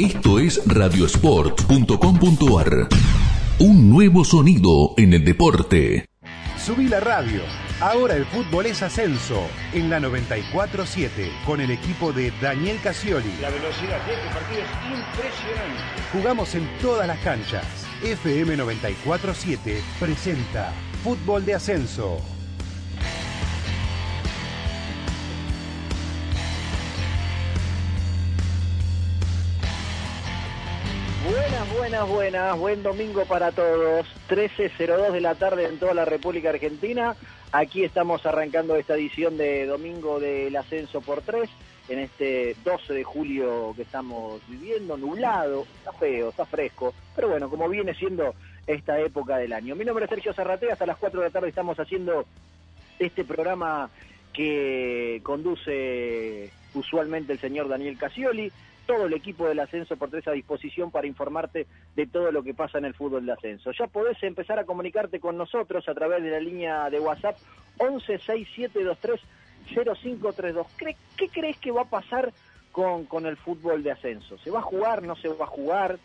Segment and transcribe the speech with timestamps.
[0.00, 2.88] Esto es radiosport.com.ar.
[3.58, 6.06] Un nuevo sonido en el deporte.
[6.56, 7.42] Subí la radio.
[7.80, 11.10] Ahora el fútbol es ascenso en la 94.7
[11.44, 13.30] con el equipo de Daniel Casioli.
[13.42, 15.82] La velocidad de este partido es impresionante.
[16.14, 17.66] Jugamos en todas las canchas.
[18.02, 20.72] FM 94.7 presenta
[21.04, 22.39] Fútbol de Ascenso.
[31.80, 32.58] Buenas, buenas.
[32.58, 34.06] Buen domingo para todos.
[34.28, 37.16] 13.02 de la tarde en toda la República Argentina.
[37.52, 41.48] Aquí estamos arrancando esta edición de domingo del ascenso por tres.
[41.88, 47.48] En este 12 de julio que estamos viviendo, nublado, está feo, está fresco, pero bueno,
[47.48, 48.34] como viene siendo
[48.66, 49.74] esta época del año.
[49.74, 52.26] Mi nombre es Sergio Zarratea, hasta las 4 de la tarde estamos haciendo
[52.98, 53.88] este programa
[54.34, 58.52] que conduce usualmente el señor Daniel Casioli
[58.90, 62.54] todo el equipo del ascenso por tres a disposición para informarte de todo lo que
[62.54, 63.70] pasa en el fútbol de ascenso.
[63.70, 67.36] Ya podés empezar a comunicarte con nosotros a través de la línea de WhatsApp
[67.78, 70.66] 1167230532.
[70.76, 72.32] ¿Qué, ¿Qué crees que va a pasar
[72.72, 74.36] con, con el fútbol de ascenso?
[74.38, 75.04] ¿Se va a jugar?
[75.04, 76.00] ¿No se va a jugar?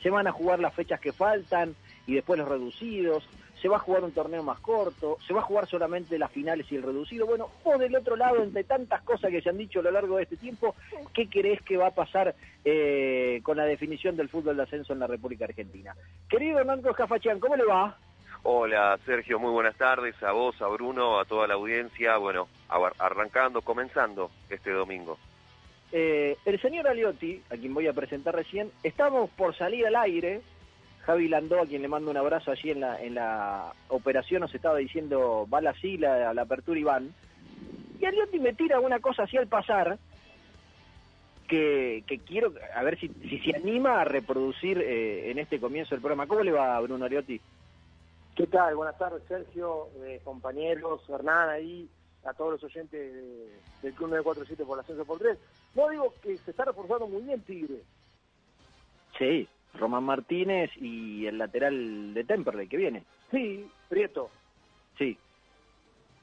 [0.00, 1.74] ¿Se van a jugar las fechas que faltan
[2.06, 3.24] y después los reducidos?
[3.62, 6.66] Se va a jugar un torneo más corto, se va a jugar solamente las finales
[6.70, 7.26] y el reducido.
[7.26, 10.16] Bueno, o del otro lado, entre tantas cosas que se han dicho a lo largo
[10.16, 10.74] de este tiempo,
[11.14, 14.98] ¿qué crees que va a pasar eh, con la definición del fútbol de ascenso en
[14.98, 15.94] la República Argentina?
[16.28, 17.96] Querido Hernando Jafachán, ¿cómo le va?
[18.44, 22.16] Hola Sergio, muy buenas tardes a vos, a Bruno, a toda la audiencia.
[22.16, 22.48] Bueno,
[22.98, 25.16] arrancando, comenzando este domingo.
[25.92, 30.40] Eh, el señor Aliotti, a quien voy a presentar recién, estamos por salir al aire
[31.04, 34.54] Javi Landó, a quien le mando un abrazo allí en la, en la operación, nos
[34.54, 37.14] estaba diciendo, va la sigla, a la apertura y van.
[38.00, 39.98] Y Aliotti me tira una cosa así al pasar,
[41.48, 45.94] que, que quiero, a ver si, si se anima a reproducir eh, en este comienzo
[45.94, 46.26] del programa.
[46.26, 47.40] ¿Cómo le va, Bruno Aliotti?
[48.36, 48.76] ¿Qué tal?
[48.76, 51.88] Buenas tardes, Sergio, eh, compañeros, Hernán ahí,
[52.24, 53.12] a todos los oyentes
[53.82, 55.36] del Club 947 por la Ascenso por 3.
[55.74, 57.82] No digo que se está reforzando muy bien Tigre.
[59.18, 63.04] Sí, Román Martínez y el lateral de Temperley que viene.
[63.30, 64.30] Sí, Prieto.
[64.98, 65.18] Sí.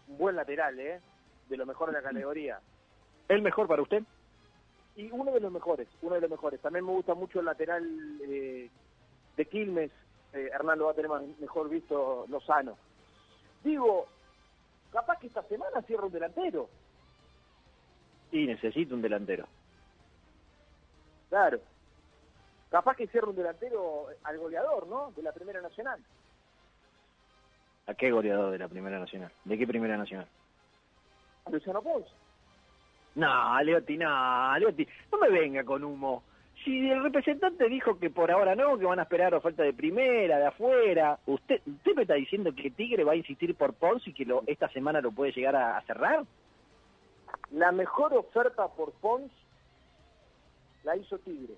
[0.08, 1.00] Un buen lateral, ¿eh?
[1.50, 2.60] De lo mejor de la categoría.
[3.28, 4.04] ¿El mejor para usted?
[4.96, 6.60] Y uno de los mejores, uno de los mejores.
[6.62, 7.86] También me gusta mucho el lateral
[8.22, 8.70] eh,
[9.38, 9.92] de Quilmes.
[10.34, 11.10] Eh, Hernán lo va a tener
[11.40, 12.78] mejor visto Lozano.
[13.64, 14.08] Digo,
[14.92, 16.70] capaz que esta semana cierra un delantero.
[18.32, 19.48] Y necesito un delantero.
[21.30, 21.60] Claro,
[22.70, 25.12] capaz que cierra un delantero al goleador, ¿no?
[25.16, 26.00] De la Primera Nacional.
[27.88, 29.32] ¿A qué goleador de la Primera Nacional?
[29.46, 30.28] ¿De qué Primera Nacional?
[31.46, 32.06] A Luciano Pons.
[33.16, 36.24] No, Leoti, no, Leoti, no me venga con humo.
[36.64, 40.38] Si el representante dijo que por ahora no, que van a esperar oferta de primera,
[40.38, 44.14] de afuera, ¿usted usted me está diciendo que Tigre va a insistir por Pons y
[44.14, 46.26] que lo, esta semana lo puede llegar a, a cerrar?
[47.52, 49.32] La mejor oferta por Pons
[50.84, 51.56] la hizo Tigre.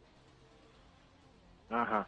[1.72, 2.08] Ajá.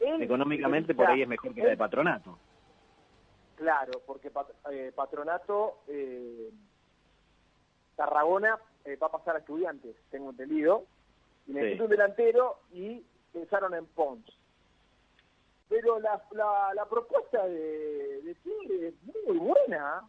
[0.00, 2.38] Económicamente por ahí es mejor que la de patronato.
[3.56, 4.30] Claro, porque
[4.70, 6.50] eh, patronato, eh,
[7.96, 10.84] Tarragona eh, va a pasar a estudiantes, tengo entendido,
[11.46, 14.24] y necesita un delantero y pensaron en Pons.
[15.68, 16.22] Pero la,
[16.74, 18.94] la, propuesta de, de Tigre es
[19.26, 20.02] muy buena,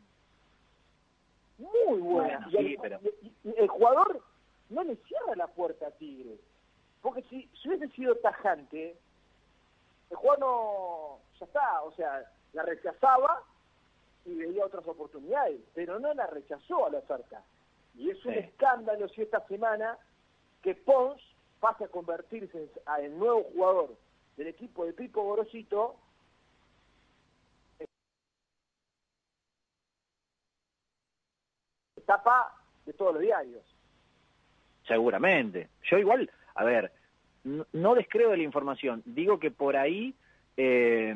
[1.58, 2.48] muy buena.
[2.52, 2.78] y,
[3.56, 4.22] el jugador
[4.70, 6.38] no le cierra la puerta a Tigre.
[7.06, 8.98] Porque si, si hubiese sido tajante,
[10.10, 13.44] el jugador no, ya está, o sea, la rechazaba
[14.26, 17.44] y veía otras oportunidades, pero no la rechazó a la oferta.
[17.94, 20.00] Y es un escándalo si esta semana
[20.64, 21.22] que Pons
[21.60, 23.96] pase a convertirse en el nuevo jugador
[24.36, 25.98] del equipo de Pipo Gorosito
[32.08, 32.52] tapa
[32.88, 33.64] de todos los diarios.
[34.88, 35.70] Seguramente.
[35.84, 36.92] Yo igual, a ver,
[37.46, 40.14] no, descreo de la información, digo que por ahí
[40.58, 41.16] eh,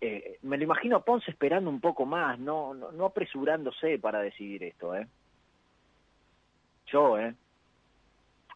[0.00, 4.62] eh, me lo imagino a Ponce esperando un poco más, no, no, apresurándose para decidir
[4.62, 5.06] esto, ¿eh?
[6.86, 7.34] Yo, ¿eh?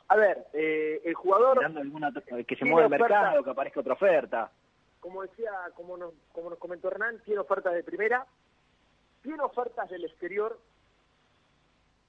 [0.08, 1.64] A ver, eh, el jugador...
[1.64, 2.12] Alguna,
[2.46, 4.50] que se mueva el mercado, que aparezca otra oferta.
[5.00, 8.26] Como decía, como nos, como nos comentó Hernán, tiene ofertas de primera,
[9.23, 10.58] tiene ofertas del exterior,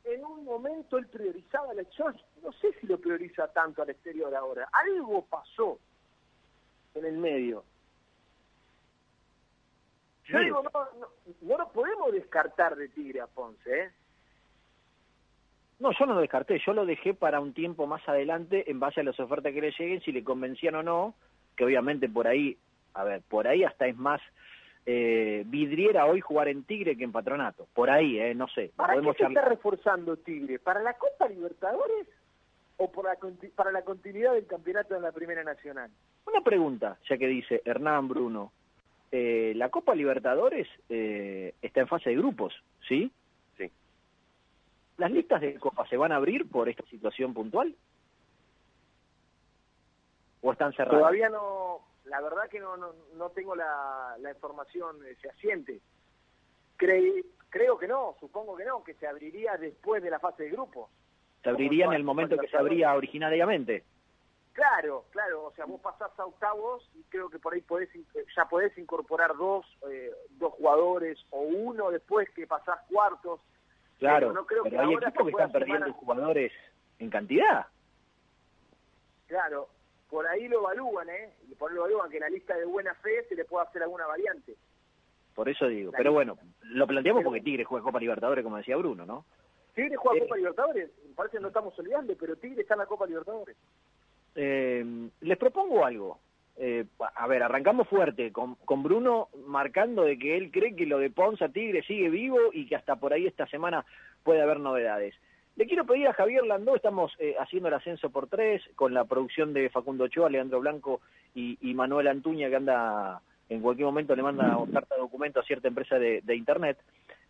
[0.03, 4.33] en un momento él priorizaba la elección, no sé si lo prioriza tanto al exterior
[4.35, 5.79] ahora, algo pasó
[6.95, 7.63] en el medio.
[10.25, 11.09] Yo digo, no,
[11.41, 13.91] no, lo podemos descartar de Tigre a Ponce, ¿eh?
[15.79, 19.01] No, yo no lo descarté, yo lo dejé para un tiempo más adelante en base
[19.01, 21.15] a las ofertas que le lleguen, si le convencían o no,
[21.57, 22.57] que obviamente por ahí,
[22.93, 24.21] a ver, por ahí hasta es más
[24.85, 27.67] eh, vidriera hoy jugar en Tigre que en Patronato.
[27.73, 28.71] Por ahí, eh, no sé.
[28.75, 30.59] ¿Para podemos qué se está reforzando Tigre?
[30.59, 32.07] ¿Para la Copa Libertadores
[32.77, 35.89] o por la conti- para la continuidad del campeonato en la Primera Nacional?
[36.25, 38.51] Una pregunta, ya que dice Hernán Bruno.
[39.11, 42.53] Eh, la Copa Libertadores eh, está en fase de grupos,
[42.87, 43.11] ¿sí?
[43.57, 43.69] Sí.
[44.97, 47.75] ¿Las listas de Copa se van a abrir por esta situación puntual?
[50.41, 50.99] ¿O están cerradas?
[50.99, 55.79] Todavía no, la verdad que no, no, no tengo la, la información eh, fehaciente.
[56.77, 60.49] Cre- creo que no, supongo que no, que se abriría después de la fase de
[60.49, 60.89] grupos.
[61.43, 63.83] se abriría en el momento que se abría originariamente.
[64.53, 68.05] Claro, claro, o sea, vos pasás a octavos y creo que por ahí podés, in-
[68.35, 73.39] ya podés incorporar dos, eh, dos jugadores o uno después que pasás cuartos.
[73.97, 76.51] Claro, Pero no creo pero que hay equipos que están perdiendo a- jugadores
[76.99, 77.65] en cantidad.
[79.27, 79.69] Claro,
[80.13, 81.33] por ahí lo evalúan, ¿eh?
[81.49, 83.65] Y por ahí lo evalúan que en la lista de buena fe se le puede
[83.65, 84.55] hacer alguna variante.
[85.33, 85.91] Por eso digo.
[85.91, 86.33] La Pero lista.
[86.33, 89.25] bueno, lo planteamos Pero- porque Tigre juega Copa Libertadores, como decía Bruno, ¿no?
[89.73, 90.21] Tigre juega Eh.
[90.21, 93.57] Copa Libertadores, me parece que no estamos olvidando, pero Tigre está en la Copa Libertadores.
[94.35, 96.19] Eh, les propongo algo.
[96.55, 100.99] Eh, a ver, arrancamos fuerte, con, con Bruno marcando de que él cree que lo
[100.99, 103.83] de Ponza Tigre sigue vivo y que hasta por ahí esta semana
[104.23, 105.15] puede haber novedades.
[105.55, 109.05] Le quiero pedir a Javier Landó, estamos eh, haciendo el ascenso por tres, con la
[109.05, 111.01] producción de Facundo Ochoa, Leandro Blanco
[111.35, 115.67] y, Manuel Antuña, que anda, en cualquier momento le manda carta de documento a cierta
[115.67, 116.79] empresa de, de Internet.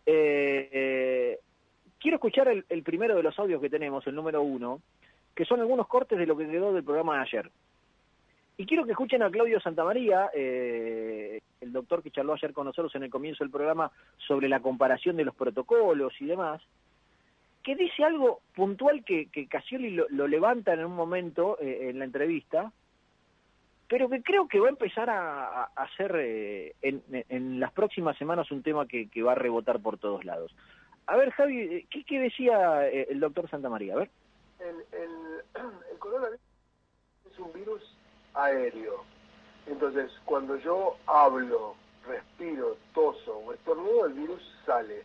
[0.06, 1.38] Eh, eh,
[2.00, 4.80] quiero escuchar el, el primero de los audios que tenemos, el número uno,
[5.34, 7.50] que son algunos cortes de lo que quedó del programa de ayer.
[8.56, 12.94] Y quiero que escuchen a Claudio Santamaría, eh, el doctor que charló ayer con nosotros
[12.94, 13.90] en el comienzo del programa
[14.28, 16.62] sobre la comparación de los protocolos y demás,
[17.64, 21.98] que dice algo puntual que, que Casioli lo, lo levanta en un momento eh, en
[21.98, 22.72] la entrevista,
[23.88, 28.16] pero que creo que va a empezar a, a- ser eh, en, en las próximas
[28.18, 30.54] semanas un tema que, va a rebotar por todos lados.
[31.06, 33.94] A ver, Javi, eh, ¿qué, qué decía eh, el doctor Santamaría?
[33.94, 34.10] A ver.
[34.60, 35.10] el, el,
[35.92, 36.40] el coronavirus
[37.30, 37.96] es un virus
[38.34, 39.04] aéreo.
[39.66, 41.74] Entonces, cuando yo hablo,
[42.06, 45.02] respiro, toso o estornudo, el virus sale.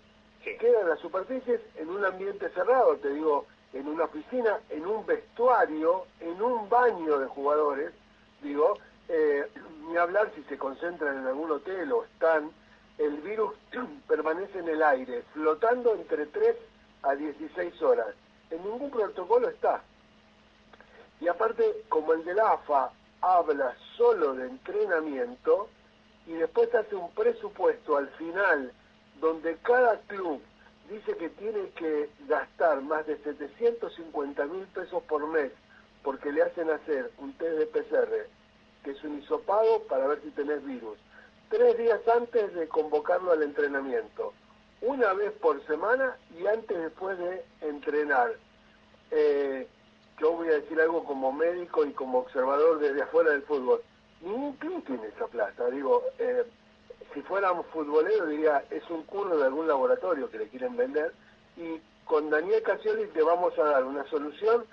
[0.58, 5.06] Queda en las superficies en un ambiente cerrado, te digo, en una piscina, en un
[5.06, 7.92] vestuario, en un baño de jugadores,
[8.42, 9.46] digo, eh,
[9.88, 12.52] ni hablar si se concentran en algún hotel o están,
[12.98, 13.54] el virus
[14.08, 16.56] permanece en el aire, flotando entre 3
[17.04, 18.08] a 16 horas.
[18.50, 19.82] En ningún protocolo está.
[21.22, 22.92] Y aparte, como el de la AFA
[23.22, 25.70] habla solo de entrenamiento
[26.26, 28.72] y después hace un presupuesto al final
[29.20, 30.42] donde cada club
[30.90, 35.52] dice que tiene que gastar más de 750 mil pesos por mes
[36.04, 38.28] porque le hacen hacer un test de PCR,
[38.84, 40.98] que es un hisopado para ver si tenés virus,
[41.50, 44.34] tres días antes de convocarlo al entrenamiento,
[44.82, 48.32] una vez por semana y antes después de entrenar.
[49.12, 49.68] Eh,
[50.20, 53.82] yo voy a decir algo como médico y como observador desde afuera del fútbol.
[54.22, 55.70] Ningún club tiene esa plata.
[55.70, 56.46] Digo, eh,
[57.14, 61.14] si fuéramos futboleros diría, es un curro de algún laboratorio que le quieren vender.
[61.58, 64.66] Y con Daniel Casioli te vamos a dar una solución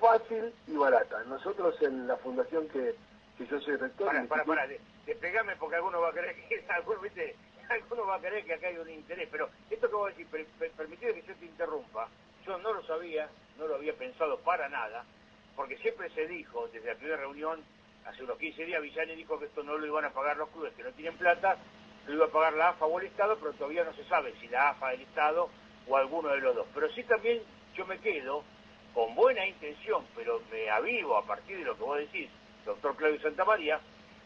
[0.00, 1.22] fácil y barata.
[1.24, 2.94] Nosotros en la fundación que,
[3.38, 4.06] que yo soy rector...
[4.08, 7.36] Para, para, para, de- despegame porque alguno va a creer que alguno, ¿viste?
[7.68, 10.46] alguno va a creer que acá hay un interés, pero esto que vos decís, per,
[10.46, 12.08] per- que yo te interrumpa,
[12.44, 13.28] yo no lo sabía,
[13.58, 15.04] no lo había pensado para nada,
[15.54, 17.64] porque siempre se dijo, desde la primera reunión,
[18.06, 20.72] hace unos 15 días, Villani dijo que esto no lo iban a pagar los clubes
[20.74, 21.56] que no tienen plata,
[22.06, 24.48] lo iba a pagar la AFA o el Estado, pero todavía no se sabe si
[24.48, 25.48] la AFA, el Estado
[25.88, 26.66] o alguno de los dos.
[26.74, 27.42] Pero sí también
[27.74, 28.44] yo me quedo
[28.94, 32.30] con buena intención, pero me avivo a partir de lo que vos decís,
[32.64, 33.80] doctor Claudio Santamaría,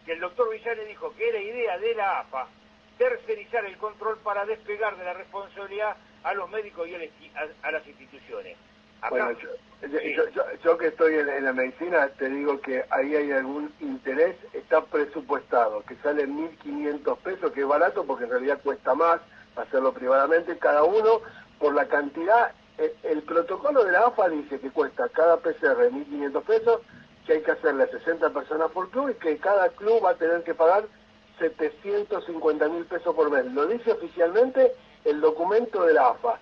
[0.05, 2.47] que el doctor Villani dijo que era idea de la AFA
[2.99, 7.09] tercerizar el control para despegar de la responsabilidad a los médicos y a, las-
[7.63, 8.57] a- a las instituciones.
[9.09, 9.49] Bueno, yo,
[9.89, 10.15] yo- Sí.
[10.15, 13.73] yo- yo- yo que estoy en, en la medicina, te digo que ahí hay algún
[13.81, 19.21] interés, está presupuestado, que sale 1.500 pesos, que es barato porque en realidad cuesta más
[19.57, 21.21] hacerlo privadamente, cada uno
[21.59, 22.53] por la cantidad.
[22.79, 26.81] El, el protocolo de la AFA dice que cuesta cada PCR 1.500 pesos,
[27.27, 30.15] que hay que hacerle a 60 personas por club y que cada club va a
[30.17, 30.85] tener que pagar
[31.39, 33.45] 750 mil pesos por mes.
[33.47, 34.73] Lo dice oficialmente
[35.05, 36.39] el documento de la AFA.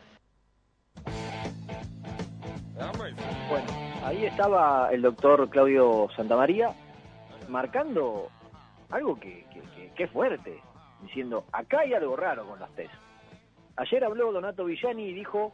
[3.49, 3.69] Bueno,
[4.05, 6.71] ahí estaba el doctor Claudio Santamaría
[7.49, 8.29] marcando
[8.91, 10.61] algo que, que, que- que es fuerte,
[11.03, 12.93] diciendo, acá hay algo raro con los test.
[13.77, 15.53] Ayer habló Donato Villani y dijo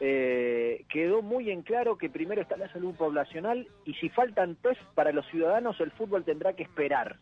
[0.00, 4.80] eh, quedó muy en claro que primero está la salud poblacional y si faltan test
[4.94, 7.16] para los ciudadanos, el fútbol tendrá que esperar.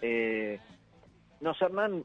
[0.00, 0.58] Eh,
[1.40, 2.04] no, Hernán,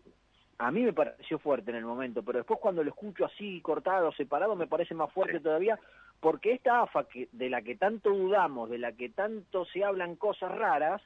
[0.58, 4.12] a mí me pareció fuerte en el momento, pero después cuando lo escucho así, cortado,
[4.14, 5.80] separado, me parece más fuerte todavía,
[6.22, 10.16] porque esta AFA que, de la que tanto dudamos, de la que tanto se hablan
[10.16, 11.02] cosas raras,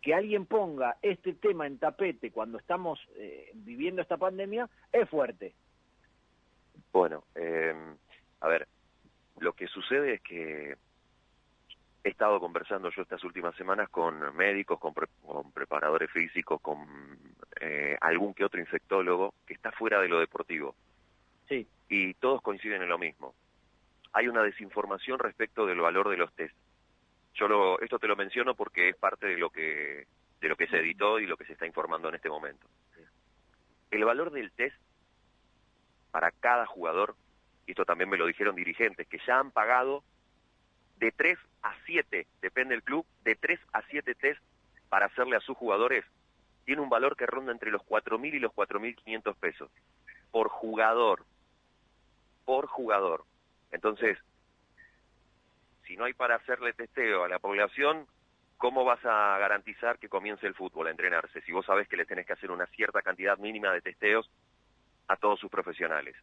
[0.00, 5.52] que alguien ponga este tema en tapete cuando estamos eh, viviendo esta pandemia, es fuerte.
[6.92, 7.74] Bueno, eh,
[8.40, 8.68] a ver,
[9.38, 10.76] lo que sucede es que
[12.04, 14.94] he estado conversando yo estas últimas semanas con médicos, con,
[15.52, 16.78] preparadores físicos, con
[17.60, 20.74] eh, algún que otro infectólogo que está fuera de lo deportivo.
[21.48, 21.66] Sí.
[21.88, 23.34] Y todos coinciden en lo mismo.
[24.12, 26.54] Hay una desinformación respecto del valor de los test.
[27.34, 30.06] Yo lo, esto te lo menciono porque es parte de lo que
[30.40, 32.66] de lo que se editó y lo que se está informando en este momento.
[33.92, 34.76] El valor del test
[36.10, 37.14] para cada jugador,
[37.66, 40.02] y esto también me lo dijeron dirigentes, que ya han pagado
[40.96, 44.42] de 3 a 7, depende del club, de 3 a 7 test
[44.88, 46.04] para hacerle a sus jugadores,
[46.64, 49.70] tiene un valor que ronda entre los 4.000 y los 4.500 pesos
[50.30, 51.24] por jugador,
[52.44, 53.24] por jugador.
[53.72, 54.18] Entonces,
[55.86, 58.06] si no hay para hacerle testeo a la población,
[58.58, 61.40] ¿cómo vas a garantizar que comience el fútbol a entrenarse?
[61.42, 64.30] Si vos sabés que le tenés que hacer una cierta cantidad mínima de testeos
[65.08, 66.14] a todos sus profesionales.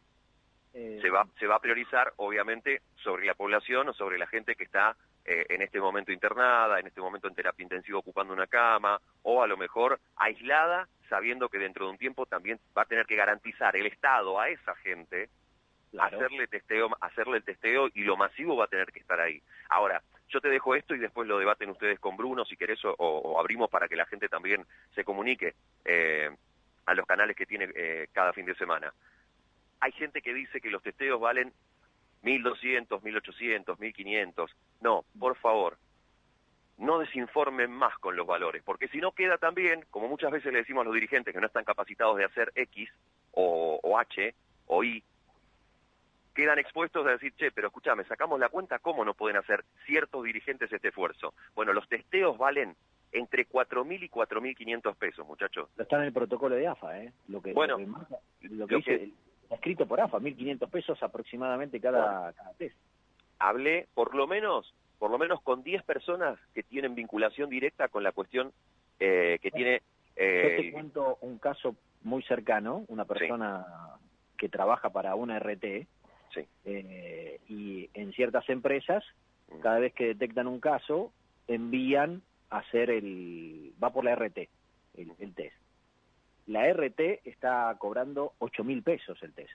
[0.72, 4.54] Eh, se, va, se va a priorizar, obviamente, sobre la población o sobre la gente
[4.54, 8.46] que está eh, en este momento internada, en este momento en terapia intensiva ocupando una
[8.46, 12.86] cama, o a lo mejor aislada, sabiendo que dentro de un tiempo también va a
[12.86, 15.28] tener que garantizar el Estado a esa gente
[15.98, 19.42] hacerle testeo, hacerle el testeo y lo masivo va a tener que estar ahí.
[19.68, 23.38] Ahora, yo te dejo esto y después lo debaten ustedes con Bruno, si querés, o,
[23.38, 25.54] abrimos para que la gente también se comunique.
[25.84, 26.30] Eh,
[26.90, 28.92] a los canales que tiene eh, cada fin de semana.
[29.80, 31.52] Hay gente que dice que los testeos valen
[32.22, 34.50] 1.200, 1.800, 1.500.
[34.80, 35.78] No, por favor,
[36.78, 40.60] no desinformen más con los valores, porque si no queda también, como muchas veces le
[40.60, 42.90] decimos a los dirigentes que no están capacitados de hacer X
[43.32, 44.34] o, o H
[44.66, 45.02] o Y,
[46.34, 50.24] quedan expuestos a decir, che, pero escúchame, sacamos la cuenta, ¿cómo no pueden hacer ciertos
[50.24, 51.34] dirigentes este esfuerzo?
[51.54, 52.76] Bueno, los testeos valen
[53.12, 55.68] entre 4.000 y 4.500 pesos, muchachos.
[55.76, 57.12] Está en el protocolo de AFA, ¿eh?
[57.28, 57.78] Lo que, bueno,
[58.42, 59.10] lo que, dice,
[59.50, 62.76] escrito por AFA, 1.500 pesos aproximadamente cada, test.
[63.38, 68.02] Hablé por lo menos por lo menos con 10 personas que tienen vinculación directa con
[68.02, 68.52] la cuestión
[69.00, 69.80] eh, que tiene...
[70.14, 73.64] Eh, Yo te cuento un caso muy cercano, una persona
[74.36, 75.86] que trabaja para una RT,
[76.34, 76.46] sí.
[76.64, 79.04] eh, y en ciertas empresas,
[79.48, 79.60] mm.
[79.60, 81.12] cada vez que detectan un caso,
[81.46, 83.72] envían hacer el...
[83.82, 84.38] va por la RT,
[84.96, 85.56] el, test.
[86.46, 89.52] La RT está cobrando 8 mil pesos el test.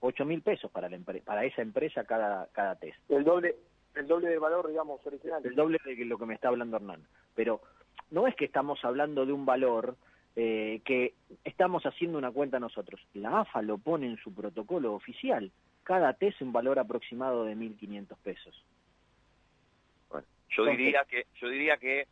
[0.00, 2.98] 8 mil pesos para, la para esa empresa cada, cada test.
[3.08, 3.56] El doble,
[3.94, 5.40] el doble del valor, digamos, original.
[5.44, 7.06] El doble de lo que me está hablando Hernán.
[7.34, 7.62] Pero
[8.10, 9.96] no es que estamos hablando de un valor
[10.36, 13.00] eh, que estamos haciendo una cuenta nosotros.
[13.14, 15.50] La AFA lo pone en su protocolo oficial.
[15.84, 18.64] Cada test un valor aproximado de 1.500 pesos.
[20.56, 22.06] Yo diría que, yo diría que,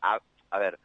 [0.00, 0.78] a, a, ver,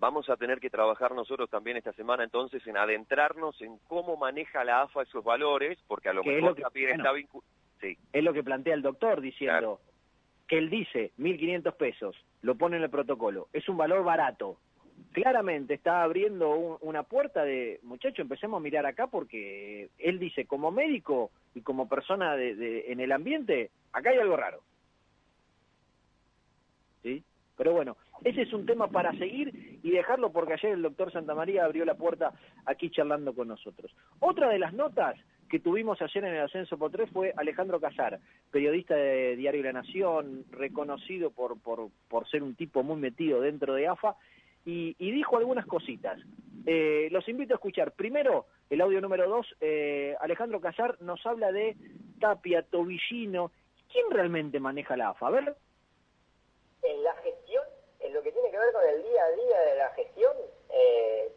[0.00, 4.64] vamos a tener que trabajar nosotros también esta semana entonces en adentrarnos en cómo maneja
[4.64, 7.48] la AFA esos valores, porque a lo mejor es lo que, está vinculado.
[7.80, 7.96] Sí.
[8.12, 9.80] Es lo que plantea el doctor diciendo
[10.48, 14.58] que él dice 1.500 pesos, lo pone en el protocolo, es un valor barato.
[15.16, 20.70] Claramente está abriendo una puerta de, muchacho, empecemos a mirar acá porque él dice, como
[20.70, 24.60] médico y como persona de, en el ambiente, acá hay algo raro.
[27.02, 31.64] Pero bueno, ese es un tema para seguir y dejarlo porque ayer el doctor Santamaría
[31.64, 32.34] abrió la puerta
[32.66, 33.96] aquí charlando con nosotros.
[34.20, 35.16] Otra de las notas
[35.48, 38.20] que tuvimos ayer en el Ascenso por Tres fue Alejandro Casar,
[38.50, 43.72] periodista de Diario La Nación, reconocido por, por, por ser un tipo muy metido dentro
[43.72, 44.16] de AFA,
[44.66, 46.18] y, dijo algunas cositas.
[46.66, 47.92] Eh, los invito a escuchar.
[47.92, 51.76] Primero, el audio número dos, eh, Alejandro Casar nos habla de
[52.20, 53.52] Tapia, Tobillino.
[53.90, 55.28] ¿Quién realmente maneja la AFA?
[55.28, 55.56] A ver
[56.86, 57.64] en la gestión,
[58.00, 60.36] en lo que tiene que ver con el día a día de la gestión,
[60.70, 61.32] eh,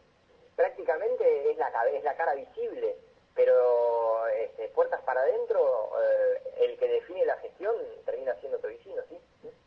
[0.56, 2.96] prácticamente es la, es la cara visible,
[3.34, 9.18] pero este, puertas para adentro, eh, el que define la gestión termina siendo Tobicino, ¿sí?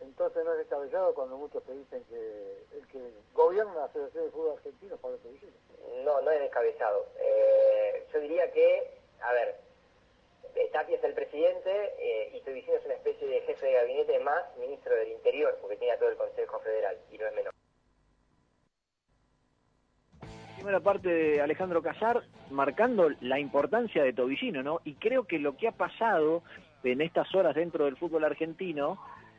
[0.02, 3.00] Entonces no es descabellado cuando muchos te dicen que el que
[3.32, 5.52] gobierna la Asociación de Fútbol Argentino es Pablo Tobicino.
[6.04, 7.06] No, no es descabellado.
[7.18, 9.56] Eh, yo diría que, a ver,
[10.72, 14.56] Tapia es el presidente eh, y diciendo es una especie de jefe de gabinete más
[14.58, 17.52] ministro del Interior, porque tiene todo el Consejo Federal y no es menor.
[20.56, 24.80] primera parte de Alejandro Casar marcando la importancia de Tobillino, ¿no?
[24.84, 26.44] Y creo que lo que ha pasado
[26.84, 28.96] en estas horas dentro del fútbol argentino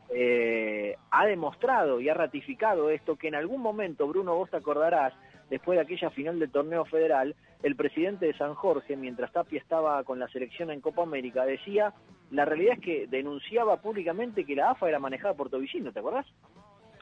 [0.10, 5.14] eh, ha demostrado y ha ratificado esto que en algún momento, Bruno, vos te acordarás,
[5.50, 10.04] después de aquella final del torneo federal, el presidente de San Jorge, mientras Tapia estaba
[10.04, 11.94] con la selección en Copa América, decía,
[12.32, 16.26] la realidad es que denunciaba públicamente que la AFA era manejada por Tobillino, ¿te acordás?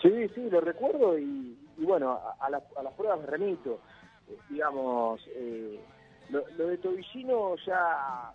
[0.02, 3.80] Sí, sí, lo recuerdo y, bueno, a, las pruebas me remito.
[4.28, 5.80] Eh, digamos, eh,
[6.30, 8.34] lo, de Tobillino ya,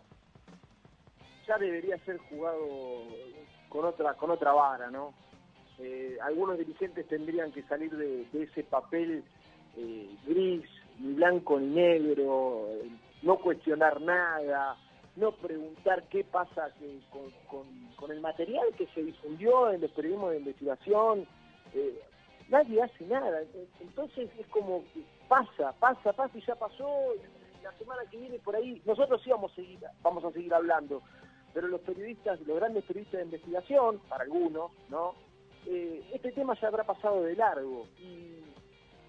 [1.47, 3.03] ya debería ser jugado
[3.69, 5.13] con otra, con otra vara, ¿no?
[5.79, 9.23] Eh, algunos dirigentes tendrían que salir de, ese papel
[10.27, 10.65] gris,
[10.99, 12.69] ni blanco ni negro,
[13.23, 14.77] no cuestionar nada,
[15.17, 16.71] no preguntar qué pasa
[17.11, 21.27] con, el material que se difundió en los periodismos de investigación,
[21.75, 22.01] eh,
[22.49, 23.41] nadie hace nada.
[23.81, 26.89] Entonces es como que pasa, pasa, pasa y ya pasó.
[27.65, 31.03] La semana que viene por ahí, nosotros sí vamos a seguir, vamos a seguir hablando,
[31.57, 35.15] pero los periodistas, los grandes periodistas de investigación, para algunos, ¿no?
[35.65, 38.43] Eh, este tema ya habrá pasado de largo y,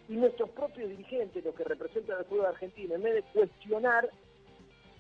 [0.08, 4.10] nuestros propios dirigentes, los que representan al pueblo argentino, en vez de cuestionar,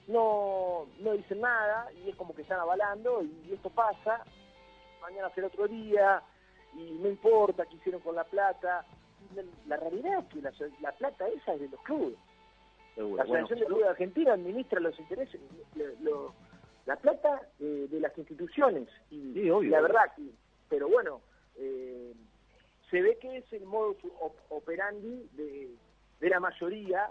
[0.08, 4.26] no, no dicen nada y es como que están avalando y esto pasa,
[5.02, 6.22] mañana será otro día,
[6.74, 8.84] y no importa qué hicieron con la plata.
[9.68, 10.42] La, realidad es que
[10.82, 12.18] la, plata esa es de los clubes.
[12.98, 15.40] la Asociación de Clubes de Argentina administra los intereses,
[16.88, 18.88] la plata eh, de las instituciones.
[19.12, 19.34] Y,
[19.70, 20.24] la verdad, que,
[20.70, 21.22] pero bueno,
[21.58, 22.14] eh,
[22.90, 23.96] se ve que es el modo
[24.50, 27.10] operandi de, la mayoría.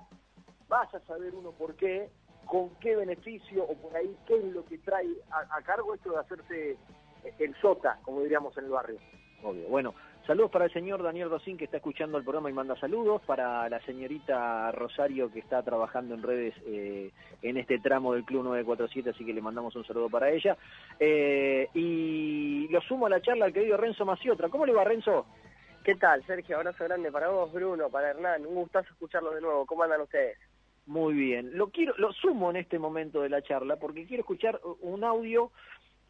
[0.69, 2.09] Vas a saber uno por qué,
[2.47, 6.19] con qué beneficio o por ahí qué es lo que trae a cargo esto de
[6.19, 6.77] hacerse
[7.39, 8.99] el sota, como diríamos en el barrio.
[9.43, 9.69] Obvio.
[9.69, 9.95] Bueno,
[10.27, 13.69] saludos para el señor Daniel Rosín que está escuchando el programa y manda saludos, para
[13.69, 17.11] la señorita Rosario que está trabajando en redes eh,
[17.43, 20.57] en este tramo del Club 947, así que le mandamos un saludo para ella.
[20.99, 24.49] Eh, y lo sumo a la charla al querido Renzo Maciotra.
[24.49, 25.27] ¿Cómo le va, Renzo?
[25.85, 26.57] ¿Qué tal, Sergio?
[26.57, 28.45] Abrazo grande para vos, Bruno, para Hernán.
[28.45, 29.67] Un gustazo escucharlos de nuevo.
[29.67, 30.37] ¿Cómo andan ustedes?
[30.87, 31.51] Muy bien.
[31.57, 35.51] Lo quiero, lo sumo en este momento de la charla porque quiero escuchar un audio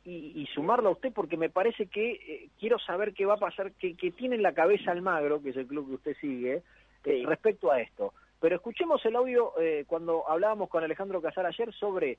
[0.09, 3.73] y, sumarlo a usted porque me parece que eh, quiero saber qué va a pasar,
[3.73, 6.63] que, tiene en la cabeza Almagro, que es el club que usted sigue,
[7.05, 8.15] eh, respecto a esto.
[8.41, 12.19] Pero escuchemos el audio eh, cuando hablábamos con Alejandro Casar ayer sobre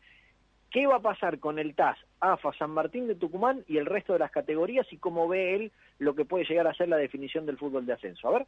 [0.69, 4.13] qué va a pasar con el TAS, AFA, San Martín de Tucumán y el resto
[4.13, 7.45] de las categorías y cómo ve él lo que puede llegar a ser la definición
[7.45, 8.27] del fútbol de ascenso.
[8.27, 8.47] A ver.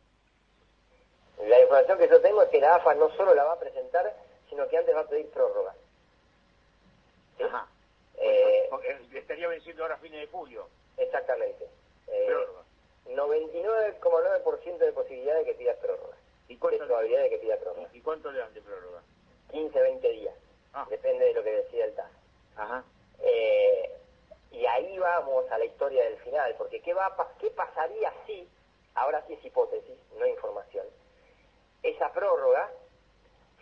[1.48, 4.14] La información que yo tengo es que la AFA no solo la va a presentar,
[4.50, 5.74] sino que antes va a pedir prórroga.
[7.42, 7.68] Ajá.
[8.20, 8.70] Eh,
[9.14, 10.68] estaría venciendo ahora a fines de julio.
[10.98, 11.68] Exactamente.
[12.08, 12.36] Eh,
[13.08, 16.18] 99,9% de posibilidad de que pida prórroga.
[16.48, 17.90] ¿Y cuánto, de probabilidad de que pida prórroga.
[17.94, 19.02] ¿Y cuánto le dan de prórroga?
[19.52, 20.36] 15, 20 días.
[20.74, 20.86] Ah.
[20.90, 22.12] Depende de lo que decida el TAS.
[22.56, 22.84] Ajá.
[23.22, 23.98] Eh,
[24.52, 28.48] y ahí vamos a la historia del final, porque ¿qué, va ¿qué pasaría si,
[28.96, 30.86] ahora sí es hipótesis, no información,
[31.84, 32.70] esa prórroga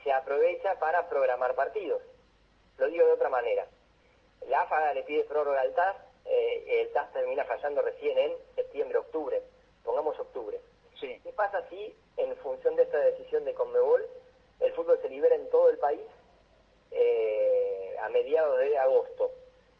[0.03, 2.01] se aprovecha para programar partidos?
[2.77, 3.67] Lo digo de otra manera
[4.45, 8.97] la AFA le pide prórroga al TAS, eh, el TAS termina fallando recién en septiembre,
[8.99, 9.41] octubre,
[9.83, 10.59] pongamos octubre.
[10.99, 11.19] Sí.
[11.23, 14.05] ¿Qué pasa si, en función de esta decisión de Conmebol,
[14.59, 16.01] el fútbol se libera en todo el país
[16.91, 19.31] eh, a mediados de agosto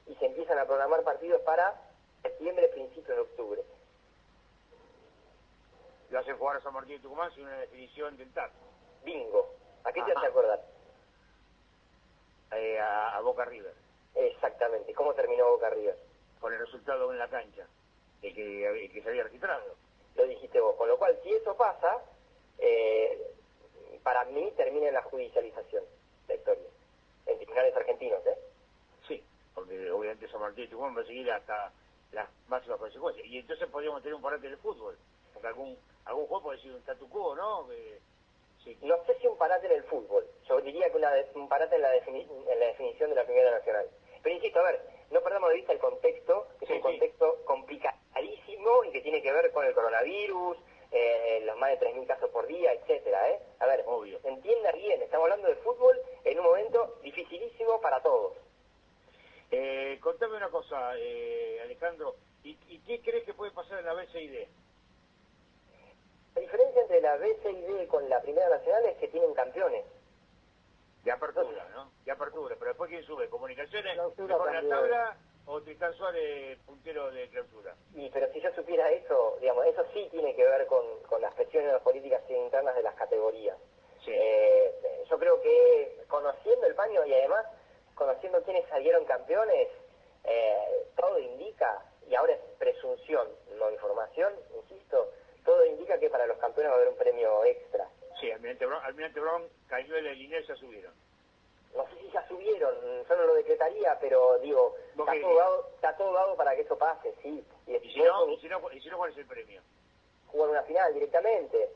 [0.05, 1.81] y se empiezan a programar partidos para
[2.21, 3.63] septiembre, principios de octubre?
[6.09, 8.51] Lo hacen jugar a San Martín de Tucumán sin una definición del TAS.
[9.03, 9.53] Bingo.
[9.83, 10.61] ¿A qué te hace acordar?
[12.51, 13.86] Eh, a Boca River.
[14.17, 14.93] Exactamente.
[14.93, 15.95] ¿Cómo terminó Boca River?
[16.39, 17.67] Con el resultado en la cancha,
[18.21, 19.75] el que, que se había registrado.
[20.15, 20.75] Lo dijiste vos.
[20.75, 22.01] Con lo cual, si eso pasa,
[22.57, 23.31] eh,
[24.03, 25.83] para mí termina en la judicialización
[26.27, 26.67] la historia.
[27.27, 28.37] En tribunales argentinos, ¿eh?
[29.07, 31.71] Sí, porque obviamente San Martín y Tucumán va a seguir hasta
[32.11, 33.25] las máximas consecuencias.
[33.27, 34.97] Y entonces podríamos tener un parate del fútbol.
[35.33, 37.67] Porque algún, algún juego puede decir un statu quo, ¿no?
[38.81, 40.25] No sé si un parate en el fútbol.
[40.47, 40.97] Yo diría que
[41.35, 43.87] un parate en la, en la definición de la Primera Nacional.
[44.27, 48.83] Pero insisto, a ver, no perdamos de vista el contexto, que es un contexto complicadísimo
[48.83, 50.57] y que tiene que ver con el coronavirus,
[50.91, 53.39] eh, los más de 3.000 casos por día, etcétera, ¿eh?
[53.59, 54.19] A ver, Obvio.
[54.25, 58.33] entienda bien, estamos hablando de fútbol en un momento dificilísimo para todos.
[59.49, 64.45] Eh, contame una cosa, eh, Alejandro, ¿y, qué crees que puede pasar en la BCID?
[66.35, 69.85] La diferencia entre la BCID con la Primera Nacional es que tienen campeones.
[71.07, 71.89] De apertura, ¿no?
[72.03, 72.55] De apertura.
[72.59, 73.29] Pero después, ¿quién sube?
[73.29, 73.95] ¿Comunicaciones?
[74.17, 77.73] ¿Mejor la tabla o Tristán Suárez puntero de clausura?
[77.95, 80.83] Y, pero si yo supiera eso, digamos, eso sí tiene que ver con,
[81.21, 83.55] las presiones las políticas internas de las categorías.
[84.05, 87.45] Eh, yo creo que conociendo el paño y además
[87.95, 89.69] conociendo quiénes salieron campeones,
[90.25, 95.13] eh, todo indica, y ahora es presunción, no información, insisto,
[95.45, 97.87] todo indica que para los campeones va a haber un premio extra.
[98.19, 100.93] Sí, Almirante Brown, Almirante Brown Cañuela y Liniers ya subieron.
[101.75, 102.75] No sé si ya subieron,
[103.07, 106.61] yo no lo decretaría, pero digo, ¿Vos está todo, dado, está todo dado para que
[106.61, 107.45] eso pase, sí.
[107.67, 109.61] Y Y si no, un- y si no, y si no ¿cuál es el premio?
[110.27, 111.69] jugar una final directamente.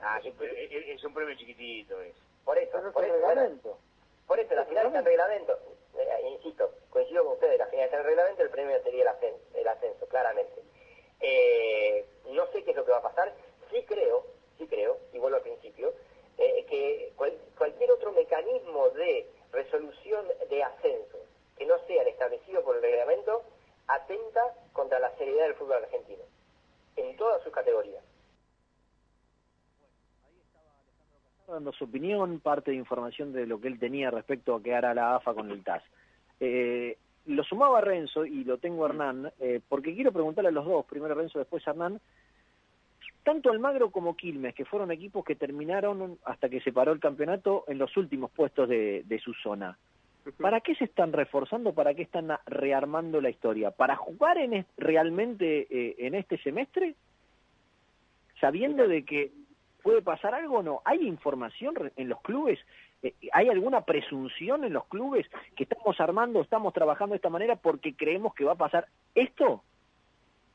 [0.00, 2.14] Ah, es un, es- es un premio chiquitito, es.
[2.44, 3.78] Por eso, es por el eso, reglamento.
[4.26, 5.58] por eso la final está en reglamento.
[5.98, 9.44] Eh, insisto, coincido con ustedes, la final está en reglamento, el premio sería el ascenso,
[9.54, 10.62] el ascenso claramente.
[11.20, 13.34] Eh, no sé qué es lo que va a pasar,
[13.70, 14.24] sí creo,
[14.60, 15.92] sí creo, y vuelvo al principio,
[16.38, 21.20] eh, que cual- cualquier otro mecanismo de resolución de ascensos
[21.58, 23.42] que no sea el establecido por el reglamento
[23.88, 24.40] atenta
[24.72, 26.22] contra la seriedad del fútbol argentino,
[26.96, 28.04] en todas sus categorías.
[31.48, 34.94] dando su opinión, parte de información de lo que él tenía respecto a que hará
[34.94, 35.82] la AFA con el TAS.
[36.38, 36.96] Eh,
[37.26, 40.86] lo sumaba Renzo y lo tengo a Hernán, eh, porque quiero preguntarle a los dos,
[40.86, 42.00] primero Renzo, después Hernán,
[43.30, 47.62] tanto Almagro como Quilmes, que fueron equipos que terminaron hasta que se paró el campeonato
[47.68, 49.78] en los últimos puestos de, de su zona.
[50.40, 51.72] ¿Para qué se están reforzando?
[51.72, 53.70] ¿Para qué están rearmando la historia?
[53.70, 56.96] ¿Para jugar en realmente eh, en este semestre?
[58.40, 59.30] Sabiendo de que
[59.84, 60.82] puede pasar algo o no.
[60.84, 62.58] ¿Hay información en los clubes?
[63.04, 67.54] Eh, ¿Hay alguna presunción en los clubes que estamos armando, estamos trabajando de esta manera
[67.54, 69.62] porque creemos que va a pasar esto?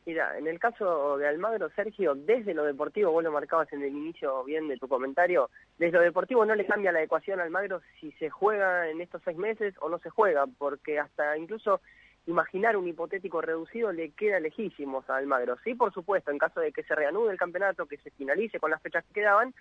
[0.06, 3.90] Mira, en el caso de Almagro, Sergio, desde lo deportivo, vos lo marcabas en el
[3.90, 7.82] inicio bien de tu comentario, desde lo deportivo no le cambia la ecuación a Almagro
[8.00, 11.82] si se juega en estos seis meses o no se juega, porque hasta incluso
[12.28, 15.58] imaginar un hipotético reducido le queda lejísimos a Almagro.
[15.64, 18.70] Sí, por supuesto, en caso de que se reanude el campeonato, que se finalice con
[18.70, 19.56] las fechas que quedaban,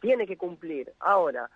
[0.00, 0.92] tiene que cumplir.
[0.98, 1.50] Ahora,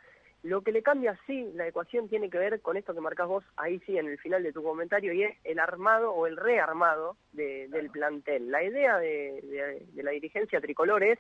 [0.45, 3.45] lo que le cambia sí la ecuación tiene que ver con esto que marcás vos
[3.57, 7.17] ahí sí en el final de tu comentario y es el armado o el rearmado
[7.33, 8.51] de- del plantel.
[8.51, 11.19] La idea de, de- de la dirigencia tricolor es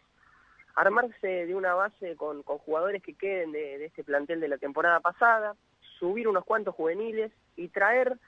[0.77, 4.59] armarse de una base con, con jugadores que queden de, de este plantel de la
[4.59, 5.55] temporada pasada,
[5.99, 8.19] subir unos cuantos juveniles y traer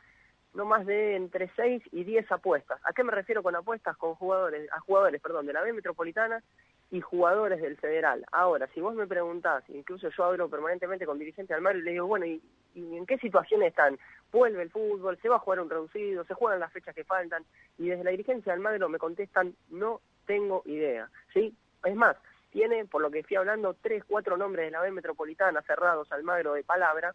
[0.57, 2.81] no más de entre 6 y 10 apuestas.
[2.85, 3.95] ¿A qué me refiero con apuestas?
[3.99, 6.43] Con jugadores, a jugadores, perdón, de la B Metropolitana
[6.91, 8.25] y jugadores del Federal.
[8.33, 11.91] Ahora, si vos me preguntás, incluso yo hablo permanentemente con dirigentes del Mario y le
[11.93, 12.41] digo, bueno, ¿y,
[12.75, 13.99] en qué situación están?
[14.33, 15.19] ¿Vuelve el fútbol?
[15.21, 16.25] ¿Se va a jugar un reducido?
[16.25, 17.45] ¿Se juegan las fechas que faltan?
[17.79, 21.11] Y desde la dirigencia del Magro me contestan, no tengo idea.
[21.35, 21.55] ¿sí?
[21.85, 22.17] Es más,
[22.51, 26.23] tiene, por lo que fui hablando, tres, cuatro nombres de la B Metropolitana cerrados al
[26.23, 27.15] Magro de palabra,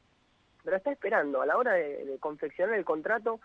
[0.64, 3.40] pero está esperando a la hora de, confeccionar el contrato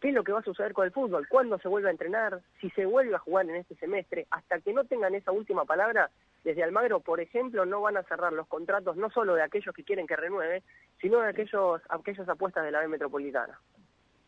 [0.00, 2.40] qué es lo que va a suceder con el fútbol, cuándo se vuelve a entrenar,
[2.60, 6.10] si se vuelve a jugar en este semestre, hasta que no tengan esa última palabra,
[6.42, 9.84] desde Almagro, por ejemplo, no van a cerrar los contratos no solo de aquellos que
[9.84, 10.64] quieren que renueve,
[11.00, 13.60] sino de aquellos, aquellas apuestas de la B Metropolitana.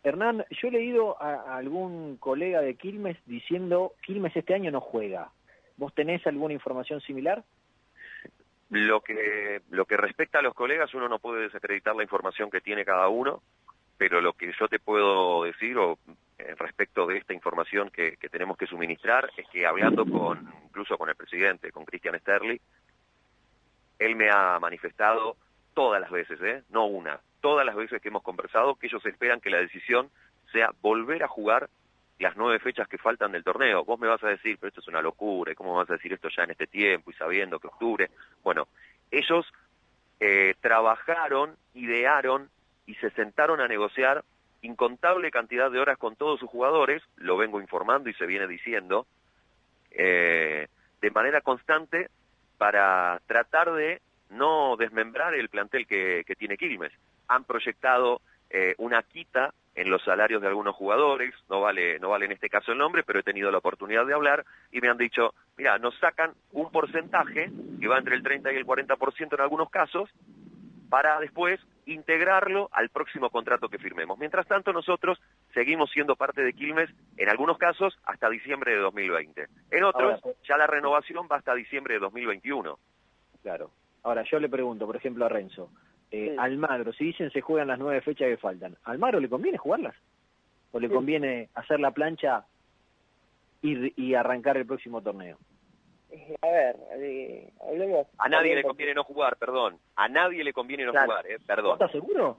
[0.04, 4.80] Hernán, yo he leído a, a algún colega de Quilmes diciendo Quilmes este año no
[4.80, 5.32] juega.
[5.76, 7.42] ¿Vos tenés alguna información similar?
[8.74, 12.60] Lo que, lo que respecta a los colegas, uno no puede desacreditar la información que
[12.60, 13.40] tiene cada uno,
[13.96, 15.96] pero lo que yo te puedo decir, o
[16.40, 20.98] eh, respecto de esta información que, que tenemos que suministrar, es que hablando con, incluso
[20.98, 22.58] con el presidente, con Christian Sterling,
[24.00, 25.36] él me ha manifestado
[25.72, 26.64] todas las veces, ¿eh?
[26.70, 30.10] no una, todas las veces que hemos conversado, que ellos esperan que la decisión
[30.50, 31.70] sea volver a jugar
[32.18, 33.84] las nueve fechas que faltan del torneo.
[33.84, 36.12] Vos me vas a decir, pero esto es una locura, ¿y ¿cómo vas a decir
[36.12, 38.10] esto ya en este tiempo y sabiendo que octubre?
[38.42, 38.68] Bueno,
[39.10, 39.46] ellos
[40.20, 42.48] eh, trabajaron, idearon
[42.86, 44.24] y se sentaron a negociar
[44.62, 49.06] incontable cantidad de horas con todos sus jugadores, lo vengo informando y se viene diciendo,
[49.90, 50.68] eh,
[51.00, 52.08] de manera constante
[52.56, 54.00] para tratar de
[54.30, 56.92] no desmembrar el plantel que, tiene Quilmes.
[57.28, 62.26] Han proyectado eh, una quita en los salarios de algunos jugadores, no vale, no vale
[62.26, 64.98] en este caso el nombre, pero he tenido la oportunidad de hablar y me han
[64.98, 69.40] dicho, mira, nos sacan un porcentaje que va entre el 30 y el 40% en
[69.40, 70.10] algunos casos,
[70.88, 74.16] para después integrarlo al próximo contrato que firmemos.
[74.18, 75.20] Mientras tanto, nosotros
[75.52, 79.46] seguimos siendo parte de Quilmes, en algunos casos, hasta diciembre de 2020.
[79.72, 82.78] En otros, Ahora, ya la renovación va hasta diciembre de 2021.
[83.42, 83.70] Claro.
[84.04, 85.70] Ahora, yo le pregunto, por ejemplo, a Renzo,
[86.14, 86.36] eh, Sí.
[86.38, 89.94] Almagro, si dicen se juegan las nueve fechas que faltan, ¿a ¿Almagro le conviene jugarlas?
[90.72, 90.94] ¿O le Sí.
[90.94, 92.44] conviene hacer la plancha
[93.62, 95.38] y, y arrancar el próximo torneo?
[96.10, 98.06] Eh, A ver, eh, hablemos...
[98.18, 99.78] A nadie le conviene no jugar, perdón.
[99.96, 101.06] A nadie le conviene no Claro.
[101.06, 101.72] jugar, eh, ¿Vos perdón.
[101.74, 102.38] estás seguro?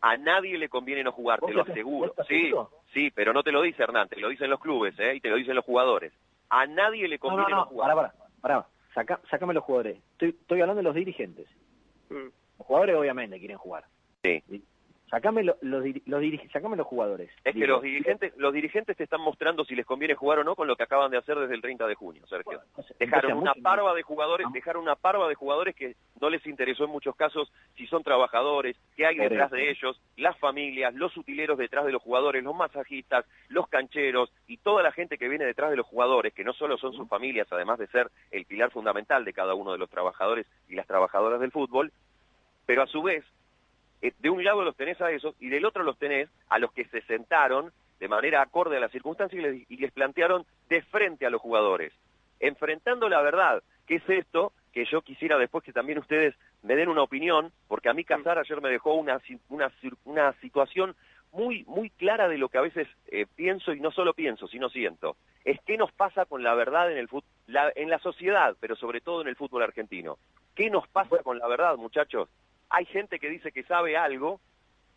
[0.00, 2.12] A nadie le conviene no jugar, ¿Vos te lo aseguro.
[2.28, 2.70] Sí, seguro?
[2.92, 5.14] sí, pero no te lo dice Hernán, te lo dicen los clubes, ¿eh?
[5.14, 6.12] Y te lo dicen los jugadores.
[6.50, 7.94] A nadie le No, conviene no, no, no, jugar.
[7.94, 8.66] pará, pará, pará.
[8.94, 9.98] saca, sácame los jugadores.
[10.12, 11.46] Estoy, estoy hablando de los dirigentes.
[12.10, 12.28] Mm.
[12.58, 13.84] Los jugadores obviamente quieren jugar.
[14.22, 14.42] Sí.
[15.08, 17.30] Sacame lo- los, los sacame los jugadores.
[17.44, 20.56] Es que los dirigentes, los dirigentes te están mostrando si les conviene jugar o no
[20.56, 22.60] con lo que acaban de hacer desde el 30 de junio, Sergio.
[22.98, 26.44] Dejaron entonces, una mucho- parva de jugadores, dejaron una parva de jugadores que no les
[26.44, 31.16] interesó en muchos casos si son trabajadores, qué hay detrás de ellos, las familias, los
[31.16, 35.44] utileros detrás de los jugadores, los masajistas, los cancheros y toda la gente que viene
[35.44, 38.72] detrás de los jugadores, que no solo son sus familias, además de ser el pilar
[38.72, 41.92] fundamental de cada uno de los trabajadores y las trabajadoras del fútbol,
[42.66, 43.24] pero a su vez,
[44.02, 46.72] eh, de un lado los tenés a esos y del otro los tenés a los
[46.72, 50.82] que se sentaron de manera acorde a las circunstancias y les, y les plantearon de
[50.82, 51.92] frente a los jugadores,
[52.40, 56.88] enfrentando la verdad, que es esto que yo quisiera después que también ustedes me den
[56.88, 59.72] una opinión, porque a mí Casar ayer me dejó una, una,
[60.04, 60.94] una situación
[61.32, 64.68] muy, muy clara de lo que a veces eh, pienso y no solo pienso, sino
[64.68, 65.16] siento.
[65.44, 68.74] Es qué nos pasa con la verdad en el fut- la- en la sociedad, pero
[68.76, 70.18] sobre todo en el fútbol argentino.
[70.54, 72.28] ¿Qué nos pasa con la verdad, muchachos?
[72.70, 74.40] Hay gente que dice que sabe algo,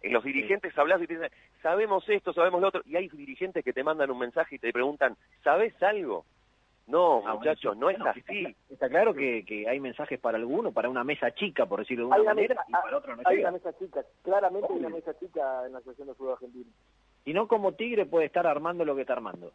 [0.02, 1.30] en los dirigentes hablas y te dicen,
[1.62, 4.72] sabemos esto, sabemos lo otro, y hay dirigentes que te mandan un mensaje y te
[4.74, 6.26] preguntan, ¿sabes algo?
[6.88, 8.46] No, Ah, muchachos, bueno, no es bueno, así.
[8.48, 12.08] Está, está claro que, que hay mensajes para alguno, para una mesa chica, por decirlo
[12.08, 13.50] de Hay una manera, mesa- y para otro no Hay llega.
[13.50, 16.72] una mesa chica, claramente hay una mesa chica en la Asociación de Fútbol Argentino.
[17.26, 19.52] Y no como Tigre puede estar armando lo que está armando.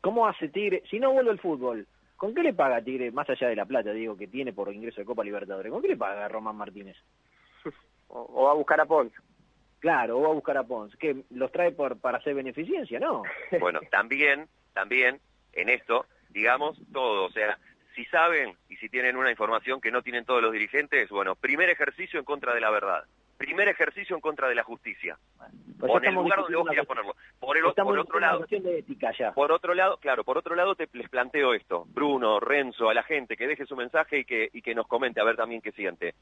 [0.00, 0.82] ¿Cómo hace Tigre?
[0.90, 3.92] Si no vuelve el fútbol, ¿con qué le paga Tigre, más allá de la plata,
[3.92, 5.70] digo, que tiene por ingreso de Copa Libertadores?
[5.70, 6.96] ¿Con qué le paga Román Martínez?
[8.08, 9.12] O, o va a buscar a Pons.
[9.80, 10.94] Claro, o va a buscar a Pons.
[10.94, 13.00] ¿Que los trae por, para hacer beneficencia?
[13.00, 13.24] No.
[13.60, 15.20] Bueno, también, también,
[15.52, 17.58] en esto, digamos todo, o sea,
[17.96, 21.68] si saben y si tienen una información que no tienen todos los dirigentes, bueno, primer
[21.70, 23.04] ejercicio en contra de la verdad,
[23.36, 25.18] primer ejercicio en contra de la justicia,
[25.78, 27.14] Pues o en el lugar donde vos quieras ponerlo.
[27.38, 29.32] Por, el, por otro lado, cuestión de ética ya.
[29.32, 33.02] por otro lado, claro, por otro lado te, les planteo esto, Bruno, Renzo, a la
[33.02, 35.72] gente que deje su mensaje y que, y que nos comente a ver también qué
[35.72, 36.14] siente.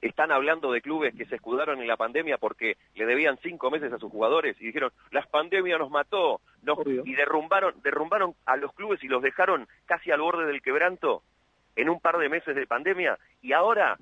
[0.00, 3.92] Están hablando de clubes que se escudaron en la pandemia porque le debían cinco meses
[3.92, 8.72] a sus jugadores y dijeron, la pandemia nos mató, nos- y derrumbaron, derrumbaron a los
[8.72, 11.22] clubes y los dejaron casi al borde del quebranto
[11.76, 13.96] en un par de meses de pandemia y ahora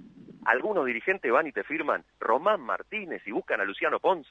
[0.45, 4.27] algunos dirigentes van y te firman Román Martínez y buscan a Luciano Pons.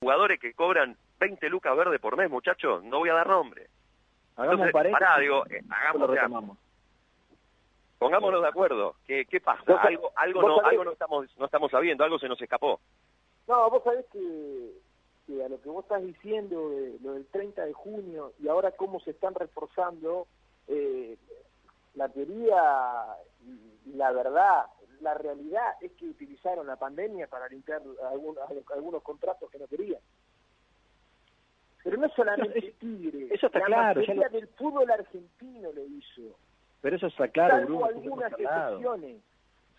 [0.00, 3.66] Jugadores que cobran 20 lucas verde por mes, muchachos, no voy a dar nombre.
[4.36, 6.56] Hagamos Entonces, pará, digo, eh, hagamos, lo
[7.98, 8.94] pongámonos de acuerdo.
[9.06, 9.62] ¿Qué, qué pasa?
[9.82, 12.80] Algo, algo, no, sabés- algo no estamos, no estamos sabiendo, algo se nos escapó.
[13.48, 14.72] No, vos sabés que,
[15.26, 18.70] que a lo que vos estás diciendo, de lo del 30 de junio, y ahora
[18.70, 20.28] cómo se están reforzando,
[20.68, 21.16] eh,
[21.94, 23.06] la teoría
[23.86, 24.66] y la verdad,
[25.00, 28.42] la realidad es que utilizaron la pandemia para limpiar algunos,
[28.74, 30.00] algunos contratos que no querían.
[31.84, 36.36] Pero no solamente Tigre, eso está la claro, ya lo- del fútbol argentino lo hizo.
[36.80, 37.86] Pero eso está claro, salvo Bruno.
[37.86, 39.22] eso algunas excepciones,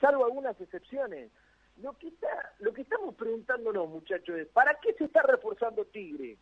[0.02, 1.32] salvo algunas excepciones.
[1.78, 6.38] Lo que está, lo que estamos preguntándonos, muchachos, es ¿para qué se está reforzando Tigre?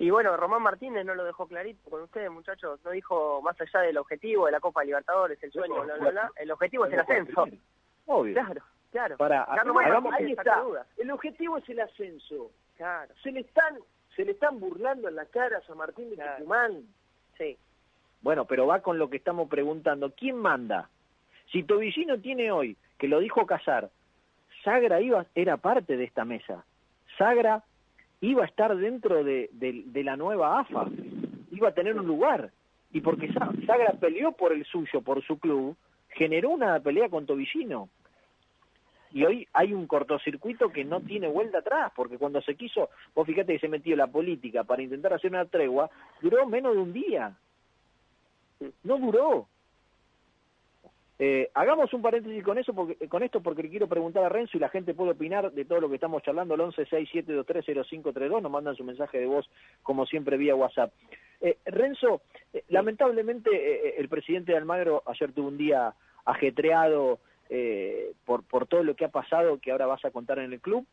[0.00, 2.80] Y bueno, Román Martínez no lo dejó clarito con ustedes, muchachos.
[2.82, 6.30] No dijo más allá del objetivo de la Copa Libertadores, el sueño, bla, bla, bla.
[6.36, 7.46] El objetivo es el ascenso.
[8.06, 8.32] Obvio.
[8.32, 9.16] Claro, claro.
[9.18, 10.62] Para, Román hagamos- Ahí está.
[10.96, 12.50] El objetivo es el ascenso.
[12.78, 13.76] Claro, Se le están,
[14.16, 16.36] se le están burlando en la cara a San Martín de Claro.
[16.38, 16.82] Tucumán.
[17.36, 17.58] sí.
[18.22, 20.12] Bueno, pero va con lo que estamos preguntando.
[20.14, 20.88] ¿Quién manda?
[21.52, 23.90] Si Tobillino tiene hoy, que lo dijo Casar,
[24.64, 26.64] Sagra iba, era parte de esta mesa.
[27.18, 27.62] Sagra
[28.20, 29.50] iba a estar dentro de,
[30.04, 30.86] la nueva AFA.
[31.50, 32.50] Iba a tener un lugar.
[32.92, 35.76] Y porque Sa- Sagra peleó por el suyo, por su club,
[36.08, 37.88] generó una pelea con Tobillino.
[39.12, 43.26] Y hoy hay un cortocircuito que no tiene vuelta atrás, porque cuando se quiso, vos
[43.26, 46.92] fíjate que se metió la política para intentar hacer una tregua, duró menos de un
[46.92, 47.36] día.
[48.84, 49.48] No duró.
[51.22, 54.56] Eh, hagamos un paréntesis con eso porque, con esto porque le quiero preguntar a Renzo
[54.56, 58.74] y la gente puede opinar de todo lo que estamos charlando al 1167230532 nos mandan
[58.74, 59.46] su mensaje de voz
[59.82, 60.94] como siempre vía WhatsApp.
[61.42, 62.22] Eh, Renzo,
[62.54, 65.92] eh, lamentablemente eh, el presidente de Almagro ayer tuvo un día
[66.24, 67.18] ajetreado
[67.50, 70.60] eh, por, por todo lo que ha pasado que ahora vas a contar en el
[70.60, 70.86] club.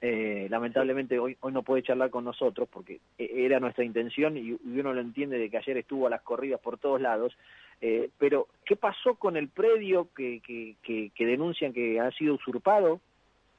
[0.00, 4.58] Eh, lamentablemente hoy, hoy no puede charlar con nosotros porque eh, era nuestra intención y
[4.78, 7.34] uno lo entiende de que ayer estuvo a las corridas por todos lados.
[7.80, 10.76] Eh, pero, ¿qué pasó con el predio que, que,
[11.14, 13.00] que, denuncian que ha sido usurpado?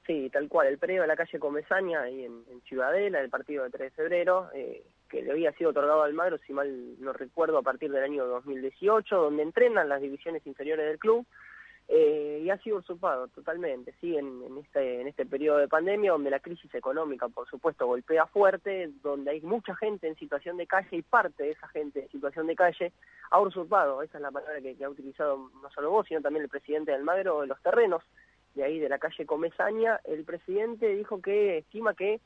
[0.06, 3.63] Sí, tal cual, el predio de la calle Comesaña, ahí en, en Ciudadela, el partido
[3.63, 7.13] del 3 de febrero, eh, que le había sido otorgado a Almagro, si mal no
[7.13, 11.25] recuerdo, a partir del año 2018, donde entrenan las divisiones inferiores del club.
[11.88, 16.13] Eh, y ha sido usurpado totalmente, sí, en, en, este, en este periodo de pandemia
[16.13, 20.65] donde la crisis económica, por supuesto, golpea fuerte, donde hay mucha gente en situación de
[20.65, 22.91] calle y parte de esa gente en situación de calle
[23.30, 26.50] ha usurpado, esa es la palabra que, ha utilizado no solo vos, sino también el
[26.50, 28.02] presidente del Almagro, los terrenos
[28.56, 32.19] de ahí de la calle Comesaña, el presidente dijo que estima que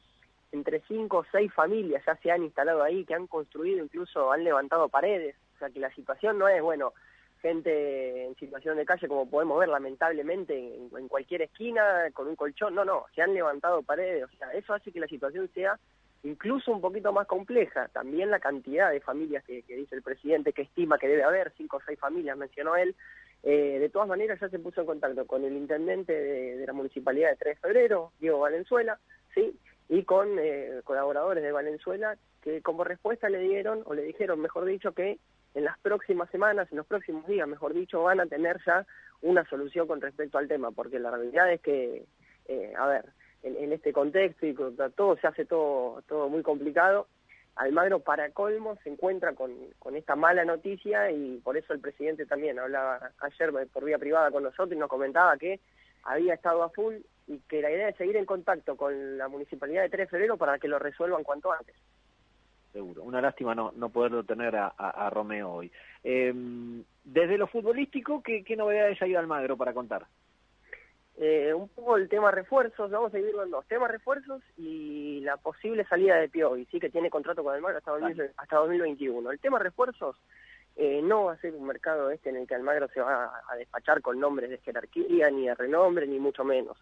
[0.53, 4.43] entre cinco o seis familias ya se han instalado ahí, que han construido, incluso han
[4.45, 6.93] levantado paredes, o sea que la situación no es, bueno,
[7.41, 12.75] gente en situación de calle como podemos ver lamentablemente en, cualquier esquina con un colchón,
[12.75, 15.79] no, no, se han levantado paredes, o sea, eso hace que la situación sea
[16.23, 20.63] incluso un poquito más compleja, también la cantidad de familias que, dice el presidente que
[20.63, 22.95] estima que debe haber, cinco o seis familias mencionó él,
[23.43, 27.29] eh, de todas maneras ya se puso en contacto con el intendente de, la municipalidad
[27.29, 28.99] de 3 de febrero, Diego Valenzuela,
[29.33, 29.57] ¿sí?
[29.87, 34.65] y con eh, colaboradores de Valenzuela que como respuesta le dieron, o le dijeron, mejor
[34.65, 35.19] dicho, que
[35.53, 38.85] en las próximas semanas, en los próximos días, mejor dicho, van a tener ya
[39.21, 42.05] una solución con respecto al tema, porque la realidad es que,
[42.47, 43.05] eh, a ver,
[43.43, 44.53] en, este contexto y
[44.95, 47.07] todo se hace todo, todo muy complicado,
[47.55, 52.25] Almagro para colmo se encuentra con, con esta mala noticia y por eso el presidente
[52.25, 55.59] también hablaba ayer por vía privada con nosotros y nos comentaba que
[56.03, 56.95] había estado a full
[57.27, 60.37] y que la idea es seguir en contacto con la municipalidad de 3 de febrero
[60.37, 61.75] para que lo resuelvan cuanto antes
[62.71, 63.03] seguro.
[63.03, 65.71] Una lástima no, no poderlo tener a, Romeo hoy.
[66.03, 70.05] Em, desde lo futbolístico, ¿qué, qué novedades hay de Almagro para contar?
[71.21, 75.35] Eh, un poco el tema refuerzos, vamos a dividirlo en dos, temas refuerzos y la
[75.35, 77.91] posible salida de Piovi, sí que tiene contrato con Almagro hasta,
[78.37, 79.29] hasta 2021.
[79.29, 80.15] El tema refuerzos
[80.77, 83.55] eh, no va a ser un mercado este en el que Almagro se va a,
[83.57, 86.77] despachar con nombres de jerarquía, ni de renombre, ni mucho menos.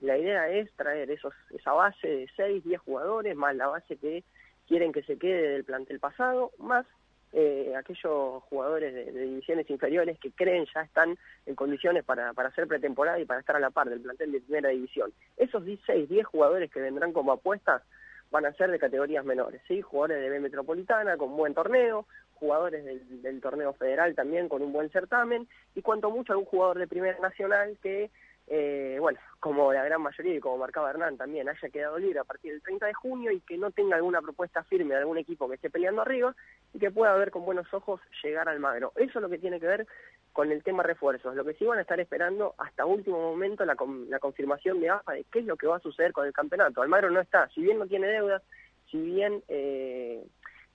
[0.00, 4.24] La idea es traer esos, esa base de 6, 10 jugadores, más la base que
[4.72, 6.86] quieren que se quede del plantel pasado, más
[7.34, 12.66] eh, aquellos jugadores de, divisiones inferiores que creen ya están en condiciones para, para hacer
[12.66, 15.12] pretemporada y para estar a la par del plantel de primera división.
[15.36, 17.82] Esos 16, 10 jugadores que vendrán como apuestas
[18.30, 19.82] van a ser de categorías menores, ¿sí?
[19.82, 22.06] Jugadores de B Metropolitana con buen torneo,
[22.36, 26.78] jugadores del, del torneo federal también con un buen certamen y cuanto mucho algún jugador
[26.78, 28.10] de primera nacional que
[28.48, 32.24] eh, bueno, como la gran mayoría y como marcaba Hernán también, haya quedado libre a
[32.24, 35.48] partir del 30 de junio y que no tenga alguna propuesta firme de algún equipo
[35.48, 36.34] que esté peleando arriba
[36.72, 38.92] y que pueda ver con buenos ojos llegar al Magro.
[38.96, 39.86] Eso es lo que tiene que ver
[40.32, 41.34] con el tema refuerzos.
[41.34, 43.76] Lo que sí van a estar esperando hasta último momento la,
[44.08, 46.82] la confirmación de AFA de qué es lo que va a suceder con el campeonato.
[46.82, 48.42] Almagro no está, si bien no tiene deudas,
[48.90, 49.42] si bien...
[49.48, 50.24] Eh,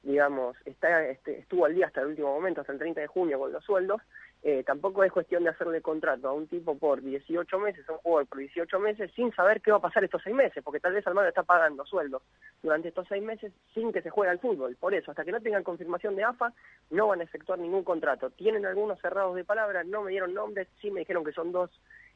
[0.03, 3.39] digamos, está, este, estuvo al día hasta el último momento, hasta el 30 de junio
[3.39, 4.01] con los sueldos,
[4.49, 7.97] eh, tampoco es cuestión de hacerle contrato a un tipo por 18 meses, a un
[7.97, 10.93] jugador por 18 meses, sin saber qué va a pasar estos seis meses, porque tal
[10.93, 12.23] vez Almagro está pagando sueldos
[12.63, 14.77] durante estos seis meses sin que se juegue al fútbol.
[14.77, 16.53] Por eso, hasta que no tengan confirmación de AFA,
[16.91, 18.29] no van a efectuar ningún contrato.
[18.29, 21.69] Tienen algunos cerrados de palabra, no me dieron nombres, sí me dijeron que son dos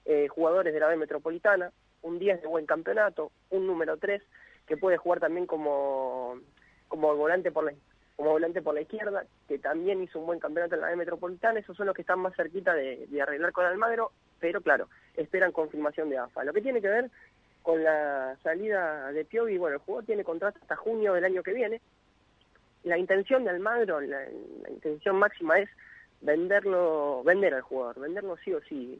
[0.05, 4.23] eh, jugadores de la B Metropolitana, un 10 de buen campeonato, un número 3
[4.67, 6.39] que puede jugar también como,
[6.87, 7.73] como volante por la
[8.15, 11.59] como volante por la izquierda, que también hizo un buen campeonato en la B Metropolitana,
[11.59, 16.09] esos son los que están más cerquita de, arreglar con Almagro, pero claro, esperan confirmación
[16.09, 16.43] de AFA.
[16.43, 17.09] Lo que tiene que ver
[17.61, 21.53] con la salida de Piovi, bueno, el jugador tiene contrato hasta junio del año que
[21.53, 21.81] viene,
[22.83, 24.25] la intención de Almagro, la,
[24.69, 25.69] intención máxima es
[26.21, 28.99] venderlo, vender al jugador, venderlo sí o sí.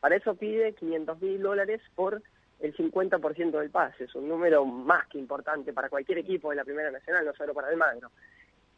[0.00, 2.22] Para eso pide 500 mil dólares por
[2.60, 6.64] el 50% del pase, es un número más que importante para cualquier equipo de la
[6.64, 8.10] Primera Nacional, no solo para Almagro.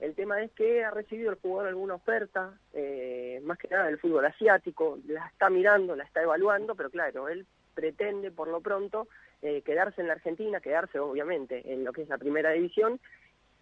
[0.05, 3.99] El tema es que ha recibido el jugador alguna oferta, eh, más que nada del
[3.99, 9.09] fútbol asiático, la está mirando, la está evaluando, pero claro, él pretende por lo pronto
[9.41, 13.01] eh, quedarse en la Argentina, quedarse obviamente en lo que es la primera división,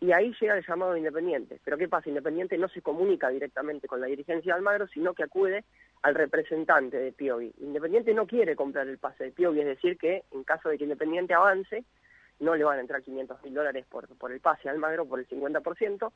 [0.01, 1.61] y ahí llega el llamado de Independiente.
[1.65, 2.09] Pero ¿qué pasa?
[2.09, 5.63] Independiente no se comunica directamente con la dirigencia de Almagro, sino que acude
[6.03, 7.53] al representante de Piovi.
[7.61, 10.85] Independiente no quiere comprar el pase de Piovi, es decir, que en caso de que
[10.85, 11.85] Independiente avance,
[12.43, 15.21] no le van a entrar 500 mil dólares por, por el pase al Almagro, por
[15.21, 16.13] el 50%,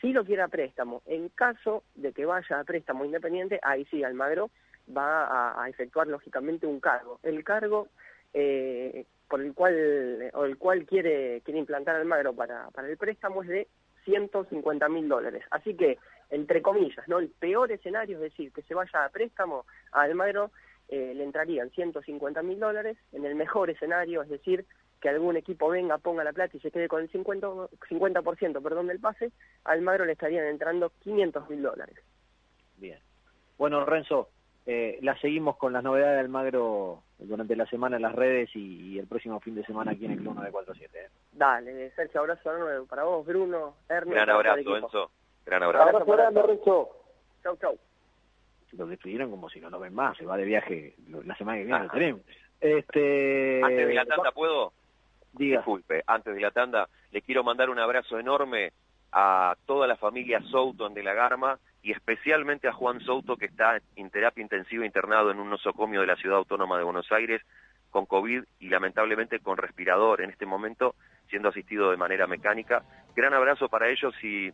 [0.00, 1.02] si lo quiere a préstamo.
[1.06, 4.50] En caso de que vaya a préstamo independiente, ahí sí Almagro
[4.94, 7.18] va a, efectuar lógicamente un cargo.
[7.22, 7.88] El cargo
[8.32, 13.42] eh, por el cual o el cual quiere quiere implantar Almagro para, para el préstamo
[13.42, 13.68] es de
[14.04, 15.42] 150 mil dólares.
[15.50, 15.98] Así que,
[16.30, 20.50] entre comillas, no el peor escenario es decir que se vaya a préstamo a Almagro
[20.88, 22.96] eh, le entrarían 150 mil dólares.
[23.12, 24.66] En el mejor escenario, es decir,
[25.04, 28.22] que algún equipo venga, ponga la plata y se quede con el 50%, 50
[28.62, 29.32] perdón, del pase,
[29.64, 31.98] al Magro le estarían entrando 500 mil dólares.
[32.78, 32.98] Bien.
[33.58, 34.30] Bueno, Renzo,
[34.64, 38.98] eh, la seguimos con las novedades de Almagro durante la semana en las redes y,
[38.98, 40.98] el próximo fin de semana aquí en el Club 947.
[40.98, 41.10] ¿eh?
[41.32, 42.50] Dale, Sergio, abrazo
[42.88, 44.14] para vos, Bruno, Ernest.
[44.14, 45.10] Gran abrazo, Enzo.
[45.44, 45.88] Gran abrazo.
[45.90, 46.88] Abrazo grande, Renzo.
[47.42, 47.78] Chau, chau.
[48.72, 50.94] lo despidieron como si no lo ven más, se va de viaje
[51.26, 51.92] la semana que viene, lo Ajá.
[51.92, 52.22] tenemos.
[52.58, 54.72] Este, Antes de la tanda, ¿puedo?
[55.36, 55.58] Diga.
[55.58, 58.72] Disculpe, antes de la tanda, le quiero mandar un abrazo enorme
[59.12, 63.78] a toda la familia Souto de la Garma y especialmente a Juan Souto, que está
[63.96, 67.42] en terapia intensiva internado en un nosocomio de la Ciudad Autónoma de Buenos Aires
[67.90, 70.96] con COVID y lamentablemente con respirador en este momento,
[71.28, 72.82] siendo asistido de manera mecánica.
[73.14, 74.50] Gran abrazo para ellos y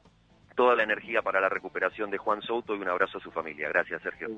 [0.61, 3.71] toda la energía para la recuperación de Juan Souto y un abrazo a su familia.
[3.71, 4.29] Gracias, Sergio.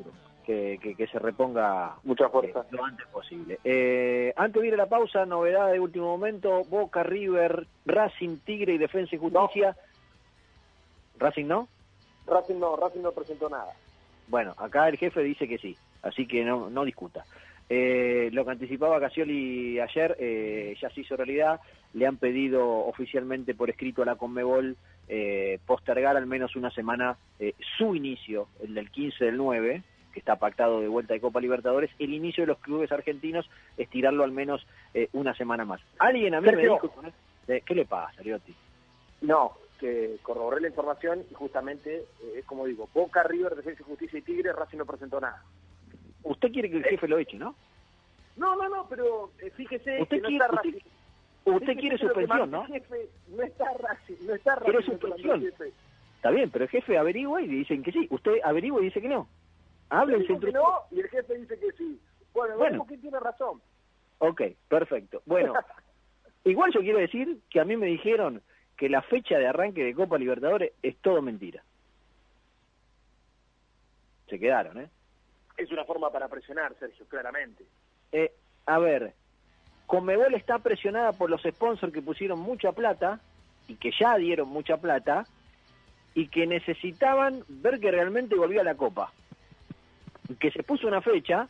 [0.47, 2.61] que, que, que se reponga Mucha fuerza.
[2.61, 3.59] eh, lo antes posible.
[3.65, 8.75] Eh, antes de ir a la pausa, novedad de último momento, Boca, River, Racing, Tigre
[8.75, 9.77] y Defensa y Justicia.
[11.19, 11.67] ¿Racing no?
[12.29, 13.73] Racing no, Racing no presentó nada.
[14.29, 17.25] Bueno, acá el jefe dice que sí, así que no, no discuta.
[17.69, 21.59] Eh, lo que anticipaba Casioli ayer eh, ya se hizo realidad.
[21.95, 24.77] Le han pedido oficialmente por escrito a la Conmebol
[25.15, 29.83] eh, postergar al menos una semana eh, su inicio, el del 15 del 9,
[30.15, 34.25] que está pactado de vuelta de Copa Libertadores, el inicio de los clubes argentinos, estirarlo
[34.25, 35.83] al menos eh, una semana más.
[35.99, 36.91] Alguien a mí me dijo,
[37.49, 38.55] eh, ¿qué le pasa, Liotti?
[39.21, 43.85] No, que corroboré la información y justamente eh, es como digo, Boca, River, Defensa y
[43.85, 45.43] Justicia y Tigre, Racing no presentó nada.
[46.23, 47.55] Usted quiere que el jefe lo eche, ¿no?
[48.37, 50.83] No, no, no, pero eh, fíjese Usted que no quiere- está usted-.
[51.45, 52.65] Usted quiere suspensión, ¿no?
[52.67, 54.57] jefe no está Racing, no está.
[54.57, 55.45] Quiere suspensión.
[56.17, 58.07] Está bien, pero el jefe averigua y le dicen que sí.
[58.11, 59.29] Usted averigua y dice que no.
[60.07, 62.01] Dijo entre que no y el jefe dice que sí.
[62.33, 62.85] Bueno, Bueno.
[62.87, 63.61] quién tiene razón.
[64.19, 65.23] Ok, perfecto.
[65.27, 65.53] Bueno,
[66.45, 68.41] igual yo quiero decir que a mí me dijeron
[68.77, 71.63] que la fecha de arranque de Copa Libertadores es todo mentira.
[74.29, 74.89] Se quedaron, ¿eh?
[75.59, 77.65] Es una forma para presionar, Sergio, claramente.
[78.13, 78.33] Eh,
[78.65, 79.13] a ver,
[79.87, 83.21] Conmebol está presionada por los sponsors que pusieron mucha plata
[83.69, 85.27] y que ya dieron mucha plata
[86.15, 89.13] y que necesitaban ver que realmente volvía la Copa.
[90.39, 91.49] Que se puso una fecha,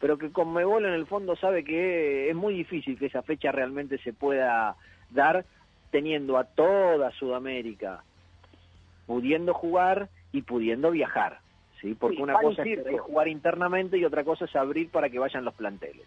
[0.00, 3.98] pero que Conmebol en el fondo sabe que es muy difícil que esa fecha realmente
[3.98, 4.76] se pueda
[5.10, 5.44] dar
[5.90, 8.02] teniendo a toda Sudamérica
[9.10, 11.40] pudiendo jugar y pudiendo viajar.
[11.80, 11.96] ¿sí?
[11.98, 15.44] Porque Sí, una cosa es jugar internamente y otra cosa es abrir para que vayan
[15.44, 16.06] los planteles.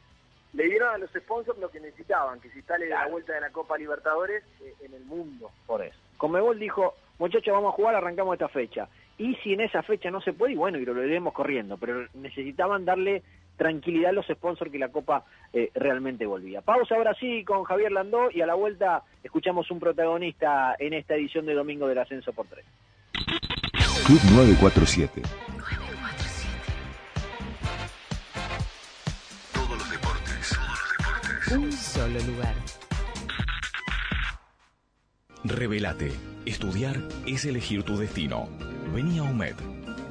[0.54, 3.12] Le dieron a los sponsors lo que necesitaban, que se instale la Claro.
[3.12, 5.50] vuelta de la Copa Libertadores eh, en el mundo.
[5.66, 5.98] Por eso.
[6.18, 8.88] Conmebol dijo, muchachos, vamos a jugar, arrancamos esta fecha.
[9.18, 12.08] Y si en esa fecha no se puede, y bueno, y lo iremos corriendo, pero
[12.14, 13.24] necesitaban darle
[13.58, 15.24] tranquilidad a los sponsors que la Copa
[15.54, 16.62] eh, realmente volvía.
[16.62, 21.14] Pausa ahora sí con Javier Landó y a la vuelta escuchamos un protagonista en esta
[21.16, 22.66] edición de Domingo del Ascenso por Tres.
[24.08, 25.22] Club 947.
[31.56, 32.56] Un solo lugar.
[35.44, 36.12] Revelate.
[36.46, 38.50] Estudiar es elegir tu destino.
[38.94, 39.56] Vení a UMED.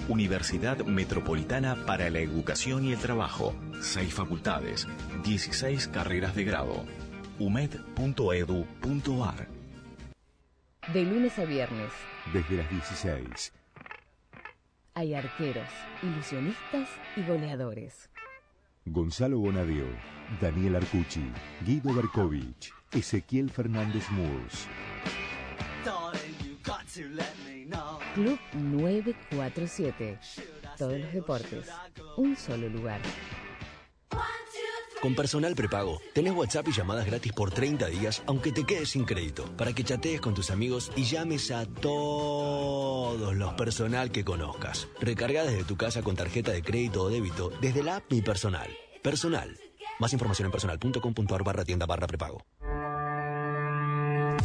[0.09, 3.55] Universidad Metropolitana para la Educación y el Trabajo.
[3.81, 4.87] Seis facultades,
[5.25, 6.85] 16 carreras de grado.
[7.39, 7.79] umed.edu.ar
[10.93, 11.91] De lunes a viernes
[12.33, 13.53] Desde las 16.
[14.95, 15.69] hay arqueros,
[16.03, 18.12] ilusionistas y goleadores.
[18.85, 19.87] Gonzalo Bonadeo,
[20.41, 21.23] Daniel Arcucci,
[21.65, 24.67] Guido Berkovich, Ezequiel Fernández Murs.
[28.15, 30.19] Club 947.
[30.77, 31.71] Todos los deportes.
[32.17, 33.01] Un solo lugar.
[35.03, 39.05] Con Personal Prepago, tenés WhatsApp y llamadas gratis por 30 días, aunque te quedes sin
[39.05, 44.87] crédito, para que chatees con tus amigos y llames a todos los personal que conozcas.
[45.01, 48.71] Recarga desde tu casa con tarjeta de crédito o débito desde la app Mi Personal.
[49.03, 49.59] Personal.
[49.99, 52.47] Más información en personal.com.ar barra tienda barra prepago.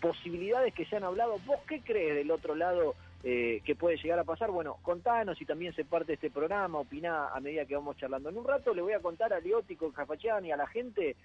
[0.00, 1.40] posibilidades que se han hablado.
[1.44, 4.50] ¿Vos qué crees del otro lado que puede llegar a pasar.
[4.50, 8.30] Bueno, contanos y también se parte este programa, opina a medida que vamos charlando.
[8.30, 11.16] En un rato le voy a contar a Liótico, Cafachán y a la gente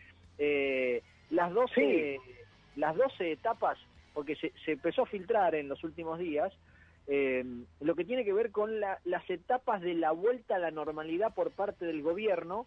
[1.30, 2.20] las 12
[2.76, 3.78] las 12 etapas,
[4.14, 6.51] porque se, se, empezó a filtrar en los últimos días,
[7.08, 7.43] eh,
[7.82, 11.34] lo que tiene que ver con la, las etapas de la vuelta a la normalidad
[11.34, 12.66] por parte del gobierno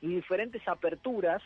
[0.00, 1.42] y diferentes aperturas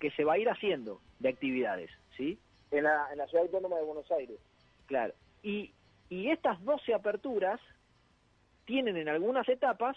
[0.00, 2.38] que se va a ir haciendo de actividades, ¿sí?
[2.70, 4.38] En la, en la ciudad autónoma de Buenos Aires.
[4.86, 5.14] Claro.
[5.42, 5.72] Y,
[6.10, 7.60] y estas 12 aperturas
[8.64, 9.96] tienen en algunas etapas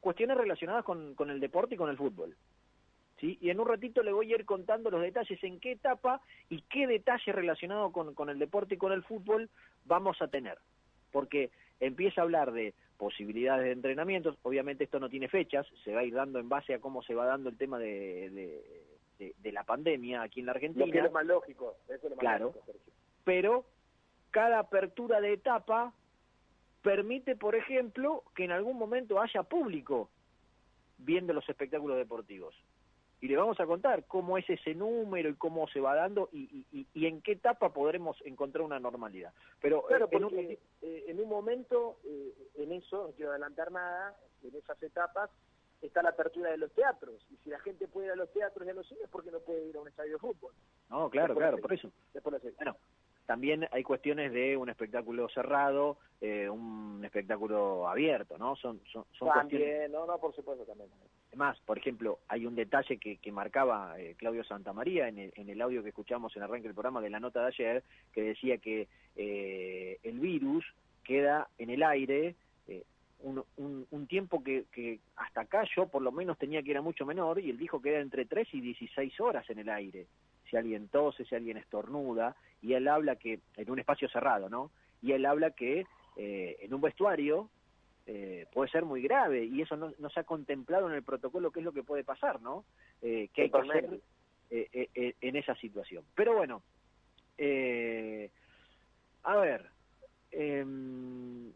[0.00, 2.36] cuestiones relacionadas con, con el deporte y con el fútbol.
[3.20, 3.36] ¿Sí?
[3.40, 6.62] Y en un ratito le voy a ir contando los detalles en qué etapa y
[6.62, 9.50] qué detalle relacionado con, con el deporte y con el fútbol
[9.86, 10.58] vamos a tener.
[11.10, 11.50] Porque
[11.80, 16.04] empieza a hablar de posibilidades de entrenamientos, obviamente esto no tiene fechas, se va a
[16.04, 18.64] ir dando en base a cómo se va dando el tema de, de,
[19.18, 20.84] de, de la pandemia aquí en la Argentina.
[20.84, 22.92] Lo que es lo más lógico, eso es lo más claro, lógico, Sergio.
[23.24, 23.64] pero
[24.30, 25.92] cada apertura de etapa
[26.82, 30.10] permite, por ejemplo, que en algún momento haya público
[30.98, 32.54] viendo los espectáculos deportivos.
[33.20, 36.64] Y le vamos a contar cómo es ese número y cómo se va dando y,
[36.70, 39.32] y, y en qué etapa podremos encontrar una normalidad.
[39.60, 44.16] Pero Claro, en un- eh, en un momento, eh, en eso, no quiero adelantar nada,
[44.42, 45.30] en esas etapas
[45.82, 47.24] está la apertura de los teatros.
[47.30, 49.30] Y si la gente puede ir a los teatros y a los cines, ¿por qué
[49.32, 50.52] no puede ir a un estadio de fútbol?
[50.88, 51.90] No, claro, Después claro, por eso.
[52.14, 52.52] Después lo sé.
[52.56, 52.76] Bueno,
[53.28, 58.56] también hay cuestiones de un espectáculo cerrado, eh, un espectáculo abierto, ¿no?
[58.56, 59.68] Son, son, son cuestiones...
[59.68, 60.88] También, no, no, por supuesto, también.
[61.26, 65.50] Además, por ejemplo, hay un detalle que, que marcaba eh, Claudio Santamaría en el, en
[65.50, 68.56] el audio que escuchamos en arranque del programa de la nota de ayer, que decía
[68.56, 70.64] que eh, el virus
[71.04, 72.34] queda en el aire
[72.66, 72.82] eh,
[73.20, 76.80] un, un, un tiempo que, que hasta acá yo por lo menos tenía que era
[76.80, 80.06] mucho menor y él dijo que era entre 3 y 16 horas en el aire.
[80.50, 84.70] Si alguien tose, si alguien estornuda, y él habla que, en un espacio cerrado, ¿no?
[85.02, 85.86] Y él habla que
[86.16, 87.48] eh, en un vestuario
[88.06, 91.50] eh, puede ser muy grave y eso no, no se ha contemplado en el protocolo
[91.50, 92.64] qué es lo que puede pasar, ¿no?
[93.02, 94.00] Eh, ¿Qué hay que hacer
[94.50, 96.04] eh, eh, eh, en esa situación?
[96.14, 96.62] Pero bueno,
[97.36, 98.30] eh,
[99.24, 99.66] a ver,
[100.30, 101.52] em,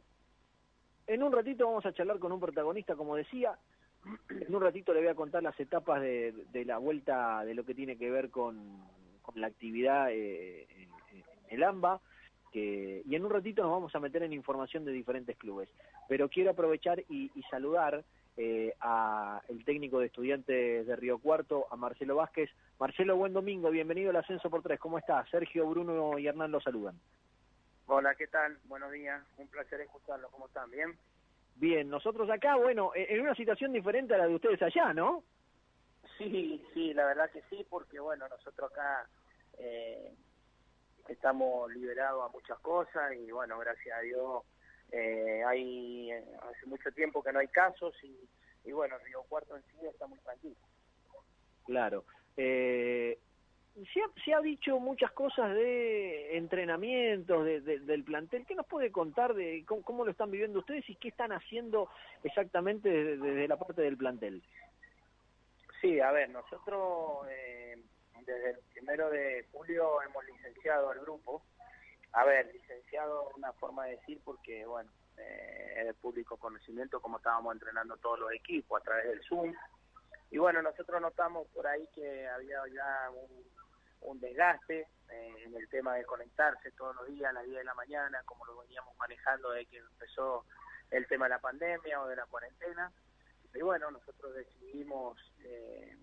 [1.07, 3.59] en un ratito vamos a charlar con un protagonista, como decía,
[4.29, 7.75] en un ratito le voy a contar las etapas de, la vuelta de lo que
[7.75, 8.83] tiene que ver con,
[9.35, 10.91] la actividad eh, en,
[11.49, 12.01] el AMBA,
[12.53, 15.69] que, y en un ratito nos vamos a meter en información de diferentes clubes.
[16.09, 18.05] Pero quiero aprovechar y, y saludar
[18.37, 22.51] eh, a el técnico de estudiantes de Río Cuarto, a Marcelo Vázquez.
[22.79, 24.81] Marcelo, buen domingo, bienvenido al Ascenso por Tres.
[24.81, 25.29] ¿Cómo estás?
[25.29, 26.99] Sergio, Bruno y Hernán lo saludan.
[27.87, 28.59] Hola, ¿qué tal?
[28.65, 29.23] Buenos días.
[29.37, 30.31] Un placer escucharlos.
[30.31, 30.71] ¿Cómo están?
[30.71, 30.97] ¿Bien?
[31.57, 35.23] Bien, nosotros acá, bueno, en una situación diferente a la de ustedes allá, ¿no?
[36.19, 39.09] Sí, sí, la verdad que sí, porque bueno, nosotros acá
[39.59, 40.13] eh,
[41.09, 44.45] estamos liberados a muchas cosas y bueno, gracias a Dios
[44.93, 48.29] eh, hay hace mucho tiempo que no hay casos y,
[48.65, 50.57] y bueno, Río Cuarto en sí está muy tranquilo.
[51.65, 52.05] Claro.
[52.37, 53.19] Eh,
[53.75, 58.45] se, ha, se ha dicho muchas cosas de entrenamientos de, de, del plantel.
[58.47, 61.89] ¿Qué nos puede contar de cómo, cómo, lo están viviendo ustedes y qué están haciendo
[62.23, 64.43] exactamente desde, la parte del plantel?
[65.81, 67.77] Sí, a ver, nosotros eh,
[68.25, 71.43] desde el primero de julio hemos licenciado al grupo.
[72.13, 77.17] A ver, licenciado una forma de decir porque, bueno, eh, es de público conocimiento como
[77.17, 79.55] estábamos entrenando todos los equipos a través del Zoom.
[80.33, 83.11] Y bueno, nosotros notamos por ahí que había ya
[84.01, 87.65] un, desgaste eh, en el tema de conectarse todos los días a las 10 de
[87.65, 90.47] la mañana, como lo veníamos manejando desde que empezó
[90.91, 92.91] el tema de la pandemia o de la cuarentena.
[93.55, 95.99] Y bueno, nosotros decidimos eh,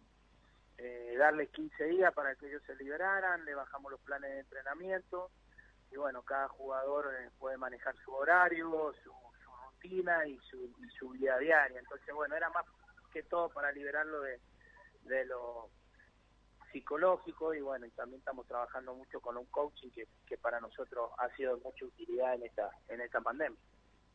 [0.78, 5.32] eh, darles 15 días para que ellos se liberaran, le bajamos los planes de entrenamiento
[5.92, 9.12] y bueno, cada jugador eh, puede manejar su horario, su,
[9.44, 11.80] su rutina y su, y su vida diaria.
[11.80, 12.66] Entonces, bueno, era más
[13.10, 14.40] que todo para liberarlo de,
[15.04, 15.70] de lo
[16.72, 21.10] psicológico y bueno, y también estamos trabajando mucho con un coaching que, que para nosotros
[21.18, 23.60] ha sido de mucha utilidad en esta, en esta pandemia.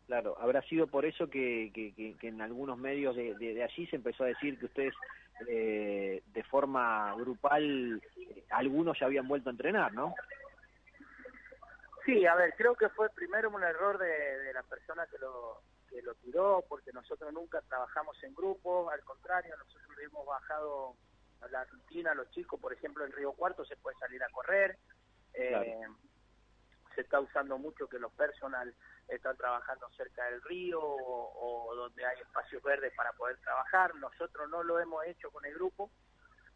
[0.06, 3.64] Claro, habrá sido por eso que, que, que, que en algunos medios de, de, de,
[3.64, 4.94] allí se empezó a decir que ustedes
[5.48, 10.14] eh, de forma grupal, eh, algunos ya habían vuelto a entrenar, ¿no?
[12.04, 15.62] Sí, a ver, creo que fue primero un error de, de la persona que lo,
[15.94, 20.96] que lo tiró, porque nosotros nunca trabajamos en grupo, al contrario, nosotros le hemos bajado
[21.40, 24.28] a la rutina a los chicos, por ejemplo, en Río Cuarto se puede salir a
[24.30, 24.76] correr,
[25.32, 25.64] Claro.
[25.64, 25.86] eh,
[26.96, 28.74] se está usando mucho que los personal
[29.08, 33.94] están trabajando cerca del río o, o donde hay espacios verdes para poder trabajar.
[33.96, 35.90] Nosotros no lo hemos hecho con el grupo,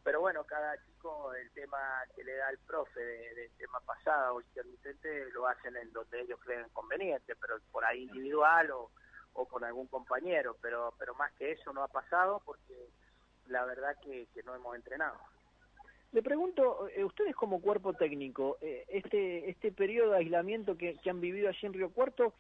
[0.05, 1.79] pero bueno, cada chico el tema
[2.15, 6.39] que le da el profe del tema pasado o intermitente lo hacen en donde ellos
[6.45, 8.91] creen conveniente, pero por ahí individual o,
[9.35, 12.89] o con algún compañero, pero, pero más que eso no ha pasado porque
[13.47, 15.19] la verdad que, que no hemos entrenado.
[16.13, 21.21] Le pregunto, eh, ustedes como cuerpo técnico, eh, este, este periodo de aislamiento que, han
[21.21, 22.33] vivido allí en Río Cuarto,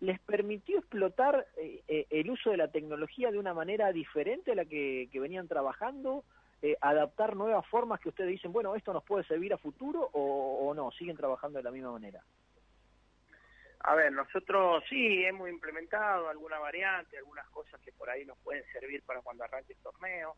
[0.00, 4.66] ¿les permitió explotar eh, el uso de la tecnología de una manera diferente a la
[4.66, 6.24] que, venían trabajando?
[6.80, 10.74] ¿Adaptar nuevas formas que ustedes dicen, bueno, esto nos puede servir a futuro o, o
[10.74, 10.90] no?
[10.92, 12.22] ¿Siguen trabajando de la misma manera?
[13.86, 18.64] A ver, nosotros sí hemos implementado alguna variante, algunas cosas que por ahí nos pueden
[18.72, 20.36] servir para cuando arranque el torneo.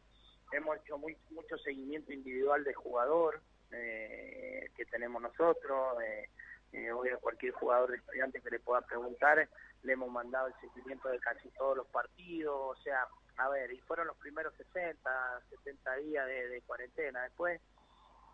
[0.51, 3.41] Hemos hecho muy, mucho seguimiento individual de jugador
[3.71, 6.03] eh, que tenemos nosotros.
[6.03, 6.29] Eh,
[6.73, 9.49] eh, hoy cualquier jugador de estudiante que le pueda preguntar,
[9.85, 12.77] le hemos mandado el seguimiento de casi todos los partidos.
[12.77, 17.23] O sea, a ver, y fueron los primeros 60, 70 días de, de cuarentena.
[17.23, 17.61] Después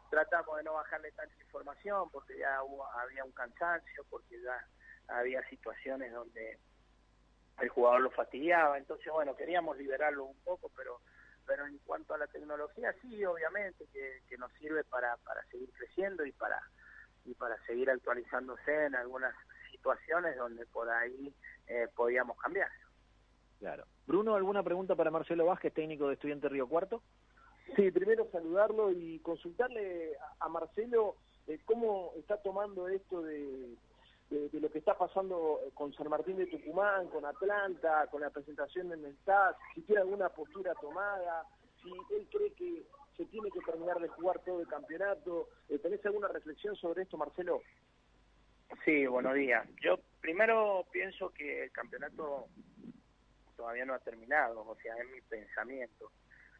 [0.09, 4.67] tratamos de no bajarle tanta información porque ya hubo, había un cansancio, porque ya
[5.09, 6.59] había situaciones donde
[7.61, 11.01] el jugador lo fastidiaba, entonces bueno, queríamos liberarlo un poco, pero
[11.45, 15.71] pero en cuanto a la tecnología sí, obviamente que, que nos sirve para, para seguir
[15.73, 16.63] creciendo y para
[17.25, 19.35] y para seguir actualizándose en algunas
[19.71, 21.33] situaciones donde por ahí
[21.69, 22.69] eh, podíamos cambiar.
[23.61, 23.85] Claro.
[24.07, 27.01] Bruno, ¿alguna pregunta para Marcelo Vázquez, técnico de Estudiante Río Cuarto?
[27.77, 33.77] Sí, primero saludarlo y consultarle a, a Marcelo eh, cómo está tomando esto de,
[34.33, 38.31] de, de, lo que está pasando con San Martín de Tucumán, con Atlanta, con la
[38.31, 41.47] presentación en el TAS, si tiene alguna postura tomada,
[41.83, 42.83] si él cree que
[43.17, 45.49] se tiene que terminar de jugar todo el campeonato.
[45.69, 47.63] Eh, ¿Tenés alguna reflexión sobre esto, Marcelo?
[48.85, 49.67] Sí, buenos días.
[49.83, 52.47] Yo primero pienso que el campeonato
[53.57, 56.11] todavía no ha terminado, o sea, es mi pensamiento.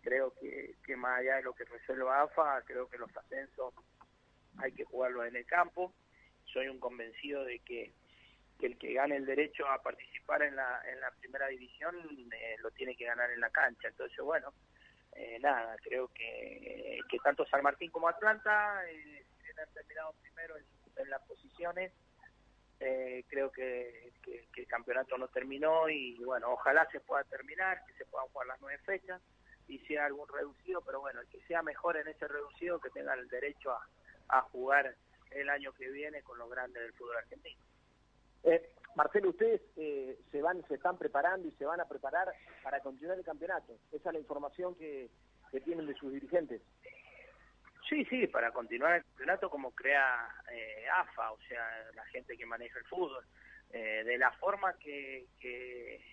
[0.03, 3.73] Creo que, que más allá de lo que resuelva AFA, creo que los ascensos
[4.59, 5.93] hay que jugarlos en el campo.
[6.53, 7.93] Soy un convencido de que,
[8.61, 11.97] el que gane el derecho a participar en la, en la primera división
[12.33, 13.89] eh, lo tiene que ganar en la cancha.
[13.89, 14.53] Entonces, bueno,
[15.15, 19.25] eh, nada, creo que, que tanto San Martín como Atlanta eh,
[19.61, 21.93] han terminado primero en, las posiciones.
[22.81, 27.93] Eh, creo que, que, el campeonato no terminó y bueno, ojalá se pueda terminar, que
[27.95, 29.21] se puedan jugar las nueve fechas
[29.69, 33.29] y sea algún reducido, pero bueno, que sea mejor en ese reducido, que tenga el
[33.29, 33.87] derecho a,
[34.29, 34.97] a jugar
[35.35, 37.63] el año que viene con los grandes del fútbol argentino.
[38.45, 42.81] Eh, Marcelo, ustedes eh, se van, se están preparando y se van a preparar para
[42.81, 43.79] continuar el campeonato.
[43.91, 45.09] Esa es la información que,
[45.51, 46.61] que tienen de sus dirigentes.
[47.89, 51.63] Sí, sí, para continuar el campeonato como crea eh, AFA, o sea,
[51.95, 53.25] la gente que maneja el fútbol.
[53.71, 56.05] Eh, de la forma que, que,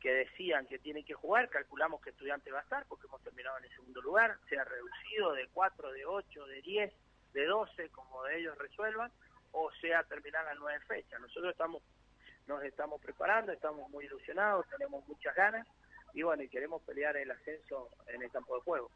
[0.00, 3.58] que decían que tienen que jugar, calculamos que estudiante va a estar, porque hemos terminado
[3.58, 6.92] en el segundo lugar, sea reducido de 4, de 8, de 10,
[7.32, 9.10] de 12, como de ellos resuelvan,
[9.52, 11.20] o sea terminar las nueve fechas.
[11.20, 11.82] Nosotros estamos
[12.46, 15.66] nos estamos preparando, estamos muy ilusionados, tenemos muchas ganas
[16.12, 18.90] y bueno, y queremos pelear el ascenso en el campo de juego.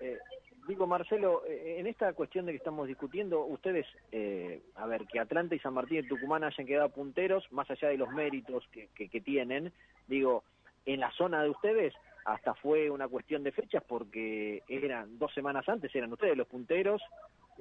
[0.00, 0.18] Eh,
[0.66, 5.20] digo, Marcelo, eh, en esta cuestión de que estamos discutiendo, ustedes, eh, a ver, que
[5.20, 8.88] Atlanta y San Martín de Tucumán hayan quedado punteros, más allá de los méritos que,
[8.88, 9.72] que tienen,
[10.06, 10.42] digo,
[10.86, 11.94] en la zona de ustedes
[12.24, 17.02] hasta fue una cuestión de fechas porque eran dos semanas antes, eran ustedes los punteros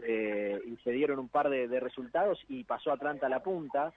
[0.04, 3.94] eh, y se dieron un par de, de resultados y pasó Atlanta a la punta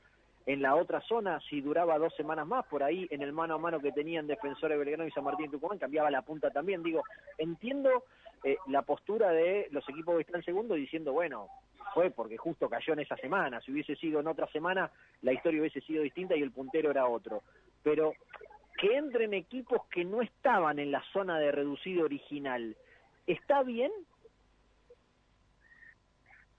[0.47, 3.59] en la otra zona, si duraba dos semanas más, por ahí en el mano a
[3.59, 6.83] mano que tenían Defensores Belgrano y San Martín Tucumán, cambiaba la punta también.
[6.83, 7.03] Digo,
[7.39, 8.05] entiendo
[8.43, 11.49] eh, la postura de los equipos que están segundo diciendo, bueno,
[11.95, 14.91] fue porque justo cayó en esa semana, si hubiese sido en otra semana,
[15.23, 17.43] la historia hubiese sido distinta y el puntero era otro.
[17.83, 18.15] Pero
[18.83, 22.77] que entren equipos que no estaban en la zona de reducido original,
[23.29, 23.93] ¿está bien?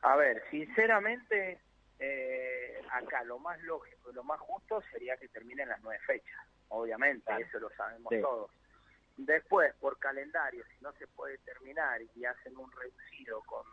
[0.04, 1.60] A ver, sinceramente
[2.00, 6.40] eh, acá lo más lógico y lo más justo sería que terminen las nueve fechas,
[6.70, 7.46] obviamente, claro.
[7.46, 8.22] eso lo sabemos sí.
[8.22, 8.52] todos.
[9.18, 13.66] Después, por calendario, si no se puede terminar y hacen un reducido con,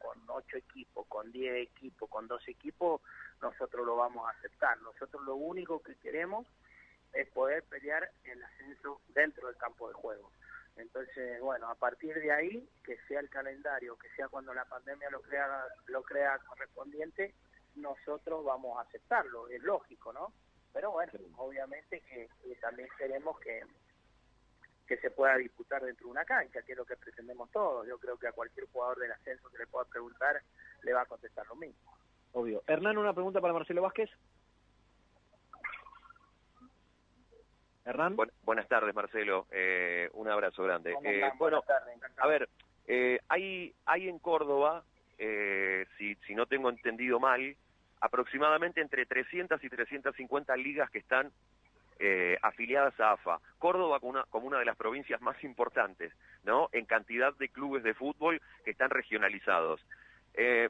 [0.00, 3.00] con ocho equipos, con diez equipos, con dos equipos,
[3.40, 4.76] nosotros lo vamos a aceptar.
[4.80, 6.48] Nosotros lo único que queremos
[7.12, 10.30] es poder pelear el ascenso dentro del campo de juego.
[10.76, 15.10] Entonces, bueno, a partir de ahí, que sea el calendario, que sea cuando la pandemia
[15.10, 17.34] lo crea, lo crea correspondiente,
[17.74, 20.32] nosotros vamos a aceptarlo, es lógico, ¿no?
[20.72, 23.62] Pero bueno, obviamente que, que, también queremos que,
[24.86, 27.86] que se pueda disputar dentro de una cancha, que es lo que pretendemos todos.
[27.86, 30.40] Yo creo que a cualquier jugador del ascenso que le pueda preguntar,
[30.82, 31.92] le va a contestar lo mismo.
[32.32, 32.62] Obvio.
[32.66, 34.10] Hernán, una pregunta para Marcelo Vázquez.
[37.84, 38.16] Hernán.
[38.16, 39.46] Bu buenas tardes, Marcelo.
[39.50, 40.94] Eh, un abrazo grande.
[41.04, 42.48] Eh, bueno, tardes, a ver,
[42.86, 44.82] Eh, hay, hay en Córdoba,
[45.16, 47.56] eh, si, si no tengo entendido mal,
[48.00, 51.30] aproximadamente entre 300 y 350 ligas que están
[52.00, 53.38] eh, afiliadas a AFA.
[53.58, 56.12] Córdoba como una, como una de las provincias más importantes,
[56.42, 56.68] ¿no?
[56.72, 59.80] En cantidad de clubes de fútbol que están regionalizados.
[60.34, 60.68] Eh,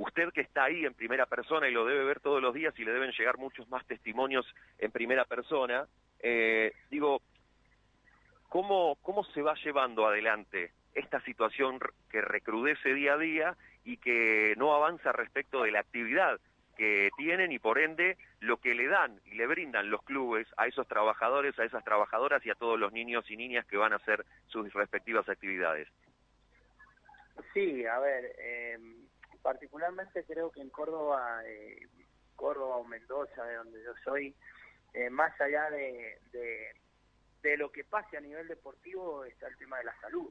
[0.00, 2.84] usted que está ahí en primera persona y lo debe ver todos los días y
[2.84, 4.46] le deben llegar muchos más testimonios
[4.78, 5.86] en primera persona,
[6.20, 7.20] eh, digo,
[8.48, 11.78] ¿cómo, ¿cómo se va llevando adelante esta situación
[12.10, 16.40] que recrudece día a día y que no avanza respecto de la actividad
[16.78, 20.66] que tienen y por ende lo que le dan y le brindan los clubes a
[20.66, 23.96] esos trabajadores, a esas trabajadoras y a todos los niños y niñas que van a
[23.96, 25.88] hacer sus respectivas actividades.
[27.52, 28.78] Sí, a ver, eh,
[29.42, 31.88] particularmente creo que en Córdoba, eh,
[32.36, 34.34] Córdoba o Mendoza, de donde yo soy,
[34.94, 39.84] eh, más allá de, de, lo que pase a nivel deportivo está el tema de
[39.84, 40.30] la salud,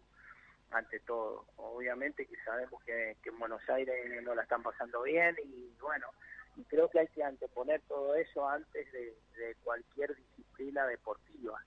[0.71, 1.45] ante todo.
[1.57, 6.07] Obviamente que sabemos que, que en Buenos Aires no la están pasando bien y bueno,
[6.55, 11.63] y creo que hay que anteponer todo eso antes de, de cualquier disciplina deportiva.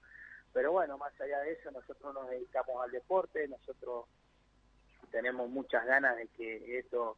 [0.53, 4.07] Pero bueno, más allá de eso, nosotros nos dedicamos al deporte, nosotros
[5.11, 7.16] tenemos muchas ganas de que esto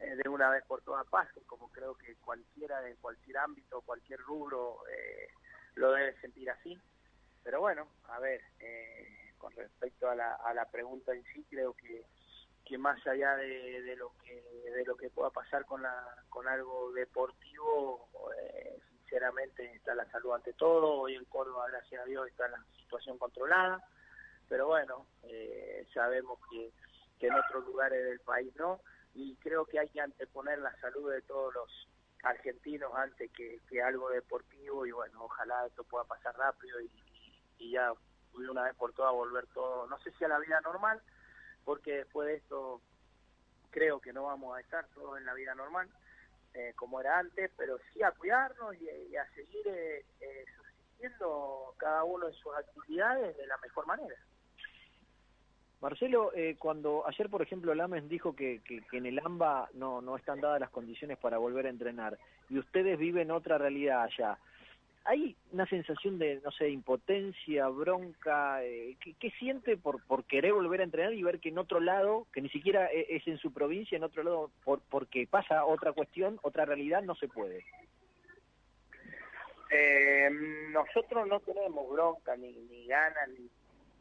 [0.00, 4.20] eh, de una vez por todas pase, como creo que cualquiera de cualquier ámbito, cualquier
[4.20, 5.28] rubro eh,
[5.74, 6.78] lo debe sentir así.
[7.42, 11.74] Pero bueno, a ver, eh, con respecto a la, a la pregunta en sí, creo
[11.74, 12.04] que
[12.64, 16.48] que más allá de, de, lo que de lo que pueda pasar con la con
[16.48, 21.00] algo deportivo eh, sinceramente está la salud ante todo.
[21.00, 23.82] Hoy en Córdoba gracias a Dios está la situación controlada.
[24.48, 26.72] Pero bueno eh, sabemos que,
[27.18, 28.80] que en otros lugares del país no
[29.14, 31.88] y creo que hay que anteponer la salud de todos los
[32.22, 36.90] argentinos antes que, que algo deportivo y bueno ojalá esto pueda pasar rápido y,
[37.58, 37.92] y ya
[38.32, 41.00] una vez por todas volver todo no sé si a la vida normal
[41.64, 42.80] porque después de esto
[43.74, 45.88] creo que no vamos a estar todos en la vida normal,
[46.54, 51.74] eh, como era antes, pero sí a cuidarnos y, y a seguir eh, eh, subsistiendo
[51.76, 54.14] cada uno en sus actividades de la mejor manera.
[55.84, 60.16] Marcelo, eh, cuando ayer, por ejemplo, Lames dijo que, que, en el AMBA no, no
[60.16, 62.18] están dadas las condiciones para volver a entrenar
[62.48, 64.38] y ustedes viven otra realidad allá,
[65.04, 70.54] hay una sensación de, no sé, impotencia, bronca, eh, ¿qué, ¿qué, siente por, por querer
[70.54, 73.36] volver a entrenar y ver que en otro lado, que ni siquiera e, es en
[73.36, 77.62] su provincia, en otro lado, por, porque pasa otra cuestión, otra realidad, no se puede?
[79.70, 80.30] Eh,
[80.70, 83.50] nosotros no tenemos bronca, ni, ni ganas, ni,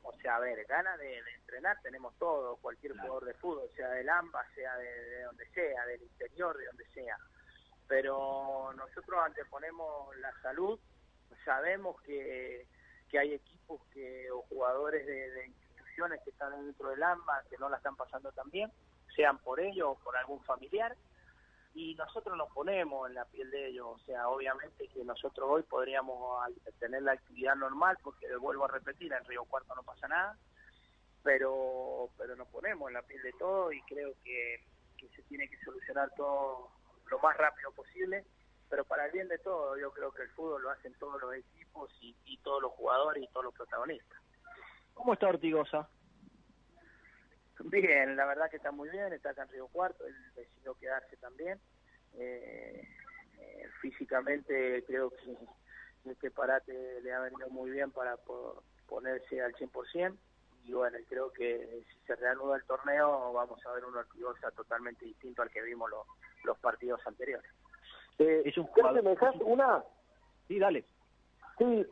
[0.03, 3.07] o sea, a ver, ganas de, de, entrenar tenemos todo, cualquier claro.
[3.07, 6.85] jugador de fútbol, sea del AMBA, sea de, de donde sea, del interior, de donde
[6.93, 7.17] sea
[7.87, 10.79] pero nosotros anteponemos la salud
[11.45, 12.65] sabemos que,
[13.09, 17.57] que hay equipos que o jugadores de, de, instituciones que están dentro del AMBA que
[17.57, 18.71] no la están pasando tan bien,
[19.15, 20.95] sean por ellos o por algún familiar,
[21.73, 25.63] y nosotros nos ponemos en la piel de ellos, o sea, obviamente que nosotros hoy
[25.63, 26.43] podríamos
[26.79, 30.37] tener la actividad normal, porque vuelvo a repetir, en Río Cuarto no pasa nada,
[31.23, 34.63] pero pero nos ponemos en la piel de todo y creo que,
[34.97, 36.69] que se tiene que solucionar todo
[37.09, 38.25] lo más rápido posible
[38.73, 41.31] pero para el bien de todo, yo creo que el fútbol lo hacen todos los
[41.35, 44.19] equipos y, y todos los jugadores y todos los protagonistas.
[44.95, 45.87] ¿Cómo está Ortigosa?
[47.65, 51.17] Bien, la verdad que está muy bien, está acá en Río Cuarto, él decidió quedarse
[51.17, 51.59] también.
[52.15, 52.87] Eh,
[53.39, 55.35] eh, físicamente creo que
[56.09, 58.17] este parate le ha venido muy bien para
[58.87, 60.15] ponerse al 100%
[60.65, 65.05] y bueno, creo que si se reanuda el torneo vamos a ver un Ortigosa totalmente
[65.05, 66.05] distinto al que vimos lo,
[66.43, 67.51] los partidos anteriores.
[68.19, 69.03] Eh, es un jugador...
[69.03, 69.83] ¿Me dejas una?
[70.47, 70.85] Sí, dale.
[71.57, 71.85] Sí,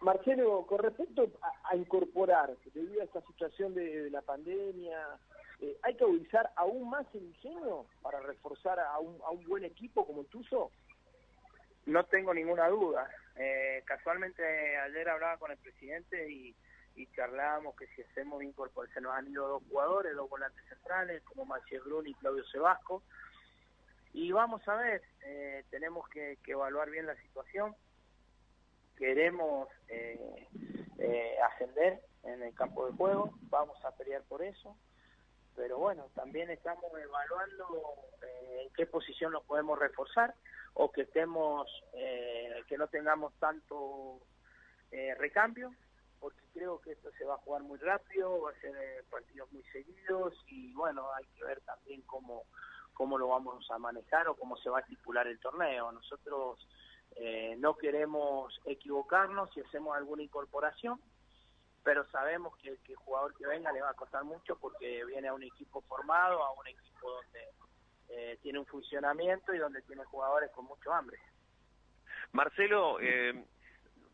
[0.00, 1.30] Marcelo, con respecto
[1.64, 5.18] a, incorporar, debido a esta situación de, la pandemia,
[5.60, 9.64] eh, ¿hay que utilizar aún más el ingenio para reforzar a un, a un buen
[9.64, 10.70] equipo como el tuyo?
[11.86, 13.08] No tengo ninguna duda.
[13.36, 14.42] Eh, casualmente
[14.78, 16.54] ayer hablaba con el presidente y,
[16.96, 21.22] y charlábamos que si hacemos incorporación, se nos han ido dos jugadores, dos volantes centrales,
[21.24, 23.02] como Maciel Brun y Claudio Sebasco,
[24.12, 27.74] y vamos a ver, eh, tenemos que, que, evaluar bien la situación.
[28.96, 30.48] Queremos eh,
[30.98, 34.76] eh, ascender en el campo de juego, vamos a pelear por eso.
[35.56, 37.82] Pero bueno, también estamos evaluando
[38.22, 40.34] eh, en qué posición nos podemos reforzar
[40.74, 44.20] o que estemos, eh, que no tengamos tanto
[45.18, 45.74] recambio,
[46.20, 49.64] porque creo que esto se va a jugar muy rápido, va a ser partidos muy
[49.72, 52.44] seguidos y bueno, hay que ver también cómo
[52.94, 55.92] cómo lo vamos a manejar o cómo se va a estipular el torneo.
[55.92, 56.66] Nosotros
[57.16, 61.00] eh, no queremos equivocarnos si hacemos alguna incorporación,
[61.82, 65.28] pero sabemos que, que el jugador que venga le va a costar mucho porque viene
[65.28, 67.40] a un equipo formado, a un equipo donde
[68.08, 71.18] eh, tiene un funcionamiento y donde tiene jugadores con mucho hambre.
[72.32, 73.44] Marcelo, eh,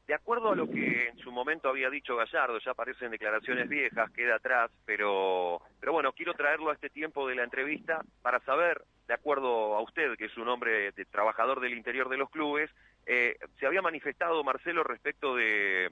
[0.06, 4.10] de acuerdo a lo que en su momento había dicho Gallardo, ya aparecen declaraciones viejas,
[4.10, 8.82] queda atrás, pero, pero bueno, quiero traerlo a este tiempo de la entrevista para saber,
[9.06, 12.70] de acuerdo a usted, que es un hombre de, trabajador del interior de los clubes,
[13.06, 15.90] eh, se había manifestado Marcelo respecto de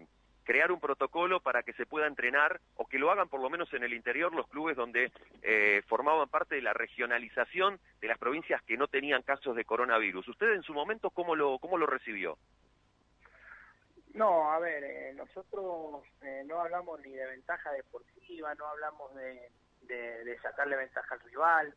[0.49, 3.71] crear un protocolo para que se pueda entrenar o que lo hagan por lo menos
[3.75, 8.63] en el interior los clubes donde eh, formaban parte de la regionalización de las provincias
[8.63, 10.27] que no tenían casos de coronavirus.
[10.27, 12.39] ¿Usted en su momento cómo lo, cómo lo recibió?
[14.15, 19.51] No, a ver, eh, nosotros eh, no hablamos ni de ventaja deportiva, no hablamos de,
[19.83, 21.75] de, sacarle ventaja al rival,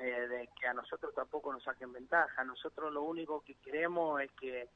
[0.00, 2.44] eh, de que a nosotros tampoco nos saquen ventaja.
[2.44, 4.68] Nosotros lo único que queremos es que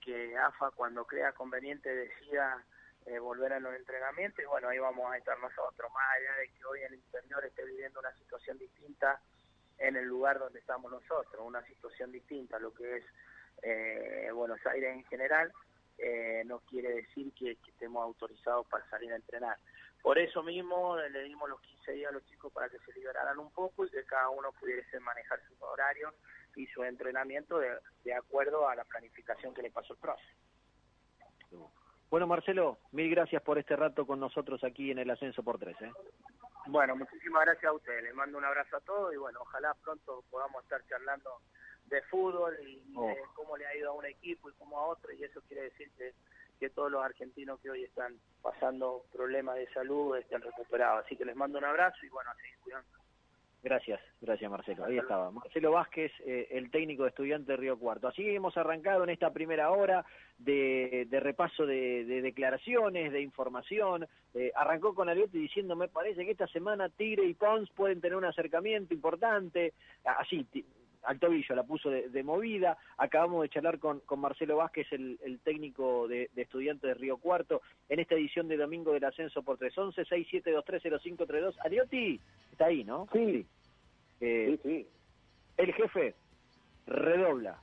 [0.00, 2.64] que AFA cuando crea conveniente decida
[3.06, 6.48] eh, volver a los entrenamientos y bueno, ahí vamos a estar nosotros, más allá de
[6.48, 9.20] que hoy el interior esté viviendo una situación distinta
[9.78, 13.04] en el lugar donde estamos nosotros, una situación distinta a lo que es
[13.62, 15.52] eh, Buenos Aires en general,
[15.98, 19.58] eh, no quiere decir que, que, estemos autorizados para salir a entrenar.
[20.02, 23.38] Por eso mismo le dimos los 15 días a los chicos para que se liberaran
[23.38, 26.14] un poco y que cada uno pudiese manejar sus horarios
[26.56, 30.24] y su entrenamiento de, de acuerdo a la planificación que le pasó el profe.
[32.10, 35.76] Bueno, Marcelo, mil gracias por este rato con nosotros aquí en el Ascenso por Tres.
[35.80, 35.92] ¿eh?
[36.66, 38.02] Bueno, muchísimas gracias a ustedes.
[38.02, 41.40] Les mando un abrazo a todos y bueno, ojalá pronto podamos estar charlando
[41.84, 43.14] de fútbol y de oh.
[43.34, 45.90] cómo le ha ido a un equipo y cómo a otro y eso quiere decir
[45.96, 46.14] que,
[46.60, 51.04] que todos los argentinos que hoy están pasando problemas de salud estén recuperados.
[51.04, 52.88] Así que les mando un abrazo y bueno, a seguir cuidando.
[53.62, 54.84] Gracias, gracias Marcelo.
[54.84, 55.30] Ahí estaba.
[55.30, 58.08] Marcelo Vázquez, eh, el técnico de estudiante de Río Cuarto.
[58.08, 60.04] Así hemos arrancado en esta primera hora
[60.38, 64.06] de, repaso de, declaraciones, de información.
[64.32, 68.16] Eh, arrancó con Aliotti diciendo, me parece que esta semana Tigre y Pons pueden tener
[68.16, 69.74] un acercamiento importante.
[70.04, 70.46] Así,
[71.02, 72.78] al tobillo la puso de, movida.
[72.96, 77.62] Acabamos de charlar con, con Marcelo Vázquez, el, técnico de, de estudiantes de Río Cuarto,
[77.88, 80.04] en esta edición de Domingo del Ascenso por 311
[80.52, 81.56] 67230532.
[81.64, 82.20] Aliotti,
[82.52, 83.08] está ahí, ¿no?
[83.12, 83.46] Sí.
[84.20, 84.86] Eh, sí, sí.
[85.56, 86.14] El jefe
[86.86, 87.60] redobla.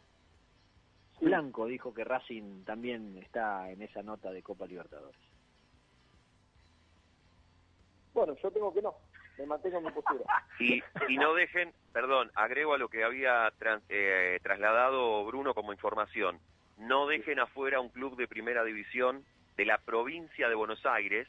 [1.19, 5.19] Blanco dijo que Racing también está en esa nota de Copa Libertadores.
[8.13, 8.95] Bueno, yo tengo que no
[9.38, 10.23] me mantengo en mi postura.
[10.59, 13.51] Y, y no dejen, perdón, agrego a lo que había
[13.89, 16.39] eh, trasladado Bruno como información,
[16.77, 19.23] no dejen afuera un club de primera división
[19.55, 21.27] de la provincia de Buenos Aires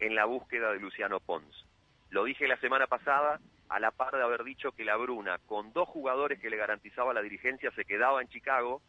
[0.00, 1.66] en la búsqueda de Luciano Pons.
[2.10, 5.72] Lo dije la semana pasada, a la par de haber dicho que la Bruna, con
[5.72, 8.80] dos jugadores que le garantizaba la dirigencia, se quedaba en Chicago,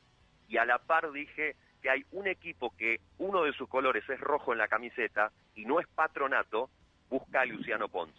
[0.47, 4.19] y a la par dije que hay un equipo que uno de sus colores es
[4.19, 6.69] rojo en la camiseta y no es patronato,
[7.09, 8.13] busca a Luciano Pons.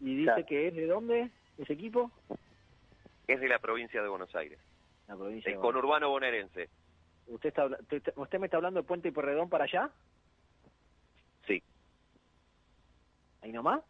[0.00, 2.10] ¿Y dice que es de dónde ese equipo?
[3.26, 4.58] Es de la provincia de Buenos Aires.
[5.08, 6.68] La provincia el conurbano bonaerense.
[7.28, 7.66] ¿Usted, está,
[8.16, 9.90] ¿Usted me está hablando de Puente y Porredón para allá?
[11.46, 11.62] Sí.
[13.42, 13.82] ¿Ahí nomás?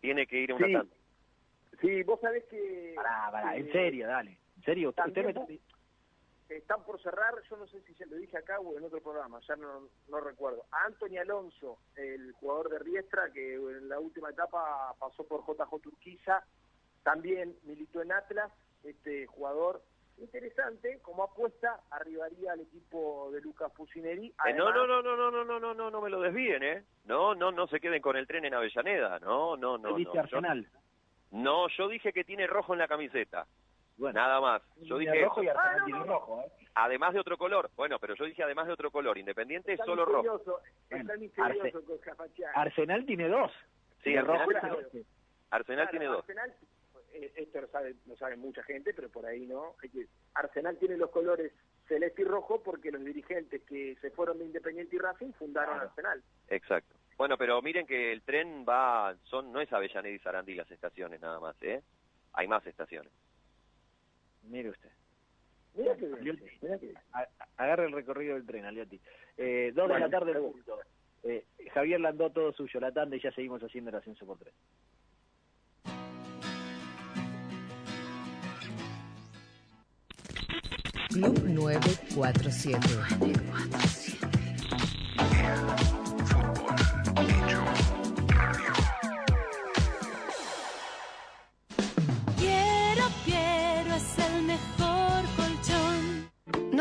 [0.00, 0.88] Tiene que ir a una sí.
[1.80, 2.92] Sí, vos sabés que...
[2.94, 4.38] Pará, pará, en serio, dale.
[4.56, 5.58] En serio, usted me
[6.48, 9.40] están por cerrar, yo no sé si se lo dije acá o en otro programa,
[9.46, 10.64] ya no, no recuerdo.
[10.70, 15.80] A Anthony Alonso, el jugador de Riestra, que en la última etapa pasó por JJ
[15.82, 16.44] Turquiza,
[17.02, 19.82] también militó en Atlas, este jugador
[20.18, 24.32] interesante, como apuesta, arribaría al equipo de Lucas Fusineri.
[24.56, 26.84] no, no, no, no, no, no, no, no, no, no me lo desvíen, ¿eh?
[27.04, 29.98] No, no, no se queden con el tren en Avellaneda, no, no, no.
[29.98, 30.68] no, Arsenal?
[31.32, 33.46] no, yo dije que tiene rojo en la camiseta.
[33.96, 34.62] Bueno, Nada más.
[34.82, 36.52] Yo dije rojo y Arsenal tiene rojo, ¿eh?
[36.74, 37.70] Además de otro color.
[37.76, 39.16] Bueno, pero yo dije además de otro color.
[39.16, 40.42] Independiente es solo rojo.
[40.90, 41.10] Con
[42.54, 43.52] Arsenal tiene dos.
[44.02, 44.96] Sí, Arsenal,
[45.50, 46.18] Arsenal tiene dos.
[46.18, 46.54] Arsenal,
[47.14, 49.76] eh, esto lo sabe, lo sabe mucha gente, pero por ahí no.
[50.34, 51.52] Arsenal tiene los colores
[51.86, 56.22] celeste y rojo porque los dirigentes que se fueron de Independiente y Racing fundaron Arsenal.
[56.48, 56.94] Exacto.
[57.16, 61.20] Bueno, pero miren que el tren va, son no es Avellaneda y Sarandí las estaciones
[61.20, 61.82] nada más, ¿eh?
[62.32, 63.12] Hay más estaciones.
[64.48, 64.90] Mire usted.
[65.74, 66.94] Mira que mira que
[67.56, 69.00] Agarre el recorrido del tren, Aliotti.
[69.36, 70.78] Eh, dos de la tarde, punto.
[71.24, 74.54] Eh, Javier Landó todo suyo, la tanda, y ya seguimos haciendo el ascenso por tres.
[81.10, 82.78] Club 947.
[83.18, 85.93] 947.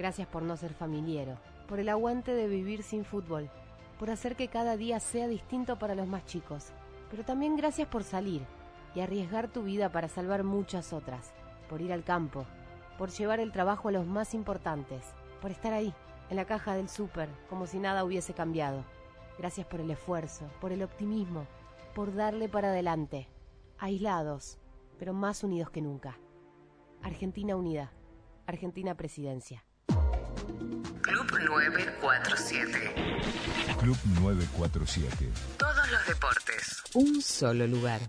[0.00, 1.36] Gracias por no ser familiero.
[1.68, 3.50] Por el aguante de vivir sin fútbol.
[3.98, 6.68] Por hacer que cada día sea distinto para los más chicos.
[7.10, 8.40] Pero también gracias por salir
[8.94, 11.34] y arriesgar tu vida para salvar muchas otras.
[11.68, 12.46] Por ir al campo.
[12.96, 15.04] Por llevar el trabajo a los más importantes.
[15.42, 15.92] Por estar ahí,
[16.30, 18.84] en la caja del súper, como si nada hubiese cambiado.
[19.36, 21.44] Gracias por el esfuerzo, por el optimismo,
[21.94, 23.28] por darle para adelante.
[23.76, 24.56] Aislados,
[24.98, 26.18] pero más unidos que nunca.
[27.02, 27.92] Argentina Unida.
[28.46, 29.62] Argentina Presidencia.
[31.10, 32.94] Club 947.
[33.80, 35.28] Club 947.
[35.58, 36.84] Todos los deportes.
[36.94, 38.00] Un solo lugar.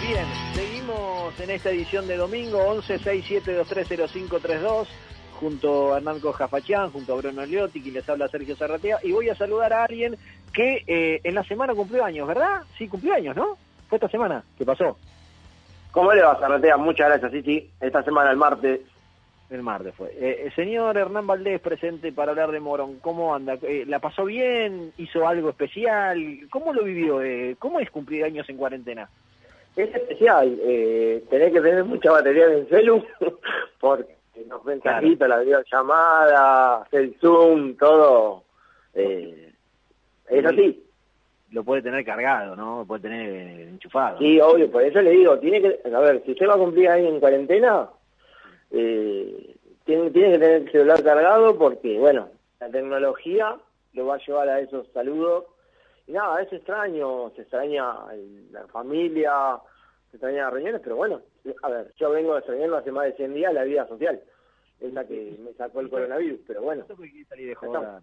[0.00, 0.24] Bien,
[0.54, 4.86] seguimos en esta edición de domingo 1167230532
[5.38, 9.28] junto a Hernán Cojafachán, junto a Bruno Leotti, quien les habla Sergio Zarratea, y voy
[9.28, 10.16] a saludar a alguien
[10.54, 12.62] que eh, en la semana cumplió años, ¿verdad?
[12.78, 13.58] Sí, cumplió años, ¿no?
[13.90, 14.96] Fue esta semana, ¿qué pasó?
[15.92, 16.76] ¿Cómo le va, Zarratea?
[16.76, 17.70] Muchas gracias, sí, sí.
[17.80, 18.80] Esta semana, el martes.
[19.50, 20.12] El martes fue.
[20.12, 22.98] Eh, el señor Hernán Valdés presente para hablar de Morón.
[23.00, 23.58] ¿Cómo anda?
[23.62, 24.92] Eh, ¿La pasó bien?
[24.96, 26.18] ¿Hizo algo especial?
[26.50, 27.20] ¿Cómo lo vivió?
[27.20, 29.08] Eh, ¿Cómo es cumplir años en cuarentena?
[29.76, 30.56] Es especial.
[30.62, 33.04] Eh, tenés que tener mucha batería en el celu
[33.80, 34.16] porque
[34.48, 38.44] los mensajitos, la videollamada, el Zoom, todo.
[38.94, 39.52] Eh,
[40.28, 40.84] es así.
[41.50, 42.80] Lo puede tener cargado, ¿no?
[42.80, 44.18] Lo puede tener enchufado.
[44.18, 46.88] Sí, obvio, por eso le digo, tiene que, a ver, si usted va a cumplir
[46.88, 47.88] ahí en cuarentena,
[48.70, 52.28] eh, tiene, tiene que tener el celular cargado porque, bueno,
[52.60, 53.56] la tecnología
[53.94, 55.46] lo va a llevar a esos saludos.
[56.06, 57.94] Y nada, es extraño, se extraña
[58.52, 59.58] la familia,
[60.10, 61.20] se extraña las reuniones, pero bueno,
[61.62, 64.20] a ver, yo vengo extrañando hace más de 100 días la vida social,
[64.80, 66.84] esa que me sacó el coronavirus, pero bueno.
[67.28, 68.00] salir de joda.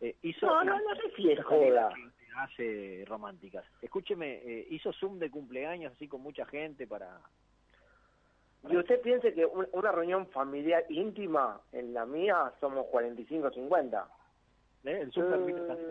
[0.00, 1.90] Eh, hizo No, no, no sé si es Joda.
[2.36, 3.64] Hace románticas.
[3.82, 7.20] Escúcheme, eh, hizo Zoom de cumpleaños así con mucha gente para...
[8.68, 14.08] Y usted piense que un- una reunión familiar íntima, en la mía somos 45, 50.
[14.84, 15.00] ¿eh?
[15.02, 15.84] El Zoom permite estar así.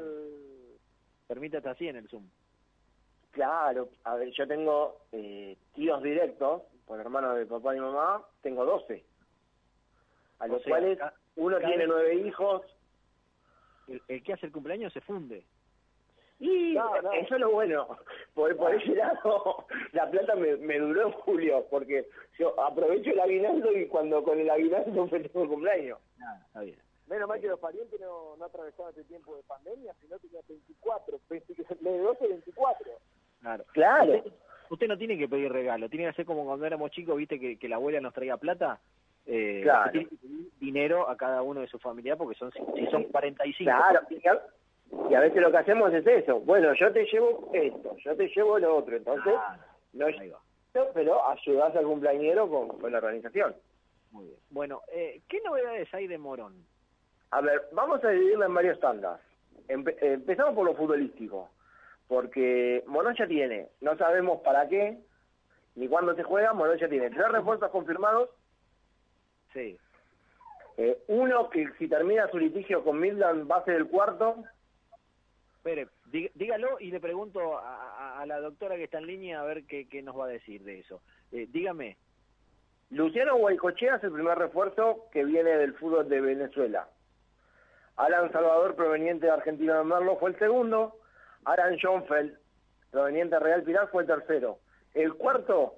[1.28, 2.28] Permite así en el Zoom.
[3.32, 8.66] Claro, a ver, yo tengo eh, tíos directos, por hermanos de papá y mamá, tengo
[8.66, 9.04] 12.
[10.40, 11.00] A O los sea, cuales
[11.36, 12.62] uno tiene nueve hijos.
[13.88, 15.46] El, el que hace el cumpleaños se funde.
[16.40, 17.88] Y eso es lo bueno.
[18.34, 22.08] Por, por ese lado, la plata me, me duró en julio, porque
[22.38, 26.00] yo aprovecho el aguinaldo y cuando con el aguinaldo festejo el cumpleaños.
[26.48, 26.78] Está bien.
[27.08, 30.42] Menos mal que los parientes no, no atravesaban este tiempo de pandemia, sino que tenía
[30.48, 32.92] 24, 20 de 12 a 24.
[33.42, 33.64] Claro.
[33.74, 34.14] Claro.
[34.16, 34.32] Usted,
[34.70, 37.58] usted no tiene que pedir regalo, tiene que hacer como cuando éramos chicos, viste que,
[37.60, 38.80] que la abuela nos traía plata.
[39.26, 39.92] Eh, Claro.
[39.92, 43.70] tiene que pedir dinero a cada uno de su familia porque son si son 45.
[43.70, 44.42] Claro, y a,
[45.10, 46.40] y a veces lo que hacemos es eso.
[46.42, 48.96] Bueno, yo te llevo esto, yo te llevo lo otro.
[48.96, 49.34] Entonces,
[49.94, 50.16] no es
[50.94, 53.56] pero ayudás al cumpleañero con, con la organización.
[54.12, 54.38] Muy bien.
[54.50, 56.66] Bueno, eh, ¿qué novedades hay de Morón?
[57.32, 59.20] A ver, vamos a dividirla en varios tandas.
[59.68, 61.50] Empe- empezamos por lo futbolístico,
[62.08, 64.98] porque Morón ya tiene, no sabemos para qué,
[65.76, 68.30] ni cuándo se juega, Morón ya tiene tres refuerzos confirmados,
[69.54, 69.78] Sí.
[70.78, 74.44] eh, uno que si termina su litigio con Midland va a ser el cuarto,
[75.64, 79.64] Espere, dí- dígalo y le pregunto a, la doctora que está en línea a ver
[79.66, 81.02] qué, qué nos va a decir de eso.
[81.32, 81.96] Eh, dígame.
[82.90, 86.90] Luciano Guaycochea es el primer refuerzo que viene del fútbol de Venezuela.
[87.96, 90.98] Alan Salvador, proveniente de Argentina de Merlo, fue el segundo.
[91.46, 92.38] Aran Schoenfeld,
[92.92, 94.60] proveniente de Real Pilar, fue el tercero.
[94.94, 95.76] El cuarto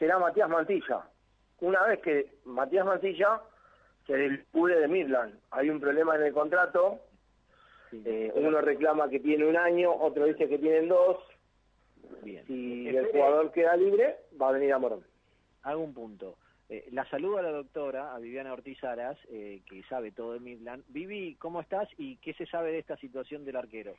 [0.00, 1.02] será Matías Mantilla.
[1.60, 3.40] Una vez que Matías Mantilla
[4.08, 6.98] se descubre de Midland, hay un problema en el contrato.
[7.92, 11.18] Eh, uno reclama que tiene un año, otro dice que tienen dos.
[12.22, 12.46] Bien.
[12.46, 15.04] Si el jugador queda libre, va a venir a Morón.
[15.62, 16.36] Hago un punto.
[16.68, 20.40] Eh, la saludo a la doctora, a Viviana Ortiz Aras, eh, que sabe todo de
[20.40, 20.84] Midland.
[20.88, 23.96] Vivi, ¿cómo estás y qué se sabe de esta situación del arquero?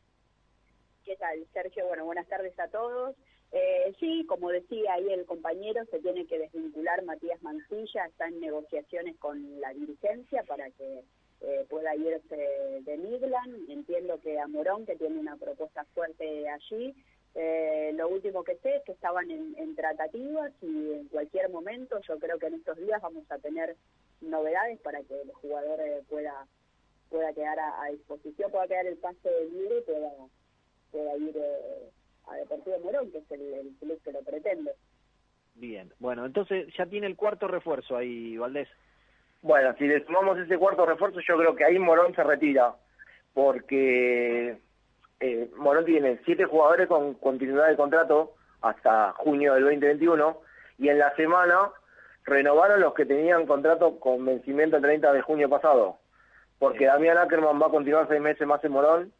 [1.04, 1.86] ¿Qué tal, Sergio?
[1.88, 3.16] Bueno, buenas tardes a todos.
[3.52, 8.39] Eh, sí, como decía ahí el compañero, se tiene que desvincular Matías Mancilla, está en
[8.39, 11.04] negociaciones con la dirigencia para que
[11.42, 13.70] eh, pueda irse de Midland.
[13.70, 16.94] Entiendo que a Morón, que tiene una propuesta fuerte allí,
[17.34, 21.98] Eh, lo último que sé es que estaban en, en tratativas y en cualquier momento
[22.02, 23.78] yo creo que en estos días vamos a tener
[24.20, 26.46] novedades para que el jugador eh, pueda
[27.10, 30.12] pueda quedar a, disposición, pueda quedar el pase libre y pueda,
[30.92, 31.89] pueda ir eh,
[32.28, 34.72] a Deportivo Morón, que es el, el club que lo pretende.
[35.56, 38.68] Bien, bueno, entonces ya tiene el cuarto refuerzo ahí, Valdés.
[39.42, 42.76] Bueno, si le sumamos ese cuarto refuerzo, yo creo que ahí Morón se retira,
[43.34, 44.58] porque
[45.20, 50.38] eh, Morón tiene siete jugadores con continuidad de contrato hasta junio del 2021,
[50.78, 51.72] y en la semana
[52.24, 55.98] renovaron los que tenían contrato con vencimiento el 30 de junio pasado,
[56.60, 59.12] porque Damián Ackerman va a continuar seis meses más en Morón,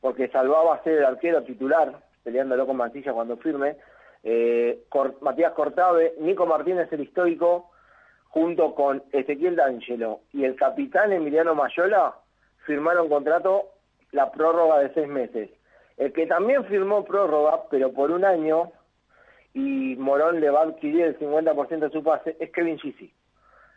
[0.00, 3.76] porque salvaba a ser el arquero titular, peleándolo con Mantilla cuando firme,
[4.24, 7.70] eh, Cor Matías Cortave, Nico Martínez el histórico,
[8.30, 12.14] junto con Ezequiel D'Angelo y el capitán Emiliano Mayola,
[12.64, 13.70] firmaron contrato
[14.12, 15.50] la prórroga de seis meses.
[15.96, 18.72] El que también firmó prórroga, pero por un año,
[19.52, 23.12] y Morón le va a adquirir el 50% de su pase, es Kevin Gisi.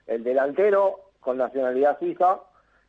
[0.05, 2.39] El delantero, con nacionalidad suiza,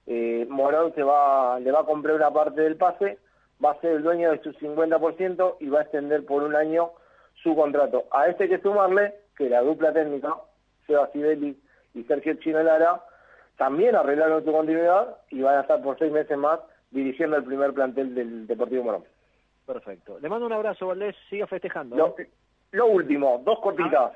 [0.06, 3.18] eh, Morón se va, le va a comprar una parte del pase,
[3.64, 6.90] va a ser el dueño de su 50% y va a extender por un año
[7.42, 8.04] su contrato.
[8.10, 10.36] A este hay que sumarle que la dupla técnica,
[10.87, 11.57] Seba Sibeli
[11.95, 13.01] y Sergio Chino Lara,
[13.57, 16.61] también arreglaron su continuidad y van a estar por seis meses más
[16.91, 19.05] dirigiendo el primer plantel del Deportivo Morón.
[19.66, 20.18] Perfecto.
[20.20, 21.16] Le mando un abrazo, Valdés.
[21.30, 21.97] Siga festejando.
[21.97, 22.14] Lo,
[22.72, 24.12] lo último, dos cortitas.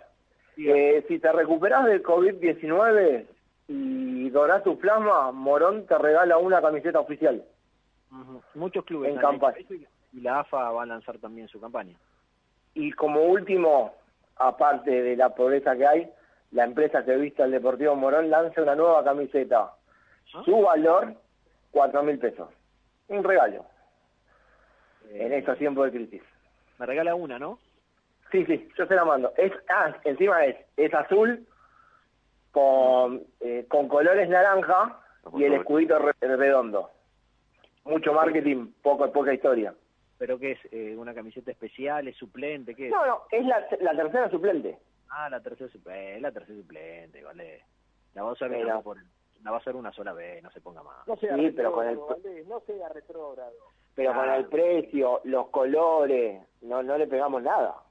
[0.57, 3.27] Eh, si te recuperas del COVID-19
[3.69, 7.45] y donás tu plasma, Morón te regala una camiseta oficial.
[8.55, 9.59] Muchos clubes En campaña.
[10.12, 11.95] y la AFA va a lanzar también su campaña.
[12.75, 13.95] Y como último,
[14.37, 16.11] aparte de la pobreza que hay,
[16.53, 19.72] la empresa que viste al Deportivo Morón lanza una nueva camiseta.
[20.44, 21.14] Su valor,
[21.70, 22.49] cuatro mil pesos.
[23.09, 23.64] Un regalo.
[25.11, 26.22] en estos tiempos de crisis.
[26.78, 27.59] Me regala una, ¿no?
[28.30, 29.32] Sí, sí, yo se la mando.
[29.38, 31.46] Es, ah, encima es, es azul
[32.53, 35.01] con, eh, con colores naranja
[35.34, 36.90] y el escudito re- redondo.
[37.84, 39.72] Mucho marketing, poco, poca historia.
[40.18, 40.59] ¿Pero qué es?
[40.72, 42.07] Eh, ¿Una camiseta especial?
[42.09, 42.74] ¿Es suplente?
[42.74, 42.90] ¿Qué es?
[42.92, 44.78] No, no, es la, la tercera suplente.
[45.11, 47.64] Ah, la tercera suplente, la tercera suplente, vale.
[48.14, 48.98] La va a usar digamos, por-
[49.42, 51.06] la va a hacer una sola vez, no se ponga más.
[51.06, 53.52] No sea Sí, pero con el- Valdés, no sea retrógrado.
[53.94, 57.82] Pero con el precio, los colores, no, no le pegamos nada.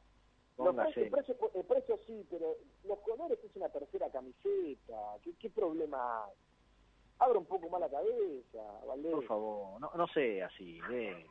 [0.57, 2.55] Precios- el, precio, el precio sí, pero
[2.85, 4.95] los colores es una tercera camiseta.
[5.23, 6.33] ¿Qué, qué problema hay?
[7.19, 9.11] Abra un poco más la cabeza, Valdés.
[9.13, 10.79] Por favor, no, no sea así.
[10.91, 11.25] eh.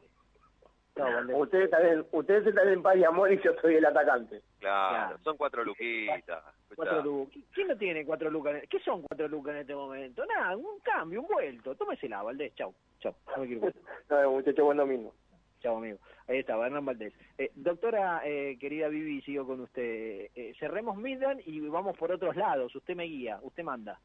[0.97, 1.37] Chao, Valdés.
[1.39, 4.41] Ustedes están, en, ustedes están en paz y amor y yo soy el atacante.
[4.59, 5.19] Claro, Claro.
[5.23, 6.43] son cuatro luquitas.
[6.75, 7.43] Cuatro lucas.
[7.55, 8.63] ¿Quién no tiene cuatro lucas?
[8.69, 10.25] ¿Qué son cuatro lucas en este momento?
[10.27, 11.75] Nada, un cambio, un vuelto.
[11.75, 12.55] Tómesela, Valdés.
[12.55, 13.15] Chau, chau.
[13.37, 13.73] No me quiero.
[14.11, 15.13] No, muchachos, buen domingo.
[15.61, 15.99] Chau, amigo.
[16.29, 17.13] Ahí está, Hernán Valdés.
[17.39, 20.29] Eh, doctora, eh, querida Vivi, sigo con usted.
[20.35, 22.75] Eh, cerremos Midland y vamos por otros lados.
[22.75, 24.01] Usted me guía, usted manda.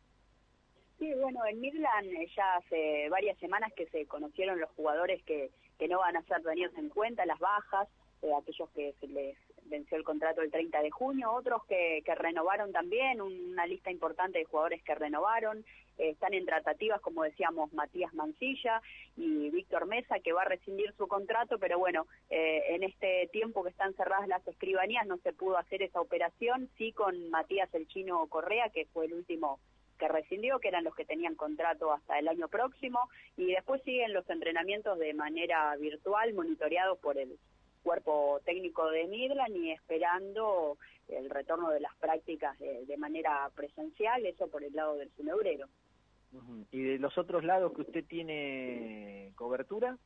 [1.00, 5.50] Sí, bueno, en Midland eh, ya hace varias semanas que se conocieron los jugadores que,
[5.82, 7.88] que no van a ser tenidos en cuenta, las bajas,
[8.22, 12.14] eh, aquellos que se les venció el contrato el 30 de junio, otros que, que
[12.14, 15.66] renovaron también, una lista importante de jugadores que renovaron,
[15.98, 18.80] eh, están en tratativas, como decíamos, Matías Mancilla
[19.18, 23.64] y Víctor Mesa, que va a rescindir su contrato, pero bueno, eh, en este tiempo
[23.64, 27.88] que están cerradas las escribanías no se pudo hacer esa operación, sí con Matías el
[27.88, 29.60] Chino Correa, que fue el último
[30.02, 33.00] que rescindió, que eran los que tenían contrato hasta el año próximo,
[33.38, 37.38] y después siguen los entrenamientos de manera virtual, monitoreados por el
[37.84, 40.78] cuerpo técnico de Midland y esperando
[41.08, 45.68] el retorno de las prácticas de, de manera presencial, eso por el lado del cinebrero.
[46.34, 46.66] Ujú.
[46.72, 49.98] ¿Y de los otros lados que usted tiene cobertura?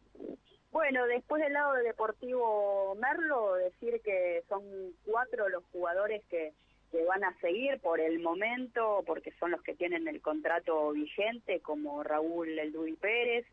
[0.71, 4.61] Bueno, después del lado de Deportivo Merlo, decir que son
[5.05, 6.51] cuatro los jugadores que,
[6.91, 11.59] que van a seguir por el momento, porque son los que tienen el contrato vigente,
[11.61, 13.45] como Raúl El Duy Pérez,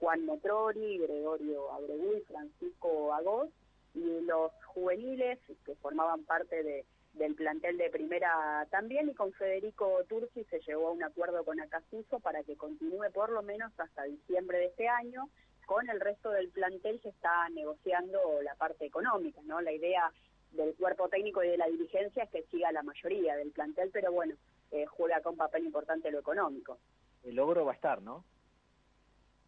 [0.00, 3.50] Juan Metrori, Gregorio Abreu y Francisco Agos,
[3.94, 6.84] y los juveniles que formaban parte de,
[7.14, 11.60] del plantel de primera también, y con Federico Turci se llegó a un acuerdo con
[11.60, 15.28] Acasuso para que continúe por lo menos hasta diciembre de este año,
[15.66, 19.60] con el resto del plantel se está negociando la parte económica, ¿no?
[19.60, 20.12] La idea
[20.52, 24.12] del cuerpo técnico y de la dirigencia es que siga la mayoría del plantel, pero
[24.12, 24.34] bueno,
[24.70, 26.78] eh, juega con papel importante lo económico.
[27.24, 28.24] El logro va a estar, ¿no?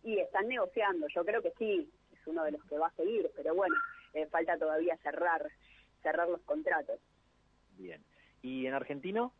[0.02, 3.30] Y están negociando, yo creo que sí, es uno de los que va a seguir,
[3.34, 3.74] pero bueno,
[4.12, 5.50] eh, falta todavía cerrar,
[6.02, 7.00] cerrar los contratos.
[7.76, 8.02] Bien.
[8.42, 9.32] ¿Y en argentino?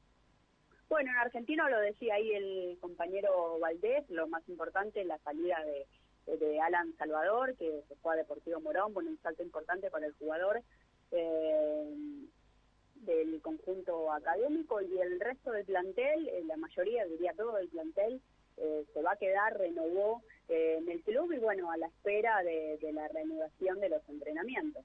[0.89, 5.59] Bueno, en Argentina lo decía ahí el compañero Valdés, lo más importante es la salida
[5.65, 10.07] de, de Alan Salvador, que se fue a Deportivo Morón, bueno, un salto importante para
[10.07, 10.63] el jugador
[11.15, 11.95] eh,
[12.97, 18.21] del conjunto académico y el resto del plantel, eh, la mayoría, diría todo el plantel,
[18.57, 22.43] eh, se va a quedar, renovó eh, en el club y bueno, a la espera
[22.43, 24.85] de, de la reanudación de los entrenamientos.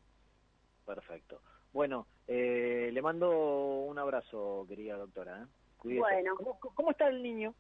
[0.86, 1.42] Perfecto.
[1.72, 3.30] Bueno, eh, le mando
[3.86, 5.44] un abrazo, querida doctora.
[5.44, 5.46] ¿eh?
[5.78, 6.00] Cuídese.
[6.00, 6.36] Bueno.
[6.36, 7.54] ¿Cómo, cómo está el niño?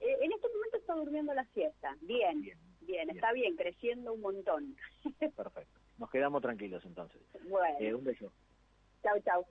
[0.00, 1.96] Eh, en este momento está durmiendo la siesta.
[2.00, 2.42] Bien,
[2.80, 4.76] bien, está bien, creciendo un montón.
[5.36, 5.80] Perfecto.
[5.98, 7.20] Nos quedamos tranquilos entonces.
[7.48, 8.32] Bueno, Eh, un beso.
[9.02, 9.44] chau, chau.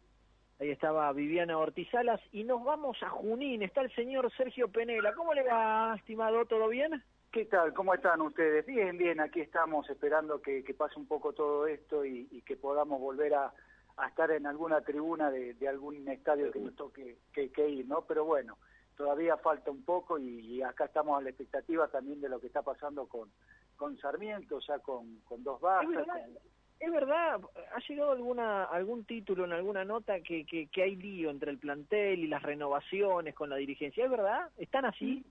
[0.60, 3.64] Ahí estaba Viviana Ortizalas y nos vamos a Junín.
[3.64, 5.14] Está el señor Sergio Penela.
[5.16, 6.46] ¿Cómo le va, estimado?
[6.46, 7.04] ¿Todo bien?
[7.32, 7.74] ¿Qué tal?
[7.74, 8.66] ¿Cómo están ustedes?
[8.66, 12.58] Bien, bien, aquí estamos esperando que, que pase un poco todo esto y, y que
[12.58, 13.54] podamos volver a,
[13.98, 17.88] a estar en alguna tribuna de, de algún estadio que nos toque que, que ir,
[17.88, 18.02] ¿no?
[18.02, 18.58] Pero bueno,
[18.98, 22.48] todavía falta un poco y, y acá estamos a la expectativa también de lo que
[22.48, 23.32] está pasando con,
[23.82, 25.90] con Sarmiento, ya con, con dos bajas.
[25.90, 27.42] Es verdad, con- es verdad,
[27.76, 31.58] ha llegado alguna algún título en alguna nota que, que, que hay lío entre el
[31.58, 34.06] plantel y las renovaciones con la dirigencia.
[34.06, 34.50] ¿Es verdad?
[34.58, 35.24] ¿Están así?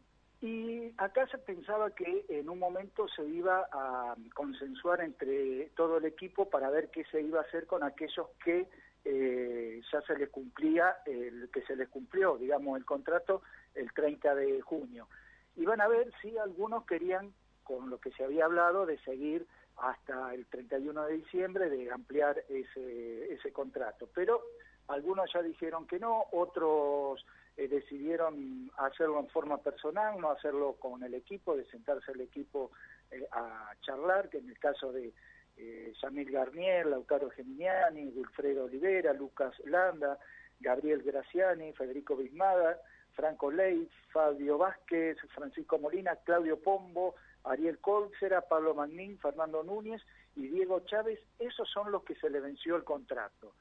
[0.42, 6.06] Y acá se pensaba que en un momento se iba a consensuar entre todo el
[6.06, 8.66] equipo para ver qué se iba a hacer con aquellos que
[9.04, 13.42] eh, ya se les cumplía, el que se les cumplió, digamos, el contrato
[13.74, 15.08] el 30 de junio.
[15.56, 17.32] Y van a ver si algunos querían,
[17.70, 22.42] con lo que se había hablado, de seguir hasta el 31 de diciembre, de ampliar
[22.48, 24.08] ese, ese contrato.
[24.12, 24.42] Pero
[24.88, 27.24] algunos ya dijeron que no, otros
[27.56, 32.72] eh, decidieron hacerlo en forma personal, no hacerlo con el equipo, de sentarse el equipo
[33.12, 35.12] eh, a charlar, que en el caso de
[35.56, 40.18] eh, Yamil Garnier, Lautaro Geminiani, Wilfredo Olivera, Lucas Landa,
[40.58, 42.80] Gabriel Graciani, Federico Bismada,
[43.12, 47.14] Franco Ley, Fabio Vázquez, Francisco Molina, Claudio Pombo,
[47.44, 50.02] Ariel Cólcera, Pablo Magnín, Fernando Núñez
[50.36, 53.54] y Diego Chávez, esos son los que se le venció el contrato.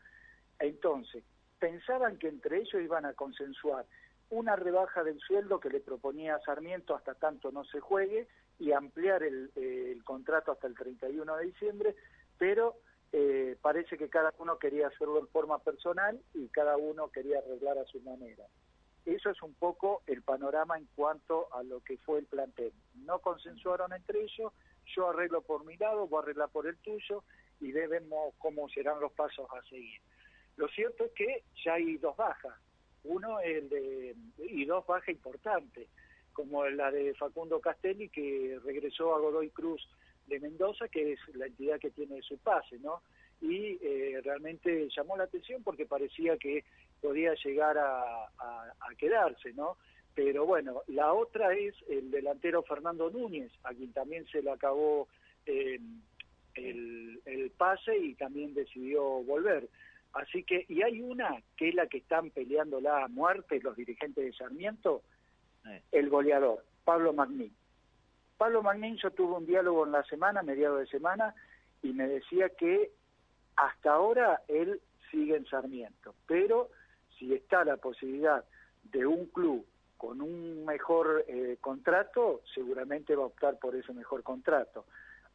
[0.59, 1.23] Entonces,
[1.59, 3.85] pensaban que entre ellos iban a consensuar
[4.29, 8.27] una rebaja del sueldo que le proponía Sarmiento hasta tanto no se juegue
[8.59, 11.95] y ampliar el, eh, el contrato hasta el 31 de diciembre,
[12.37, 12.75] pero
[13.11, 17.77] eh, parece que cada uno quería hacerlo en forma personal y cada uno quería arreglar
[17.79, 18.45] a su manera.
[19.09, 22.71] Eso es un poco el panorama en cuanto a lo que fue el plantel.
[22.93, 24.53] No consensuaron entre ellos,
[24.95, 27.23] yo arreglo por mi lado, vos arreglar por el tuyo
[27.59, 29.99] y vemos cómo serán los pasos a seguir.
[30.57, 32.53] Lo cierto es que ya hay dos bajas,
[33.03, 35.89] uno el de, y dos bajas importantes,
[36.31, 39.89] como la de Facundo Castelli que regresó a Godoy Cruz
[40.27, 43.01] de Mendoza, que es la entidad que tiene su pase, ¿no?
[43.41, 46.63] Y eh, realmente llamó la atención porque parecía que
[47.01, 49.77] podía llegar a, a, a quedarse, ¿no?
[50.15, 55.07] Pero bueno, la otra es el delantero Fernando Núñez, a quien también se le acabó
[55.45, 55.79] eh,
[56.55, 59.69] el, el pase y también decidió volver.
[60.13, 64.25] Así que, y hay una que es la que están peleando la muerte los dirigentes
[64.25, 65.03] de Sarmiento,
[65.91, 67.55] el goleador, Pablo Magnín.
[68.37, 71.35] Pablo Magnín, yo tuve un diálogo en la semana, mediados de semana,
[71.83, 72.91] y me decía que
[73.55, 74.81] hasta ahora él
[75.11, 76.69] sigue en Sarmiento, pero
[77.19, 78.43] si está la posibilidad
[78.83, 79.65] de un club
[79.97, 84.85] con un mejor eh, contrato, seguramente va a optar por ese mejor contrato.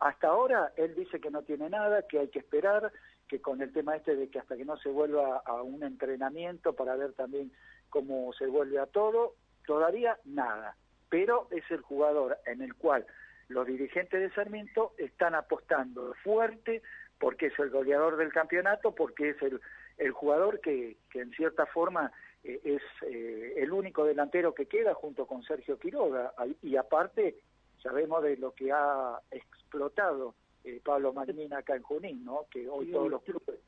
[0.00, 2.90] Hasta ahora él dice que no tiene nada, que hay que esperar,
[3.28, 6.72] que con el tema este de que hasta que no se vuelva a un entrenamiento
[6.72, 7.52] para ver también
[7.90, 9.34] cómo se vuelve a todo,
[9.66, 10.76] todavía nada.
[11.10, 13.06] Pero es el jugador en el cual
[13.48, 16.82] los dirigentes de Sarmiento están apostando fuerte
[17.18, 19.60] porque es el goleador del campeonato, porque es el,
[19.98, 22.12] el jugador que, que en cierta forma
[22.42, 26.32] eh, es eh, el único delantero que queda junto con Sergio Quiroga.
[26.62, 27.36] Y aparte,
[27.82, 30.34] sabemos de lo que ha explotado
[30.64, 32.46] eh, Pablo Magnín acá en Junín, ¿no?
[32.50, 33.60] Que hoy todos los clubes...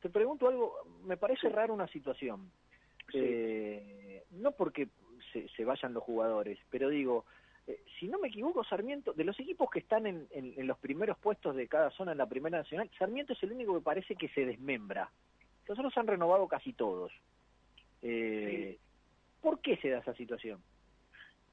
[0.00, 1.52] Te pregunto algo, me parece Sí.
[1.52, 2.50] rara una situación.
[3.10, 3.18] Sí.
[3.20, 4.88] Eh, no porque
[5.32, 7.24] se, se vayan los jugadores, pero digo,
[7.68, 10.78] eh, si no me equivoco, Sarmiento, de los equipos que están en, en- en los
[10.78, 14.16] primeros puestos de cada zona en la Primera Nacional, Sarmiento es el único que parece
[14.16, 15.10] que se desmembra.
[15.68, 17.12] Los otros han renovado casi todos.
[18.02, 18.78] Eh,
[19.40, 20.60] ¿Por qué se da esa situación?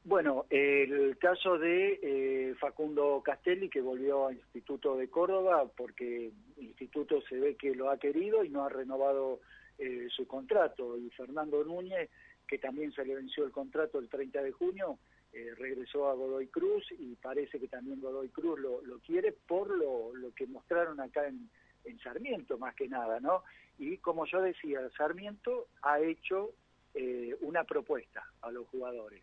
[0.03, 6.27] Bueno, el caso de eh, Facundo Castelli, que volvió al Instituto de Córdoba, porque
[6.57, 9.39] el Instituto se ve que lo ha querido y no ha renovado
[9.79, 10.97] eh, su contrato.
[10.97, 12.09] Y Fernando Núñez,
[12.47, 14.99] que también se le venció el contrato el 30 de junio,
[15.35, 19.69] eh, regresó a Godoy Cruz y parece que también Godoy Cruz lo, lo quiere por
[19.69, 21.49] lo, lo que mostraron acá en,
[21.83, 23.43] en Sarmiento, más que nada, ¿no?
[23.77, 26.51] Y como yo decía, Sarmiento ha hecho
[26.93, 29.21] eh, una propuesta a los jugadores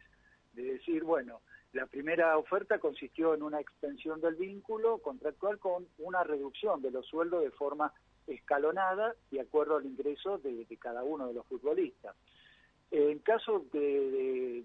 [0.53, 1.41] de decir, bueno,
[1.73, 7.07] La primera oferta consistió en una extensión del vínculo contractual con una reducción de los
[7.07, 7.95] sueldos de forma
[8.27, 12.15] escalonada de acuerdo al ingreso de, cada uno de los futbolistas.
[12.91, 14.65] En caso de,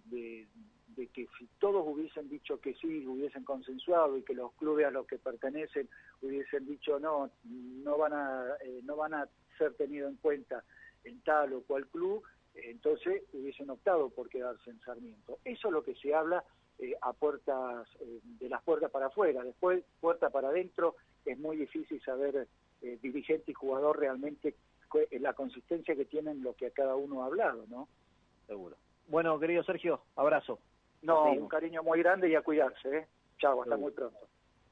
[1.05, 5.05] que si todos hubiesen dicho que sí, hubiesen consensuado y que los clubes a los
[5.05, 5.87] que pertenecen
[6.23, 9.29] hubiesen dicho no, no van a, eh, no van a
[9.59, 10.63] ser tenidos en cuenta
[11.03, 12.23] en tal o cual club,
[12.55, 15.37] entonces hubiesen optado por quedarse en Sarmiento.
[15.45, 16.43] Eso es lo que se habla
[16.79, 19.43] eh, a puertas, eh, de las puertas para afuera.
[19.43, 20.95] Después, puerta para adentro,
[21.25, 22.47] es muy difícil saber
[22.81, 24.55] eh, dirigente y jugador realmente
[25.19, 27.89] la consistencia que tienen lo que a cada uno ha hablado, ¿no?
[28.45, 28.77] Seguro.
[29.07, 30.59] Bueno, querido Sergio, abrazo.
[31.01, 33.07] No, un cariño muy grande y a cuidarse, ¿eh?
[33.37, 34.17] Chao, hasta muy pronto.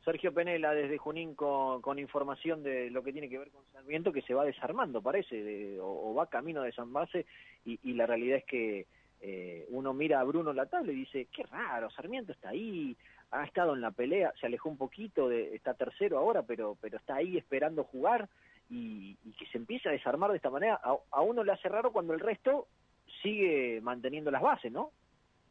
[0.04, 4.22] Sergio Penela desde Junín con, información de lo que tiene que ver con Sarmiento que
[4.22, 7.26] se va desarmando, parece, o, va camino de desarmarse
[7.66, 8.86] y, y la realidad es que
[9.22, 12.96] eh, uno mira a Bruno la tabla y dice, qué raro, Sarmiento está ahí,
[13.32, 16.98] ha estado en la pelea, se alejó un poquito, de, está tercero ahora, pero, pero
[16.98, 18.30] está ahí esperando jugar
[18.70, 20.80] y, que se empieza a desarmar de esta manera,
[21.12, 22.68] a, uno le hace raro cuando el resto
[23.24, 24.92] sigue manteniendo las bases, ¿no?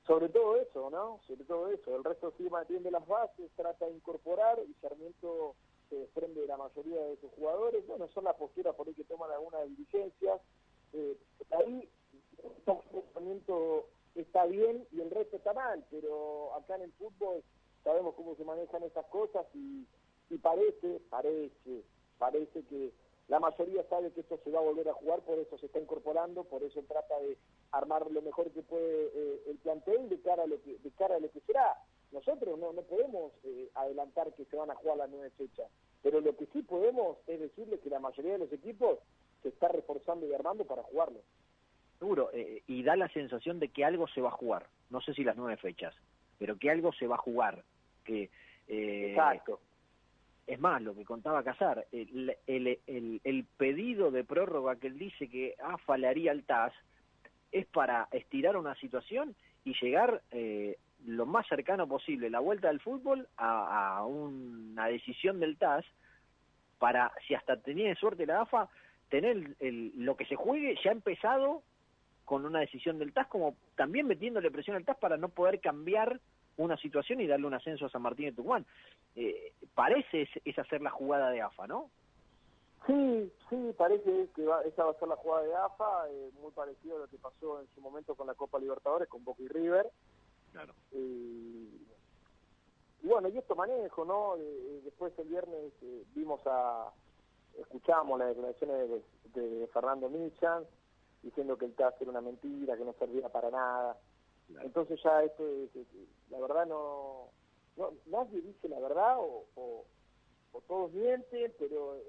[0.07, 1.19] Sobre todo eso, ¿no?
[1.27, 5.55] Sobre todo eso, el resto sigue manteniendo las bases, trata de incorporar y Sarmiento
[5.89, 9.05] se desprende de la mayoría de sus jugadores, bueno, son las posturas por ahí que
[9.05, 10.41] toman algunas diligencias,
[10.93, 11.17] eh,
[11.51, 11.89] ahí
[14.15, 17.43] está bien y el resto está mal, pero acá en el fútbol
[17.83, 19.87] sabemos cómo se manejan estas cosas y,
[20.43, 21.85] parece, parece,
[22.19, 22.93] parece que
[23.29, 25.79] la mayoría sabe que esto se va a volver a jugar, por eso se está
[25.79, 27.37] incorporando, por eso trata de
[27.73, 31.17] armar lo mejor que puede eh, el plantel de cara a lo que, de cara
[31.17, 31.77] a lo que será.
[32.13, 35.71] Nosotros no, no podemos eh, adelantar que se van a jugar las nueve fechas,
[36.03, 38.99] pero lo que sí podemos es decirle que la mayoría de los equipos
[39.43, 41.21] se está reforzando y armando para jugarlo.
[41.99, 44.67] Seguro, eh, y da la sensación de que algo se va a jugar.
[44.91, 45.95] No sé si las nueve fechas,
[46.39, 47.65] pero que algo se va a jugar.
[48.05, 48.31] Que,
[48.69, 49.61] eh, Exacto.
[50.47, 55.55] Es más, lo que contaba Casar, el, el, pedido de prórroga que él dice que
[55.63, 56.73] AFA le haría al TAS
[57.51, 59.35] es para estirar una situación
[59.65, 60.77] y llegar eh,
[61.07, 65.85] lo más cercano posible, la vuelta del fútbol, a, a una decisión del TAS
[66.79, 68.69] para, si hasta tenía suerte la AFA,
[69.09, 71.63] tener lo que se juegue ya empezado
[72.25, 76.21] con una decisión del TAS, como también metiéndole presión al TAS para no poder cambiar
[76.57, 78.67] una situación y darle un ascenso a San Martín de Tucumán.
[79.17, 81.91] Eh, parece es, hacer la jugada de AFA, ¿no?
[82.87, 86.97] Sí, sí, parece que esa va a ser la jugada de AFA, eh, muy parecido
[86.97, 89.91] a lo que pasó en su momento con la Copa Libertadores, con Boca y River.
[90.53, 90.73] Claro.
[90.93, 91.65] y
[93.05, 94.37] bueno, y esto manejo, ¿no?
[94.83, 96.91] después el viernes eh, vimos a,
[97.59, 99.03] escuchamos las declaraciones
[99.35, 100.65] de, Fernando Michan,
[101.23, 103.97] diciendo que el TAS era una mentira, que no servía para nada.
[104.63, 105.45] Entonces ya esto,
[106.31, 107.31] la verdad no,
[107.77, 109.85] no, nadie dice la verdad o, o,
[110.69, 112.03] todos mienten, pero eh,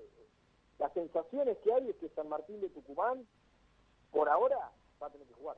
[0.77, 3.25] las sensaciones que hay es que San Martín de Tucumán,
[4.11, 4.71] por ahora,
[5.01, 5.57] va a tener que jugar.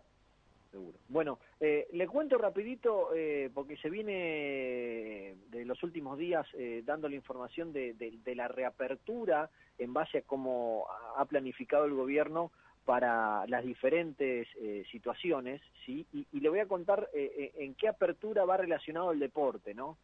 [0.71, 0.97] Seguro.
[1.07, 7.07] Bueno, eh, le cuento rapidito, eh, porque se viene de los últimos días eh, dando
[7.07, 10.85] la información de, de, la reapertura en base a cómo
[11.15, 12.51] ha planificado el gobierno
[12.87, 16.07] para las diferentes eh, situaciones, ¿sí?
[16.13, 19.97] Y, le voy a contar eh, eh, en qué apertura va relacionado el deporte, ¿no?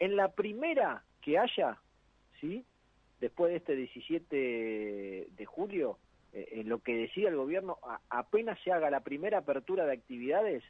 [0.00, 1.78] En la primera que haya,
[2.40, 2.64] ¿sí?
[3.20, 4.36] Después de este 17
[5.36, 5.98] de julio,
[6.32, 7.78] en lo que decida el gobierno,
[8.08, 10.64] apenas se haga la primera apertura de actividades,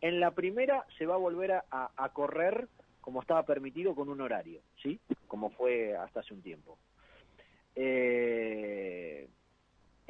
[0.00, 1.64] en la primera se va a volver a,
[1.96, 2.68] a correr
[3.00, 5.00] como estaba permitido con un horario, ¿sí?
[5.26, 6.78] Como fue hasta hace un tiempo.
[7.74, 9.28] Eh,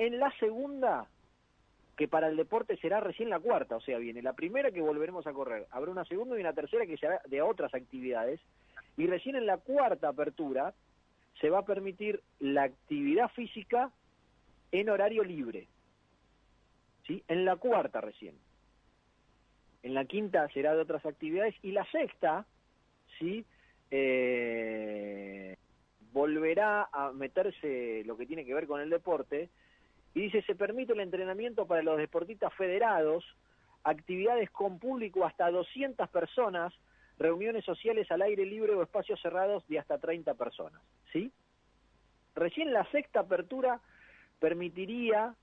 [0.00, 1.06] en la segunda,
[1.94, 5.26] que para el deporte será recién la cuarta, o sea, viene la primera que volveremos
[5.26, 8.40] a correr, habrá una segunda y una tercera que será de otras actividades,
[8.96, 10.72] y recién en la cuarta apertura
[11.38, 13.90] se va a permitir la actividad física
[14.72, 15.68] en horario libre.
[17.06, 17.22] ¿Sí?
[17.28, 18.36] En la cuarta recién.
[19.82, 22.46] En la quinta será de otras actividades y la sexta,
[23.18, 23.44] ¿sí?
[23.90, 25.56] Eh,
[26.12, 29.50] volverá a meterse lo que tiene que ver con el deporte
[30.14, 33.24] y dice, se permite el entrenamiento para los deportistas federados,
[33.84, 36.72] actividades con público hasta 200 personas,
[37.18, 40.82] reuniones sociales al aire libre o espacios cerrados de hasta 30 personas.
[41.12, 41.32] ¿Sí?
[42.34, 43.80] Recién la sexta apertura
[44.38, 45.34] permitiría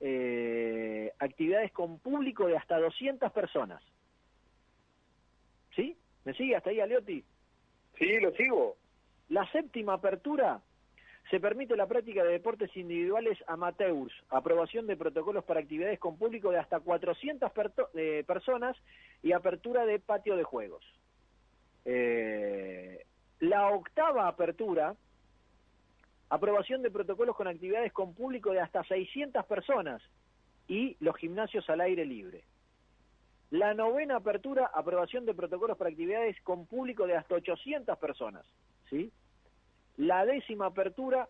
[0.00, 3.82] eh, actividades con público de hasta 200 personas.
[5.76, 5.96] ¿Sí?
[6.24, 7.24] ¿Me sigue hasta ahí, Aleotti?
[7.98, 8.76] Sí, lo sigo.
[9.28, 10.60] La séptima apertura
[11.30, 16.50] Se permite la práctica de deportes individuales amateurs, aprobación de protocolos para actividades con público
[16.50, 17.52] de hasta 400
[17.94, 18.76] eh, personas
[19.22, 20.84] y apertura de patio de juegos.
[21.84, 23.06] Eh,
[23.38, 24.96] la octava apertura,
[26.30, 30.02] aprobación de protocolos con actividades con público de hasta 600 personas
[30.66, 32.42] y los gimnasios al aire libre.
[33.50, 38.44] La novena apertura, aprobación de protocolos para actividades con público de hasta 800 personas.
[38.88, 39.12] ¿sí?
[39.96, 41.28] La décima apertura,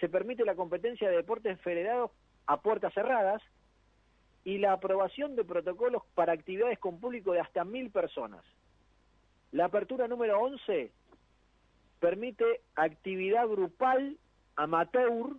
[0.00, 2.10] se permite la competencia de deportes federados
[2.46, 3.42] a puertas cerradas
[4.44, 8.44] y la aprobación de protocolos para actividades con público de hasta mil personas.
[9.52, 10.92] La apertura número 11
[11.98, 14.16] permite actividad grupal,
[14.56, 15.36] amateur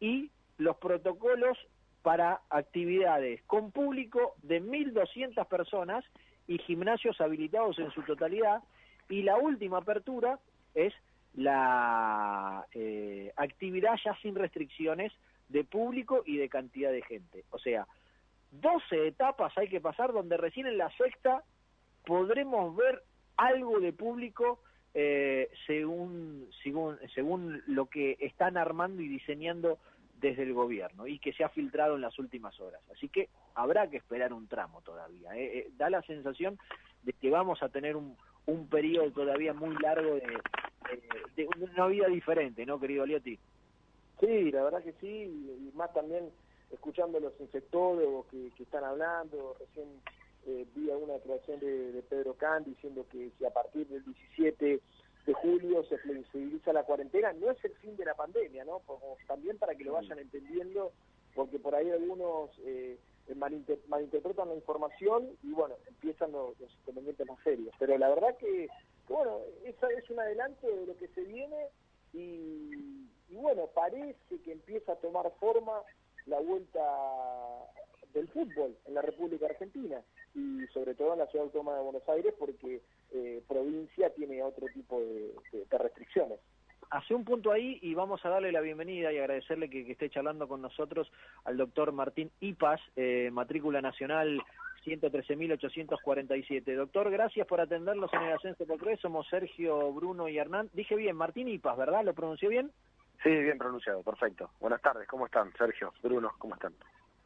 [0.00, 1.58] y los protocolos
[2.02, 6.04] para actividades con público de 1.200 personas
[6.48, 8.62] y gimnasios habilitados en su totalidad.
[9.08, 10.38] Y la última apertura
[10.74, 10.94] es
[11.34, 15.12] la eh, actividad ya sin restricciones
[15.48, 17.44] de público y de cantidad de gente.
[17.50, 17.86] O sea,
[18.52, 21.42] 12 etapas hay que pasar donde recién en la sexta
[22.04, 23.02] podremos ver
[23.36, 24.60] algo de público
[24.92, 29.78] eh, según, según, según lo que están armando y diseñando
[30.20, 32.82] desde el gobierno y que se ha filtrado en las últimas horas.
[32.92, 35.34] Así que habrá que esperar un tramo todavía.
[35.36, 35.58] ¿eh?
[35.58, 36.58] Eh, da la sensación
[37.02, 38.16] de que vamos a tener un,
[38.50, 40.38] un periodo todavía muy largo de,
[41.36, 43.38] de, una vida diferente, ¿no, querido Liotti?
[44.18, 46.30] Sí, la verdad que sí, y más también
[46.70, 49.88] escuchando a los infectólogos que, que están hablando, recién
[50.46, 54.80] eh, vi alguna declaración de, de Pedro Can diciendo que si a partir del 17
[55.26, 58.82] de julio se flexibiliza la cuarentena, no es el fin de la pandemia, ¿no?
[59.26, 60.92] también para que lo vayan entendiendo,
[61.34, 62.98] porque por ahí algunos eh,
[63.34, 67.74] malinterpretan la información y bueno, empiezan los, inconvenientes más serios.
[67.78, 68.68] Pero la verdad que,
[69.08, 71.68] bueno, esa es un adelanto de lo que se viene
[72.12, 75.82] y, y bueno, parece que empieza a tomar forma
[76.26, 76.80] la vuelta
[78.12, 80.02] del fútbol en la República Argentina
[80.34, 82.80] y sobre todo en la ciudad autónoma de Buenos Aires porque
[83.12, 85.34] eh, provincia tiene otro tipo de,
[85.70, 86.38] restricciones.
[86.90, 90.48] Hace un punto ahí y vamos a darle la bienvenida y agradecerle que, esté charlando
[90.48, 91.10] con nosotros
[91.44, 94.42] al doctor Martín Ipas, eh, matrícula nacional
[94.84, 96.74] 113.847.
[96.74, 100.68] Doctor, gracias por atenderlos en el Ascenso por Somos Sergio, Bruno y Hernán.
[100.72, 102.04] Dije bien, Martín Ipas, ¿verdad?
[102.04, 102.72] ¿Lo pronuncié bien?
[103.22, 104.50] Sí, bien pronunciado, perfecto.
[104.58, 105.52] Buenas tardes, ¿cómo están?
[105.56, 106.74] Sergio, Bruno, ¿cómo están?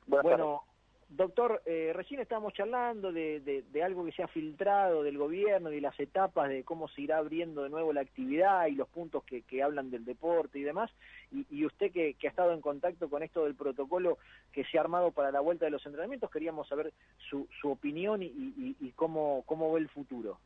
[0.06, 0.62] Buenas bueno,
[1.08, 5.98] Doctor, eh, recién estábamos charlando de, algo que se ha filtrado del gobierno y las
[6.00, 9.90] etapas de cómo se irá abriendo de nuevo la actividad y los puntos que, hablan
[9.90, 10.90] del deporte y demás.
[11.30, 14.18] Y, usted que, ha estado en contacto con esto del protocolo
[14.52, 16.92] que se ha armado para la vuelta de los entrenamientos, queríamos saber
[17.28, 20.38] su, opinión y, cómo, cómo ve el futuro.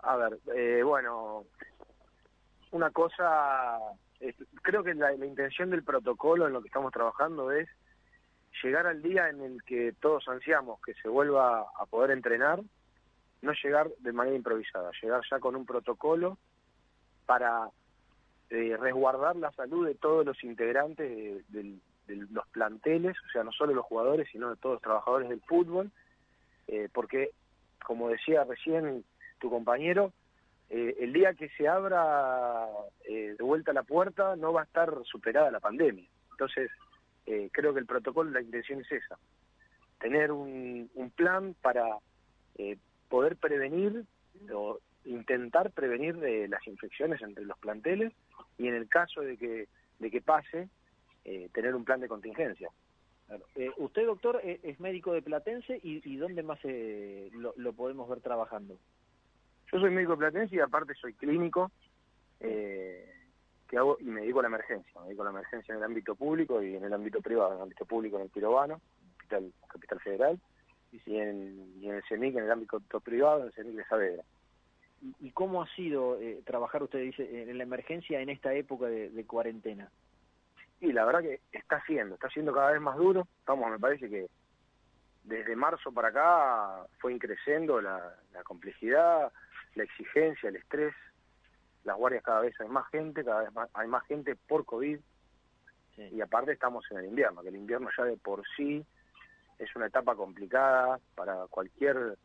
[0.00, 1.44] A ver, eh, bueno,
[2.72, 3.78] una cosa,
[4.62, 7.68] creo que la intención del protocolo en lo que estamos trabajando es
[8.62, 12.60] llegar al día en el que todos ansiamos que se vuelva a poder entrenar,
[13.42, 16.38] no llegar de manera improvisada, llegar ya con un protocolo
[17.26, 17.68] para
[18.50, 23.72] eh, resguardar la salud de todos los integrantes de, los planteles, o sea, no solo
[23.72, 25.90] los jugadores, sino de todos los trabajadores del fútbol,
[26.68, 27.30] eh, porque,
[27.84, 29.04] como decía recién
[29.38, 30.12] tu compañero,
[30.68, 32.66] eh, el día que se abra
[33.06, 36.06] de vuelta la puerta no va a estar superada la pandemia.
[36.32, 36.70] Entonces,
[37.26, 39.18] eh, creo que el protocolo, la intención es esa,
[40.00, 41.98] tener un, plan para
[42.56, 42.76] eh,
[43.08, 44.04] poder prevenir
[44.52, 48.12] o intentar prevenir de las infecciones entre los planteles
[48.58, 49.68] y en el caso de que,
[49.98, 50.68] de que pase,
[51.24, 52.70] eh, tener un plan de contingencia.
[53.76, 56.58] usted, doctor, es médico de Platense y, ¿dónde más
[57.32, 58.76] lo, lo, podemos ver trabajando?
[59.72, 61.70] Yo soy médico de Platense y aparte soy clínico.
[62.40, 63.13] Eh,
[63.76, 66.14] hago y me dedico a la emergencia, me dedico a la emergencia en el ámbito
[66.14, 68.80] público y en el ámbito privado, en el ámbito público en el Pirobano,
[69.16, 70.40] Capital, Capital Federal,
[70.92, 74.22] y en, y en el CEMIC, en el ámbito privado, en el CEMIC de Saavedra.
[75.20, 79.24] ¿Y cómo ha sido eh, trabajar, usted dice, en la emergencia en esta época de,
[79.26, 79.90] cuarentena?
[80.80, 83.26] Y la verdad que está siendo, está siendo cada vez más duro.
[83.40, 84.28] Estamos, me parece que
[85.24, 88.14] desde marzo para acá fue increciendo la
[88.44, 89.30] complejidad,
[89.74, 90.94] la exigencia, el estrés,
[91.84, 94.98] las guardias cada vez hay más gente, cada vez hay más gente por COVID,
[95.96, 98.84] y aparte estamos en el invierno, que el invierno ya de por sí
[99.58, 102.18] es una etapa complicada para cualquier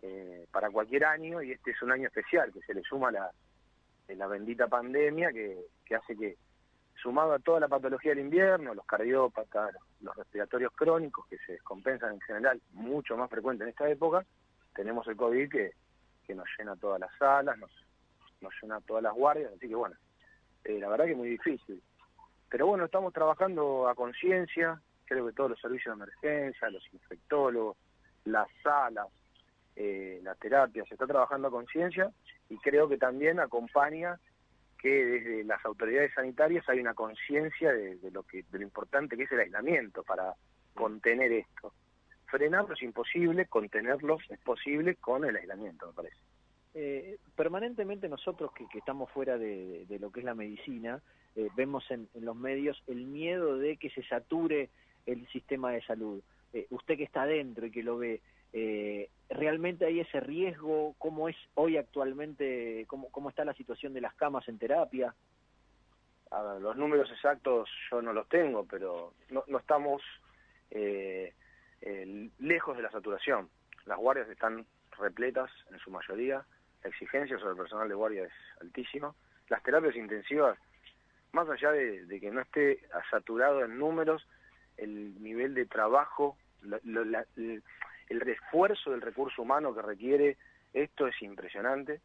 [0.00, 3.30] eh, para cualquier año y este es un año especial que se le suma la,
[4.08, 6.36] la bendita pandemia que, que hace que
[7.00, 12.14] sumado a toda la patología del invierno, los cardiópatas, los respiratorios crónicos que se descompensan
[12.14, 14.24] en general, mucho más frecuente en esta época,
[14.74, 15.72] tenemos el COVID que,
[16.24, 17.70] que nos llena todas las salas, nos
[18.42, 19.96] nos llena todas las guardias, así que bueno,
[20.64, 21.82] eh, la verdad que es muy difícil.
[22.48, 27.76] Pero bueno, estamos trabajando a conciencia, creo que todos los servicios de emergencia, los infectólogos,
[28.24, 29.08] las salas,
[29.74, 32.10] eh, la terapia, se está trabajando a conciencia
[32.48, 34.18] y creo que también acompaña
[34.78, 39.22] que desde las autoridades sanitarias hay una conciencia de, lo que de lo importante que
[39.22, 40.34] es el aislamiento para
[40.74, 41.72] contener esto.
[42.26, 46.16] Frenarlo es imposible, contenerlo es posible con el aislamiento, me parece.
[46.74, 51.02] Eh, permanentemente nosotros que, estamos fuera de, lo que es la medicina,
[51.36, 54.70] eh, vemos en, los medios el miedo de que se sature
[55.04, 56.22] el sistema de salud.
[56.54, 58.20] Eh, usted que está adentro y que lo ve,
[59.28, 60.94] ¿realmente hay ese riesgo?
[60.98, 65.14] ¿Cómo es hoy actualmente, cómo, cómo está la situación de las camas en terapia?
[66.60, 70.02] los números exactos yo no los tengo, pero no, no estamos
[72.38, 73.50] lejos de la saturación.
[73.84, 74.64] Las guardias están
[74.98, 76.44] repletas en su mayoría,
[76.82, 79.14] la exigencia sobre el personal de guardia es altísima.
[79.48, 80.58] Las terapias intensivas,
[81.32, 82.80] más allá de, que no esté
[83.10, 84.26] saturado en números,
[84.76, 90.36] el nivel de trabajo, el, refuerzo del recurso humano que requiere
[90.72, 92.00] esto es impresionante.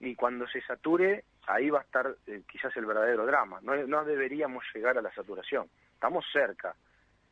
[0.00, 3.60] Y cuando se sature, ahí va a estar eh, quizás el verdadero drama.
[3.62, 5.68] No deberíamos llegar a la saturación.
[5.94, 6.74] Estamos cerca.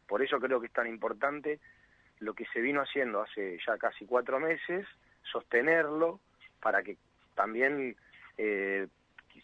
[0.07, 1.61] Por eso creo que es tan importante
[2.21, 4.87] lo que se vino haciendo hace ya casi cuatro meses,
[5.23, 6.21] sostenerlo,
[6.63, 6.97] para que
[7.35, 7.97] también,
[8.39, 8.87] eh,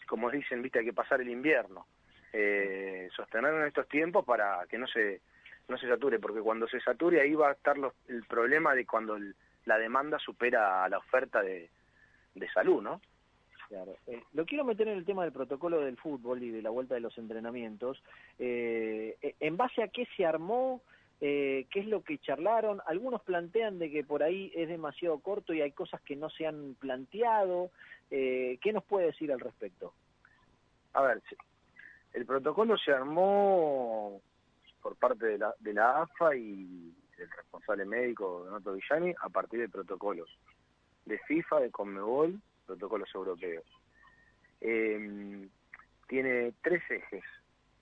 [0.07, 1.85] como dicen, viste, hay que pasar el invierno.
[2.31, 5.21] Eh, sostenerlo en estos tiempos para que no se
[5.67, 7.75] no se sature, porque cuando se sature ahí va a estar
[8.07, 9.19] el problema de cuando
[9.65, 11.69] la demanda supera a la oferta de,
[12.33, 12.99] de salud, ¿no?
[13.67, 13.95] Claro.
[14.07, 16.95] Eh, lo quiero meter en el tema del protocolo del fútbol y de la vuelta
[16.95, 18.01] de los entrenamientos.
[18.39, 20.81] Eh, ¿En base a qué se armó?
[21.21, 22.81] Eh, qué es lo que charlaron.
[22.85, 26.47] Algunos plantean de que por ahí es demasiado corto y hay cosas que no se
[26.47, 27.71] han planteado.
[28.09, 29.93] Eh, ¿Qué nos puede decir al respecto?
[30.93, 31.21] A ver,
[32.13, 34.21] el protocolo se armó
[34.81, 39.59] por parte de la, de la AFA y del responsable médico Donato Villani a partir
[39.59, 40.29] de protocolos
[41.05, 43.65] de FIFA, de Conmebol, protocolos europeos.
[44.61, 45.47] Eh,
[46.07, 47.23] tiene tres ejes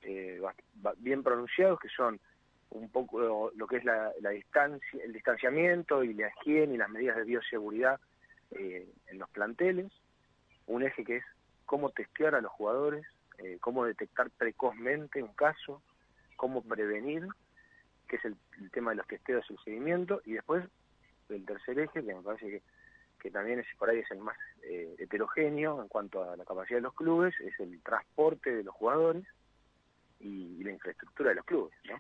[0.02, 0.42] eh,
[0.98, 2.20] bien pronunciados que son
[2.72, 7.18] un poco lo que es la, distancia, el distanciamiento y la higiene y las medidas
[7.18, 8.00] de bioseguridad
[8.52, 9.92] eh, en los planteles,
[10.68, 11.24] un eje que es
[11.66, 13.06] cómo testear a los jugadores,
[13.40, 15.82] eh, cómo detectar precozmente un caso,
[16.36, 17.28] cómo prevenir,
[18.08, 18.38] que es el,
[18.72, 20.66] tema de los testeos y el seguimiento, y después
[21.30, 22.62] el tercer eje, que me parece que,
[23.20, 26.78] que también es por ahí es el más eh, heterogéneo en cuanto a la capacidad
[26.78, 29.26] de los clubes, es el transporte de los jugadores
[30.20, 32.00] y, y la infraestructura de los clubes, ¿no?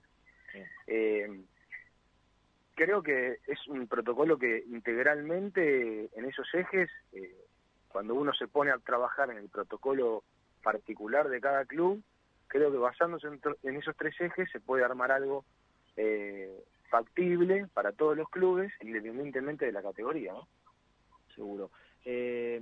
[0.88, 1.42] Eh,
[2.76, 7.36] creo que es un protocolo que integralmente en esos ejes, eh,
[7.90, 10.24] cuando uno se pone a trabajar en el protocolo
[10.62, 12.04] particular de cada club,
[12.48, 13.28] creo que basándose
[13.64, 15.44] en, esos tres ejes se puede armar algo
[15.96, 20.48] eh, factible para todos los clubes, independientemente de la categoría, ¿no?
[21.34, 21.72] Seguro.
[22.06, 22.62] Eh,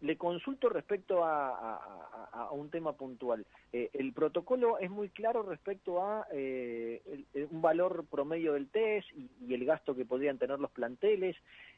[0.00, 3.46] le consulto respecto a, un tema puntual.
[3.72, 9.54] Eh, el protocolo es muy claro respecto a eh, un valor promedio del test y,
[9.54, 11.36] el gasto que podrían tener los planteles.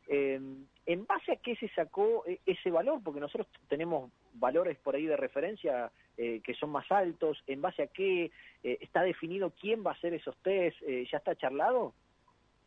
[0.09, 0.41] Eh,
[0.87, 3.01] ¿En base a qué se sacó ese valor?
[3.05, 7.43] Porque nosotros tenemos valores por ahí de referencia que son más altos.
[7.47, 8.33] ¿En base a qué
[8.63, 10.77] está definido quién va a hacer esos test?
[10.83, 11.95] ¿Ya está charlado?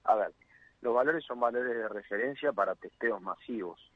[0.05, 0.31] A ver,
[0.81, 3.90] los valores son valores de referencia para testeos masivos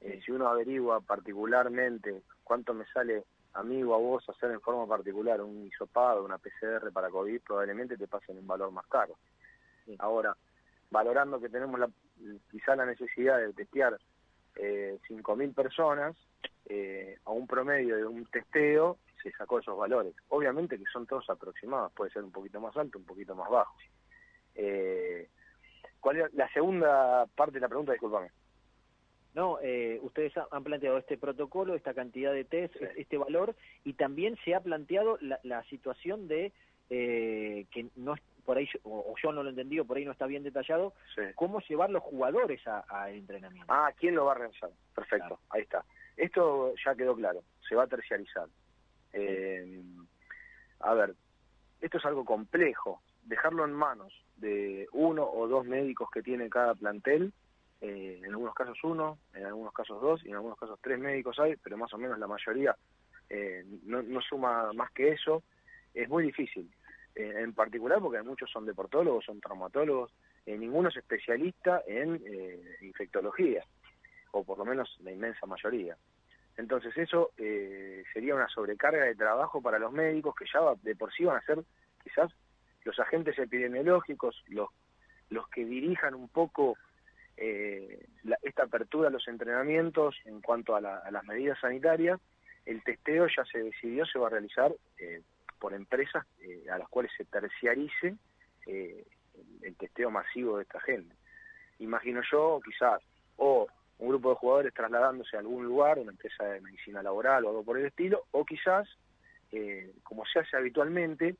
[0.00, 3.24] eh, si uno averigua particularmente cuánto me sale
[3.54, 7.40] a mí o a vos hacer en forma particular un hisopado, una PCR para COVID,
[7.40, 9.16] probablemente te pasen un valor más caro.
[9.98, 10.36] Ahora,
[10.90, 11.88] valorando que tenemos la,
[12.50, 13.98] quizá la necesidad de testear
[14.56, 16.16] eh, 5.000 personas,
[16.68, 20.14] eh, a un promedio de un testeo se sacó esos valores.
[20.28, 23.76] Obviamente que son todos aproximados, puede ser un poquito más alto, un poquito más bajo.
[24.54, 25.28] Eh,
[26.00, 27.92] ¿Cuál es la segunda parte de la pregunta?
[27.92, 28.30] Disculpame.
[29.36, 33.54] No, eh, ustedes han planteado este protocolo, esta cantidad de test, este valor,
[33.84, 36.54] y también se ha planteado la, situación de
[36.88, 40.12] eh, que no es por ahí, o, yo no lo he entendido, por ahí no
[40.12, 40.94] está bien detallado,
[41.34, 43.70] cómo llevar los jugadores al entrenamiento.
[43.70, 44.70] Ah, ¿quién lo va a realizar?
[44.94, 45.84] Perfecto, ahí está.
[46.16, 48.48] Esto ya quedó claro, se va a terciarizar.
[49.12, 49.82] Eh,
[50.80, 51.14] a ver,
[51.82, 56.74] esto es algo complejo, dejarlo en manos de uno o dos médicos que tiene cada
[56.74, 57.34] plantel
[57.80, 61.38] eh, en algunos casos uno, en algunos casos dos y en algunos casos tres médicos
[61.38, 62.76] hay, pero más o menos la mayoría
[63.28, 65.42] eh, no, suma más que eso.
[65.94, 66.70] Es muy difícil,
[67.14, 70.12] eh, en particular porque muchos son deportólogos, son traumatólogos,
[70.46, 72.22] ninguno es especialista en
[72.82, 73.64] infectología,
[74.32, 75.96] o por lo menos la inmensa mayoría.
[76.56, 81.12] Entonces eso eh, sería una sobrecarga de trabajo para los médicos que ya de por
[81.12, 81.62] sí van a ser
[82.02, 82.32] quizás
[82.84, 84.68] los agentes epidemiológicos, los,
[85.28, 86.76] los que dirijan un poco
[87.36, 88.06] eh,
[88.42, 92.20] esta apertura a los entrenamientos en cuanto a, las medidas sanitarias.
[92.64, 95.22] El testeo ya se decidió, se va a realizar eh,
[95.58, 96.26] por empresas
[96.70, 98.16] a las cuales se terciarice
[98.66, 101.14] el testeo masivo de esta gente.
[101.78, 103.02] Imagino yo, quizás,
[103.36, 103.66] o
[103.98, 107.64] un grupo de jugadores trasladándose a algún lugar, una empresa de medicina laboral o algo
[107.64, 108.88] por el estilo, o quizás,
[109.52, 111.36] eh, como se hace habitualmente,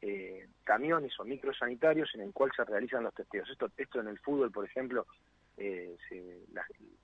[0.00, 3.48] eh, camiones o microsanitarios en el cual se realizan los testeos.
[3.50, 5.06] Esto, esto en el fútbol, por ejemplo,
[5.58, 5.96] eh,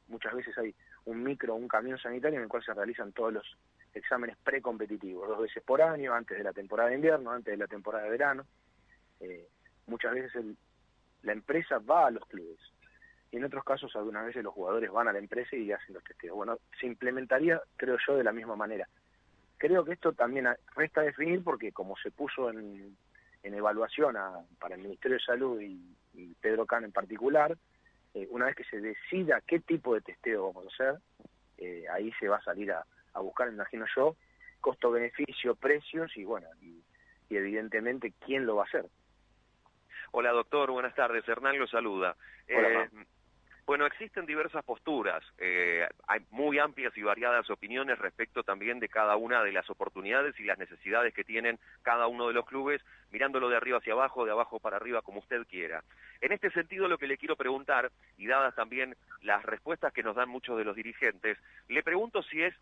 [0.08, 0.74] muchas veces hay
[1.04, 3.56] un micro o un camión sanitario en el cual se realizan todos los
[3.92, 7.66] exámenes precompetitivos, dos veces por año, antes de la temporada de invierno, antes de la
[7.66, 8.46] temporada de verano.
[9.86, 10.44] muchas veces
[11.22, 12.58] la empresa va a los clubes,
[13.34, 16.04] y en otros casos algunas veces los jugadores van a la empresa y hacen los
[16.04, 16.36] testeos.
[16.36, 18.88] Bueno, se implementaría, creo yo, de la misma manera.
[19.58, 22.96] Creo que esto también resta definir porque como se puso en,
[23.42, 24.14] evaluación
[24.60, 25.96] para el Ministerio de Salud y,
[26.40, 27.58] Pedro Can en particular,
[28.14, 31.00] eh, una vez que se decida qué tipo de testeo vamos a hacer,
[31.58, 32.84] eh, ahí se va a salir a,
[33.20, 34.16] buscar, imagino yo,
[34.60, 36.82] costo-beneficio, precios y bueno, y,
[37.30, 38.86] evidentemente quién lo va a hacer.
[40.12, 41.26] Hola doctor, buenas tardes.
[41.28, 42.14] Hernán lo saluda.
[42.48, 42.90] Hola, eh,
[43.66, 49.16] bueno, existen diversas posturas, eh, hay muy amplias y variadas opiniones respecto también de cada
[49.16, 53.48] una de las oportunidades y las necesidades que tienen cada uno de los clubes, mirándolo
[53.48, 55.82] de arriba hacia abajo, de abajo para arriba, como usted quiera.
[56.20, 60.16] En este sentido, lo que le quiero preguntar, y dadas también las respuestas que nos
[60.16, 61.38] dan muchos de los dirigentes,
[61.68, 62.54] le pregunto si es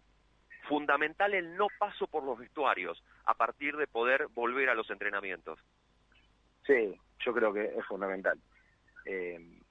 [0.68, 5.58] fundamental el no paso por los vestuarios a partir de poder volver a los entrenamientos.
[6.64, 8.38] Sí, yo creo que es fundamental.
[9.04, 9.61] Eh,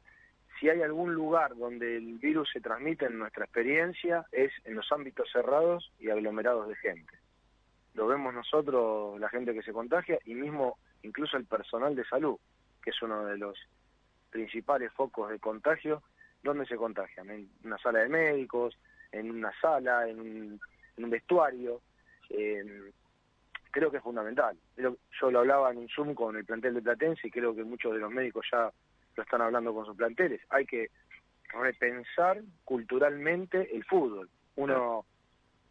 [0.61, 4.91] si hay algún lugar donde el virus se transmite en nuestra experiencia es en los
[4.91, 7.11] ámbitos cerrados y aglomerados de gente.
[7.95, 12.37] Lo vemos nosotros, la gente que se contagia, y mismo incluso el personal de salud,
[12.83, 13.57] que es uno de los
[14.29, 16.03] principales focos de contagio,
[16.43, 17.31] ¿dónde se contagian?
[17.31, 18.77] En una sala de médicos,
[19.11, 21.81] en una sala, en un, vestuario.
[23.71, 24.55] creo que es fundamental.
[24.77, 27.93] Yo lo hablaba en un Zoom con el plantel de Platense y creo que muchos
[27.93, 28.71] de los médicos ya
[29.15, 30.41] lo están hablando con sus planteles.
[30.49, 30.89] Hay que
[31.53, 34.29] repensar culturalmente el fútbol.
[34.55, 35.05] Uno,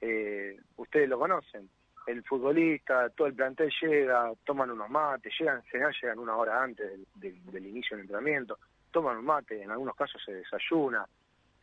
[0.01, 1.69] eh, ustedes lo conocen,
[2.07, 6.63] el futbolista, todo el plantel llega, toman unos mates, llegan, en general llegan una hora
[6.63, 8.59] antes del, inicio del entrenamiento,
[8.91, 11.07] toman un mate, en algunos casos se desayuna,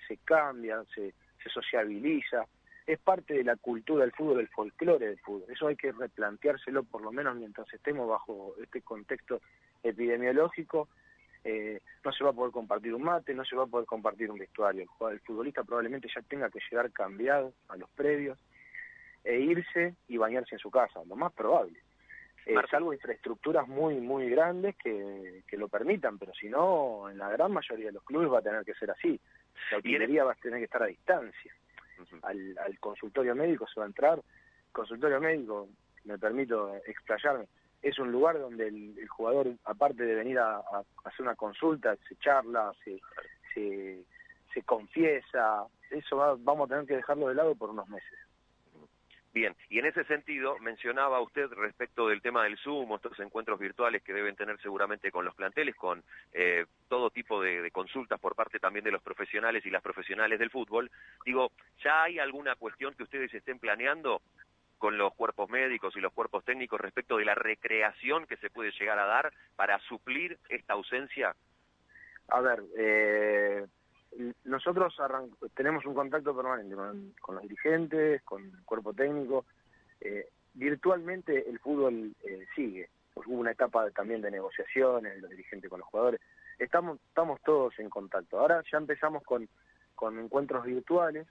[0.07, 1.13] se cambia, se,
[1.43, 2.45] se sociabiliza.
[2.85, 5.51] Es parte de la cultura del fútbol, el folclore del fútbol.
[5.51, 9.41] Eso hay que replanteárselo por lo menos mientras estemos bajo este contexto
[9.83, 10.87] epidemiológico
[11.49, 14.29] eh, no se va a poder compartir un mate, no se va a poder compartir
[14.29, 14.85] un vestuario.
[15.09, 18.37] El, futbolista probablemente ya tenga que llegar cambiado a los previos
[19.23, 21.79] e irse y bañarse en su casa, lo más probable.
[22.45, 27.53] Eh, salvo infraestructuras muy, muy grandes que, lo permitan, pero si no, en la gran
[27.53, 29.17] mayoría de los clubes va a tener que ser así.
[29.71, 31.53] La utilería va a tener que estar a distancia.
[32.23, 34.21] al, al consultorio médico se va a entrar.
[34.73, 35.69] Consultorio médico,
[36.03, 37.47] me permito explayarme,
[37.81, 40.61] es un lugar donde el, jugador, aparte de venir a,
[41.03, 42.99] hacer una consulta, se charla, se,
[43.53, 44.05] se,
[44.65, 48.17] confiesa, eso vamos a tener que dejarlo de lado por unos meses.
[49.31, 54.01] Bien, y en ese sentido mencionaba usted respecto del tema del Zoom, estos encuentros virtuales
[54.01, 58.33] que deben tener seguramente con los planteles, con eh, todo tipo de, de, consultas por
[58.33, 60.89] parte también de los profesionales y las profesionales del fútbol.
[61.23, 61.51] Digo,
[61.83, 64.23] ¿ya hay alguna cuestión que ustedes estén planeando
[64.77, 68.71] con los cuerpos médicos y los cuerpos técnicos respecto de la recreación que se puede
[68.71, 71.35] llegar a dar para suplir esta ausencia?
[72.29, 73.65] A ver, eh,
[74.45, 74.95] nosotros
[75.55, 79.45] tenemos un contacto permanente con, los dirigentes, con el cuerpo técnico.
[80.01, 82.89] Eh, virtualmente el fútbol eh, sigue.
[83.15, 86.21] Hubo una etapa también de negociaciones, los dirigentes con los jugadores.
[86.59, 88.39] Estamos, estamos todos en contacto.
[88.39, 89.47] Ahora ya empezamos con,
[89.95, 91.27] con encuentros virtuales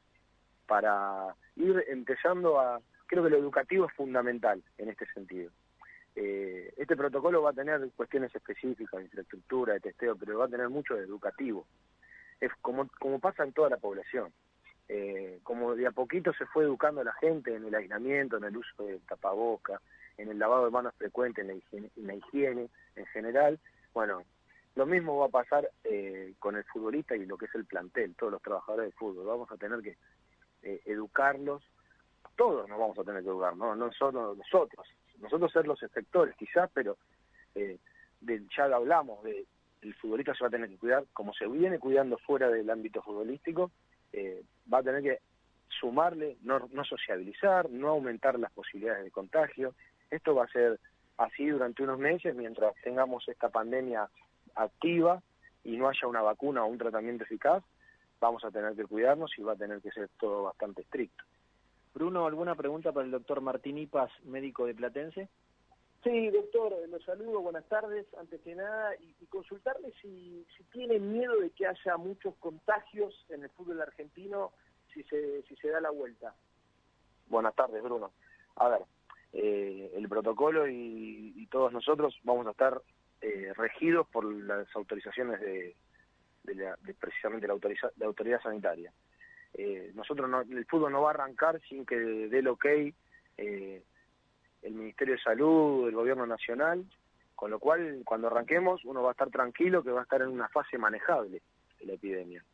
[0.67, 5.51] para ir empezando a, creo que lo educativo es fundamental en este sentido.
[6.15, 10.49] Eh, este protocolo va a tener cuestiones específicas de infraestructura, de testeo, pero va a
[10.49, 11.67] tener mucho de educativo.
[12.41, 14.33] Es como, como pasa en toda la población.
[14.89, 18.45] Eh, como de a poquito se fue educando a la gente en el aislamiento, en
[18.45, 19.81] el uso de tapaboca,
[20.17, 23.59] en el lavado de manos frecuente, en la higiene, en, la higiene en general,
[23.93, 24.23] bueno,
[24.75, 28.15] lo mismo va a pasar eh, con el futbolista y lo que es el plantel,
[28.15, 29.27] todos los trabajadores de fútbol.
[29.27, 29.97] Vamos a tener que
[30.85, 31.63] educarlos
[32.37, 34.87] todos nos vamos a tener que educar, no, no solo nosotros.
[35.19, 36.97] Nosotros ser los efectores quizás, pero
[37.55, 37.79] eh,
[38.57, 39.47] ya hablamos, de,
[39.83, 43.03] el futbolista se va a tener que cuidar, como se viene cuidando fuera del ámbito
[43.03, 43.71] futbolístico,
[44.13, 44.43] eh,
[44.73, 45.21] va a tener que
[45.69, 49.75] sumarle, no, no sociabilizar, no aumentar las posibilidades de contagio.
[50.11, 50.79] Esto va a ser
[51.19, 54.09] así durante unos meses mientras tengamos esta pandemia
[54.55, 55.23] activa
[55.65, 57.63] y no haya una vacuna o un tratamiento eficaz,
[58.21, 61.25] vamos a tener que cuidarnos y va a tener que ser todo bastante estricto.
[61.97, 65.31] Bruno, ¿alguna pregunta para el doctor Martín Ipas, médico de Platense?
[66.05, 70.99] Sí, doctor, los saludo, buenas tardes, antes que nada, y, y consultarle si, si tiene
[70.99, 74.53] miedo de que haya muchos contagios en el fútbol argentino
[74.93, 76.35] si se, si se da la vuelta.
[77.29, 78.13] Buenas tardes, Bruno.
[78.57, 78.83] A ver,
[79.33, 82.83] eh, el protocolo y, y todos nosotros vamos a estar
[83.23, 85.75] eh, regidos por las autorizaciones de,
[86.45, 88.93] de, la, de precisamente la, autoriza, la autoridad sanitaria.
[89.59, 92.67] Eh, nosotros no, el fútbol no va a arrancar sin que dé el ok
[93.39, 93.83] eh,
[94.63, 96.85] el Ministerio de Salud, el Gobierno Nacional,
[97.35, 100.29] con lo cual cuando arranquemos uno va a estar tranquilo que va a estar en
[100.29, 101.41] una fase manejable
[101.81, 102.45] de la epidemia.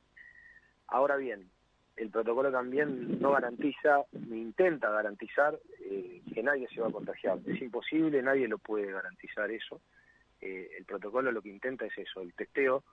[0.86, 1.48] Ahora bien,
[1.96, 7.38] el protocolo también no garantiza ni intenta garantizar eh, que nadie se va a contagiar.
[7.46, 9.80] Es imposible, nadie lo puede garantizar eso.
[10.40, 12.84] Eh, el protocolo lo que intenta es eso, el testeo,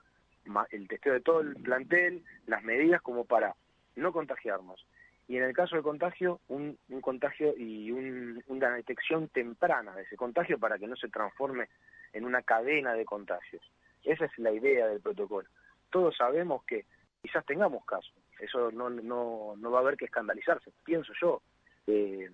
[0.71, 3.55] el testeo de todo el plantel, las medidas como para
[3.95, 4.85] no contagiarnos.
[5.27, 10.03] Y en el caso de contagio, un, un contagio y un, una detección temprana de
[10.03, 11.69] ese contagio para que no se transforme
[12.13, 13.61] en una cadena de contagios.
[14.03, 15.47] Esa es la idea del protocolo.
[15.91, 16.85] Todos sabemos que
[17.21, 21.41] quizás tengamos casos, eso no, no, no va a haber que escandalizarse, pienso yo.
[21.85, 22.29] Eh,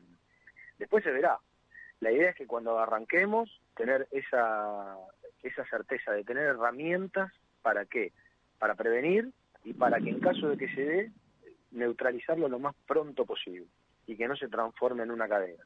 [0.77, 1.39] después se verá.
[1.99, 4.95] La idea es que cuando arranquemos, tener esa,
[5.41, 8.13] esa certeza de tener herramientas para qué,
[8.59, 9.31] para prevenir
[9.63, 11.11] y para que en caso de que se dé,
[11.75, 13.67] neutralizarlo lo más pronto posible
[14.07, 15.63] y que no se transforme en una cadena.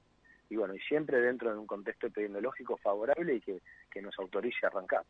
[0.50, 3.62] Y bueno, y siempre dentro de un contexto epidemiológico favorable y que,
[3.92, 5.04] que nos autorice a arrancar.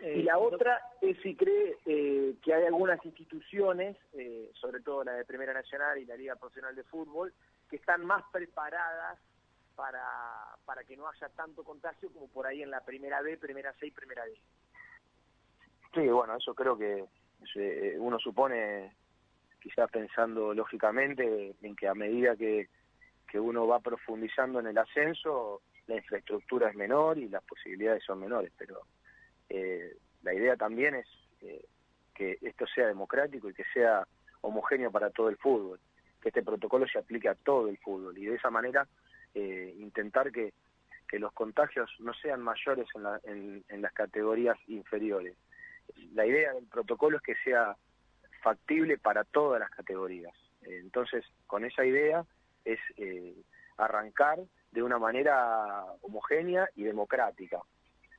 [0.00, 5.12] y la otra es si cree eh, que hay algunas instituciones, eh, sobre todo la
[5.12, 7.32] de Primera Nacional y la Liga Profesional de Fútbol,
[7.70, 9.18] que están más preparadas
[9.76, 10.02] para,
[10.64, 13.86] para que no haya tanto contagio como por ahí en la Primera B, Primera C
[13.86, 14.34] y Primera D.
[15.94, 17.04] Sí, bueno, eso creo que
[17.54, 18.94] eh, uno supone,
[19.66, 22.68] quizás pensando lógicamente, en que a medida que,
[23.28, 28.20] que uno va profundizando en el ascenso, la infraestructura es menor y las posibilidades son
[28.20, 28.82] menores, pero
[29.48, 31.06] eh, la idea también es
[31.40, 31.64] eh,
[32.14, 34.06] que esto sea democrático y que sea
[34.42, 35.80] homogéneo para todo el fútbol,
[36.22, 38.86] que este protocolo se aplique a todo el fútbol y de esa manera
[39.34, 40.54] eh, intentar que,
[41.08, 45.36] que los contagios no sean mayores en, la, en, en las categorías inferiores.
[46.14, 47.76] La idea del protocolo es que sea
[48.46, 50.32] factible para todas las categorías.
[50.62, 52.24] Entonces, con esa idea
[52.64, 53.34] es eh,
[53.76, 54.38] arrancar
[54.70, 57.58] de una manera homogénea y democrática.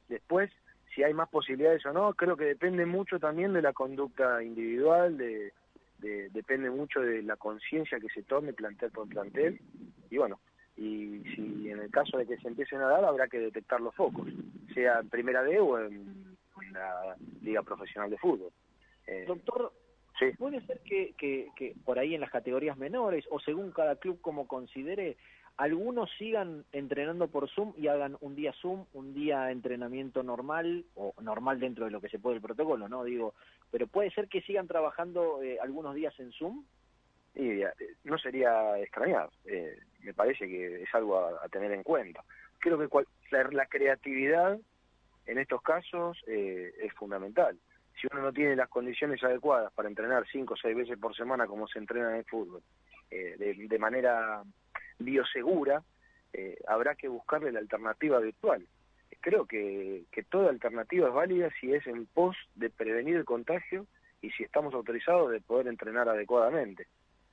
[0.10, 0.52] Después,
[0.94, 5.18] si hay más posibilidades o no, creo que depende mucho también de la conducta individual,
[5.18, 5.54] de,
[6.00, 9.62] de depende mucho de la conciencia que se tome plantel por plantel.
[10.10, 10.42] Y bueno,
[10.76, 13.96] y si en el caso de que se empiecen a dar, habrá que detectar los
[13.96, 14.28] focos,
[14.74, 18.52] sea en Primera D o en, en la Liga Profesional de Fútbol.
[19.06, 19.72] Eh, Doctor,
[20.20, 20.32] Sí.
[20.38, 24.20] Puede ser que, que, que, por ahí en las categorías menores o según cada club
[24.22, 25.18] como considere,
[25.58, 31.14] algunos sigan entrenando por Zoom y hagan un día Zoom, un día entrenamiento normal o
[31.22, 33.04] normal dentro de lo que se puede el protocolo, ¿no?
[33.04, 33.34] Digo,
[33.72, 36.64] pero puede ser que sigan trabajando eh, algunos días en Zoom.
[37.36, 37.70] Y eh,
[38.04, 42.24] no sería extrañar, eh, me parece que es algo a, a tener en cuenta.
[42.58, 44.60] Creo que cual, la, la, creatividad
[45.28, 47.58] en estos casos eh, es fundamental
[48.00, 51.48] si uno no tiene las condiciones adecuadas para entrenar cinco o seis veces por semana
[51.48, 52.62] como se entrena en el fútbol,
[53.10, 54.44] eh, de, de, manera
[55.00, 55.84] biosegura,
[56.34, 58.66] eh, habrá que buscarle la alternativa virtual.
[59.22, 63.88] Creo que, que toda alternativa es válida si es en pos de prevenir el contagio
[64.22, 66.88] y si estamos autorizados de poder entrenar adecuadamente.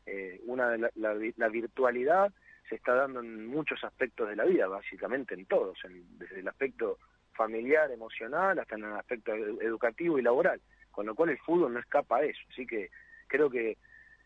[0.06, 2.32] Eh, una la, la, la, virtualidad
[2.68, 6.48] se está dando en muchos aspectos de la vida, básicamente en todos, en, desde el
[6.48, 6.98] aspecto
[7.34, 11.80] familiar, emocional, hasta en el aspecto educativo y laboral, con lo cual el fútbol no
[11.80, 12.40] escapa a eso.
[12.50, 12.90] Así que
[13.26, 13.76] creo que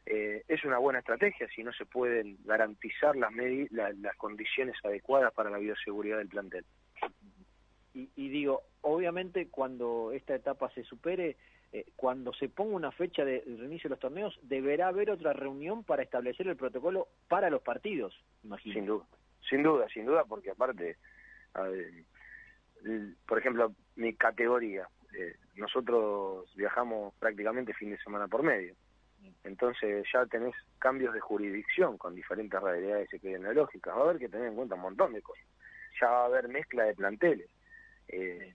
[0.07, 3.33] eh, es una buena estrategia si no se pueden garantizar las,
[3.71, 6.65] la, las condiciones adecuadas para la bioseguridad del plantel.
[7.95, 11.37] Y, y digo, obviamente cuando esta etapa se supere,
[11.73, 15.33] eh, cuando se ponga una fecha de, de reinicio de los torneos, deberá haber otra
[15.33, 18.15] reunión para establecer el protocolo para los partidos,
[18.45, 18.75] imagino.
[18.75, 19.07] Sin duda,
[19.49, 20.97] sin duda, sin duda, porque aparte...
[21.55, 22.05] A ver,
[23.27, 24.89] por ejemplo, mi categoría,
[25.19, 28.75] eh, nosotros viajamos prácticamente fin de semana por medio.
[29.45, 33.95] Entonces ya tenés cambios de jurisdicción con diferentes realidades epidemiológicas.
[33.95, 35.45] Va a haber que tener en cuenta un montón de cosas.
[36.01, 37.51] Ya va a haber mezcla de planteles.
[38.09, 38.55] Eh,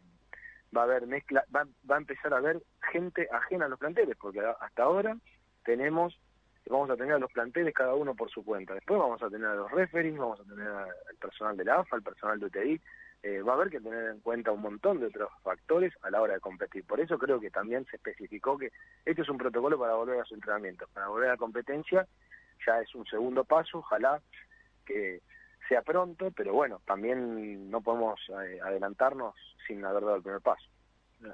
[0.76, 4.16] va a haber mezcla, va, va a empezar a haber gente ajena a los planteles,
[4.18, 5.18] porque hasta ahora
[5.64, 6.18] tenemos
[6.70, 8.74] vamos a tener a los planteles cada uno por su cuenta.
[8.74, 11.98] Después vamos a tener a los referees, vamos a tener al personal de la AFA,
[11.98, 12.82] al personal de UTI.
[13.24, 16.22] Eh, va a haber que tener en cuenta un montón de otros factores a la
[16.22, 16.84] hora de competir.
[16.84, 18.72] Por eso creo que también se especificó que
[19.06, 20.88] este es un protocolo para volver a su entrenamiento.
[20.94, 22.06] Para volver a la competencia
[22.66, 24.22] ya es un segundo paso, ojalá
[24.86, 25.22] que
[25.68, 29.36] sea pronto, pero bueno, también no podemos eh, adelantarnos
[29.68, 30.70] sin haber dado el primer paso.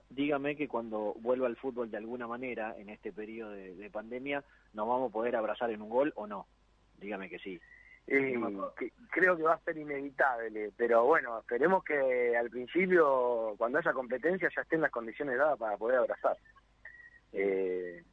[0.09, 4.43] Dígame que cuando vuelva al fútbol de alguna manera en este periodo de, pandemia,
[4.73, 6.45] ¿nos vamos a poder abrazar en un gol o no?
[6.99, 7.59] Dígame que sí.
[8.05, 14.49] Creo que va a ser inevitable, pero bueno, esperemos que al principio, cuando haya competencia,
[14.55, 16.37] ya estén las condiciones dadas para poder abrazar.
[17.33, 18.03] Eh,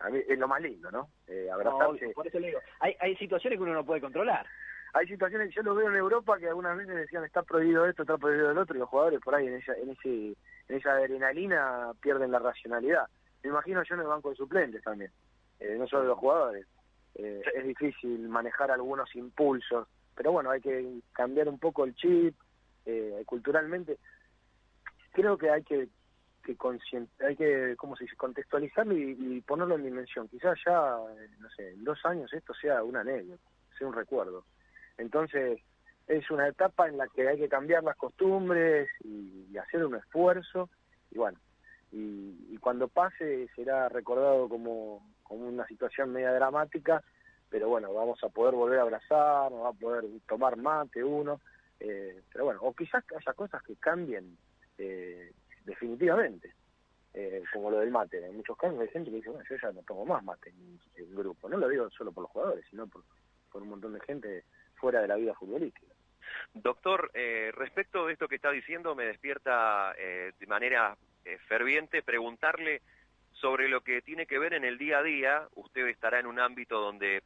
[0.00, 1.10] a mí es lo más lindo, ¿no?
[1.28, 2.08] Eh, abrazarse.
[2.10, 4.46] por eso le digo, hay, hay situaciones que uno no puede controlar
[4.94, 8.16] hay situaciones, yo lo veo en Europa que algunas veces decían está prohibido esto, está
[8.16, 10.36] prohibido el otro, y los jugadores por ahí en esa, en ese,
[10.68, 13.08] en esa adrenalina pierden la racionalidad.
[13.42, 15.10] Me imagino yo en el banco de suplentes también,
[15.58, 16.66] eh, no solo los jugadores.
[17.14, 22.34] Eh, es difícil manejar algunos impulsos, pero bueno, hay que cambiar un poco el chip,
[22.86, 23.98] eh, culturalmente.
[25.12, 25.88] Creo que hay que
[26.44, 26.56] que
[27.26, 30.28] hay que, ¿cómo se dice?, contextualizarlo y, y, ponerlo en dimensión.
[30.28, 30.98] Quizás ya,
[31.38, 33.42] no sé, en dos años esto sea una anécdota,
[33.78, 34.44] sea un recuerdo.
[34.98, 35.62] Entonces,
[36.06, 40.68] es una etapa en la que hay que cambiar las costumbres y, hacer un esfuerzo,
[41.10, 41.38] y bueno,
[41.92, 47.02] y, cuando pase será recordado como, como una situación media dramática,
[47.50, 51.40] pero bueno, vamos a poder volver a abrazar, nos va a poder tomar mate uno,
[51.80, 54.36] eh, pero bueno, o quizás haya cosas que cambien
[54.78, 55.32] eh,
[55.64, 56.54] definitivamente,
[57.12, 58.24] eh, como lo del mate.
[58.24, 60.78] En muchos casos hay gente que dice, bueno, yo ya no tomo más mate en
[60.94, 61.48] el grupo.
[61.48, 63.02] No lo digo solo por los jugadores, sino por,
[63.50, 64.44] por un montón de gente
[64.74, 65.94] fuera de la vida futbolística.
[66.52, 72.02] Doctor, eh, respecto de esto que está diciendo, me despierta eh, de manera eh, ferviente
[72.02, 72.82] preguntarle
[73.44, 75.42] sobre lo que tiene que ver en el día a día.
[75.54, 77.22] Usted estará en un ámbito donde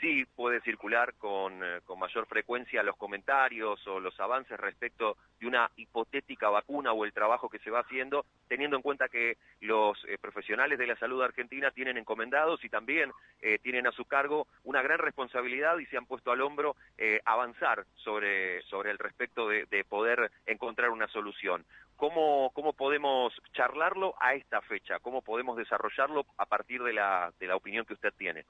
[0.00, 5.48] sí puede circular con, eh, con, mayor frecuencia los comentarios o los avances respecto de
[5.48, 9.98] una hipotética vacuna o el trabajo que se va haciendo, teniendo en cuenta que los
[10.04, 13.10] eh, profesionales de la salud argentina tienen encomendados y también
[13.42, 16.76] eh, tienen a su cargo una gran responsabilidad y se han puesto al hombro
[17.24, 21.64] avanzar sobre, sobre el respecto de poder encontrar una solución.
[21.98, 24.98] ¿Cómo, ¿Cómo podemos charlarlo a esta fecha?
[25.00, 28.46] ¿Cómo podemos desarrollarlo a partir de la, de la opinión que usted tiene?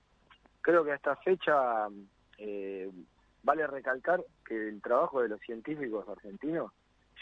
[0.69, 1.89] creo que a esta fecha
[2.37, 2.91] eh,
[3.43, 6.73] vale recalcar que el trabajo de los científicos argentinos,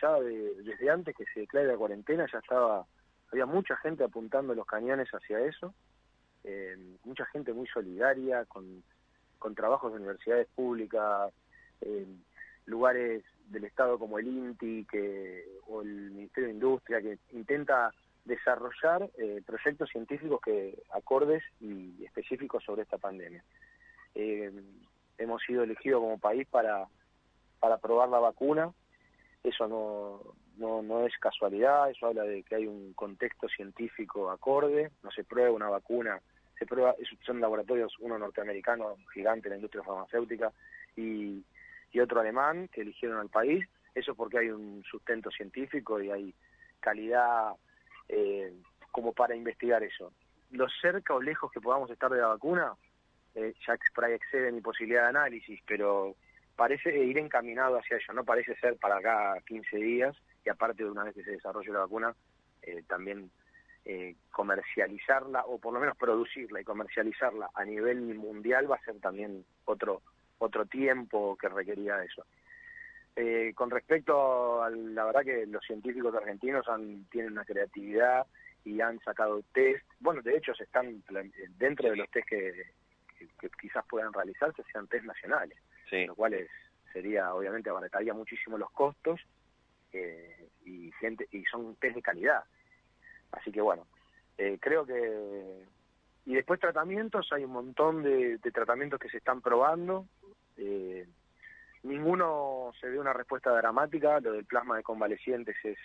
[0.03, 2.85] ya desde antes que se declare la cuarentena, ya estaba,
[3.31, 5.73] había mucha gente apuntando los cañones hacia eso,
[6.43, 8.83] eh, mucha gente muy solidaria, con,
[9.39, 11.33] con trabajos de universidades públicas,
[11.83, 12.05] eh,
[12.65, 17.93] lugares del Estado como el INTI que, o el Ministerio de Industria, que intenta
[18.25, 23.45] desarrollar eh, proyectos científicos que acordes y específicos sobre esta pandemia.
[24.15, 24.53] Eh,
[25.19, 26.87] hemos sido elegidos como país para,
[27.61, 28.73] para probar la vacuna.
[29.45, 30.21] Eso no,
[30.57, 35.23] no, no es casualidad, eso habla de que hay un contexto científico acorde, no se
[35.23, 36.21] prueba una vacuna,
[36.59, 40.53] se prueba, son laboratorios, uno norteamericano, gigante en la industria farmacéutica,
[40.97, 41.45] y,
[41.93, 46.35] y otro alemán que eligieron al país, eso porque hay un sustento científico y hay
[46.81, 47.53] calidad
[48.09, 48.53] eh,
[48.91, 50.13] como para investigar eso.
[50.51, 52.75] Lo cerca o lejos que podamos estar de la vacuna,
[53.35, 56.15] eh, ya por ahí excede mi posibilidad de análisis, pero
[56.57, 60.91] parece ir encaminado hacia ello, no parece ser para acá 15 días, y aparte de
[60.91, 62.15] una vez que se desarrolle la vacuna,
[62.63, 63.31] eh, también
[63.85, 68.99] eh, comercializarla, o por lo menos producirla y comercializarla a nivel mundial va a ser
[69.01, 70.03] también otro,
[70.39, 72.25] otro tiempo que requería eso.
[73.19, 78.27] Eh, con respecto a la verdad que los científicos argentinos han, tienen una creatividad
[78.63, 81.03] y han sacado test, bueno, de hecho se están
[81.57, 82.73] dentro de los test que,
[83.61, 85.57] quizás puedan realizarse, sean test nacionales,
[85.91, 86.37] lo cual
[86.93, 89.21] sería, obviamente, abarataría muchísimo los costos
[89.93, 92.45] eh, y gente y son test de calidad.
[93.33, 93.87] Así que bueno,
[94.37, 95.65] eh, creo que...
[96.27, 100.07] Y después tratamientos, hay un montón de, de tratamientos que se están probando.
[100.57, 101.07] Eh,
[101.83, 105.79] ninguno se ve una respuesta dramática, lo del plasma de convalecientes es,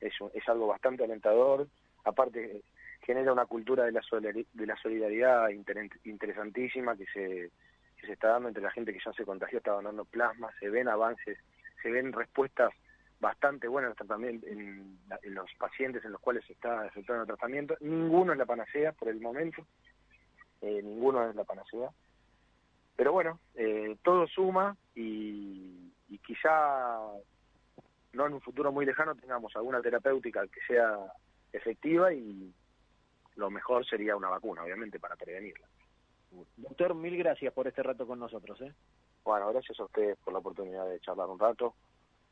[0.00, 1.68] es, es algo bastante alentador,
[2.04, 2.62] aparte
[3.02, 4.02] genera una cultura de la,
[4.76, 5.48] solidaridad
[6.04, 7.50] interesantísima que se,
[8.06, 10.88] se está dando entre la gente que ya se contagió, está donando plasma, se ven
[10.88, 11.38] avances,
[11.82, 12.70] se ven respuestas
[13.20, 17.76] bastante buenas también en, en los pacientes en los cuales se está efectuando el tratamiento.
[17.80, 19.66] Ninguno es la panacea por el momento,
[20.62, 21.90] eh, ninguno es la panacea.
[23.00, 25.90] Pero bueno, eh, todo suma y,
[26.22, 26.98] quizá
[28.12, 30.98] no en un futuro muy lejano tengamos alguna terapéutica que sea
[31.50, 32.52] efectiva y
[33.36, 35.66] lo mejor sería una vacuna, obviamente, para prevenirla.
[36.58, 38.60] Doctor, mil gracias por este rato con nosotros.
[38.60, 38.74] ¿eh?
[39.24, 41.72] Bueno, gracias a ustedes por la oportunidad de charlar un rato.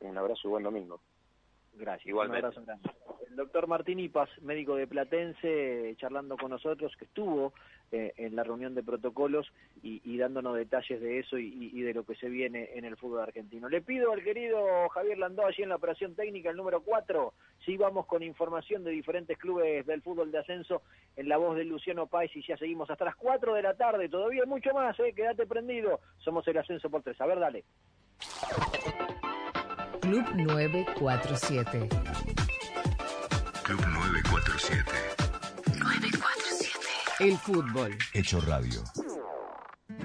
[0.00, 1.00] Un abrazo y buen domingo.
[1.78, 2.06] Gracias.
[2.06, 2.40] Igualmente.
[2.40, 2.90] Un abrazo grande.
[3.30, 7.52] El doctor Martín Ipas, médico de Platense, charlando con nosotros, que estuvo
[7.92, 9.46] eh, en la reunión de protocolos
[9.82, 12.96] y, y dándonos detalles de eso y, y de lo que se viene en el
[12.96, 13.68] fútbol argentino.
[13.68, 17.32] Le pido al querido Javier Landó, allí en la operación técnica, el número 4,
[17.64, 20.82] si vamos con información de diferentes clubes del fútbol de ascenso
[21.16, 24.08] en la voz de Luciano Páez y ya seguimos hasta las 4 de la tarde,
[24.08, 27.20] todavía mucho más, eh, quédate prendido, somos el ascenso por tres.
[27.20, 27.64] A ver, dale.
[30.08, 31.86] Club 947.
[33.62, 34.82] Club 947.
[35.78, 36.78] 947.
[37.20, 37.94] El fútbol.
[38.14, 38.82] Hecho radio.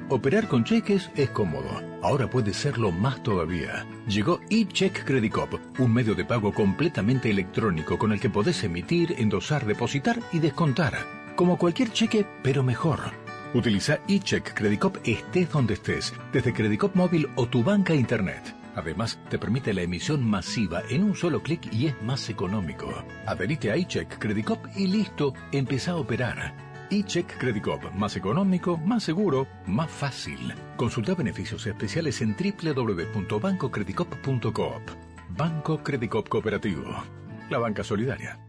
[0.10, 1.82] Operar con cheques es cómodo.
[2.02, 3.88] Ahora puede serlo más todavía.
[4.06, 9.16] Llegó eCheck Credit Cop, un medio de pago completamente electrónico con el que podés emitir,
[9.18, 10.98] endosar, depositar y descontar.
[11.38, 13.00] Como cualquier cheque, pero mejor.
[13.54, 18.54] Utiliza eCheck Credit Cop estés donde estés, desde Credit Cop móvil o tu banca internet.
[18.76, 22.90] Además, te permite la emisión masiva en un solo clic y es más económico.
[23.26, 26.56] Adherite a iCheck Credit Cop y listo, empezá a operar.
[26.90, 30.54] iCheck Credit Cop, más económico, más seguro, más fácil.
[30.76, 34.82] Consulta beneficios especiales en www.bancocreditcop.coop.
[35.30, 37.04] Banco Credit Cop Cooperativo.
[37.50, 38.40] La banca solidaria.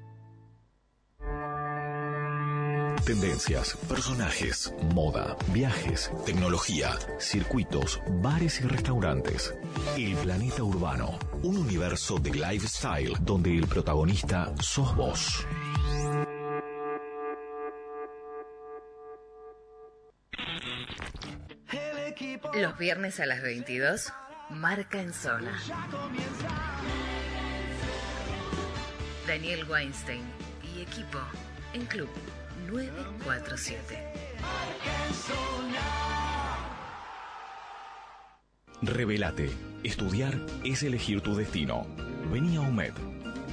[3.04, 9.54] Tendencias, personajes, moda, viajes, tecnología, circuitos, bares y restaurantes.
[9.94, 15.46] El planeta urbano, un universo de lifestyle donde el protagonista sos vos.
[22.54, 24.14] Los viernes a las 22,
[24.48, 25.60] marca en zona.
[29.26, 30.22] Daniel Weinstein
[30.74, 31.18] y equipo
[31.74, 32.08] en Club
[32.74, 33.98] 947.
[38.82, 39.50] Revelate.
[39.84, 41.86] Estudiar es elegir tu destino.
[42.32, 42.94] Vení a UMED.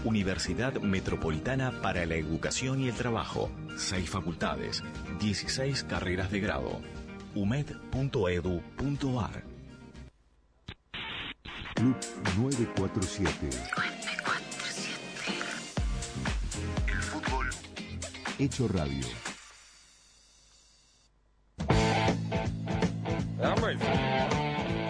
[0.03, 3.52] Universidad Metropolitana para la Educación y el Trabajo.
[3.77, 4.84] Seis facultades,
[5.19, 6.81] 16 carreras de grado.
[7.35, 8.64] umed.edu.ar
[11.76, 11.95] Club
[12.38, 14.01] 947.
[18.42, 19.06] Hecho radio.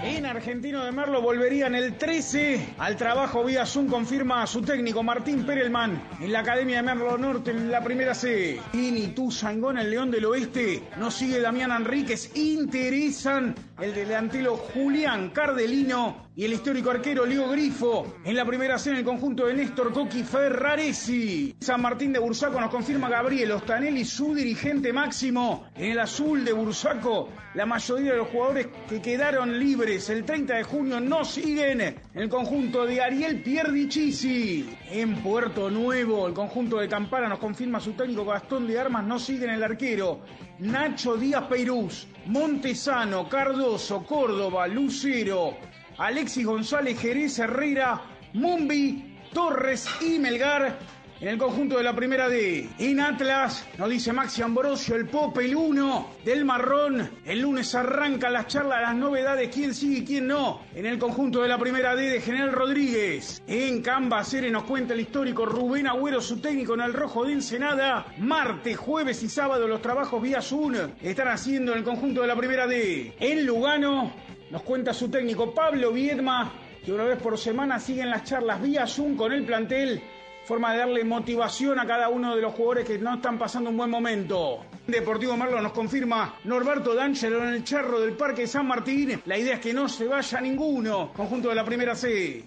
[0.05, 5.45] En Argentino de Merlo volverían el 13 al trabajo vía Zoom, confirma su técnico Martín
[5.45, 8.57] Perelman en la Academia de Merlo Norte en la primera C.
[8.71, 16.30] Initú Sangón, el León del Oeste, no sigue Damián Enríquez, interesan el delantero Julián Cardelino
[16.35, 19.91] y el histórico arquero Leo Grifo en la primera C en el conjunto de Néstor
[19.91, 21.55] Coqui Ferraresi.
[21.59, 26.53] San Martín de Bursaco nos confirma Gabriel Ostanelli, su dirigente máximo en el azul de
[26.53, 27.29] Bursaco.
[27.53, 31.95] La mayoría de los jugadores que quedaron libres el 30 de junio no siguen en
[32.13, 34.77] el conjunto de Ariel Pierdichisi.
[34.89, 39.19] En Puerto Nuevo, el conjunto de Campana nos confirma su técnico Gastón de Armas, no
[39.19, 40.21] siguen el arquero.
[40.59, 45.57] Nacho Díaz Peirús, Montesano, Cardoso, Córdoba, Lucero,
[46.01, 48.01] Alexis González, Jerez, Herrera,
[48.33, 50.79] Mumbi, Torres y Melgar
[51.21, 52.67] en el conjunto de la primera D.
[52.79, 57.07] En Atlas, nos dice Maxi Ambrosio, el Pop, el 1 del Marrón.
[57.23, 60.61] El lunes arrancan las charlas, las novedades, quién sigue y quién no.
[60.73, 63.43] En el conjunto de la primera D de General Rodríguez.
[63.45, 68.07] En Cambacere nos cuenta el histórico Rubén Agüero, su técnico en el Rojo de Ensenada.
[68.17, 70.73] Martes, jueves y sábado los trabajos vía Zoom
[71.03, 73.13] están haciendo en el conjunto de la primera D.
[73.19, 74.11] En Lugano,
[74.51, 76.51] nos cuenta su técnico Pablo Viedma,
[76.85, 80.01] que una vez por semana siguen las charlas vía Zoom con el plantel
[80.45, 83.77] forma de darle motivación a cada uno de los jugadores que no están pasando un
[83.77, 84.65] buen momento.
[84.85, 89.21] Deportivo Merlo nos confirma Norberto D'Angelo en el charro del Parque San Martín.
[89.25, 91.13] La idea es que no se vaya ninguno.
[91.13, 92.43] Conjunto de la primera C.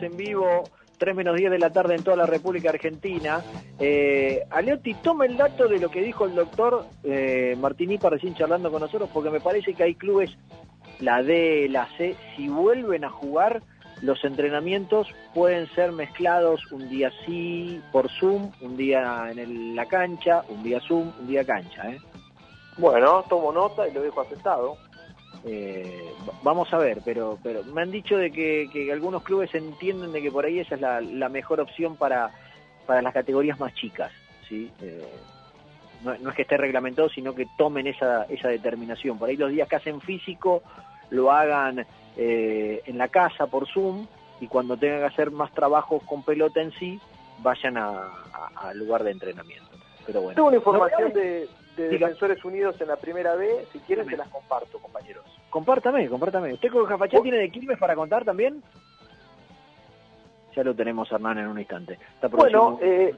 [0.00, 0.64] En vivo
[1.04, 3.42] 3 menos 10 de la tarde en toda la República Argentina.
[3.78, 8.70] Eh, Aleotti, toma el dato de lo que dijo el doctor eh, Martinipa recién charlando
[8.70, 10.30] con nosotros, porque me parece que hay clubes,
[11.00, 13.60] la D, la C, si vuelven a jugar,
[14.00, 20.42] los entrenamientos pueden ser mezclados un día sí por Zoom, un día en la cancha,
[20.48, 21.90] un día Zoom, un día cancha.
[21.90, 21.98] ¿eh?
[22.78, 24.78] Bueno, tomo nota y lo dejo aceptado.
[25.44, 29.54] Eh, va- vamos a ver, pero pero me han dicho de que, que algunos clubes
[29.54, 32.30] entienden de que por ahí esa es la, la mejor opción para,
[32.86, 34.12] para las categorías más chicas,
[34.48, 34.70] ¿sí?
[34.80, 35.04] Eh,
[36.02, 39.18] no, no es que esté reglamentado, sino que tomen esa, esa determinación.
[39.18, 40.62] Por ahí los días que hacen físico
[41.10, 41.86] lo hagan
[42.16, 44.06] eh, en la casa por Zoom
[44.40, 47.00] y cuando tengan que hacer más trabajos con pelota en sí,
[47.38, 49.76] vayan al lugar de entrenamiento.
[50.06, 50.34] Pero bueno.
[50.36, 54.78] Tengo una información de, Defensores Unidos en la primera B, si quieren se las comparto,
[54.78, 55.24] compañeros.
[55.50, 56.52] Compártame, compártame.
[56.54, 58.62] ¿Usted con Jafachá tiene de Quilmes para contar también?
[60.54, 61.98] Ya lo tenemos, Hernán, en un instante.
[62.14, 63.14] Está bueno, eh,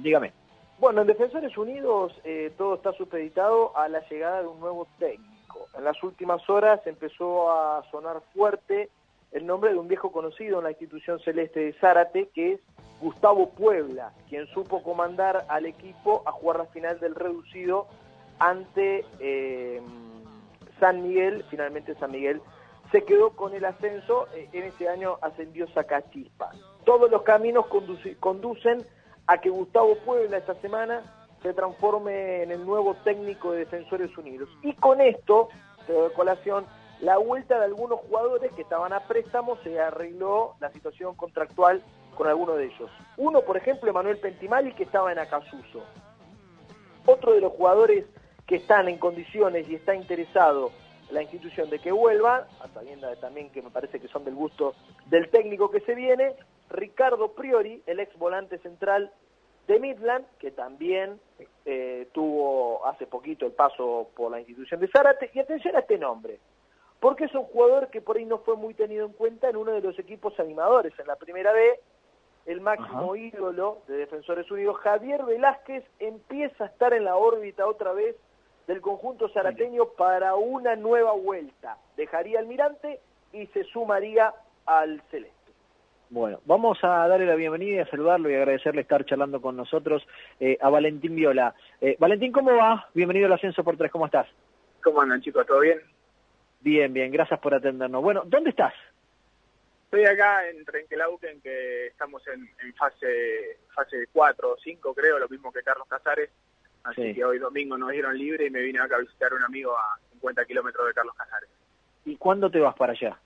[0.00, 0.32] dígame.
[0.78, 5.68] Bueno, en Defensores Unidos eh, todo está supeditado a la llegada de un nuevo técnico.
[5.76, 8.90] En las últimas horas empezó a sonar fuerte
[9.36, 12.60] el nombre de un viejo conocido en la institución celeste de Zárate, que es
[13.02, 17.86] Gustavo Puebla, quien supo comandar al equipo a jugar la final del reducido
[18.38, 19.82] ante eh,
[20.80, 21.44] San Miguel.
[21.50, 22.40] Finalmente San Miguel
[22.90, 26.52] se quedó con el ascenso, eh, en este año ascendió Sacachispa.
[26.86, 27.66] Todos los caminos
[28.18, 28.86] conducen
[29.26, 31.02] a que Gustavo Puebla esta semana
[31.42, 34.48] se transforme en el nuevo técnico de Defensores Unidos.
[34.62, 35.50] Y con esto,
[35.86, 36.64] de colación,
[37.00, 41.82] la vuelta de algunos jugadores que estaban a préstamo se arregló la situación contractual
[42.16, 42.90] con algunos de ellos.
[43.16, 45.82] Uno, por ejemplo, Emanuel Pentimali, que estaba en Acasuso.
[47.04, 48.06] Otro de los jugadores
[48.46, 50.72] que están en condiciones y está interesado
[51.10, 54.74] la institución de que vuelva, a sabiendo también que me parece que son del gusto
[55.06, 56.34] del técnico que se viene,
[56.70, 59.12] Ricardo Priori, el ex volante central
[59.68, 61.20] de Midland, que también
[61.64, 65.98] eh, tuvo hace poquito el paso por la institución de Zárate, y atención a este
[65.98, 66.38] nombre,
[67.00, 69.72] porque es un jugador que por ahí no fue muy tenido en cuenta en uno
[69.72, 71.80] de los equipos animadores en la primera B,
[72.46, 77.92] el máximo ídolo de Defensores Unidos, Javier Velázquez, empieza a estar en la órbita otra
[77.92, 78.16] vez
[78.68, 81.76] del conjunto zarateño para una nueva vuelta.
[81.96, 83.00] Dejaría Almirante
[83.32, 84.32] y se sumaría
[84.64, 85.34] al Celeste.
[86.08, 90.06] Bueno, vamos a darle la bienvenida y a saludarlo y agradecerle estar charlando con nosotros
[90.38, 91.52] eh, a Valentín Viola.
[91.80, 92.88] Eh, Valentín, ¿cómo va?
[92.94, 94.28] Bienvenido al Ascenso por Tres, ¿cómo estás?
[94.84, 95.44] ¿Cómo andan chicos?
[95.46, 95.80] ¿Todo bien?
[96.66, 98.02] Bien, bien, gracias por atendernos.
[98.02, 98.74] Bueno, ¿dónde estás?
[99.84, 102.44] Estoy acá en Trenquelauquen, que estamos en,
[102.74, 106.28] fase fase 4 o 5, creo, lo mismo que Carlos Casares.
[106.82, 109.44] Así que hoy domingo nos dieron libre y me vine acá a visitar a un
[109.44, 111.48] amigo a 50 kilómetros de Carlos Casares.
[112.04, 113.16] ¿Y cuándo te vas para allá?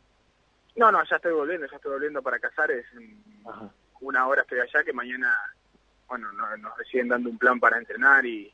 [0.77, 2.85] No, no, ya estoy volviendo, ya estoy volviendo para Casares.
[4.03, 5.35] Una hora estoy allá que mañana,
[6.07, 8.53] bueno, nos, nos deciden dando un plan para entrenar y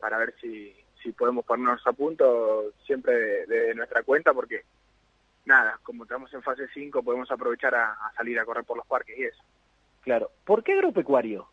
[0.00, 0.74] para ver si,
[1.06, 4.64] si podemos ponernos a punto siempre de nuestra cuenta porque
[5.44, 9.16] nada, como estamos en fase 5, podemos aprovechar a, salir a correr por los parques
[9.16, 9.40] y eso.
[10.02, 10.32] Claro.
[10.44, 11.48] ¿Por qué agropecuario?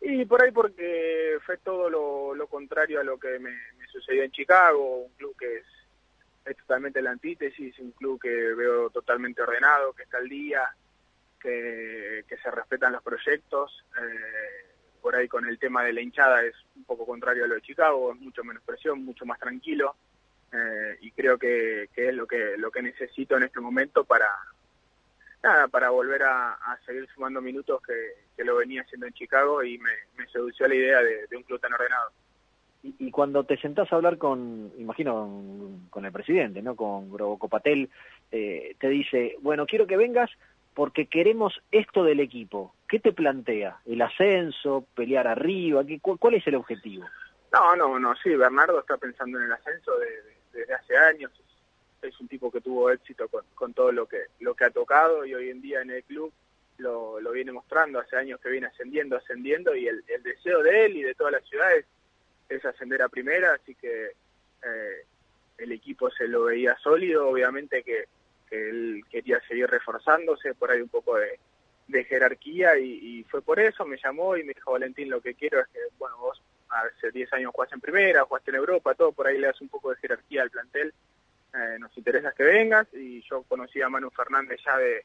[0.00, 3.52] Y por ahí porque fue todo lo, contrario a lo que me,
[3.90, 5.66] sucedió en Chicago, un club que es,
[6.44, 10.62] es totalmente la antítesis, un club que veo totalmente ordenado, que está al día,
[11.40, 13.84] que, que se respetan los proyectos.
[14.00, 14.71] Eh,
[15.02, 17.62] por ahí con el tema de la hinchada es un poco contrario a lo de
[17.62, 19.96] Chicago, es mucho menos presión, mucho más tranquilo.
[20.52, 24.28] Eh, y creo que, es lo que lo que necesito en este momento para
[25.42, 26.56] nada para volver a,
[26.86, 31.00] seguir sumando minutos que, lo venía haciendo en Chicago y me, me sedució la idea
[31.00, 32.10] de, un club tan ordenado.
[32.82, 36.74] Y, cuando te sentás a hablar con, imagino, con, el presidente, ¿no?
[36.74, 37.88] Con Groboco Patel,
[38.32, 40.30] eh, te dice, bueno, quiero que vengas
[40.74, 42.74] porque queremos esto del equipo.
[42.88, 43.78] ¿Qué te plantea?
[43.86, 44.86] ¿El ascenso?
[44.94, 45.84] ¿Pelear arriba?
[45.84, 47.06] ¿Qué, ¿Cuál es el objetivo?
[47.52, 51.32] No, no, no, sí, Bernardo está pensando en el ascenso de desde hace años.
[52.00, 55.34] Es un tipo que tuvo éxito con, todo lo que, lo que ha tocado y
[55.34, 56.32] hoy en día en el club
[56.78, 58.00] lo, lo viene mostrando.
[58.00, 61.40] Hace años que viene ascendiendo, ascendiendo y el, deseo de él y de toda la
[61.40, 61.68] ciudad
[62.48, 64.08] es, ascender a primera, así que
[64.62, 65.06] eh,
[65.56, 68.04] el equipo se lo veía sólido, obviamente que,
[68.52, 71.38] él quería seguir reforzándose, por ahí un poco de,
[72.04, 75.68] jerarquía y, fue por eso, me llamó y me dijo Valentín, lo que quiero es
[75.68, 79.36] que, bueno, vos hace 10 años jugaste en primera, jugaste en Europa, todo, por ahí
[79.36, 80.94] le das un poco de jerarquía al plantel.
[81.54, 85.04] Eh, nos interesa que vengas y yo conocí a Manu Fernández ya de,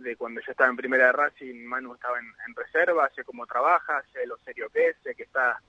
[0.00, 4.02] de cuando yo estaba en primera de Racing, Manu estaba en, reserva, sé cómo trabaja,
[4.12, 5.60] sé lo serio que es, sé que está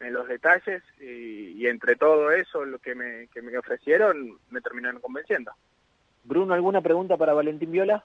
[0.00, 5.00] en los detalles y, entre todo eso lo que me, que me ofrecieron me terminaron
[5.00, 5.52] convenciendo.
[6.24, 8.04] Bruno, ¿alguna pregunta para Valentín Viola?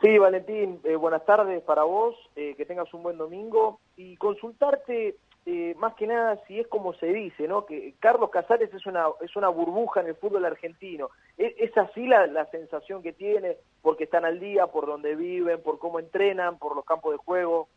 [0.00, 5.16] Sí, Valentín, eh, buenas tardes para vos, eh, que tengas un buen domingo y consultarte
[5.44, 7.66] eh, más que nada si es como se dice, ¿no?
[7.66, 11.10] Que Carlos Casares es una, es una burbuja en el fútbol argentino.
[11.36, 15.62] ¿Es, es así la, la, sensación que tiene porque están al día, por donde viven,
[15.62, 17.68] por cómo entrenan, por los campos de juego?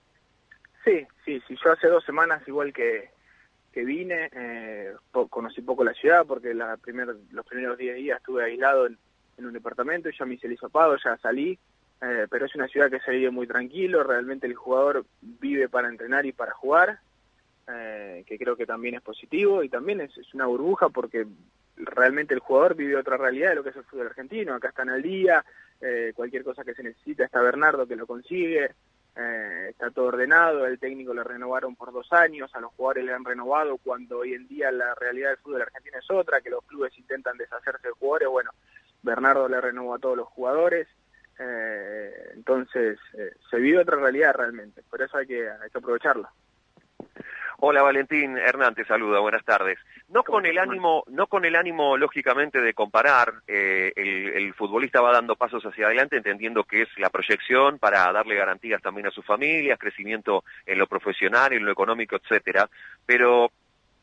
[0.84, 1.56] Sí, sí, sí.
[1.64, 3.10] Yo hace dos semanas, igual que,
[3.72, 4.94] que vine, eh,
[5.30, 8.98] conocí poco la ciudad porque la primer, los primeros 10 días estuve aislado en,
[9.38, 11.58] un departamento, ya me hice el hisopado, ya salí.
[12.02, 15.88] Eh, pero es una ciudad que se vive muy tranquilo, realmente el jugador vive para
[15.88, 17.00] entrenar y para jugar,
[17.68, 21.26] eh, que creo que también es positivo y también es, una burbuja porque
[21.78, 24.90] realmente el jugador vive otra realidad de lo que es el fútbol argentino, acá están
[24.90, 25.44] al día,
[25.82, 28.72] eh, cualquier cosa que se necesita está Bernardo que lo consigue,
[29.16, 33.14] eh, está todo ordenado, el técnico le renovaron por dos años, a los jugadores le
[33.14, 36.64] han renovado cuando hoy en día la realidad del fútbol argentino es otra, que los
[36.66, 38.52] clubes intentan deshacerse de jugadores, bueno,
[39.06, 40.88] Bernardo le renovó a todos los jugadores,
[41.40, 42.98] eh, entonces
[43.50, 46.32] se vive otra realidad realmente, por eso hay que, hay que aprovecharla.
[47.58, 49.80] Hola Valentín, Hernán te saluda, buenas tardes.
[50.10, 55.14] No con el ánimo, no con el ánimo lógicamente de comparar, eh, el, futbolista va
[55.14, 59.26] dando pasos hacia adelante entendiendo que es la proyección para darle garantías también a sus
[59.26, 62.70] familias, crecimiento en lo profesional, en lo económico, etcétera,
[63.06, 63.52] pero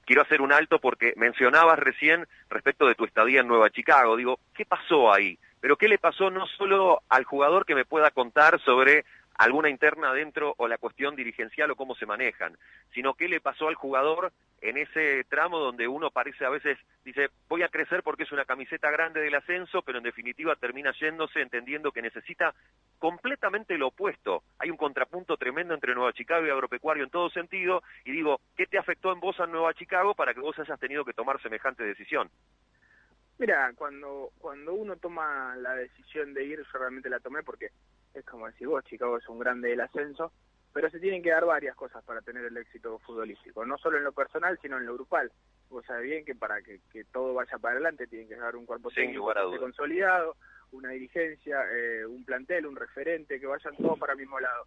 [0.04, 4.38] quiero hacer un alto porque mencionabas recién respecto de tu estadía en Nueva Chicago, digo,
[4.54, 5.38] ¿qué pasó ahí?
[5.60, 9.04] Pero ¿qué le pasó no solo al jugador que me pueda contar sobre
[9.36, 12.56] alguna interna dentro o la cuestión dirigencial o cómo se manejan,
[12.94, 17.30] sino qué le pasó al jugador en ese tramo donde uno parece a veces, dice,
[17.48, 21.40] voy a crecer porque es una camiseta grande del ascenso, pero en definitiva termina yéndose
[21.40, 22.54] entendiendo que necesita
[22.98, 24.44] completamente lo opuesto.
[24.58, 28.66] Hay un contrapunto tremendo entre Nueva Chicago y Agropecuario en todo sentido, y digo, ¿qué
[28.66, 31.82] te afectó en vos a Nueva Chicago para que vos hayas tenido que tomar semejante
[31.82, 32.30] decisión?
[33.38, 37.70] Mira, cuando, cuando uno toma la decisión de ir, yo realmente la tomé porque
[38.14, 40.32] es como decir vos, Chicago es un grande del ascenso,
[40.72, 44.04] pero se tienen que dar varias cosas para tener el éxito futbolístico, no solo en
[44.04, 45.30] lo personal, sino en lo grupal.
[45.68, 46.80] Vos sabés bien que para que,
[47.12, 50.36] todo vaya para adelante tienen que dar un cuerpo técnico consolidado,
[50.72, 54.66] una dirigencia, eh, un plantel, un referente, que vayan todos para el mismo lado.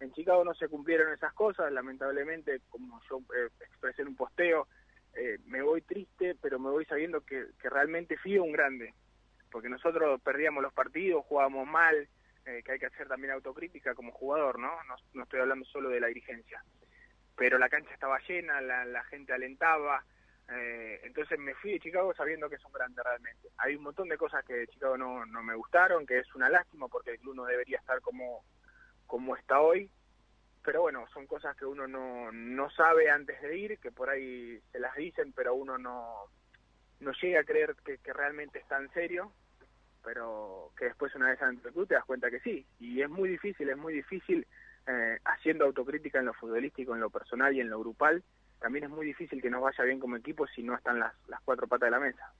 [0.00, 4.68] En Chicago no se cumplieron esas cosas, lamentablemente, como yo eh, expresé en un posteo,
[5.14, 8.92] eh, me voy triste, pero me voy sabiendo que, que realmente fui un grande,
[9.50, 12.06] porque nosotros perdíamos los partidos, jugábamos mal,
[12.46, 14.70] eh, que hay que hacer también autocrítica como jugador, ¿no?
[15.14, 15.22] ¿no?
[15.24, 16.62] estoy hablando solo de la dirigencia.
[17.34, 20.04] Pero la cancha estaba llena, la, gente alentaba,
[20.48, 23.48] eh, entonces me fui de Chicago sabiendo que es un grande realmente.
[23.58, 26.48] Hay un montón de cosas que de Chicago no, no me gustaron, que es una
[26.48, 28.44] lástima porque el club no debería estar como,
[29.06, 29.90] como está hoy,
[30.64, 34.60] pero bueno, son cosas que uno no, no sabe antes de ir, que por ahí
[34.70, 36.30] se las dicen, pero uno no,
[37.00, 39.32] no llega a creer que, que realmente está en serio
[40.06, 42.64] pero que después una vez adentro tú te das cuenta que sí.
[42.78, 44.46] Y es muy difícil, es muy difícil
[44.86, 48.22] eh, haciendo autocrítica en lo futbolístico, en lo personal y en lo grupal.
[48.60, 51.40] También es muy difícil que nos vaya bien como equipo si no están las, las
[51.40, 52.32] cuatro patas de la mesa.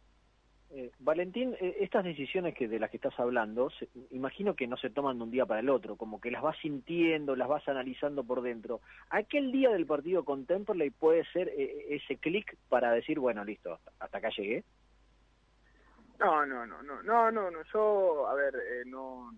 [0.71, 3.73] Eh, Valentín, eh, estas decisiones que de las que estás hablando,
[4.13, 6.57] imagino que no se toman de un día para el otro, como que las vas
[6.59, 8.81] sintiendo, las vas analizando por dentro.
[9.11, 14.19] ¿Aquel día del partido con Temperley puede ser ese clic para decir, bueno, listo, hasta
[14.19, 14.63] acá llegué?
[16.19, 17.63] No, no, no, no, no, no, no.
[17.73, 19.33] Yo, a ver, eh, no,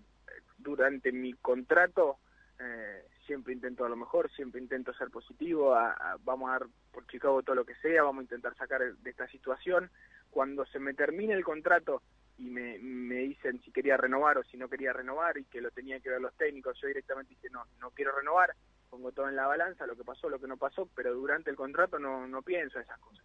[0.59, 2.19] durante mi contrato
[2.59, 5.77] eh, siempre intento a lo mejor, siempre intento ser positivo,
[6.21, 9.29] vamos a dar por Chicago todo lo que sea, vamos a intentar sacar de esta
[9.29, 9.91] situación.
[10.31, 12.03] Cuando se me termine el contrato
[12.37, 15.71] y me, me dicen si quería renovar o si no quería renovar y que lo
[15.71, 18.55] tenían que ver los técnicos, yo directamente dije no, no quiero renovar,
[18.89, 21.57] pongo todo en la balanza, lo que pasó, lo que no pasó, pero durante el
[21.57, 23.25] contrato no, no pienso esas cosas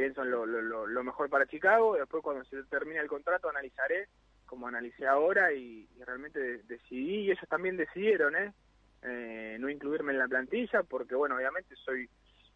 [0.00, 4.08] pienso en lo, lo, lo, mejor para Chicago, después cuando se termine el contrato analizaré,
[4.46, 8.54] como analicé ahora, y, realmente decidí, y ellos también decidieron, ¿eh?
[9.02, 9.58] ¿eh?
[9.60, 12.08] no incluirme en la plantilla, porque bueno, obviamente soy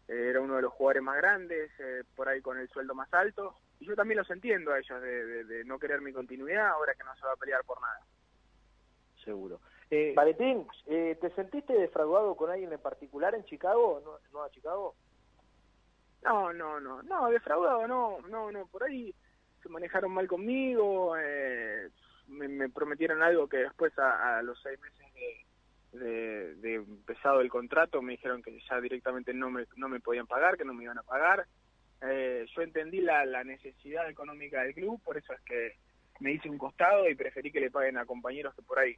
[0.07, 3.13] eh, era uno de los jugadores más grandes, eh, por ahí con el sueldo más
[3.13, 7.03] alto, y yo también los entiendo a ellos de, no querer mi continuidad, ahora que
[7.03, 7.99] no se va a pelear por nada.
[9.23, 9.59] Seguro.
[9.91, 14.95] Eh, Valentín, ¿te sentiste defraudado con alguien en particular en Chicago, no, no a Chicago?
[16.25, 19.13] No, no, no, no, defraudado no, no, no, por ahí
[19.61, 21.89] se manejaron mal conmigo, eh,
[22.27, 25.05] me, prometieron algo que después a, los seis meses
[25.91, 30.57] de, empezado el contrato me dijeron que ya directamente no me, no me podían pagar,
[30.57, 31.45] que no me iban a pagar.
[32.01, 35.77] Eh, yo entendí la, la necesidad económica del club, por eso es que
[36.19, 38.97] me hice un costado y preferí que le paguen a compañeros que por ahí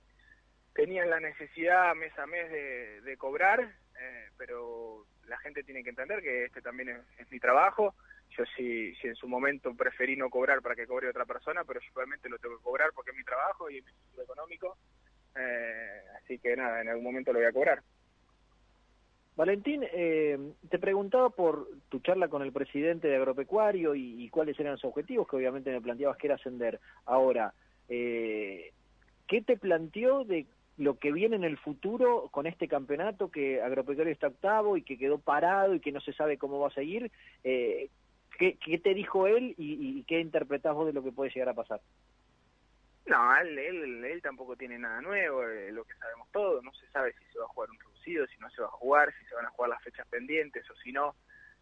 [0.74, 2.49] tenían la necesidad mes a mes
[3.04, 7.95] de cobrar, eh, pero la gente tiene que entender que este también es, mi trabajo.
[8.30, 11.80] Yo si, si en su momento preferí no cobrar para que cobre otra persona, pero
[11.80, 14.78] yo realmente lo tengo que cobrar porque es mi trabajo y es mi futuro económico.
[15.36, 17.82] Eh, así que nada, en algún momento lo voy a cobrar.
[19.36, 20.38] Valentín, eh,
[20.68, 25.28] te preguntaba por tu charla con el presidente de Agropecuario y, cuáles eran sus objetivos,
[25.28, 26.80] que obviamente me planteabas que era ascender.
[27.06, 27.53] Ahora,
[27.88, 28.74] eh,
[29.28, 30.48] ¿qué te planteó de
[30.78, 34.98] lo que viene en el futuro con este campeonato que Agropecuario está octavo y que
[34.98, 37.12] quedó parado y que no se sabe cómo va a seguir.
[37.44, 37.90] Eh,
[38.38, 41.82] ¿qué, te dijo él y, qué interpretás vos de lo que puede llegar a pasar?
[43.08, 43.58] No, él,
[44.04, 47.40] él, tampoco tiene nada nuevo, eh, lo que sabemos todos, no se sabe si se
[47.40, 49.49] va a jugar un reducido, si no se va a jugar, si se van a
[49.49, 51.16] jugar las fechas pendientes o si no.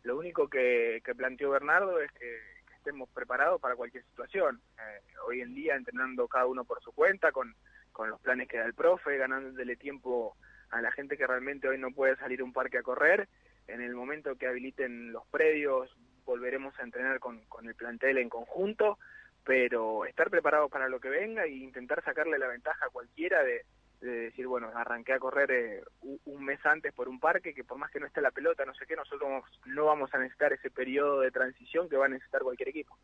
[0.04, 4.62] Lo único que, planteó Bernardo es que, estemos preparados para cualquier situación.
[4.78, 7.56] Eh, hoy en día entrenando cada uno por su cuenta, con
[7.96, 10.36] con los planes que da el profe, ganándole tiempo
[10.70, 13.30] a la gente que realmente hoy no puede salir un parque a correr.
[13.68, 15.96] En el momento que habiliten los predios,
[16.26, 19.00] volveremos a entrenar con, con el plantel en conjunto,
[19.46, 23.62] pero estar preparados para lo que venga e intentar sacarle la ventaja a cualquiera de,
[24.02, 25.84] de decir, bueno, arranqué a correr eh,
[26.26, 28.76] un mes antes por un parque, que por más que no esté la pelota, no
[28.76, 32.42] sé qué, nosotros no vamos a necesitar ese periodo de transición que va a necesitar
[32.42, 32.98] cualquier equipo.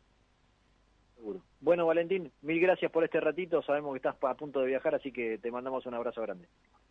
[1.22, 1.40] Seguro.
[1.60, 3.62] Bueno, Valentín, mil gracias por este ratito.
[3.62, 6.48] Sabemos que estás a punto de viajar, así que te mandamos un abrazo grande.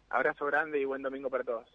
[0.09, 1.67] Abrazo grande y buen domingo para todos.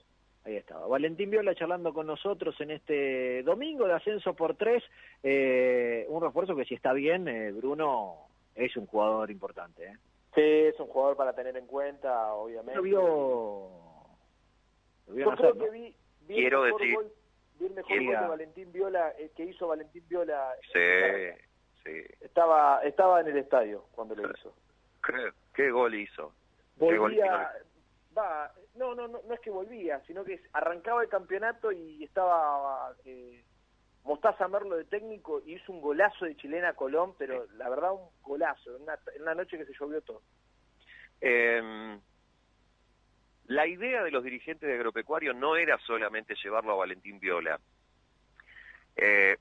[0.43, 0.87] Ahí estaba.
[0.87, 4.83] Valentín Viola charlando con nosotros en este domingo de ascenso por tres.
[5.23, 8.21] Eh, un refuerzo que si está bien, eh, Bruno
[8.55, 9.85] es un jugador importante.
[9.85, 9.97] ¿eh?
[10.35, 12.77] Sí, es un jugador para tener en cuenta, obviamente.
[12.77, 13.69] Lo vio...
[15.09, 17.13] Lo vio que vi, vi Quiero el mejor decir- gol,
[17.61, 20.55] vi el mejor Quiero- gol de Valentín Viola, eh, que hizo Valentín Viola.
[20.73, 20.79] Sí,
[21.87, 22.03] sí.
[22.21, 24.55] Estaba, estaba en el estadio cuando lo hizo.
[25.05, 26.33] ¿Qué, qué gol hizo?
[26.79, 27.53] Qué gol Volvía,
[28.17, 32.95] va, no, no, no, no es que volvía, sino que arrancaba el campeonato y estaba
[33.05, 33.43] eh,
[34.05, 38.09] Mostaza Merlo de técnico y hizo un golazo de chilena Colón, pero la verdad un
[38.23, 40.23] golazo, en una, en una noche que se llovió todo.
[41.21, 41.99] Eh,
[43.47, 47.61] la idea de los dirigentes de Agropecuario no era solamente llevarlo a Valentín Viola,
[48.97, 49.37] eh,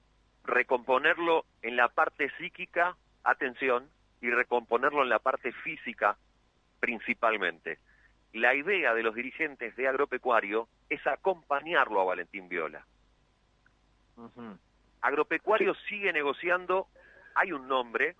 [0.45, 3.89] recomponerlo en la parte psíquica, atención,
[4.21, 6.17] y recomponerlo en la parte física
[6.79, 7.79] principalmente.
[8.33, 12.85] La idea de los dirigentes de Agropecuario es acompañarlo a Valentín Viola.
[15.01, 16.87] Agropecuario sigue negociando,
[17.35, 18.15] hay un nombre,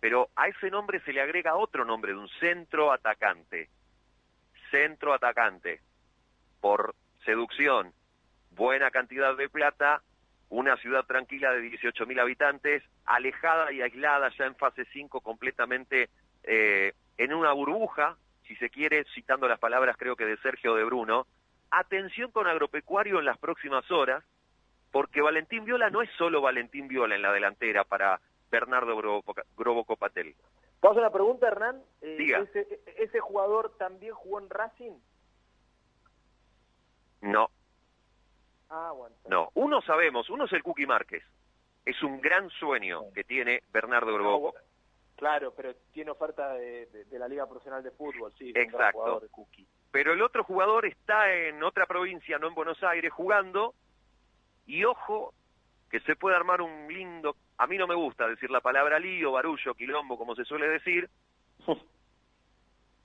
[0.00, 3.68] pero a ese nombre se le agrega otro nombre de un centro atacante.
[4.70, 5.80] Centro atacante.
[6.60, 6.94] Por
[7.24, 7.92] seducción,
[8.52, 10.02] buena cantidad de plata,
[10.50, 16.08] una ciudad tranquila de 18.000 habitantes, alejada y aislada ya en fase 5 completamente
[16.44, 18.16] eh, en una burbuja,
[18.46, 21.26] si se quiere, citando las palabras creo que de Sergio de Bruno.
[21.70, 24.24] Atención con agropecuario en las próximas horas,
[24.90, 28.20] porque Valentín Viola no es solo Valentín Viola en la delantera para
[28.50, 30.34] Bernardo Grobo, Copatel.
[30.80, 31.82] ¿Puedo hacer una pregunta, Hernán?
[32.00, 32.38] Eh, Diga.
[32.38, 34.92] Ese, ese jugador también jugó en Racing?
[37.20, 37.50] No,
[38.70, 39.16] Ah, bueno.
[39.28, 39.50] no.
[39.54, 41.22] Uno sabemos, uno es el Cookie Márquez.
[41.84, 44.54] Es un gran sueño que tiene Bernardo Grobo.
[45.16, 48.52] Claro, pero tiene oferta de, de- de la Liga Profesional de Fútbol, sí.
[48.54, 48.98] Exacto.
[48.98, 49.66] jugador de Cookie.
[49.90, 53.74] Pero el otro jugador está en otra provincia, no en Buenos Aires, jugando.
[54.66, 55.32] Y ojo,
[55.90, 57.34] que se puede armar un lindo...
[57.56, 61.08] A mí no me gusta decir la palabra lío, barullo, quilombo, como se suele decir.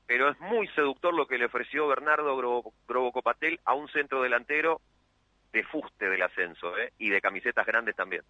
[0.06, 4.22] Pero es muy seductor lo que le ofreció Bernardo Grobo, Grobo Copatel a un centro
[4.22, 4.82] delantero
[5.54, 6.92] de fuste del ascenso, ¿eh?
[6.98, 8.24] Y de camisetas grandes también.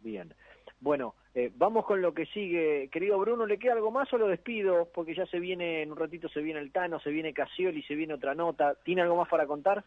[0.00, 0.32] Bien.
[0.80, 2.88] Bueno, eh, vamos con lo que sigue.
[2.92, 4.88] Querido Bruno, ¿le queda algo más o lo despido?
[4.94, 7.94] Porque ya se viene, en un ratito se viene el Tano, se viene Casioli, se
[7.94, 8.74] viene otra nota.
[8.84, 9.84] ¿Tiene algo más para contar?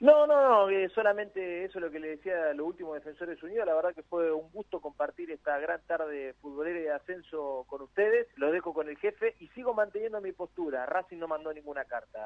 [0.00, 3.40] No, no, no, eh, solamente eso es lo que le decía a los últimos Defensores
[3.40, 3.66] Unidos.
[3.66, 7.82] La verdad que fue un gusto compartir esta gran tarde futbolera y de ascenso con
[7.82, 8.26] ustedes.
[8.34, 10.86] Lo dejo con el jefe y sigo manteniendo mi postura.
[10.86, 12.18] Racing no mandó ninguna carta,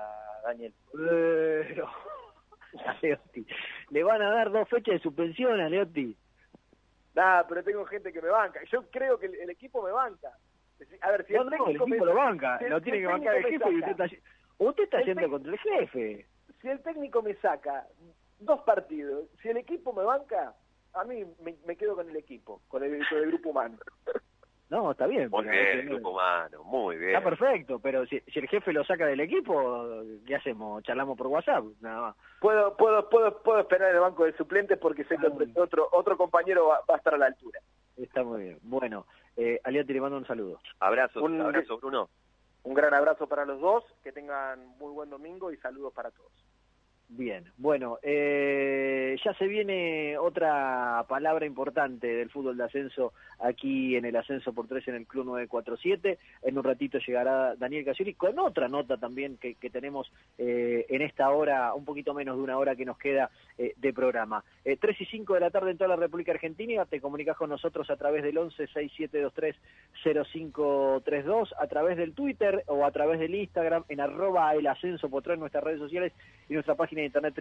[0.43, 0.73] Daniel.
[0.90, 1.90] Pero...
[2.87, 3.47] A Leotti.
[3.91, 6.17] Le van a dar dos fechas de suspensión a Leotti.
[7.15, 8.61] Nada, pero tengo gente que me banca.
[8.71, 10.31] Yo creo que el, el equipo me banca.
[11.01, 12.59] A ver, si no, el no, el técnico equipo me- lo banca.
[12.59, 14.05] si lo tiene que bancar el jefe y usted está,
[14.59, 16.27] usted está yendo contra el jefe.
[16.61, 17.87] si el técnico me saca
[18.41, 20.55] dos partidos, si el equipo me banca,
[20.93, 23.79] a mí me, me quedo con el equipo, con el, con el grupo humano.
[24.69, 25.31] No, está bien.
[25.31, 27.15] Muy bien, grupo humano, muy bien.
[27.15, 30.83] Está perfecto, pero si, si el jefe lo saca del equipo, ¿qué hacemos?
[30.83, 31.65] ¿Charlamos por WhatsApp?
[31.81, 32.17] Nada más.
[32.41, 35.89] Puedo, puedo, puedo, puedo esperar en el banco de suplentes porque sé que otro, otro,
[35.93, 37.61] otro compañero va, va a estar a la altura.
[37.97, 38.59] Está muy bien.
[38.63, 39.07] Bueno,
[39.37, 40.59] eh, Aliati le mando un saludo.
[40.81, 42.09] Abrazo, Un- abrazo, Bruno.
[42.65, 46.33] Un gran abrazo para los dos, que tengan muy buen domingo y saludos para todos.
[47.09, 54.05] Bien, bueno, eh, ya se viene otra palabra importante del fútbol de ascenso aquí en
[54.05, 56.19] el ascenso por tres en el Club 947.
[56.43, 61.31] En un ratito llegará Daniel Casioli con otra nota también que, tenemos eh, en esta
[61.31, 64.43] hora, un poquito menos de una hora que nos queda eh, de programa.
[64.65, 67.51] Eh, 3 y 5 de la tarde en toda la República Argentina, te comunicas con
[67.51, 69.55] nosotros a través del 11 6723
[70.03, 75.23] 0532, a través del Twitter o a través del Instagram en arroba el ascenso por
[75.23, 76.12] tres nuestras redes sociales
[76.49, 77.35] y nuestra página de internet.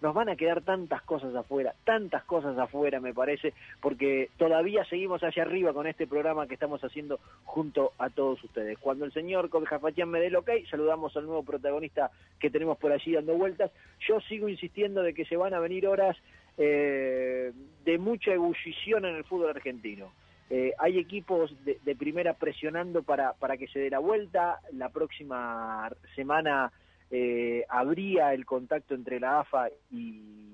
[0.00, 5.22] Nos van a quedar tantas cosas afuera, tantas cosas afuera me parece, porque todavía seguimos
[5.22, 8.78] hacia arriba con este programa que estamos haciendo junto a todos ustedes.
[8.78, 12.92] Cuando el señor Jafatián me dé el ok, saludamos al nuevo protagonista que tenemos por
[12.92, 13.72] allí dando vueltas.
[14.06, 16.16] Yo sigo insistiendo de que se van a venir horas
[16.58, 17.52] eh,
[17.84, 20.12] de mucha ebullición en el fútbol argentino.
[20.48, 24.60] Eh, hay equipos de, de, primera presionando para, para que se dé la vuelta.
[24.72, 26.72] La próxima semana
[27.10, 30.44] eh, habría el contacto entre la AFA y,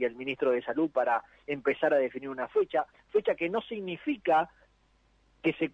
[0.00, 2.86] el ministro de Salud para empezar a definir una fecha.
[3.12, 4.50] Fecha que no significa
[5.44, 5.70] que, se,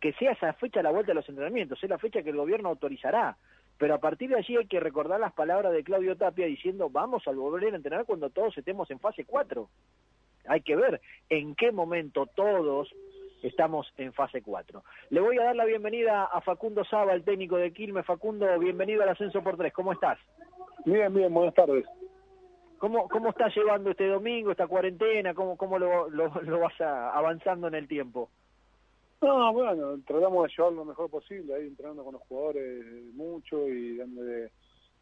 [0.00, 2.68] que sea esa fecha la vuelta de los entrenamientos, es la fecha que el gobierno
[2.68, 3.36] autorizará.
[3.78, 7.26] Pero a partir de allí hay que recordar las palabras de Claudio Tapia diciendo vamos
[7.26, 9.68] a volver a entrenar cuando todos estemos en fase 4.
[10.46, 12.94] Hay que ver en qué momento todos
[13.42, 14.82] estamos en fase 4.
[15.10, 18.06] Le voy a dar la bienvenida a Facundo Saba, el técnico de Quilmes.
[18.06, 19.72] Facundo, bienvenido al Ascenso por Tres.
[19.72, 20.18] ¿Cómo estás?
[20.84, 21.84] Bien, bien, buenas tardes.
[22.78, 25.34] ¿Cómo, cómo estás llevando este domingo, esta cuarentena?
[25.34, 28.28] ¿Cómo, cómo lo, lo, lo vas a, avanzando en el tiempo?
[29.20, 33.96] No, bueno, tratamos de llevarlo lo mejor posible, ahí entrenando con los jugadores mucho y
[33.96, 34.50] dándole,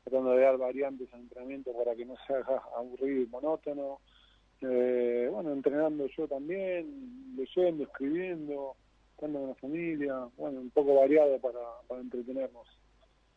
[0.05, 4.01] tratando de dar variantes al entrenamiento para que no se haga aburrido y monótono.
[4.63, 8.75] Eh, bueno, entrenando yo también, leyendo, escribiendo,
[9.15, 12.67] estando con la familia, bueno, un poco variado para, para entretenernos.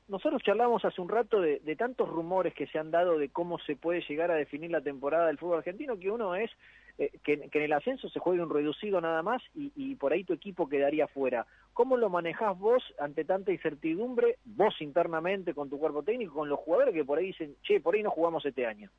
[0.10, 3.58] Nosotros charlamos hace un rato de, de, tantos rumores que se han dado de cómo
[3.60, 6.52] se puede llegar a definir la temporada del fútbol argentino, que uno es
[6.98, 10.12] eh, que, que, en el ascenso se juegue un reducido nada más y, y, por
[10.12, 11.48] ahí tu equipo quedaría fuera.
[11.74, 16.60] ¿Cómo lo manejás vos ante tanta incertidumbre, vos internamente con tu cuerpo técnico, con los
[16.60, 18.92] jugadores que por ahí dicen, che, por ahí no jugamos este año?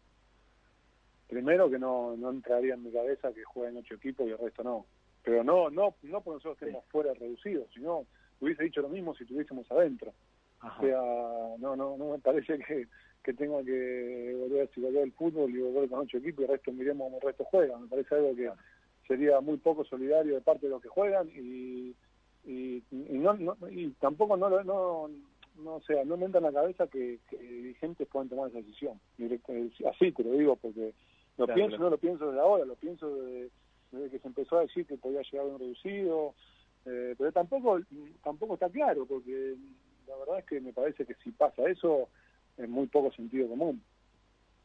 [1.29, 4.63] Primero que no, no entraría en mi cabeza que jueguen ocho equipos y el resto
[4.63, 4.87] no.
[5.23, 6.91] Pero no, no, no porque nosotros estemos sí.
[6.91, 8.07] fuera reducidos, sino
[8.41, 10.13] hubiese dicho lo mismo si estuviésemos adentro.
[10.61, 10.81] Ajá.
[10.81, 11.01] O sea,
[11.59, 12.87] no, no, no me parece que,
[13.23, 16.51] que tenga que volver a volver el fútbol y volver con ocho equipos y el
[16.51, 17.79] resto miremos cómo el resto juega.
[17.79, 18.51] Me parece algo que
[19.09, 21.95] sería muy poco solidario de parte de los que juegan y,
[22.45, 25.09] y, y no, no, y tampoco no, no,
[25.57, 28.59] no, o sea, no me entra en la cabeza que, que dirigentes puedan tomar esa
[28.59, 29.01] decisión.
[29.91, 30.93] Así te lo digo porque
[31.37, 31.85] lo claro, pienso, claro.
[31.85, 33.51] no lo pienso desde ahora, lo pienso desde,
[33.91, 36.35] desde, que se empezó a decir que podía llegar a un reducido,
[36.87, 37.81] eh, pero tampoco
[38.23, 39.57] tampoco está claro, porque
[40.07, 42.09] la verdad es que me parece que si pasa eso,
[42.57, 43.83] es muy poco sentido común.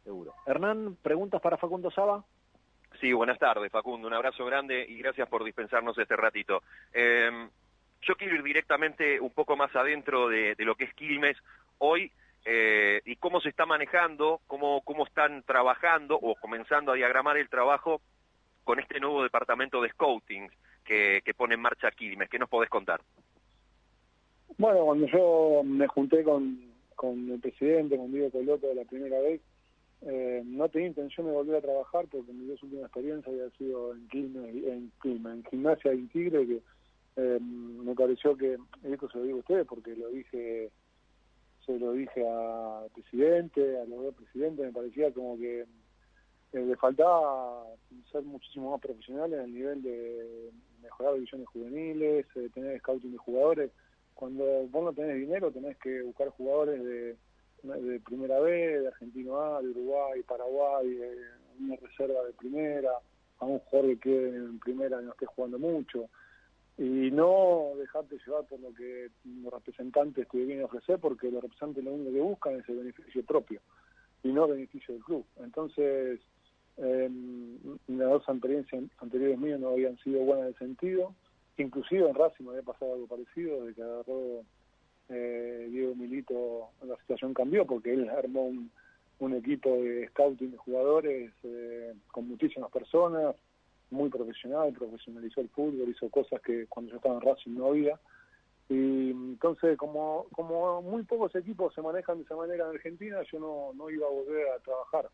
[0.04, 0.34] Seguro.
[0.46, 2.24] Hernán, ¿preguntas para Facundo Saba?
[3.00, 4.08] Sí, buenas tardes, Facundo.
[4.08, 6.64] Un abrazo grande y gracias por dispensarnos este ratito.
[6.94, 7.30] Eh,
[8.02, 11.38] yo quiero ir directamente un poco más adentro de, de lo que es Quilmes
[11.78, 12.12] hoy
[12.46, 17.50] eh, y cómo se está manejando, cómo, cómo están trabajando o comenzando a diagramar el
[17.50, 18.02] trabajo
[18.64, 20.50] con este nuevo departamento de scouting
[20.86, 22.30] que, pone en marcha Quilmes.
[22.30, 23.02] ¿Qué nos podés contar?
[24.58, 26.60] Bueno, cuando yo me junté con,
[26.96, 29.42] con el presidente, con Diego Coloto la primera vez,
[30.02, 34.08] eh, no tenía intención de volver a trabajar porque mi última experiencia había sido en
[34.08, 36.62] Quilmes, en, Quilmes, en gimnasia y Tigre, que
[37.18, 40.72] eh, me pareció que, esto se lo digo a ustedes porque lo dije
[41.78, 45.66] lo dije al presidente, a los dos presidentes, me parecía como que eh,
[46.54, 47.66] le faltaba
[48.12, 50.52] ser muchísimo más profesional en el nivel de
[50.82, 53.72] mejorar divisiones juveniles, eh, tener scouting de jugadores.
[54.16, 57.16] Cuando vos no tenés dinero tenés que buscar jugadores de,
[57.64, 61.18] de primera B, de Argentino A, de Uruguay, Paraguay, de
[61.60, 62.92] una reserva de primera,
[63.40, 66.10] a un jugador que quede en primera no esté jugando mucho
[66.80, 71.44] y no dejarte llevar por lo que los representantes te vienen a ofrecer, porque los
[71.44, 73.60] representantes lo único que buscan es el beneficio propio
[74.24, 75.26] y no el beneficio del club.
[75.44, 76.22] Entonces,
[76.78, 77.10] eh,
[77.88, 81.14] las dos experiencias anteriores mías no habían sido buenas en ese sentido,
[81.58, 84.44] inclusive en Racing había pasado algo parecido, de que agarró
[85.10, 88.72] eh, Diego Milito, la situación cambió porque él armó un,
[89.20, 93.36] un equipo de scouting de jugadores eh, con muchísimas personas,
[93.92, 98.00] muy profesional, profesionalizó el fútbol, hizo cosas que cuando yo estaba en Racing no había.
[98.70, 103.40] Y entonces, como, como muy pocos equipos se manejan de esa manera en Argentina, yo
[103.40, 105.10] no, no iba a volver a trabajar.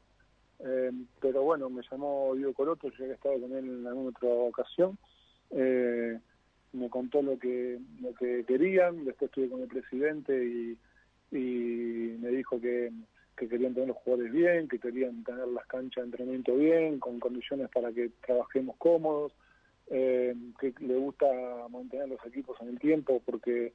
[0.60, 0.92] Eh,
[1.22, 4.98] pero bueno, me llamó Diego Coroto, yo había estado con él en alguna otra ocasión.
[5.52, 6.20] Eh,
[6.74, 10.78] me contó lo que lo que querían, después estuve con el presidente y,
[11.32, 12.92] y me dijo que
[13.36, 17.20] que querían tener los jugadores bien, que querían tener las canchas de entrenamiento bien, con
[17.20, 19.34] condiciones para que trabajemos cómodos,
[19.88, 21.28] eh, que le gusta
[21.70, 23.74] mantener los equipos en el tiempo porque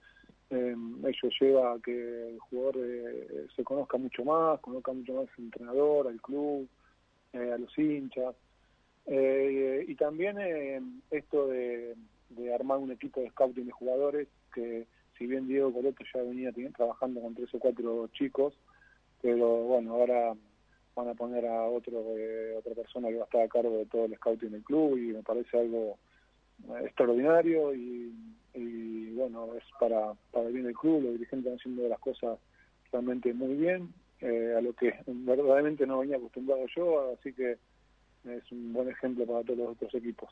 [0.51, 0.75] eh,
[1.05, 5.45] ello lleva a que el jugador eh, se conozca mucho más, conozca mucho más al
[5.45, 6.69] entrenador, al club,
[7.33, 8.35] eh, a los hinchas.
[9.07, 10.81] Eh, y también eh,
[11.11, 11.95] esto de,
[12.31, 16.53] de armar un equipo de scouting de jugadores que si bien Diego Coloto ya venía
[16.75, 18.55] trabajando con tres o cuatro chicos,
[19.23, 20.35] pero bueno, ahora
[20.95, 23.87] van a poner a otro eh, otra persona que va a estar a cargo de
[23.87, 25.99] todo el scouting del club y me parece algo
[26.69, 28.13] eh, extraordinario y,
[28.55, 32.39] y, bueno, es para, para el bien del club, los dirigentes están haciendo las cosas
[32.93, 37.57] realmente muy bien, eh, a lo que verdaderamente no venía acostumbrado yo, así que
[38.25, 40.29] es un buen ejemplo para todos los otros equipos.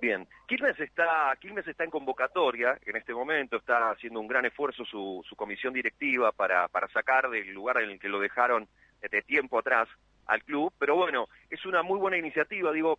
[0.00, 4.84] Bien, Quilmes está, Quilmes está en convocatoria en este momento, está haciendo un gran esfuerzo
[4.84, 8.66] su, su comisión directiva para, para sacar del lugar en el que lo dejaron
[9.00, 9.88] de tiempo atrás
[10.26, 12.98] al club, pero bueno, es una muy buena iniciativa, digo,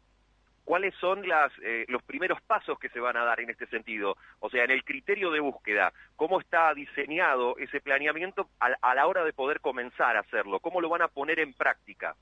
[0.66, 4.16] ¿cuáles son las, eh, los primeros pasos que se van a dar en este sentido?
[4.40, 9.08] O sea, en el criterio de búsqueda, ¿cómo está diseñado ese planeamiento a, a la
[9.08, 10.60] hora de poder comenzar a hacerlo?
[10.60, 12.16] ¿Cómo lo van a poner en práctica?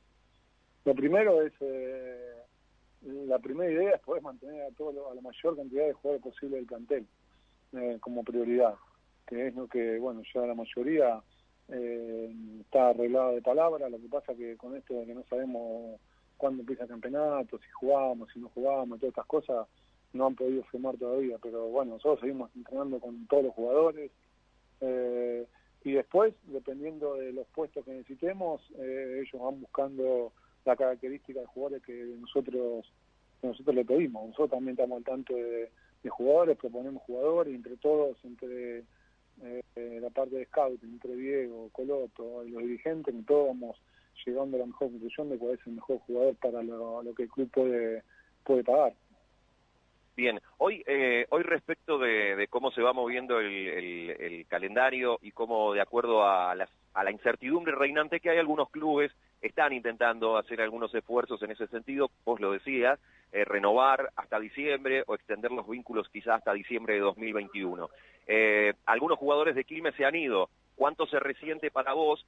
[0.85, 2.38] Lo primero es, eh,
[3.01, 6.57] la primera idea es poder mantener a, todo, a la mayor cantidad de jugadores posible
[6.57, 7.07] del plantel
[7.73, 8.75] eh, como prioridad,
[9.25, 11.21] que es lo que, bueno, ya la mayoría
[11.69, 15.99] eh, está arreglada de palabra, lo que pasa que con esto de que no sabemos
[16.37, 19.67] cuándo empieza el campeonato, si jugamos, si no jugamos, todas estas cosas
[20.13, 24.11] no han podido firmar todavía, pero bueno, nosotros seguimos entrenando con todos los jugadores
[24.81, 25.45] eh,
[25.83, 30.33] y después, dependiendo de los puestos que necesitemos, eh, ellos van buscando
[30.65, 32.91] la característica de jugadores que nosotros
[33.41, 34.27] nosotros le pedimos.
[34.27, 35.71] Nosotros también estamos al tanto de,
[36.03, 38.83] de jugadores, proponemos jugadores, entre todos, entre
[39.41, 43.81] eh, la parte de scout, entre Diego, Coloto y los dirigentes, todos vamos
[44.25, 47.23] llegando a la mejor conclusión de cuál es el mejor jugador para lo, lo que
[47.23, 48.03] el club puede,
[48.43, 48.93] puede pagar.
[50.17, 55.17] Bien, hoy, eh, hoy respecto de, de, cómo se va moviendo el, el, el, calendario
[55.21, 59.73] y cómo, de acuerdo a, las, a la incertidumbre reinante que hay, algunos clubes están
[59.73, 62.99] intentando hacer algunos esfuerzos en ese sentido, vos lo decías,
[63.31, 67.89] eh, renovar hasta diciembre o extender los vínculos quizás hasta diciembre de 2021.
[68.27, 70.49] Eh, algunos jugadores de Quilmes se han ido.
[70.75, 72.25] ¿Cuánto se resiente para vos,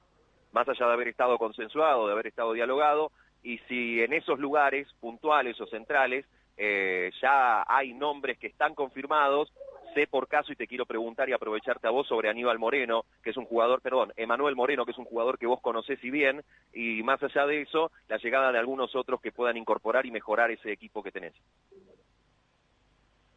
[0.52, 3.10] más allá de haber estado consensuado, de haber estado dialogado,
[3.42, 6.26] y si en esos lugares puntuales o centrales
[6.56, 9.52] eh, ya hay nombres que están confirmados
[9.94, 13.30] sé por caso y te quiero preguntar y aprovecharte a vos sobre Aníbal Moreno, que
[13.30, 16.42] es un jugador, perdón, Emanuel Moreno, que es un jugador que vos conocés y bien,
[16.72, 20.50] y más allá de eso, la llegada de algunos otros que puedan incorporar y mejorar
[20.50, 21.34] ese equipo que tenés.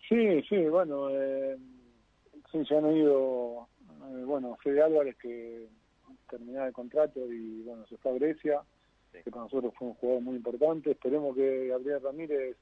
[0.08, 1.58] Sí, sí, bueno, eh,
[2.52, 5.68] sí, se han ido, eh, bueno, Fede Álvarez que
[6.30, 8.62] terminaba el contrato y bueno, se fue a Grecia,
[9.12, 9.20] sí.
[9.24, 12.58] que para nosotros fue un jugador muy importante, esperemos que Gabriel Ramírez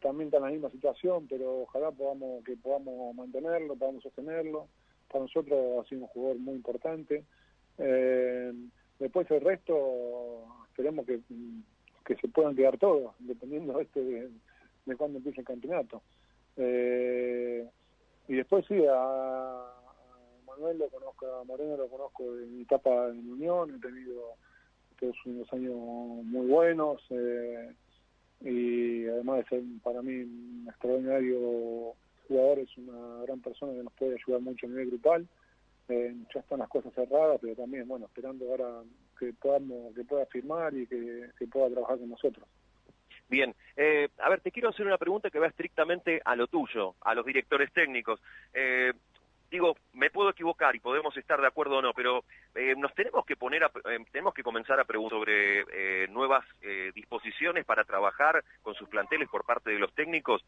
[0.00, 4.68] también está en la misma situación, pero ojalá podamos que podamos mantenerlo, podamos sostenerlo.
[5.08, 7.24] Para nosotros ha sido un jugador muy importante.
[7.78, 8.52] Eh,
[8.98, 11.20] después el resto, esperemos que,
[12.04, 14.30] que se puedan quedar todos, dependiendo este de,
[14.86, 16.02] de cuándo empiece el campeonato.
[16.56, 17.68] Eh,
[18.28, 19.72] y después sí, a,
[20.46, 24.34] Manuel lo conozco, a Moreno lo conozco de mi etapa en Unión, he tenido
[24.98, 27.02] todos unos años muy buenos.
[27.10, 27.74] Eh,
[28.40, 31.94] y además de ser para mí un extraordinario
[32.28, 35.26] jugador, es una gran persona que nos puede ayudar mucho a nivel grupal.
[35.88, 38.82] Eh, ya están las cosas cerradas, pero también, bueno, esperando ahora
[39.18, 42.46] que podamos, que pueda firmar y que, que pueda trabajar con nosotros.
[43.28, 46.94] Bien, eh, a ver, te quiero hacer una pregunta que va estrictamente a lo tuyo,
[47.00, 48.20] a los directores técnicos.
[48.52, 48.92] Eh,
[49.50, 52.24] digo, me puedo equivocar y podemos estar de acuerdo o no, pero
[52.54, 56.44] eh, nos tenemos que poner, a, eh, tenemos que comenzar a preguntar sobre eh, nuevas
[56.62, 60.44] eh, disposiciones para trabajar con sus planteles por parte de los técnicos,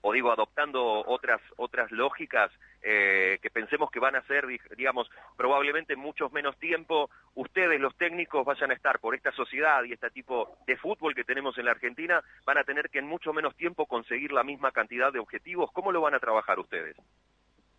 [0.00, 2.50] o digo, adoptando otras otras lógicas
[2.82, 4.46] eh, que pensemos que van a ser,
[4.76, 9.82] digamos, probablemente en muchos menos tiempo, ustedes, los técnicos, vayan a estar por esta sociedad
[9.84, 13.06] y este tipo de fútbol que tenemos en la Argentina, van a tener que en
[13.06, 15.70] mucho menos tiempo conseguir la misma cantidad de objetivos.
[15.72, 16.96] ¿Cómo lo van a trabajar ustedes?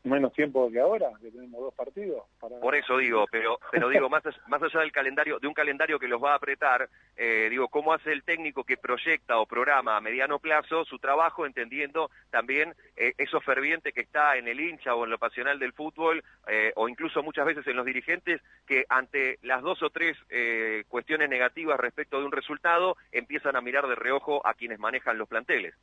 [0.04, 2.24] Menos tiempo que ahora, que tenemos dos partidos.
[2.40, 2.60] Para...
[2.60, 6.08] Por eso digo, pero pero digo, más, más allá del calendario, de un calendario que
[6.08, 10.02] los va a apretar, eh, digo, ¿cómo hace el técnico que proyecta o programa a
[10.02, 15.04] mediano plazo su trabajo, entendiendo también eh, eso ferviente que está en el hincha o
[15.04, 19.40] en lo pasional del fútbol, eh, o incluso muchas veces en los dirigentes, que ante
[19.42, 23.96] las dos o tres eh, cuestiones negativas respecto de un resultado, empiezan a mirar de
[23.96, 25.76] reojo a quienes manejan los planteles?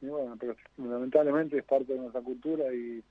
[0.00, 3.02] Y bueno, pero lamentablemente es parte de nuestra cultura y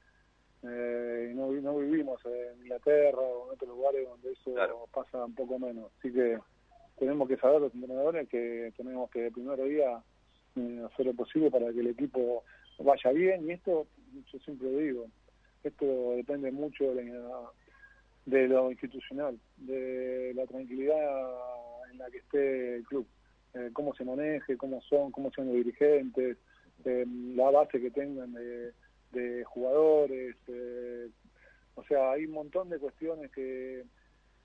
[0.63, 4.85] eh, no, no vivimos en Inglaterra o en otros lugares donde eso claro.
[4.93, 5.91] pasa un poco menos.
[5.99, 6.39] Así que
[6.97, 10.01] tenemos que saber los entrenadores que tenemos que el primer día
[10.55, 12.43] eh, hacer lo posible para que el equipo
[12.79, 13.87] vaya bien y esto,
[14.31, 15.05] yo siempre lo digo,
[15.63, 15.85] esto
[16.15, 17.41] depende mucho de, la,
[18.25, 21.29] de lo institucional, de la tranquilidad
[21.91, 23.05] en la que esté el club,
[23.53, 26.37] eh, cómo se maneje, cómo son, cómo son los dirigentes,
[26.85, 28.71] eh, la base que tengan de,
[29.11, 31.09] de jugadores, eh,
[31.75, 33.83] o sea, hay un montón de cuestiones que,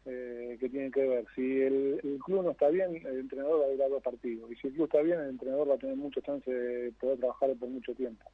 [0.06, 1.24] eh, que tienen que ver.
[1.34, 4.68] Si el, club no está bien, el entrenador va a durar dos partidos, y si
[4.68, 7.68] el club está bien, el entrenador va a tener mucha chance de poder trabajar por
[7.68, 8.30] mucho tiempo.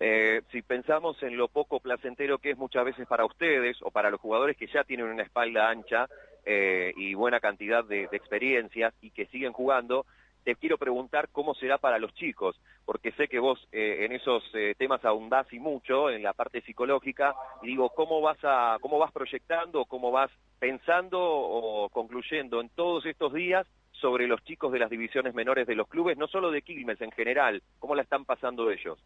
[0.00, 4.10] Eh, si pensamos en lo poco placentero que es muchas veces para ustedes o para
[4.10, 6.08] los jugadores que ya tienen una espalda ancha
[6.44, 10.06] eh, y buena cantidad de, de experiencias y que siguen jugando,
[10.44, 14.42] te quiero preguntar cómo será para los chicos, porque sé que vos eh, en esos
[14.54, 19.12] eh, temas ahondás y mucho, en la parte psicológica, digo, ¿cómo vas, a, ¿cómo vas
[19.12, 24.90] proyectando, cómo vas pensando o concluyendo en todos estos días sobre los chicos de las
[24.90, 28.70] divisiones menores de los clubes, no solo de Quilmes en general, cómo la están pasando
[28.70, 28.98] ellos?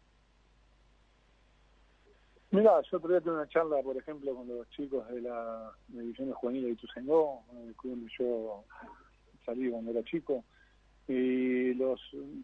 [2.51, 6.31] Mira, yo otro día tuve una charla, por ejemplo, con los chicos de la división
[6.31, 8.63] juvenil de Ituzengó, donde yo
[9.45, 10.45] salí cuando era chico,
[11.07, 12.01] y los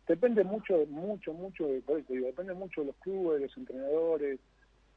[0.08, 4.40] depende mucho, mucho, mucho, por eso digo, depende mucho de los clubes, de los entrenadores,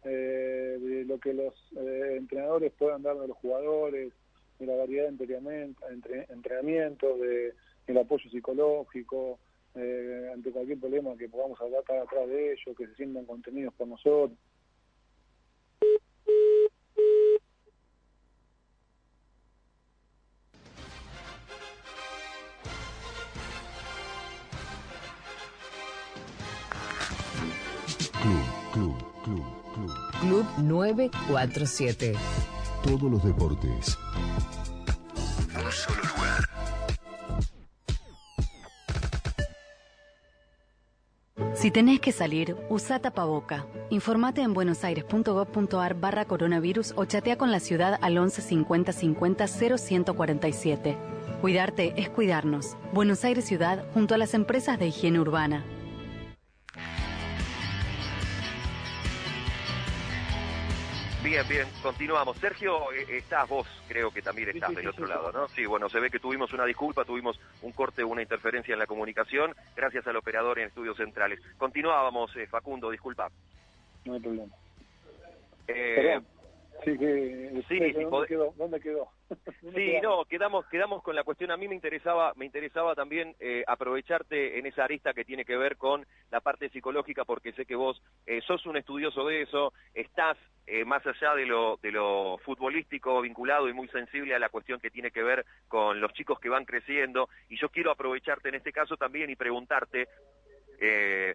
[0.05, 4.13] eh, de lo que los eh, entrenadores puedan dar a los jugadores,
[4.59, 7.55] de la variedad de entre, entrenamientos, de,
[7.87, 9.39] del apoyo psicológico,
[9.75, 13.89] eh, ante cualquier problema que podamos hablar atrás de ellos, que se sientan contenidos por
[13.89, 14.39] nosotros.
[30.25, 30.35] Club.
[30.35, 32.15] Club 947.
[32.83, 33.99] Todos los deportes.
[35.55, 36.45] Un solo lugar.
[41.55, 43.67] Si tenés que salir, usa tapaboca.
[43.91, 50.97] Informate en buenosaires.gov.ar barra coronavirus o chatea con la ciudad al 11 50 50 0147.
[51.41, 52.77] Cuidarte es cuidarnos.
[52.93, 55.65] Buenos Aires Ciudad junto a las empresas de higiene urbana.
[61.25, 62.37] Bien, bien, continuamos.
[62.37, 65.33] Sergio, eh, estás vos, creo que también estás sí, del otro sí, lado.
[65.33, 65.49] ¿no?
[65.49, 68.87] Sí, bueno, se ve que tuvimos una disculpa, tuvimos un corte, una interferencia en la
[68.87, 71.41] comunicación, gracias al operador en estudios centrales.
[71.57, 73.31] Continuábamos, eh, Facundo, disculpa.
[74.05, 74.55] No hay problema.
[75.67, 76.21] Eh,
[76.83, 76.85] Perdón.
[76.85, 78.53] Sí, que, Sí, ¿dónde, sí, pod- quedó?
[78.57, 79.09] ¿Dónde quedó?
[79.63, 80.03] ¿Dónde Sí, quedamos?
[80.03, 81.51] no, quedamos, quedamos con la cuestión.
[81.51, 85.57] A mí me interesaba, me interesaba también eh, aprovecharte en esa arista que tiene que
[85.57, 89.73] ver con la parte psicológica, porque sé que vos eh, sos un estudioso de eso,
[89.95, 90.37] estás
[90.67, 94.81] eh, más allá de lo, de lo futbolístico vinculado y muy sensible a la cuestión
[94.81, 98.57] que tiene que ver con los chicos que van creciendo, y yo quiero aprovecharte en
[98.57, 100.09] este caso también y preguntarte.
[100.81, 101.35] Eh,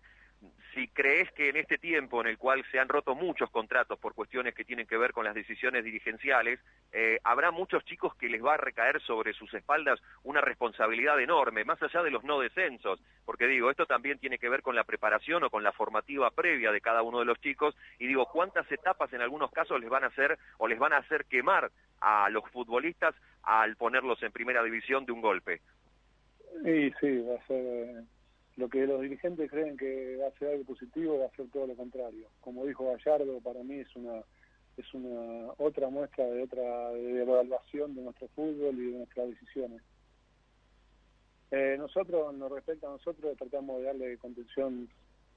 [0.73, 4.13] si crees que en este tiempo en el cual se han roto muchos contratos por
[4.13, 6.59] cuestiones que tienen que ver con las decisiones dirigenciales,
[6.91, 11.63] eh, habrá muchos chicos que les va a recaer sobre sus espaldas una responsabilidad enorme,
[11.65, 14.83] más allá de los no descensos, porque digo, esto también tiene que ver con la
[14.83, 18.71] preparación o con la formativa previa de cada uno de los chicos, y digo, ¿cuántas
[18.71, 21.71] etapas en algunos casos les van a hacer o les van a hacer quemar
[22.01, 25.61] a los futbolistas al ponerlos en primera división de un golpe?
[26.65, 28.03] Y sí, va a ser eh,
[28.59, 31.65] lo que los dirigentes creen que va a ser algo positivo, va a ser todo
[31.65, 32.27] lo contrario.
[32.41, 34.21] Como dijo Gallardo, para mí es una
[34.77, 39.81] es una otra muestra de otra de evaluación de nuestro fútbol y de nuestras decisiones.
[41.51, 44.89] Eh, nosotros, lo respecta a nosotros, tratamos de darle contención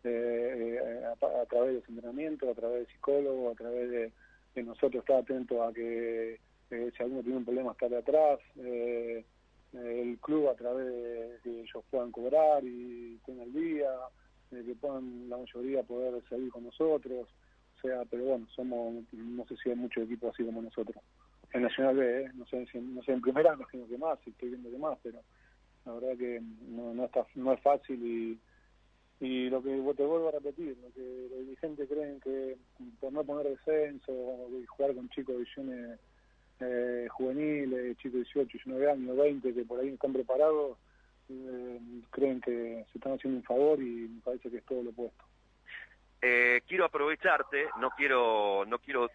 [0.05, 4.63] eh, eh, a, a través de los entrenamientos, a través de psicólogos, a través de,
[4.63, 6.39] nosotros estar atentos a que
[6.71, 9.25] eh, si alguno tiene un problema estar atrás, eh,
[9.73, 13.91] el club a través de que ellos puedan cobrar y tengan el día,
[14.51, 17.29] de que puedan la mayoría poder salir con nosotros,
[17.77, 21.03] o sea, pero bueno, somos, no sé si hay muchos equipos así como nosotros.
[21.53, 22.31] En Nacional B, ¿eh?
[22.35, 25.21] no sé no sé en primera imagino que más, si estoy viendo que más, pero
[25.85, 28.39] la verdad que no, no está no es fácil y
[29.23, 32.57] y lo que te vuelvo a repetir, lo que los dirigentes creen que
[32.99, 36.01] por no poner descenso y jugar con chicos de divisiones
[36.63, 40.79] eh, juveniles, chicos de 18, 19 años, 20, que por ahí están preparados,
[41.29, 44.91] eh, creen que se están haciendo un favor y me parece que es todo lo
[44.91, 45.25] opuesto.
[46.21, 49.11] Eh, quiero aprovecharte, no quiero, no quiero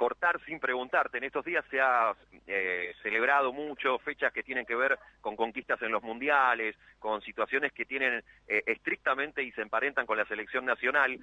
[0.00, 1.18] cortar sin preguntarte.
[1.18, 2.14] En estos días se ha
[2.46, 7.70] eh, celebrado mucho fechas que tienen que ver con conquistas en los mundiales, con situaciones
[7.72, 11.20] que tienen eh, estrictamente y se emparentan con la selección nacional.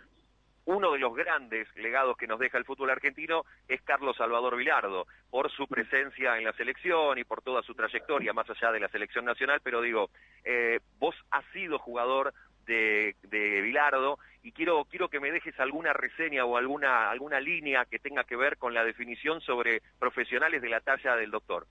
[0.67, 5.07] Uno de los grandes legados que nos deja el fútbol argentino es Carlos Salvador Vilardo,
[5.29, 8.89] por su presencia en la selección y por toda su trayectoria, más allá de la
[8.89, 10.09] selección nacional, pero digo,
[10.43, 12.33] eh, vos has sido jugador
[12.65, 17.85] de, de Bilardo y quiero quiero que me dejes alguna reseña o alguna alguna línea
[17.85, 21.65] que tenga que ver con la definición sobre profesionales de la talla del doctor.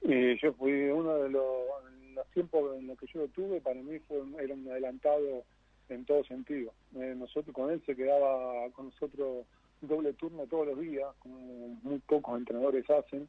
[0.00, 3.98] Y yo fui uno de los, tiempos en los que yo lo tuve, para mí
[4.08, 5.44] fue era un adelantado
[5.88, 6.72] en todo sentido.
[6.96, 9.46] Eh, nosotros con él se quedaba con nosotros
[9.80, 11.38] doble turno todos los días, como
[11.82, 13.28] muy pocos entrenadores hacen.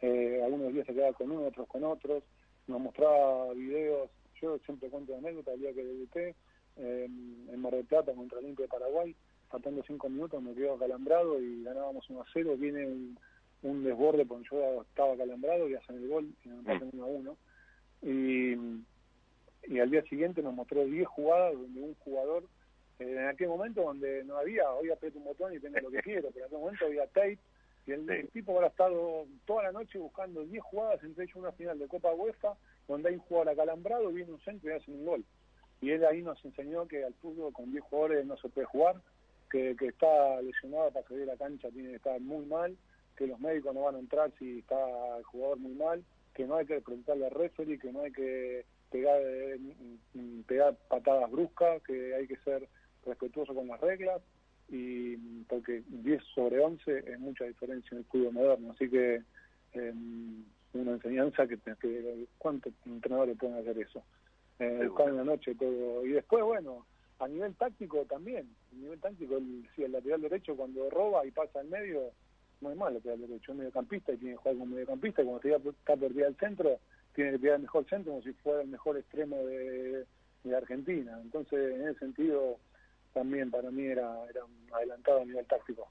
[0.00, 2.22] Eh, algunos días se quedaba con uno, otros con otros.
[2.66, 4.10] Nos mostraba videos.
[4.40, 6.34] Yo siempre cuento la anécdota, el día que debuté
[6.76, 9.14] eh, en Mar del Plata contra Olimpia de Paraguay,
[9.48, 12.56] faltando cinco minutos me quedo acalambrado y ganábamos 1 a 0.
[12.56, 13.18] Viene un,
[13.62, 17.06] un desborde porque yo estaba acalambrado y hacen el gol y nos empatan 1 a
[17.06, 17.36] 1.
[18.02, 18.54] Y,
[19.68, 22.44] y al día siguiente nos mostró 10 jugadas donde un jugador,
[22.98, 26.00] eh, en aquel momento donde no había, hoy aprieto un botón y tengo lo que
[26.02, 27.38] quiero, pero en aquel momento había tape,
[27.86, 31.52] y el, el tipo habrá estado toda la noche buscando 10 jugadas, entre ellos una
[31.52, 32.54] final de Copa UEFA,
[32.86, 35.24] donde hay un jugador acalambrado, viene un centro y hace un gol.
[35.80, 38.96] Y él ahí nos enseñó que al fútbol con 10 jugadores no se puede jugar,
[39.50, 42.76] que, que está lesionado para salir a la cancha tiene que estar muy mal,
[43.16, 46.56] que los médicos no van a entrar si está el jugador muy mal, que no
[46.56, 49.58] hay que preguntarle al referee, que no hay que pegar, eh,
[50.46, 52.68] pegar patadas bruscas, que hay que ser
[53.04, 54.20] respetuoso con las reglas,
[54.68, 59.22] y porque 10 sobre 11 es mucha diferencia en el fútbol moderno, así que
[59.72, 59.94] eh,
[60.74, 64.02] una enseñanza que, que cuántos entrenadores pueden hacer eso,
[64.58, 66.84] eh, en la noche todo, y después bueno,
[67.18, 71.30] a nivel táctico también, a nivel táctico el, si el lateral derecho cuando roba y
[71.30, 72.12] pasa al medio,
[72.60, 75.24] no es malo el lateral derecho, es mediocampista y tiene que jugar como mediocampista, y
[75.24, 76.78] cuando está, está perdida el centro,
[77.18, 80.06] tiene que tirar el mejor centro como si fuera el mejor extremo de,
[80.56, 82.56] Argentina, entonces en ese sentido
[83.12, 85.90] también para mí era, era un adelantado a nivel táctico.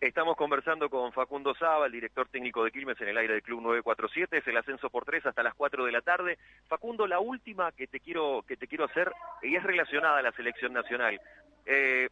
[0.00, 3.62] Estamos conversando con Facundo Saba, el director técnico de Quilmes en el aire del Club
[3.62, 6.38] 947, es el ascenso por tres hasta las 4 de la tarde.
[6.66, 9.10] Facundo, la última que te quiero, que te quiero hacer,
[9.42, 11.18] y es relacionada a la selección nacional.
[11.66, 12.10] Eh,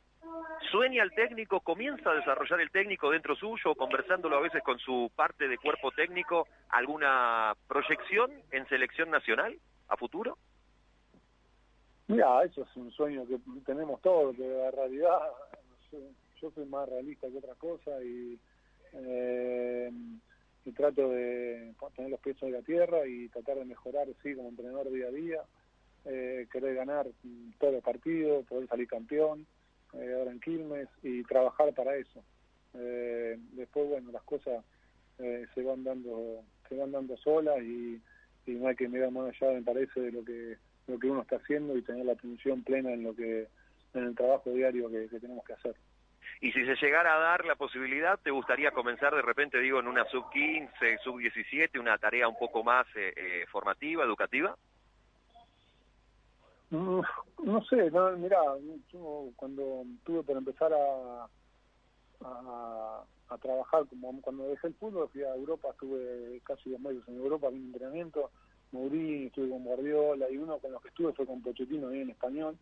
[0.70, 5.10] ¿Sueña el técnico, comienza a desarrollar el técnico dentro suyo, conversándolo a veces con su
[5.14, 9.56] parte de cuerpo técnico, alguna proyección en selección nacional
[9.88, 10.36] a futuro?
[12.08, 15.18] Mira, eso es un sueño que tenemos todos, pero la realidad,
[16.40, 18.38] yo soy más realista que otra cosa y,
[18.92, 19.90] eh,
[20.64, 24.48] y trato de tener los pies sobre la tierra y tratar de mejorar, sí, como
[24.48, 25.40] entrenador día a día,
[26.04, 27.06] eh, querer ganar
[27.58, 29.46] todos los partidos, poder salir campeón,
[29.94, 32.22] eh, ahora en Quilmes, y trabajar para eso.
[32.74, 34.64] Eh, después, bueno, las cosas
[35.18, 38.00] eh, se van dando se van dando solas y,
[38.46, 40.56] y no hay que mirar más allá, me parece, de lo que
[40.88, 43.48] lo que uno está haciendo y tener la atención plena en lo que
[43.94, 45.74] en el trabajo diario que, que tenemos que hacer.
[46.40, 49.86] Y si se llegara a dar la posibilidad, ¿te gustaría comenzar de repente, digo, en
[49.86, 54.54] una sub-15, sub-17, una tarea un poco más eh, eh, formativa, educativa?
[56.70, 57.02] No,
[57.44, 58.40] no sé, no, mirá,
[58.92, 61.28] yo cuando tuve por empezar a,
[62.22, 67.16] a, trabajar, como cuando dejé el fútbol, fui a Europa, estuve casi dos meses en
[67.16, 68.30] Europa en entrenamiento,
[68.72, 72.10] Mourinho, estuve con Guardiola, y uno con los que estuve fue con Pochettino ahí en
[72.10, 72.56] español,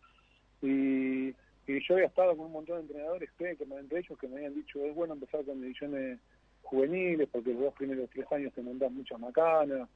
[0.61, 1.33] y
[1.67, 4.53] y yo había estado con un montón de entrenadores que, entre ellos que me habían
[4.53, 6.19] dicho es bueno empezar con divisiones
[6.61, 9.89] juveniles porque los dos primeros tres años te mandan muchas macanas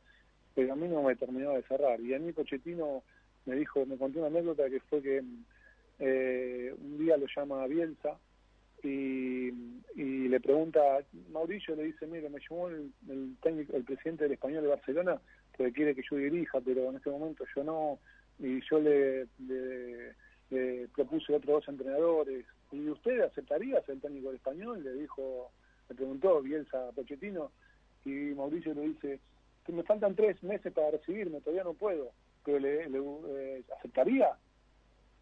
[0.55, 3.03] pero a mí no me terminaba de cerrar y a mí Pochettino
[3.45, 5.23] me dijo me contó una anécdota que fue que
[5.99, 8.17] eh, un día lo llama Bielsa
[8.83, 9.49] y,
[9.95, 10.79] y le pregunta
[11.31, 15.21] Mauricio le dice mire me llamó el, el técnico el presidente del español de Barcelona
[15.55, 17.99] porque quiere que yo dirija pero en este momento yo no
[18.39, 20.15] y yo le, le
[20.51, 22.45] eh, propuse otros dos entrenadores.
[22.71, 24.83] ¿Y usted aceptaría ser el técnico del español?
[24.83, 25.51] Le dijo,
[25.89, 27.51] le preguntó Bielsa Pochettino,
[28.05, 29.19] y Mauricio le dice,
[29.65, 32.11] que me faltan tres meses para recibirme, todavía no puedo,
[32.43, 34.31] pero le, le eh, aceptaría.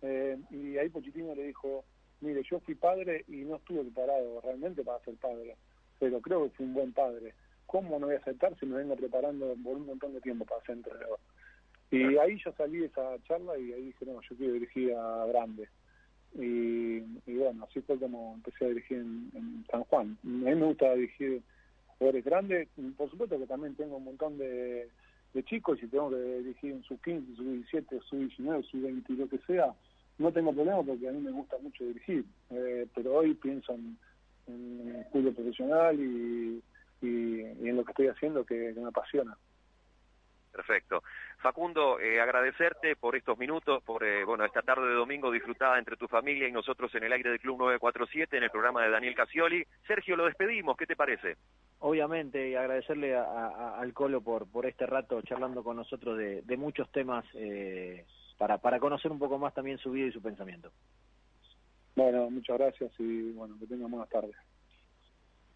[0.01, 1.83] Eh, y ahí Pochettino le dijo,
[2.21, 5.55] mire, yo fui padre y no estuve preparado realmente para ser padre,
[5.99, 7.33] pero creo que fui un buen padre.
[7.65, 10.61] ¿Cómo no voy a aceptar si me vengo preparando por un montón de tiempo para
[10.61, 11.19] ser entrenador?
[11.91, 15.25] Y ahí yo salí de esa charla y ahí dije, no, yo quiero dirigir a
[15.27, 15.67] Grande.
[16.35, 20.17] Y, y bueno, así fue como empecé a dirigir en, en, San Juan.
[20.23, 21.41] A mí me gusta dirigir
[21.97, 24.89] jugadores grandes, por supuesto que también tengo un montón de,
[25.38, 28.82] de chicos y si tengo que dirigir en sub 15, sub 17, sub 19, sub
[28.82, 29.72] 20, lo que sea,
[30.17, 33.95] no tengo problema porque a mí me gusta mucho dirigir, eh, pero hoy pienso en,
[34.48, 36.64] en fútbol profesional y,
[37.03, 39.38] y, en lo que estoy haciendo que me apasiona.
[40.51, 41.03] Perfecto.
[41.41, 45.95] Facundo, eh, agradecerte por estos minutos, por eh, bueno esta tarde de domingo disfrutada entre
[45.95, 49.16] tu familia y nosotros en el aire del Club 947 en el programa de Daniel
[49.16, 49.66] Casioli.
[49.85, 51.38] Sergio, lo despedimos, ¿qué te parece?
[51.80, 56.41] Obviamente, y agradecerle a, a, al Colo por, por este rato charlando con nosotros de,
[56.41, 58.06] de muchos temas eh,
[58.38, 60.72] para, para conocer un poco más también su vida y su pensamiento.
[61.95, 64.35] Bueno, muchas gracias y bueno, que tengan buenas tardes.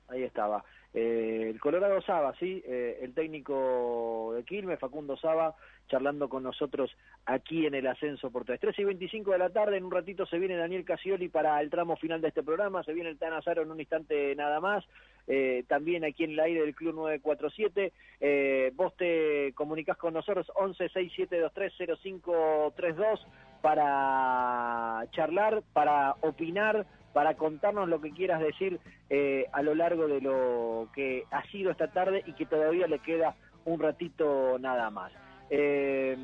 [0.08, 0.64] Ahí estaba.
[0.94, 5.56] Eh, el Colorado Saba, sí, eh, el técnico de Quilmes, Facundo Saba,
[5.88, 6.92] charlando con nosotros
[7.26, 8.60] aquí en el ascenso por 3.
[8.60, 11.70] 3 y 25 de la tarde, en un ratito se viene Daniel Casioli para el
[11.70, 14.86] tramo final de este programa, se viene el Tanazaro en un instante nada más,
[15.28, 20.52] eh, también aquí en el aire del Club 947, eh, vos te comunicás con nosotros
[20.56, 23.28] 11 6723 0532
[23.62, 30.22] para charlar, para opinar, para contarnos lo que quieras decir eh, a lo largo de
[30.22, 35.12] lo que ha sido esta tarde y que todavía le queda un ratito nada más.
[35.50, 36.18] Eh,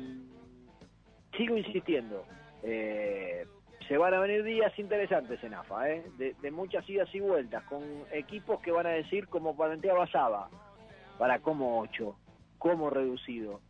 [1.36, 2.24] sigo insistiendo,
[2.62, 3.46] eh,
[3.86, 6.04] se van a venir días interesantes en AFA, ¿eh?
[6.18, 10.48] de, de muchas idas y vueltas, con equipos que van a decir como planteaba Saba,
[11.18, 12.16] para como 8,
[12.58, 13.60] como reducido.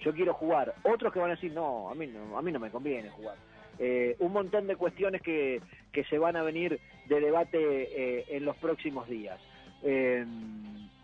[0.00, 0.74] Yo quiero jugar.
[0.82, 3.36] Otros que van a decir, no, a mí no, a mí no me conviene jugar.
[3.78, 5.60] Eh, un montón de cuestiones que,
[5.92, 9.38] que se van a venir de debate eh, en los próximos días.
[9.82, 10.24] Eh,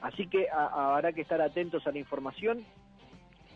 [0.02, 2.64] así que habrá que estar atentos a la información,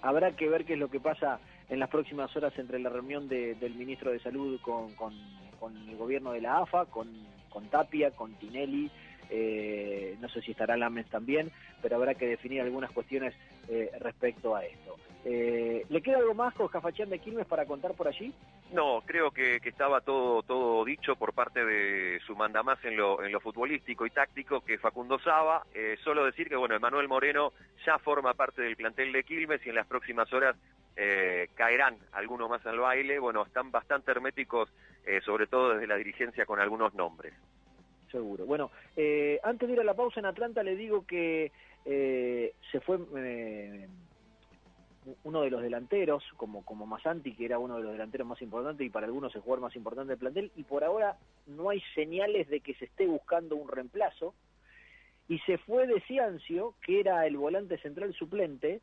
[0.02, 1.38] habrá que ver qué es lo que pasa
[1.70, 5.14] en las próximas horas entre la reunión de- del ministro de Salud con, con-
[5.58, 7.08] con el gobierno de la AFA, con,
[7.48, 8.90] con Tapia, con Tinelli,
[9.34, 11.50] eh, no sé si estará Lames también,
[11.82, 13.34] pero habrá que definir algunas cuestiones
[13.68, 14.96] eh, respecto a esto.
[15.24, 18.34] Eh, ¿Le queda algo más con Cafachán de Quilmes para contar por allí?
[18.72, 23.24] No, creo que, que estaba todo todo dicho por parte de su mandamás en lo,
[23.24, 25.64] en lo futbolístico y táctico, que Facundo Saba.
[25.74, 27.52] Eh, solo decir que, bueno, Emanuel Moreno
[27.86, 30.56] ya forma parte del plantel de Quilmes y en las próximas horas
[30.96, 33.18] eh, caerán algunos más al baile.
[33.18, 34.68] Bueno, están bastante herméticos,
[35.06, 37.32] eh, sobre todo desde la dirigencia, con algunos nombres.
[38.14, 38.46] Seguro.
[38.46, 41.50] Bueno, eh, antes de ir a la pausa en Atlanta le digo que
[41.84, 43.88] eh, se fue eh,
[45.24, 48.86] uno de los delanteros, como, como Masanti, que era uno de los delanteros más importantes
[48.86, 51.16] y para algunos el jugador más importante del plantel, y por ahora
[51.48, 54.32] no hay señales de que se esté buscando un reemplazo.
[55.28, 58.80] Y se fue de Ciancio, que era el volante central suplente,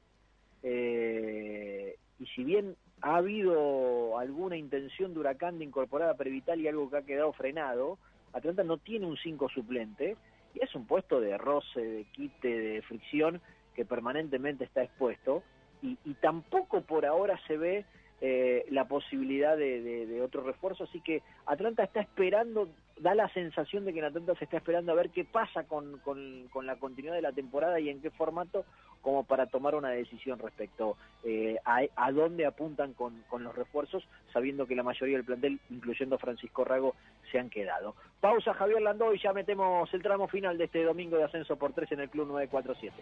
[0.62, 6.68] eh, y si bien ha habido alguna intención de Huracán de incorporar a Prevital y
[6.68, 7.98] algo que ha quedado frenado,
[8.34, 10.16] Atlanta no tiene un 5 suplente
[10.54, 13.42] y es un puesto de roce, de quite, de fricción
[13.76, 15.44] que permanentemente está expuesto
[15.82, 17.86] y, y tampoco por ahora se ve
[18.24, 22.70] eh, la posibilidad de, de- de otro refuerzo, así que Atlanta está esperando,
[23.02, 25.98] da la sensación de que en Atlanta se está esperando a ver qué pasa con,
[26.00, 28.64] con- con la continuidad de la temporada y en qué formato,
[29.02, 34.04] como para tomar una decisión respecto eh, a, a dónde apuntan con, con los refuerzos,
[34.32, 36.96] sabiendo que la mayoría del plantel, incluyendo Francisco Rago,
[37.32, 37.96] se han quedado.
[38.20, 41.74] Pausa Javier Landó y ya metemos el tramo final de este domingo de ascenso por
[41.74, 42.96] tres en el Club 947.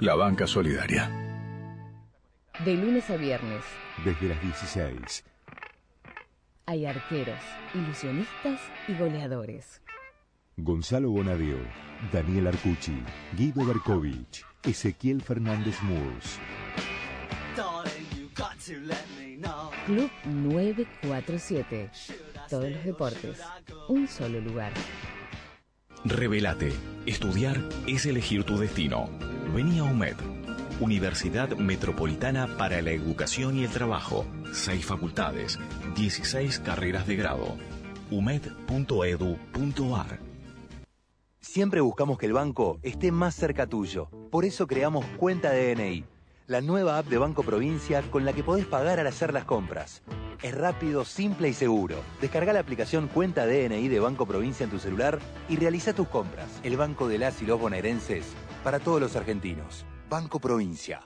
[0.00, 1.10] la banca solidaria.
[2.64, 3.64] De lunes a viernes
[4.04, 5.24] Desde las 16.
[6.66, 7.38] hay arqueros,
[7.74, 9.80] ilusionistas y goleadores.
[10.56, 11.58] Gonzalo Bonadeo,
[12.12, 13.00] Daniel Arcucci,
[13.36, 16.38] Guido Berkovich, Ezequiel Fernández Murs.
[19.86, 21.90] Club 947.
[22.50, 23.40] Todos los deportes.
[23.88, 24.72] Un solo lugar.
[26.04, 26.72] Revelate.
[27.06, 29.08] Estudiar es elegir tu destino.
[29.54, 30.16] Vení a UMED.
[30.78, 34.26] Universidad Metropolitana para la Educación y el Trabajo.
[34.52, 35.58] Seis facultades,
[35.96, 37.56] 16 carreras de grado.
[38.10, 38.58] umed.edu.ar
[41.40, 44.10] Siempre buscamos que el banco esté más cerca tuyo.
[44.30, 46.04] Por eso creamos Cuenta DNI,
[46.46, 50.02] la nueva app de Banco Provincia con la que podés pagar al hacer las compras.
[50.42, 51.96] Es rápido, simple y seguro.
[52.20, 55.18] Descarga la aplicación Cuenta DNI de Banco Provincia en tu celular
[55.48, 56.60] y realiza tus compras.
[56.62, 58.26] El banco de las y los bonaerenses
[58.62, 59.84] para todos los argentinos.
[60.08, 61.00] Banco Provincia.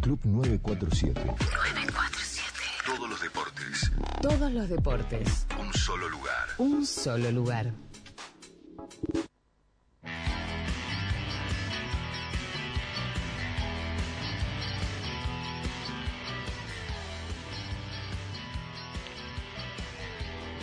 [0.00, 1.20] Club 947.
[1.24, 2.50] 947.
[2.86, 3.92] Todos los deportes.
[4.22, 5.46] Todos los deportes.
[5.58, 6.48] Un solo lugar.
[6.58, 7.72] Un solo lugar.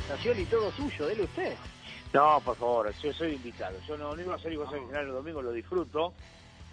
[0.10, 1.56] Nación y todo suyo, dele usted.
[2.14, 3.77] No, por favor, soy invitado.
[3.88, 6.14] Yo no, no iba a ser igual al final el domingo, lo disfruto.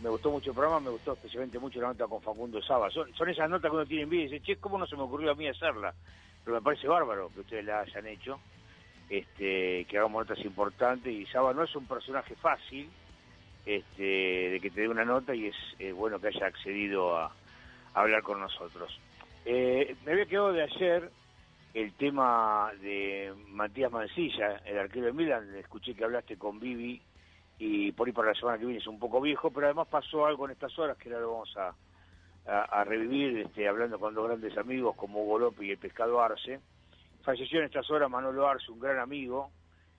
[0.02, 2.90] Me gustó mucho el programa, me gustó especialmente mucho la nota con Facundo Saba.
[2.90, 5.02] Son, son esas notas que uno tiene envidia y dice, che, ¿cómo no se me
[5.02, 5.94] ocurrió a mí hacerla?
[6.44, 8.38] Pero me parece bárbaro que ustedes la hayan hecho,
[9.08, 11.12] este, que hagamos notas importantes.
[11.12, 12.90] Y Saba no es un personaje fácil
[13.64, 14.02] este,
[14.50, 15.46] de que te dé una nota y
[15.78, 17.32] es bueno que haya accedido a,
[17.94, 19.00] a hablar con nosotros.
[19.44, 21.10] Eh, me había quedado de ayer
[21.74, 27.02] el tema de Matías Mancilla, el arquero de Milan, escuché que hablaste con Vivi
[27.58, 30.24] y por ahí para la semana que viene es un poco viejo, pero además pasó
[30.24, 34.56] algo en estas horas que ahora lo vamos a, revivir, este, hablando con dos grandes
[34.56, 36.60] amigos como Hugo López y el Pescado Arce.
[37.22, 39.50] Falleció en estas horas Manolo Arce, un gran amigo,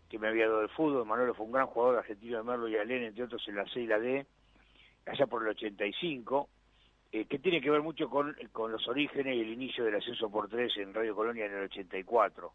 [0.09, 1.05] que me había dado el fútbol.
[1.05, 3.81] Manolo fue un gran jugador argentino de Merlo y Alén, entre otros en la C
[3.81, 4.25] y la D,
[5.07, 6.47] allá por el 85,
[7.11, 10.30] eh, que tiene que ver mucho con, con los orígenes y el inicio del ascenso
[10.30, 12.51] por tres en Radio Colonia en el 84.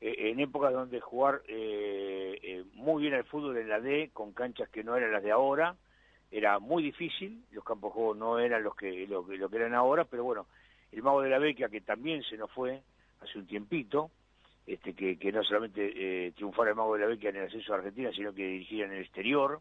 [0.00, 4.32] Eh, en épocas donde jugar eh, eh, muy bien al fútbol en la D, con
[4.32, 5.76] canchas que no eran las de ahora,
[6.30, 9.74] era muy difícil, los campos de juego no eran los que, lo, lo que eran
[9.74, 10.46] ahora, pero bueno,
[10.92, 12.82] el mago de la Beca, que también se nos fue
[13.20, 14.10] hace un tiempito,
[14.66, 17.72] este, que, que no solamente eh, triunfara el mago de la Beca en el ascenso
[17.72, 19.60] de Argentina, sino que dirigía en el exterior,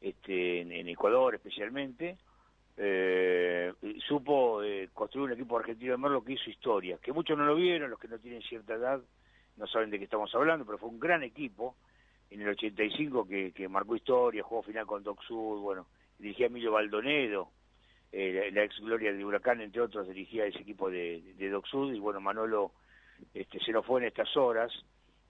[0.00, 2.18] este, en Ecuador especialmente,
[2.76, 3.72] eh,
[4.06, 7.54] supo eh, construir un equipo argentino de Merlo que hizo historia, que muchos no lo
[7.54, 9.00] vieron, los que no tienen cierta edad
[9.56, 11.76] no saben de qué estamos hablando, pero fue un gran equipo.
[12.30, 15.86] En el 85 que, que marcó historia, jugó final con Doc Sud, bueno,
[16.18, 17.50] dirigía Emilio Baldonedo,
[18.10, 21.66] eh, la, la ex gloria de Huracán, entre otros, dirigía ese equipo de, de Doc
[21.66, 22.72] Sud, y bueno, Manolo
[23.32, 24.72] este, se nos fue en estas horas.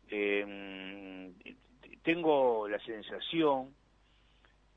[0.09, 1.33] Eh,
[2.03, 3.75] tengo la sensación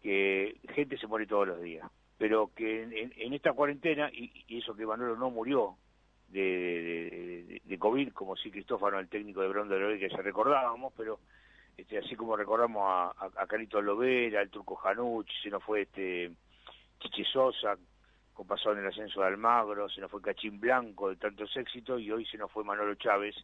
[0.02, 4.60] que gente se muere todos los días, pero que en, en- esta cuarentena, y, y
[4.60, 5.76] eso que Manolo no murió
[6.30, 10.94] de, de, COVID, como si Cristófano, el técnico de Brondo de Lobe, que ya recordábamos,
[10.98, 11.20] pero
[11.78, 16.32] este, así como recordamos a, Carito Lovera, al Turco Janucci, se nos fue este
[17.00, 17.78] Chichi Sosa,
[18.34, 22.02] con pasado en el ascenso de Almagro, se nos fue Cachín Blanco de tantos éxitos,
[22.02, 23.36] y hoy se nos fue Manolo Chávez,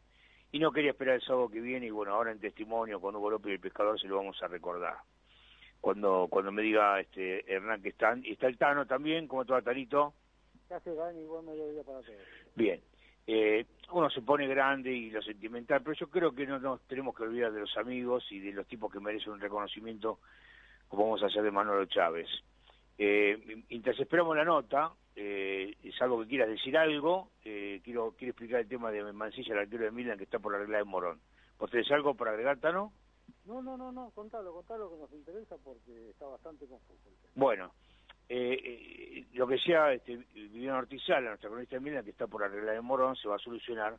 [0.51, 3.29] y no quería esperar el sábado que viene, y bueno, ahora en testimonio con Hugo
[3.29, 4.97] López y el Pescador se lo vamos a recordar.
[5.83, 9.61] Cuando cuando me diga este Hernán que están, y está el Tano también, como todo
[9.61, 10.13] Tanito,
[10.69, 11.19] ¿Qué hace Dani?
[11.19, 12.15] Igual mediodía para todos.
[12.55, 12.79] Bien,
[13.27, 17.13] eh, uno se pone grande y lo sentimental, pero yo creo que no nos tenemos
[17.13, 20.19] que olvidar de los amigos y de los tipos que merecen un reconocimiento,
[20.87, 22.29] como vamos a hacer de Manolo Chávez.
[22.97, 28.31] Eh, mientras esperamos la nota, eh, es algo que quieras decir algo, eh, quiero quiero
[28.31, 31.19] explicar el tema de Mancilla, el arquero de Milan, que está por arreglar en Morón.
[31.59, 32.93] ¿Vos tenés algo para agregar, Tano?
[33.45, 37.09] No, no, no, no, contalo, contalo que nos interesa porque está bastante confuso.
[37.09, 37.33] el tema.
[37.35, 37.73] Bueno,
[38.29, 42.43] eh, eh, lo que sea este, Viviana Ortizala, nuestra cronista de Milan, que está por
[42.43, 43.97] arreglar en Morón, se va a solucionar.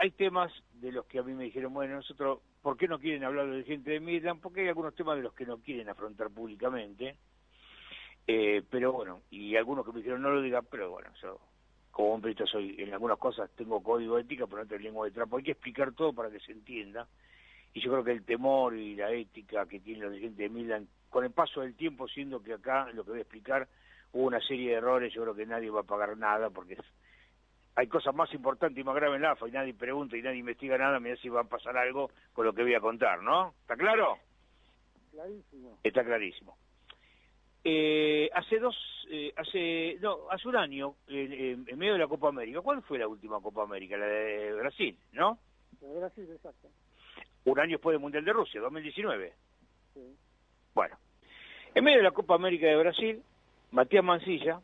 [0.00, 3.24] Hay temas de los que a mí me dijeron, bueno, nosotros, ¿por qué no quieren
[3.24, 4.40] hablar de gente de Milan?
[4.40, 7.16] Porque hay algunos temas de los que no quieren afrontar públicamente.
[8.26, 11.40] Eh, pero bueno, y algunos que me dijeron, no lo digan, pero bueno, yo
[11.90, 15.36] como hombre soy, en algunas cosas tengo código ética, pero no tengo lengua de trapo.
[15.36, 17.08] Hay que explicar todo para que se entienda.
[17.74, 20.88] Y yo creo que el temor y la ética que tienen los dirigentes de Milan,
[21.10, 23.68] con el paso del tiempo, siendo que acá, lo que voy a explicar,
[24.12, 26.92] hubo una serie de errores, yo creo que nadie va a pagar nada, porque es-
[27.74, 30.38] hay cosas más importantes y más graves en la AFA, y nadie pregunta y nadie
[30.38, 33.54] investiga nada, mira si va a pasar algo con lo que voy a contar, ¿no?
[33.60, 34.18] ¿Está claro?
[35.12, 35.78] Clarísimo.
[35.82, 36.56] Está clarísimo.
[37.64, 38.76] Eh, hace dos,
[39.10, 43.08] eh, hace, no, hace un año, en, medio de la Copa América, ¿cuál fue la
[43.08, 43.96] última Copa América?
[43.96, 45.38] La de Brasil, ¿no?
[45.80, 46.68] De Brasil, exacto.
[47.50, 49.32] Un año después del Mundial de Rusia, 2019.
[49.94, 50.00] Sí.
[50.74, 50.96] Bueno,
[51.74, 53.22] en medio de la Copa América de Brasil,
[53.70, 54.60] Matías Mancilla,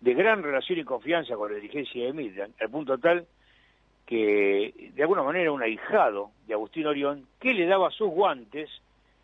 [0.00, 3.26] de gran relación y confianza con la dirigencia de Midland, al punto tal
[4.06, 8.68] que de alguna manera un ahijado de Agustín Orión, que le daba sus guantes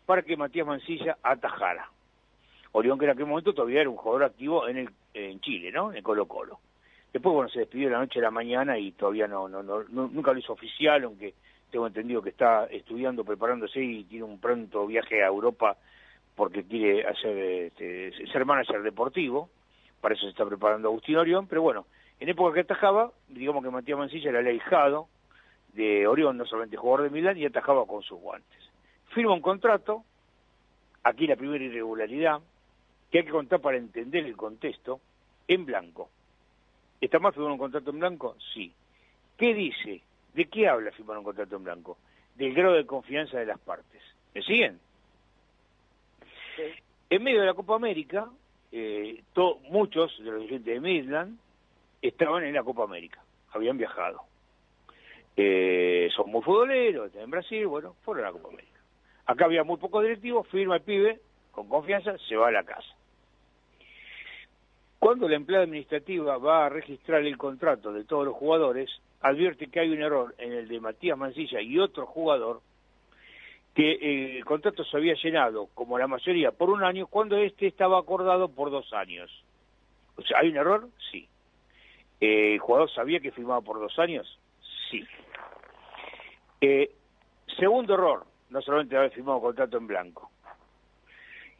[0.05, 1.87] para que Matías Mancilla atajara.
[2.71, 5.93] Orión, que en aquel momento todavía era un jugador activo en, el, en Chile, ¿no?
[5.93, 6.59] En Colo Colo.
[7.13, 9.83] Después, bueno, se despidió de la noche a la mañana y todavía no, no, no-
[9.83, 11.33] nunca lo hizo oficial, aunque
[11.71, 15.77] tengo entendido que está estudiando, preparándose y tiene un pronto viaje a Europa
[16.35, 19.49] porque quiere hacer este, ser manager deportivo.
[20.01, 21.85] Para eso se está preparando Agustín Orión, pero bueno,
[22.19, 25.07] en época que atajaba, digamos que Matías Mancilla era el ahijado
[25.73, 28.59] de Orión, no solamente jugador de Milán, y atajaba con sus guantes.
[29.13, 30.03] Firma un contrato,
[31.03, 32.39] aquí la primera irregularidad,
[33.11, 34.99] que hay que contar para entender el contexto,
[35.47, 36.09] en blanco.
[36.99, 38.35] ¿Está mal firmar un contrato en blanco?
[38.53, 38.71] Sí.
[39.37, 40.01] ¿Qué dice?
[40.33, 41.97] ¿De qué habla firmar un contrato en blanco?
[42.35, 44.01] Del grado de confianza de las partes.
[44.33, 44.79] ¿Me siguen?
[47.09, 48.29] En medio de la Copa América,
[48.71, 51.37] eh, to- muchos de los dirigentes de Midland
[52.01, 54.21] estaban en la Copa América, habían viajado.
[55.35, 58.79] Eh, son muy futboleros, están en Brasil, bueno, fueron a la Copa América.
[59.25, 61.19] Acá había muy pocos directivos, firma el pibe,
[61.51, 62.95] con confianza, se va a la casa.
[64.99, 68.89] Cuando la empleada administrativa va a registrar el contrato de todos los jugadores,
[69.21, 72.61] advierte que hay un error en el de Matías Mancilla y otro jugador,
[73.75, 77.67] que eh, el contrato se había llenado, como la mayoría, por un año, cuando este
[77.67, 79.31] estaba acordado por dos años.
[80.17, 80.89] O sea, ¿hay un error?
[81.11, 81.27] Sí.
[82.19, 84.39] Eh, ¿El jugador sabía que firmaba por dos años?
[84.89, 85.05] Sí.
[86.59, 86.91] Eh,
[87.57, 90.29] segundo error, no solamente haber firmado contrato en blanco.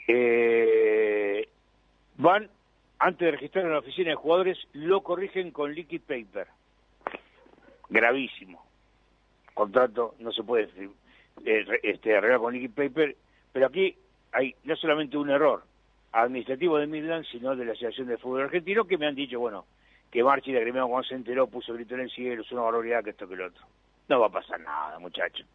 [0.08, 1.48] Eh,
[2.18, 2.50] van,
[3.00, 6.48] antes de registrar en la oficina de jugadores, lo corrigen con liquid paper.
[7.92, 8.64] Gravísimo.
[9.54, 10.70] Contrato no se puede
[11.46, 13.16] eh, este, arreglar con Liquid Paper,
[13.52, 13.94] pero aquí
[14.32, 15.62] hay no solamente un error
[16.14, 19.66] administrativo de Midland, sino de la Asociación de Fútbol Argentino, que me han dicho, bueno,
[20.10, 23.04] que Marchi de Gremio cuando se enteró puso grito en el cielo, es una barbaridad
[23.04, 23.64] que esto que lo otro.
[24.08, 25.46] No va a pasar nada, muchachos.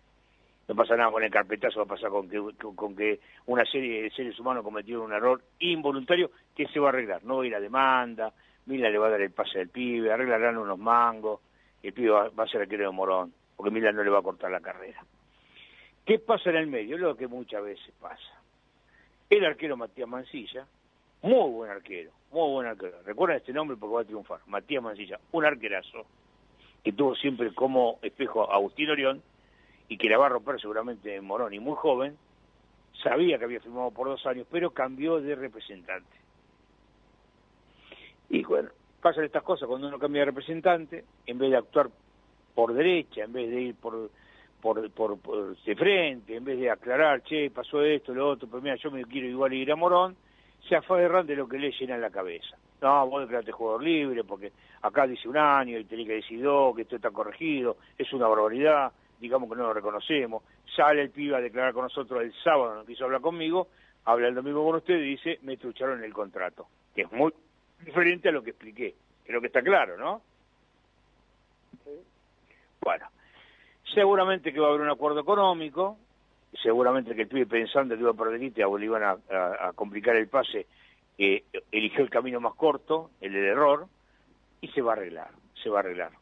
[0.68, 4.02] No pasa nada con el carpetazo, va a pasar con que, con que una serie
[4.02, 7.24] de seres humanos cometieron un error involuntario que se va a arreglar.
[7.24, 8.32] No va a ir a demanda,
[8.66, 11.40] Mila le va a dar el pase del pibe, arreglarán unos mangos,
[11.82, 14.50] el pibe va, a ser el querido Morón, porque Mila no le va a cortar
[14.50, 15.04] la carrera.
[16.04, 16.98] ¿Qué pasa en el medio?
[16.98, 18.42] Lo que muchas veces pasa.
[19.28, 20.66] El arquero Matías Mancilla,
[21.22, 23.02] muy buen arquero, muy buen arquero.
[23.04, 24.40] Recuerden este nombre porque va a triunfar.
[24.46, 26.06] Matías Mancilla, un arquerazo,
[26.84, 29.22] que tuvo siempre como espejo a Agustín Orión,
[29.88, 32.16] y que la va a romper seguramente Morón y muy joven,
[33.02, 36.16] sabía que había firmado por dos años, pero cambió de representante.
[38.28, 38.70] Y bueno,
[39.06, 41.88] pasan estas cosas cuando uno cambia de representante, en vez de actuar
[42.56, 44.10] por derecha, en vez de ir por,
[44.60, 48.74] por, por, de frente, en vez de aclarar, che, pasó esto, lo otro, pero mira,
[48.74, 50.16] yo me quiero igual ir a Morón,
[50.68, 52.56] se aferran de lo que le llena en la cabeza.
[52.82, 54.50] No, vos declarate jugador libre, porque
[54.82, 58.26] acá dice un año y tenés que decir dos, que esto está corregido, es una
[58.26, 60.42] barbaridad digamos que no lo reconocemos,
[60.74, 63.68] sale el pibe a declarar con nosotros el sábado, no quiso hablar conmigo,
[64.04, 67.32] habla el domingo con usted y dice, me trucharon el contrato, que es muy
[67.80, 70.22] diferente a lo que expliqué, creo que está claro, ¿no?
[72.80, 73.06] Bueno,
[73.94, 75.98] seguramente que va a haber un acuerdo económico,
[76.62, 80.28] seguramente que el pibe pensando que iba a perder o le iban a, complicar el
[80.28, 80.66] pase,
[81.18, 83.86] eh, eligió el camino más corto, el del error,
[84.60, 85.30] y se va a arreglar,
[85.62, 86.12] se va a arreglar,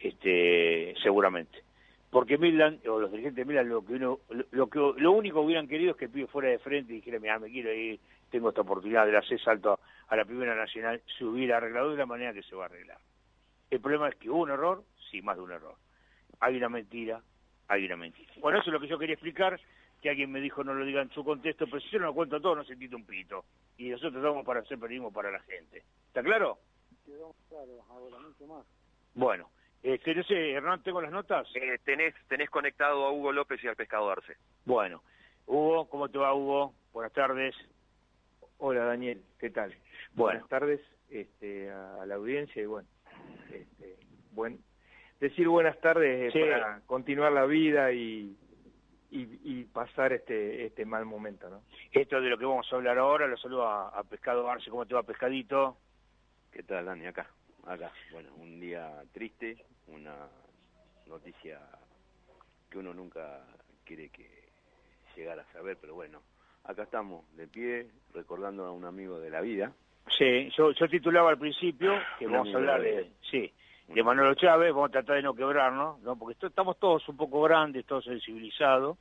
[0.00, 1.68] este, seguramente
[2.10, 4.20] porque Milan, o los dirigentes de Milan, lo que uno,
[4.50, 6.96] lo, que lo único que hubieran querido es que el pibe fuera de frente y
[6.96, 9.78] dijera, mira, me quiero ir, tengo esta oportunidad de hacer salto
[10.08, 12.98] a la primera nacional, se hubiera arreglado de la manera que se va a arreglar.
[13.70, 15.76] El problema es que hubo un error, sí, más de un error.
[16.40, 17.22] Hay una mentira,
[17.68, 18.32] hay una mentira.
[18.40, 19.60] Bueno, eso es lo que yo quería explicar,
[20.00, 22.14] que alguien me dijo no lo diga en su contexto, pero si yo no lo
[22.14, 23.44] cuento todo, no se quita un pito.
[23.76, 25.82] Y nosotros estamos para hacer periodismo para la gente.
[26.06, 26.58] ¿Está claro?
[27.04, 28.66] Quedó claro, ahora mucho más.
[29.14, 29.50] Bueno,
[29.82, 31.48] este, no sé, Hernán, ¿tengo las notas?
[31.54, 34.36] Eh, tenés, tenés conectado a Hugo López y al Pescado Arce.
[34.64, 35.02] Bueno,
[35.46, 36.74] Hugo, ¿cómo te va, Hugo?
[36.92, 37.54] Buenas tardes.
[38.58, 39.74] Hola, Daniel, ¿qué tal?
[40.18, 40.80] Buenas tardes
[41.10, 42.88] este, a, la audiencia y bueno,
[43.52, 43.96] este,
[44.32, 44.58] buen,
[45.20, 48.36] decir buenas tardes para continuar la vida y,
[49.10, 51.62] y, pasar este, este mal momento, ¿no?
[51.92, 54.86] Esto de lo que vamos a hablar ahora, lo saludo a, a Pescado Arce, ¿cómo
[54.86, 55.78] te va, Pescadito?
[56.50, 57.06] ¿Qué tal, Dani?
[57.06, 57.28] Acá
[57.68, 57.92] acá.
[58.12, 60.28] Bueno, un día triste, una
[61.06, 61.60] noticia
[62.70, 63.44] que uno nunca
[63.84, 64.48] quiere que
[65.16, 66.22] llegar a saber, pero bueno,
[66.64, 69.72] acá estamos de pie, recordando a un amigo de la vida.
[70.16, 73.52] Sí, yo, yo titulaba al principio que vamos a hablar de, sí,
[73.88, 76.16] de Manuel Chávez, vamos a tratar de no quebrarnos, ¿no?
[76.16, 78.98] porque estamos todos un poco grandes, todos sensibilizados.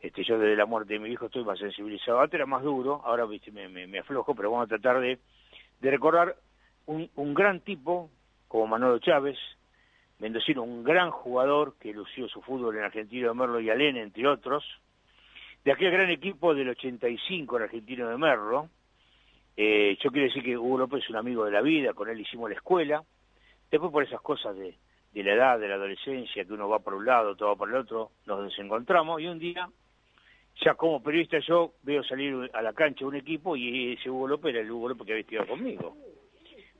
[0.00, 2.20] Este, yo desde la muerte de mi hijo estoy más sensibilizado.
[2.20, 5.18] Antes era más duro, ahora me, me, me aflojo, pero vamos a tratar de,
[5.80, 6.36] de recordar
[6.86, 8.10] un, gran tipo
[8.48, 9.38] como Manolo Chávez,
[10.18, 14.26] mendocino, un gran jugador que lució su fútbol en Argentino de Merlo y Alén, entre
[14.26, 14.64] otros,
[15.64, 18.68] de aquel gran equipo del 85 en Argentino de Merlo.
[19.56, 22.20] Eh, yo quiero decir que Hugo López es un amigo de la vida, con él
[22.20, 23.02] hicimos la escuela.
[23.70, 24.76] Después por esas cosas de,
[25.12, 27.68] de la edad, de la adolescencia, que uno va por un lado, otro va por
[27.68, 29.68] el otro, nos desencontramos y un día,
[30.62, 34.54] ya como periodista yo veo salir a la cancha un equipo y ese Hugo López
[34.54, 35.96] era el Hugo López que había estudiado conmigo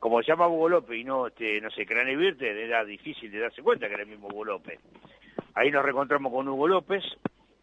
[0.03, 3.39] como se llama Hugo López y no, este, no sé, Crane Virte, era difícil de
[3.39, 4.81] darse cuenta que era el mismo Hugo López.
[5.55, 7.05] Ahí nos reencontramos con Hugo López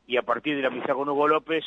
[0.08, 1.66] y a partir de la amistad con Hugo López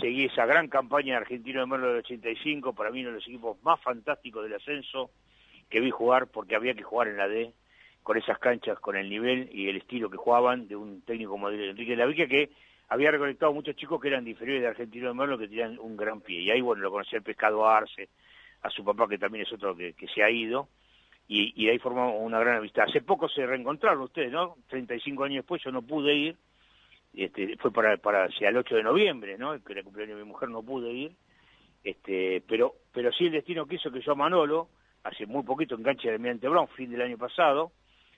[0.00, 3.28] seguí esa gran campaña de Argentino de Merlo del 85, para mí uno de los
[3.28, 5.10] equipos más fantásticos del ascenso
[5.68, 7.52] que vi jugar porque había que jugar en la D
[8.02, 11.50] con esas canchas, con el nivel y el estilo que jugaban de un técnico como
[11.50, 12.50] Enrique Lavica que
[12.88, 16.20] había recolectado muchos chicos que eran inferiores de Argentino de Merlo que tenían un gran
[16.20, 16.40] pie.
[16.40, 18.10] Y ahí, bueno, lo conocía el Pescado Arce,
[18.60, 20.68] a su papá, que también es otro que, se ha ido,
[21.26, 22.84] y, y, ahí formamos una gran amistad.
[22.88, 24.56] Hace poco se reencontraron ustedes, ¿no?
[24.68, 26.36] 35 años después yo no pude ir,
[27.14, 29.62] este, fue para, para hacia el 8 de noviembre, ¿no?
[29.62, 31.12] Que era cumpleaños de mi mujer, no pude ir,
[31.84, 34.68] este, pero, pero sí el destino quiso que yo a Manolo,
[35.04, 37.72] hace muy poquito en cancha de Almirante Brown, fin del año pasado,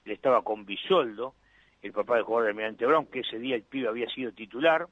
[0.05, 1.35] le estaba con Bisoldo,
[1.83, 4.87] el papá del jugador de Almirante Brown, que ese día el pibe había sido titular,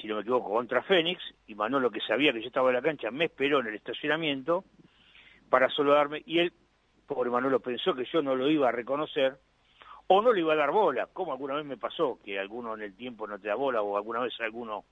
[0.00, 2.82] si no me equivoco, contra Fénix, y Manolo, que sabía que yo estaba en la
[2.82, 4.64] cancha, me esperó en el estacionamiento
[5.50, 6.52] para saludarme, y él,
[7.06, 9.36] pobre Manolo, pensó que yo no lo iba a reconocer,
[10.08, 12.82] o no le iba a dar bola, como alguna vez me pasó, que alguno en
[12.82, 14.84] el tiempo no te da bola, o alguna vez alguno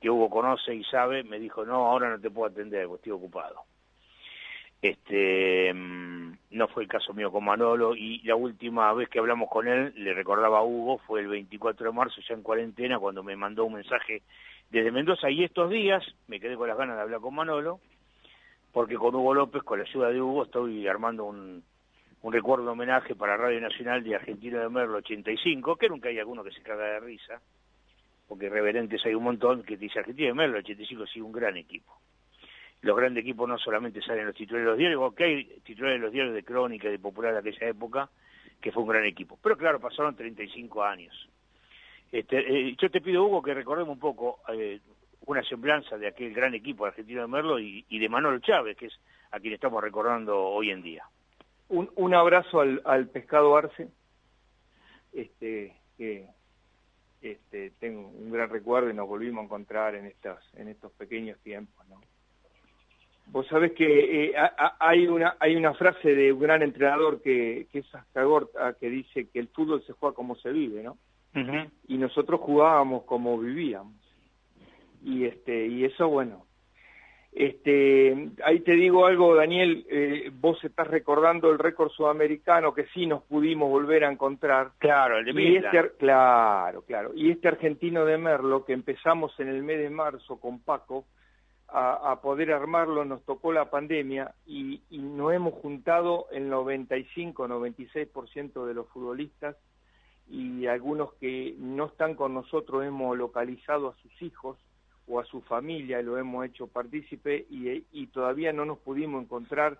[0.00, 3.62] que Hugo conoce y sabe, me dijo, no, ahora no te puedo atender, estoy ocupado.
[4.80, 5.72] Este...
[5.72, 6.18] Mm,
[6.50, 9.92] no fue el caso mío con Manolo y la última vez que hablamos con él,
[9.96, 13.64] le recordaba a Hugo, fue el 24 de marzo ya en cuarentena cuando me mandó
[13.64, 14.22] un mensaje
[14.70, 17.80] desde Mendoza y estos días me quedé con las ganas de hablar con Manolo
[18.72, 21.62] porque con Hugo López, con la ayuda de Hugo, estoy armando un,
[22.22, 26.42] un recuerdo homenaje para Radio Nacional de Argentina de Merlo 85, que nunca hay alguno
[26.42, 27.40] que se caga de risa,
[28.26, 31.98] porque reverentes hay un montón que dice Argentina de Merlo 85 sí un gran equipo.
[32.80, 36.04] Los grandes equipos no solamente salen los titulares de los diarios, que hay titulares de
[36.04, 38.10] los diarios de crónica, de popular de aquella época,
[38.60, 39.38] que fue un gran equipo.
[39.42, 41.28] Pero claro, pasaron 35 años.
[42.10, 44.80] Este, eh, yo te pido, Hugo, que recordemos un poco eh,
[45.26, 48.86] una semblanza de aquel gran equipo argentino de Merlo y, y, de Manolo Chávez, que
[48.86, 48.98] es
[49.30, 51.04] a quien estamos recordando hoy en día.
[51.68, 53.88] Un, un abrazo al, al, pescado Arce,
[55.12, 56.26] este, que
[57.20, 61.38] este, tengo un gran recuerdo y nos volvimos a encontrar en, estas, en estos pequeños
[61.40, 61.86] tiempos.
[61.88, 62.00] ¿no?
[63.26, 64.34] Vos sabés que eh,
[64.80, 69.28] hay, una, hay una frase de un gran entrenador que, que es Astagorta que dice
[69.28, 70.96] que el fútbol se juega como se vive, ¿no?
[71.34, 71.70] Uh -huh.
[71.88, 73.94] Y nosotros jugábamos como vivíamos
[75.04, 76.47] y este y eso bueno
[77.38, 83.06] este ahí te digo algo Daniel eh, vos estás recordando el récord sudamericano que sí
[83.06, 84.72] nos pudimos volver a encontrar.
[84.78, 87.12] Claro el de y este, claro claro.
[87.14, 91.04] Y este argentino de Merlo que empezamos en el mes de marzo con Paco
[91.68, 97.46] a, a poder armarlo nos tocó la pandemia y, y nos hemos juntado el 95
[97.46, 99.54] 96% de los futbolistas
[100.28, 104.58] y algunos que no están con nosotros hemos localizado a sus hijos
[105.08, 109.78] o a su familia, lo hemos hecho partícipe y, y, todavía no nos pudimos encontrar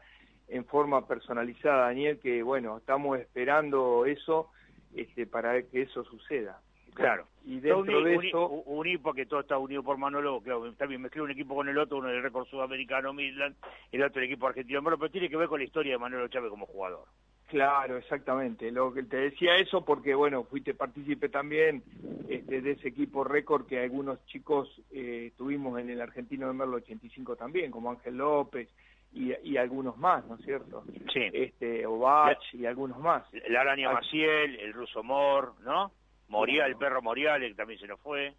[0.48, 4.50] en forma personalizada, Daniel, que bueno, estamos esperando eso
[4.94, 6.60] este, para que eso suceda.
[6.94, 7.26] Claro.
[7.44, 8.48] Y dentro uní, de eso...
[8.66, 11.78] Unir porque todo está unido por Manolo, claro, también me escribe un equipo con el
[11.78, 13.54] otro, uno del récord sudamericano Midland,
[13.92, 16.50] el otro el equipo argentino, pero tiene que ver con la historia de Manolo Chávez
[16.50, 17.04] como jugador.
[17.48, 18.70] Claro, exactamente.
[18.70, 21.82] Lo que te decía eso porque, bueno, fuiste partícipe también
[22.28, 26.76] este, de ese equipo récord que algunos chicos eh, tuvimos en el Argentino de Merlo
[26.76, 28.68] 85 también, como Ángel López
[29.14, 30.84] y, y algunos más, ¿no es cierto?
[31.10, 31.22] Sí.
[31.32, 33.24] Este, Obach y algunos más.
[33.48, 35.90] La araña Maciel, el ruso Mor, ¿no?
[36.28, 38.34] Morial, el perro Moriale, que también se nos fue.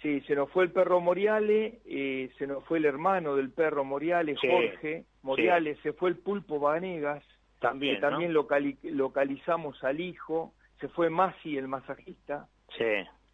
[0.00, 3.84] Sí, se nos fue el perro Moriale, eh, se nos fue el hermano del perro
[3.84, 5.80] Moriale, Sí, Jorge Moriale, sí.
[5.82, 7.24] se fue el pulpo Vanegas,
[7.62, 8.42] También, que también ¿no?
[8.42, 12.46] locali- localizamos al hijo, se fue Masi, el masajista.
[12.76, 12.84] Sí.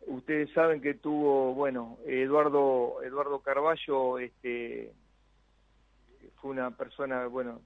[0.07, 4.93] Ustedes saben que tuvo, bueno, Eduardo Eduardo Carballo, este,
[6.37, 7.61] fue una persona, bueno,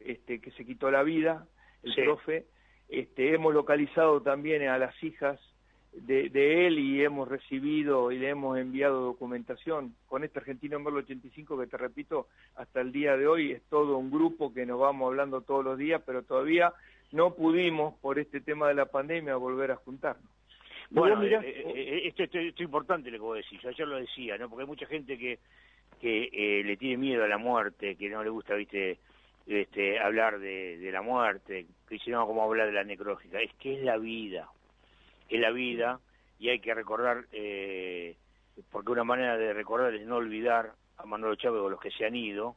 [0.00, 1.46] este, que se quitó la vida,
[1.82, 2.02] el Sí.
[2.02, 2.46] profe.
[2.88, 5.40] Este, hemos localizado también a las hijas
[6.02, 10.84] de, de él y hemos recibido y le hemos enviado documentación con este argentino en
[10.84, 14.66] Merlo 85 que te repito, hasta el día de hoy es todo un grupo que
[14.66, 16.72] nos vamos hablando todos los días, pero todavía
[17.12, 20.30] no pudimos por este tema de la pandemia volver a juntarnos.
[20.90, 23.86] Bueno, mirás- eh, eh, esto, esto, esto es importante lo que vos decís, yo ayer
[23.88, 24.48] lo decía, ¿no?
[24.48, 25.38] Porque hay mucha gente que,
[26.00, 28.98] que eh, le tiene miedo a la muerte, que no le gusta, viste,
[29.46, 33.40] este, hablar de, de la muerte, que dice, no, ¿cómo hablar de la necrológica?
[33.40, 34.48] Es que es la vida,
[35.28, 36.00] es la vida,
[36.38, 38.16] y hay que recordar, eh,
[38.70, 42.04] porque una manera de recordar es no olvidar a Manolo Chávez o los que se
[42.06, 42.56] han ido,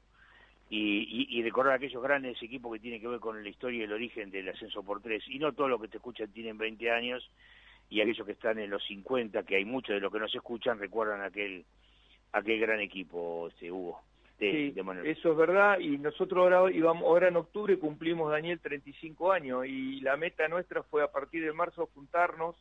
[0.69, 3.83] y, y, y recordar aquellos grandes equipos que tienen que ver con la historia y
[3.83, 6.91] el origen del ascenso por tres, y no todos los que te escuchan tienen 20
[6.91, 7.29] años,
[7.89, 10.37] y aquellos que están en los 50, que hay muchos de los que no se
[10.37, 11.65] escuchan, recuerdan aquel
[12.33, 14.01] aquel gran equipo, este, Hugo,
[14.41, 15.07] de, Sí, de Manuel.
[15.07, 20.01] eso es verdad, y nosotros ahora íbamos, ahora en octubre cumplimos, Daniel, 35 años, y
[20.01, 22.55] la meta nuestra fue a partir de marzo juntarnos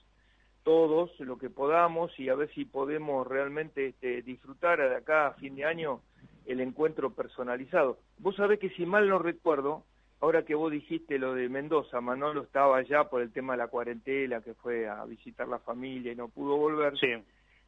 [0.62, 5.32] todos lo que podamos y a ver si podemos realmente este, disfrutar de acá a
[5.34, 6.02] fin de año
[6.46, 7.98] el encuentro personalizado.
[8.18, 9.84] Vos sabés que si mal no recuerdo,
[10.20, 13.68] ahora que vos dijiste lo de Mendoza, Manolo estaba allá por el tema de la
[13.68, 16.98] cuarentena, que fue a visitar la familia y no pudo volver.
[16.98, 17.08] Sí.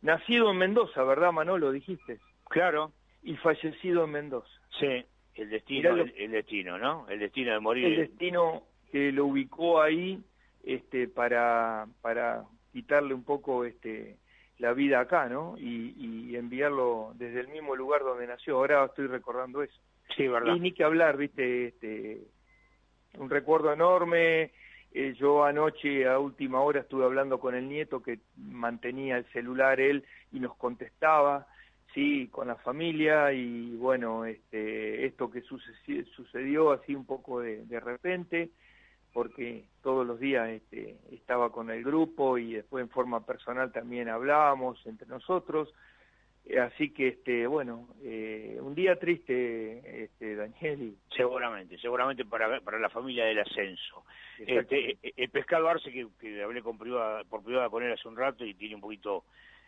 [0.03, 1.71] Nacido en Mendoza, ¿verdad, Manolo?
[1.73, 2.19] Dijiste.
[2.49, 2.93] Claro.
[3.23, 4.49] Y fallecido en Mendoza.
[4.81, 7.09] Sí, el destino, lo- el, el destino, ¿no?
[7.09, 7.85] El destino de morir.
[7.87, 10.21] el destino que lo ubicó ahí
[10.65, 14.17] este para para quitarle un poco este
[14.59, 15.95] la vida acá no y,
[16.31, 19.81] y enviarlo desde el mismo lugar donde nació ahora estoy recordando eso
[20.17, 20.55] Sí, verdad.
[20.55, 22.21] y ni que hablar viste este
[23.19, 24.53] un recuerdo enorme
[24.93, 29.81] eh, yo anoche a última hora estuve hablando con el nieto que mantenía el celular
[29.81, 31.47] él y nos contestaba
[31.95, 37.65] sí con la familia y bueno este esto que suce- sucedió así un poco de,
[37.67, 38.51] de repente
[39.13, 44.09] porque todos los días este, estaba con el grupo y después en forma personal también
[44.09, 45.73] hablábamos entre nosotros
[46.61, 50.83] Así que, este, bueno, eh, un día triste, este, Daniel.
[50.83, 50.97] Y...
[51.17, 54.05] Seguramente, seguramente para, para la familia del ascenso.
[54.39, 58.17] Este, el pescado Arce, que, que hablé con privada, por privada con él hace un
[58.17, 59.25] rato y tiene un poquito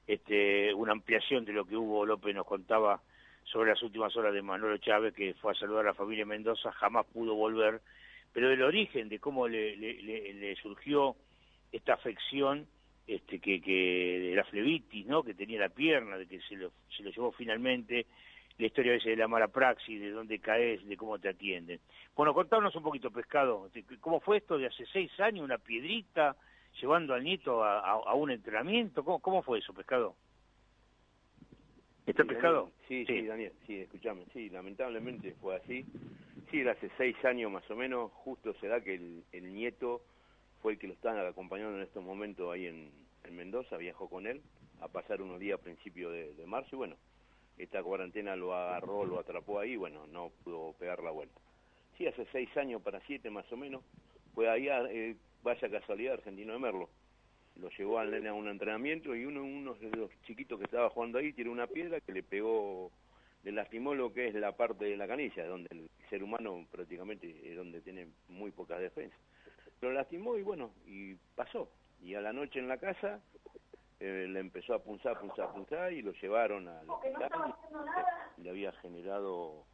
[0.07, 3.01] este, una ampliación de lo que Hugo López nos contaba
[3.45, 6.73] sobre las últimas horas de Manuel Chávez, que fue a saludar a la familia Mendoza,
[6.73, 7.81] jamás pudo volver,
[8.33, 11.17] pero del origen, de cómo le, le, le surgió
[11.71, 12.67] esta afección
[13.07, 15.23] este, que, que de la flebitis, ¿no?
[15.23, 18.07] que tenía la pierna, de que se lo, se lo llevó finalmente,
[18.57, 21.81] la historia a veces de la mala praxis, de dónde caes, de cómo te atienden.
[22.17, 23.69] Bueno, contanos un poquito, Pescado,
[24.01, 26.37] ¿cómo fue esto de hace seis años, una piedrita,
[26.81, 29.05] llevando al nieto a, a, un entrenamiento?
[29.05, 30.17] ¿Cómo, ¿Cómo, fue eso, Pescado?
[32.07, 32.71] ¿Está Pescado?
[32.87, 35.85] Sí, sí, Daniel, sí, escuchame, sí, lamentablemente fue así.
[36.51, 40.03] Sí, hace seis años más o menos, justo se da que el, el nieto
[40.65, 42.91] fue el que lo están acompañando en estos momentos ahí en,
[43.31, 44.41] Mendoza, viajó con él
[44.81, 46.97] a pasar unos días a principios de, marzo y bueno,
[47.59, 51.39] esta cuarentena lo agarró, lo atrapó ahí y bueno, no pudo pegar la vuelta.
[51.99, 53.83] Sí, hace seis años para siete más o menos,
[54.35, 56.91] fue ahí, eh, vaya casualidad, Argentino de Merlo.
[57.61, 60.91] Lo llevó al nene a un entrenamiento y uno, uno de los chiquitos que estaba
[60.91, 62.91] jugando ahí tiró una piedra que le pegó,
[63.45, 67.29] le lastimó lo que es la parte de la canilla, donde el ser humano prácticamente
[67.45, 69.21] es donde tiene muy pocas defensas
[69.85, 71.69] lo lastimó y bueno, y pasó.
[72.03, 73.21] Y a la noche en la casa
[74.01, 77.55] eh, le empezó a punzar, punzar, punzar y lo llevaron al hospital.
[78.39, 79.65] Le había generado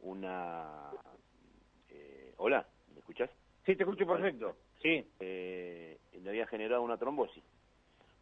[0.00, 0.90] una...
[1.90, 3.30] Eh, hola, ¿me escuchás?
[3.64, 4.56] Sí, te escucho perfecto.
[4.86, 5.04] Sí.
[5.18, 7.42] Eh, le había generado una trombosis.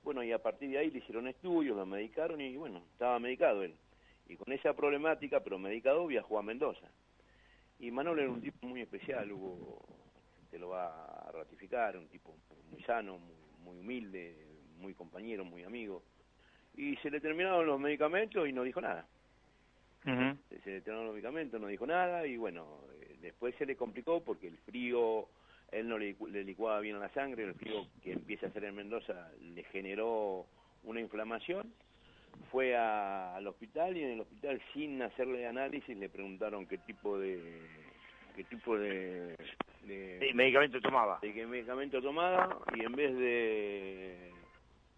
[0.03, 3.63] Bueno, y a partir de ahí le hicieron estudios, lo medicaron y bueno, estaba medicado
[3.63, 3.75] él.
[4.29, 6.89] Y con esa problemática, pero medicado, viajó a Mendoza.
[7.79, 9.85] Y Manuel era un tipo muy especial, hubo
[10.59, 12.35] lo va a ratificar, un tipo
[12.71, 13.19] muy sano,
[13.65, 14.37] muy, humilde,
[14.79, 16.03] muy compañero, muy amigo.
[16.77, 19.07] Y se le terminaron los medicamentos y no dijo nada.
[20.05, 24.23] Se le terminaron los medicamentos, no dijo nada y bueno, eh, después se le complicó
[24.23, 25.29] porque el frío,
[25.75, 29.31] él no le, licuaba bien la sangre, el frío que empieza a hacer en Mendoza
[29.41, 30.47] le generó
[30.85, 31.73] una inflamación.
[32.51, 37.61] Fue al hospital y en el hospital sin hacerle análisis le preguntaron qué tipo de
[38.37, 39.37] qué tipo de
[39.87, 41.19] de medicamento tomaba.
[41.23, 44.33] De qué medicamento tomaba y en vez de,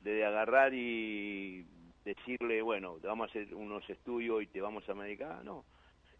[0.03, 1.67] de agarrar y
[2.05, 5.65] decirle, bueno, te vamos a hacer unos estudios y te vamos a medicar, no.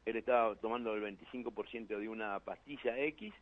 [0.05, 3.33] Él estaba tomando el 25% de una pastilla X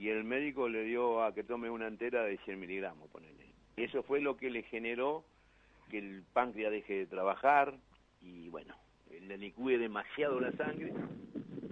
[0.00, 3.52] y el médico le dio a que tome una entera de 100 miligramos, ponele.
[3.76, 5.26] Eso fue lo que le generó
[5.90, 7.74] que el páncreas deje de trabajar
[8.22, 8.74] y bueno,
[9.10, 10.94] le licúe demasiado la sangre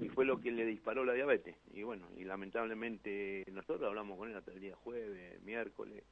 [0.02, 1.56] y fue lo que le disparó la diabetes.
[1.72, 6.04] Y bueno, y lamentablemente nosotros hablamos con él hasta el día jueves, miércoles,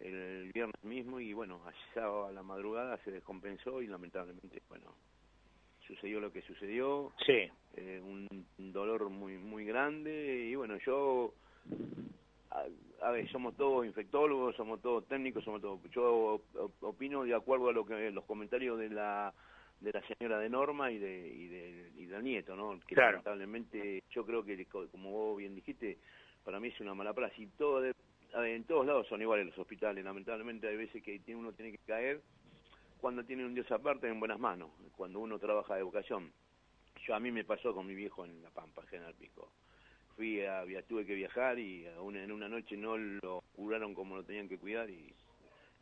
[0.00, 4.94] el, viernes mismo y bueno, allá a la madrugada se descompensó y lamentablemente, bueno,
[5.88, 7.12] sucedió lo que sucedió.
[7.26, 7.50] Sí.
[7.74, 8.28] Eh, un,
[8.72, 11.34] dolor muy muy grande y bueno, yo
[13.00, 16.40] a, ver, somos todos infectólogos, somos todos técnicos, somos todos yo
[16.82, 19.32] opino de acuerdo a lo que los comentarios de la
[19.80, 22.78] de la señora de Norma y de y, de, y del nieto, ¿no?
[22.86, 25.98] Que lamentablemente yo creo que, como vos bien dijiste,
[26.44, 27.34] para mí es una mala plaza.
[27.38, 30.04] Y todo en todos lados son iguales los hospitales.
[30.04, 32.20] Lamentablemente hay veces que uno tiene que caer
[33.00, 36.32] cuando tienen un Dios aparte en buenas manos, cuando uno trabaja de vocación.
[37.06, 39.50] Yo a mí me pasó con mi viejo en La Pampa, General Pico.
[40.16, 44.24] Fui a, tuve que viajar y una, en una noche no lo curaron como lo
[44.24, 45.14] tenían que cuidar y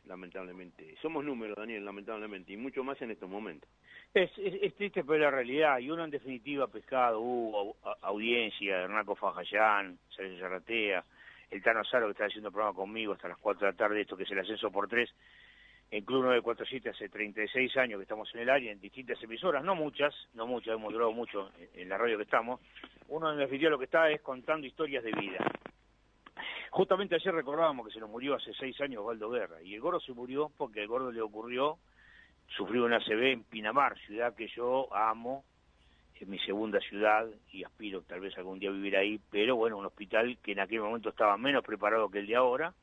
[0.05, 0.95] lamentablemente.
[1.03, 3.69] Somos números, Daniel, lamentablemente, y mucho más en estos momentos.
[4.15, 5.79] Es, es, es triste, pero la realidad.
[5.79, 11.05] Y uno, en definitiva, pescado, hubo audiencia, Hernán Fajayán, Sergio Serratea,
[11.51, 14.17] el Tano Saro, que está haciendo programa conmigo hasta las 4 de la tarde, esto
[14.17, 15.09] que es el ascenso por 3,
[15.91, 19.75] el Club 947 hace 36 años que estamos en el área, en distintas emisoras, no
[19.75, 22.61] muchas, no muchas, hemos durado mucho en la radio que estamos.
[23.09, 25.39] Uno de los videos lo que está es contando historias de vida.
[26.71, 30.01] Justamente ayer recordábamos que se nos murió hace seis años Osvaldo Guerra, y el gordo
[30.01, 31.79] se murió porque el gordo le ocurrió,
[32.49, 35.45] sufrió una CB en Pinamar, ciudad que yo amo,
[36.21, 39.79] es mi segunda ciudad, y aspiro tal vez algún día a vivir ahí, pero bueno,
[39.79, 42.75] un hospital que en aquel momento estaba menos preparado que el de ahora,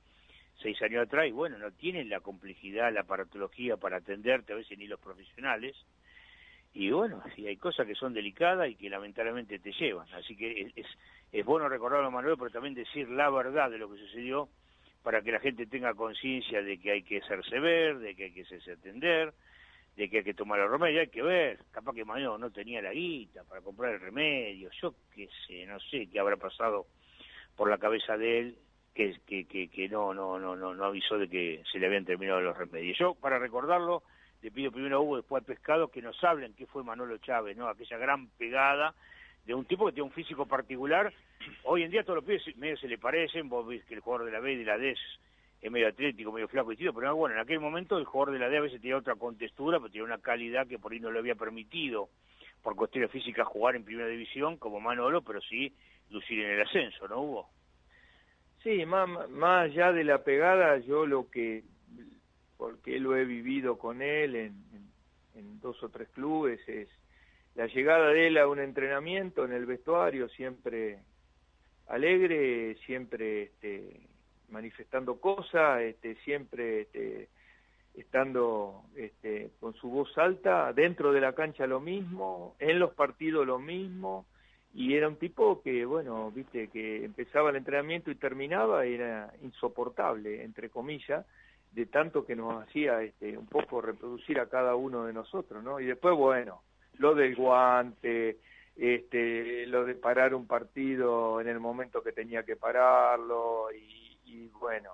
[0.62, 4.78] seis años atrás, y bueno, no tienen la complejidad, la aparatología para atenderte, a veces
[4.78, 5.76] ni los profesionales,
[6.74, 10.72] y bueno, sí, hay cosas que son delicadas y que lamentablemente te llevan, así que
[10.76, 10.88] es,
[11.32, 14.50] es bueno recordarlo, Manuel, pero también decir la verdad de lo que sucedió
[15.04, 18.32] para que la gente tenga conciencia de que hay que ser severo, de que hay
[18.32, 19.34] que hacerse atender,
[19.96, 22.82] de que hay que tomar el remedio, hay que ver, capaz que Manuel no tenía
[22.82, 26.88] la guita para comprar el remedio, yo qué sé, no sé qué habrá pasado
[27.56, 28.58] por la cabeza de él,
[28.94, 32.58] que, que, que, no, no, no, no, avisó de que se le habían terminado los
[32.58, 32.98] remedios.
[32.98, 34.04] Yo, para recordarlo,
[34.42, 37.58] le pido primero a Hugo, después al Pescado, que nos hablen qué fue Manolo Chávez,
[37.58, 37.68] ¿no?
[37.68, 38.94] Aquella gran pegada
[39.46, 41.12] de un tipo que tiene un físico particular.
[41.64, 44.26] Hoy en día todos los pibes medio se le parecen, vos ves que el jugador
[44.26, 44.96] de la B y de la D
[45.62, 48.40] es medio atlético, medio flaco y tío, pero bueno, en aquel momento el jugador de
[48.40, 51.10] la D a veces tenía otra contextura, pero tenía una calidad que por ahí no
[51.10, 52.10] le había permitido
[52.62, 55.74] por cuestiones físicas jugar en primera división como Manolo, pero sí
[56.10, 57.50] lucir en el ascenso, ¿no Hugo?
[58.64, 61.64] Sí, más, más allá de la pegada, yo lo que,
[62.56, 64.54] porque lo he vivido con él en,
[65.36, 66.88] en, dos o tres clubes, es
[67.56, 71.00] la llegada de él a un entrenamiento en el vestuario, siempre
[71.88, 74.08] alegre, siempre este,
[74.50, 77.28] manifestando cosas, este, siempre este,
[77.96, 83.46] estando este, con su voz alta, dentro de la cancha lo mismo, en los partidos
[83.46, 84.26] lo mismo,
[84.74, 90.44] y era un tipo que, bueno, viste, que empezaba el entrenamiento y terminaba, era insoportable,
[90.44, 91.26] entre comillas,
[91.72, 95.80] de tanto que nos hacía este, un poco reproducir a cada uno de nosotros, ¿no?
[95.80, 96.64] Y después, bueno,
[96.98, 98.38] lo del guante,
[98.76, 104.48] este, lo de parar un partido en el momento que tenía que pararlo, y, y
[104.60, 104.90] bueno,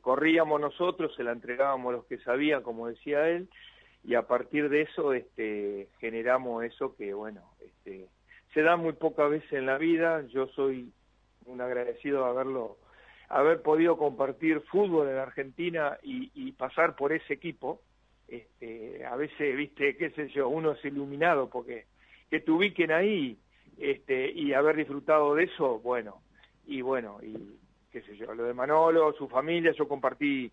[0.00, 3.48] corríamos nosotros, se la entregábamos los que sabían, como decía él,
[4.02, 8.08] y a partir de eso este, generamos eso que, bueno, este,
[8.54, 10.22] se da muy pocas veces en la vida.
[10.28, 10.92] Yo soy
[11.46, 12.78] un agradecido de haberlo,
[13.28, 17.82] haber podido compartir fútbol en Argentina y, pasar por ese equipo.
[18.28, 21.84] Este, a veces, viste, qué sé yo, uno es iluminado porque
[22.30, 23.36] que te ubiquen ahí
[23.76, 26.22] este, y haber disfrutado de eso, bueno,
[26.66, 27.58] y bueno, y
[27.92, 30.50] qué sé yo, lo de Manolo, su familia, yo compartí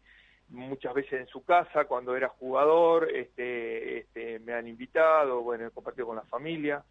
[0.49, 5.71] muchas veces en su casa cuando era jugador, este, este, me han invitado, bueno, he
[5.71, 6.83] compartido con la familia,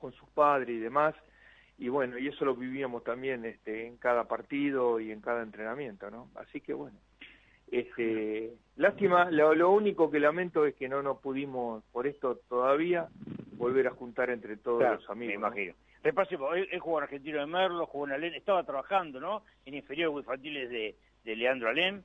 [0.00, 1.14] con sus padres y demás,
[1.78, 6.10] y bueno, y eso lo vivíamos también este, en cada partido y en cada entrenamiento,
[6.10, 6.28] ¿no?
[6.34, 6.98] Así que bueno,
[7.70, 13.08] este, lástima, lo, único que lamento es que no nos pudimos, por esto todavía,
[13.52, 15.32] volver a juntar entre todos los amigos.
[15.32, 15.74] Me imagino.
[16.02, 19.44] Repasemos, él, él, jugó en Argentino de Merlo, jugó en Alén, estaba trabajando, ¿no?
[19.64, 22.04] En inferiores infantiles de, de Leandro Alén,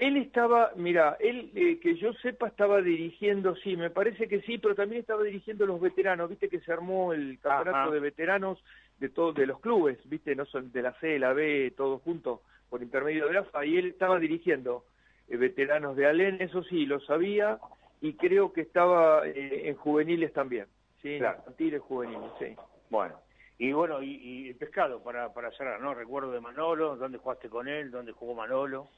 [0.00, 4.58] él estaba, mira, él eh, que yo sepa estaba dirigiendo, sí, me parece que sí,
[4.58, 8.62] pero también estaba dirigiendo los veteranos, viste que se armó el campeonato de veteranos
[8.98, 12.40] de todos de los clubes, viste, no son de la C, la B, todos juntos
[12.68, 14.84] por intermedio de AFA, y él estaba dirigiendo
[15.28, 17.58] eh, veteranos de Alén, eso sí, lo sabía,
[18.00, 20.66] y creo que estaba eh, en juveniles también,
[21.02, 21.38] sí, claro.
[21.38, 22.56] infantiles juveniles, sí.
[22.90, 23.14] Bueno,
[23.58, 25.94] y bueno, y, y el pescado para, para cerrar, ¿no?
[25.94, 27.90] Recuerdo de Manolo, ¿dónde jugaste con él?
[27.90, 28.88] ¿Dónde jugó Manolo?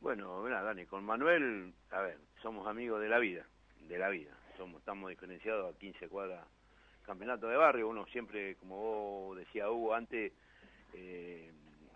[0.00, 3.46] Bueno, mira, Dani, con Manuel, a ver, somos amigos de la vida,
[3.88, 4.36] de la vida.
[4.56, 6.46] Somos, estamos diferenciados a 15 cuadras
[7.06, 7.88] campeonato de barrio.
[7.88, 10.32] Uno siempre, como vos decía Hugo antes,
[10.92, 11.52] eh,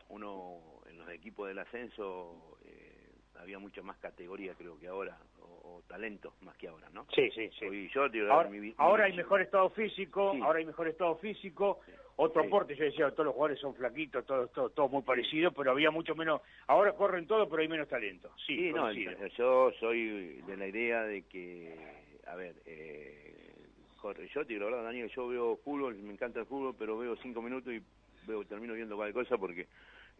[0.09, 5.83] uno en los equipos del ascenso eh, había mucha más categoría, creo que ahora, o,
[5.89, 7.07] talento más que ahora, ¿no?
[7.15, 7.89] Sí, sí, sí.
[7.93, 11.81] Yo, ahora, ahora hay mejor estado físico, ahora hay mejor estado físico,
[12.17, 15.71] otro aporte, yo decía, todos los jugadores son flaquitos, todos todo, todo muy parecidos, pero
[15.71, 18.31] había mucho menos, ahora corren todo, pero hay menos talento.
[18.47, 21.75] Sí, no, yo soy de la idea de que,
[22.27, 23.41] a ver, eh,
[24.35, 27.17] yo te digo la verdad, Daniel, yo veo fútbol, me encanta el fútbol, pero veo
[27.17, 27.83] cinco minutos y
[28.27, 29.67] veo termino viendo cualquier cosa porque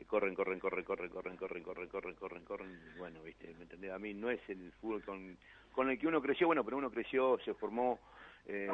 [0.07, 3.93] corren, corren, corren, corren, corren, corren, corren, corren, corren, corren, bueno, viste, ¿me entendés?
[3.93, 5.37] A mí no es el fútbol con,
[5.73, 7.99] con el que uno creció, bueno, pero uno creció, se formó,
[8.47, 8.71] eh,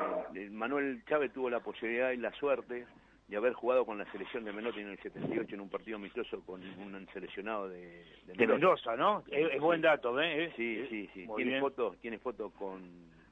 [0.50, 2.86] Manuel Chávez tuvo la posibilidad y la suerte
[3.28, 6.40] de haber jugado con la selección de Menotti en el 78 en un partido amistoso
[6.42, 9.24] con un seleccionado de, de, Mendoza, ¿no?
[9.30, 10.52] Es, buen dato, ¿eh?
[10.56, 11.26] Sí, sí, sí.
[11.34, 12.82] tiene fotos tiene foto con,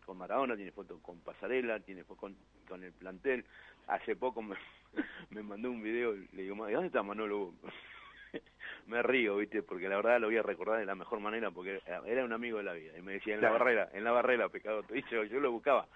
[0.04, 2.36] con Maradona, tiene foto con Pasarela, tiene foto con,
[2.68, 3.44] con el plantel.
[3.86, 4.56] Hace poco me,
[5.30, 7.52] me mandó un video y le digo, ¿dónde está Manolo?
[8.86, 9.62] me río, ¿viste?
[9.62, 12.58] Porque la verdad lo voy a recordar de la mejor manera porque era un amigo
[12.58, 12.96] de la vida.
[12.98, 14.84] Y me decía, en la barrera, en la barrera, pecado.
[14.92, 15.86] Y yo, yo lo buscaba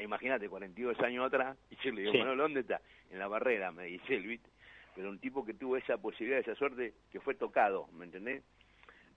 [0.00, 2.80] imagínate, 42 años atrás, y yo le digo, bueno, ¿dónde está?
[3.10, 4.48] En la barrera, me dice él, ¿viste?
[4.94, 8.42] Pero un tipo que tuvo esa posibilidad, esa suerte, que fue tocado, ¿me entendés?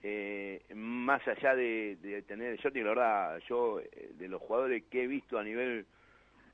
[0.03, 4.83] Eh, más allá de, tener, yo te digo la verdad, yo eh, de los jugadores
[4.89, 5.85] que he visto a nivel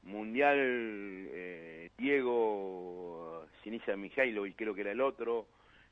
[0.08, 5.48] mundial, eh, Diego, Sinisa Mijailo, y creo que era el otro,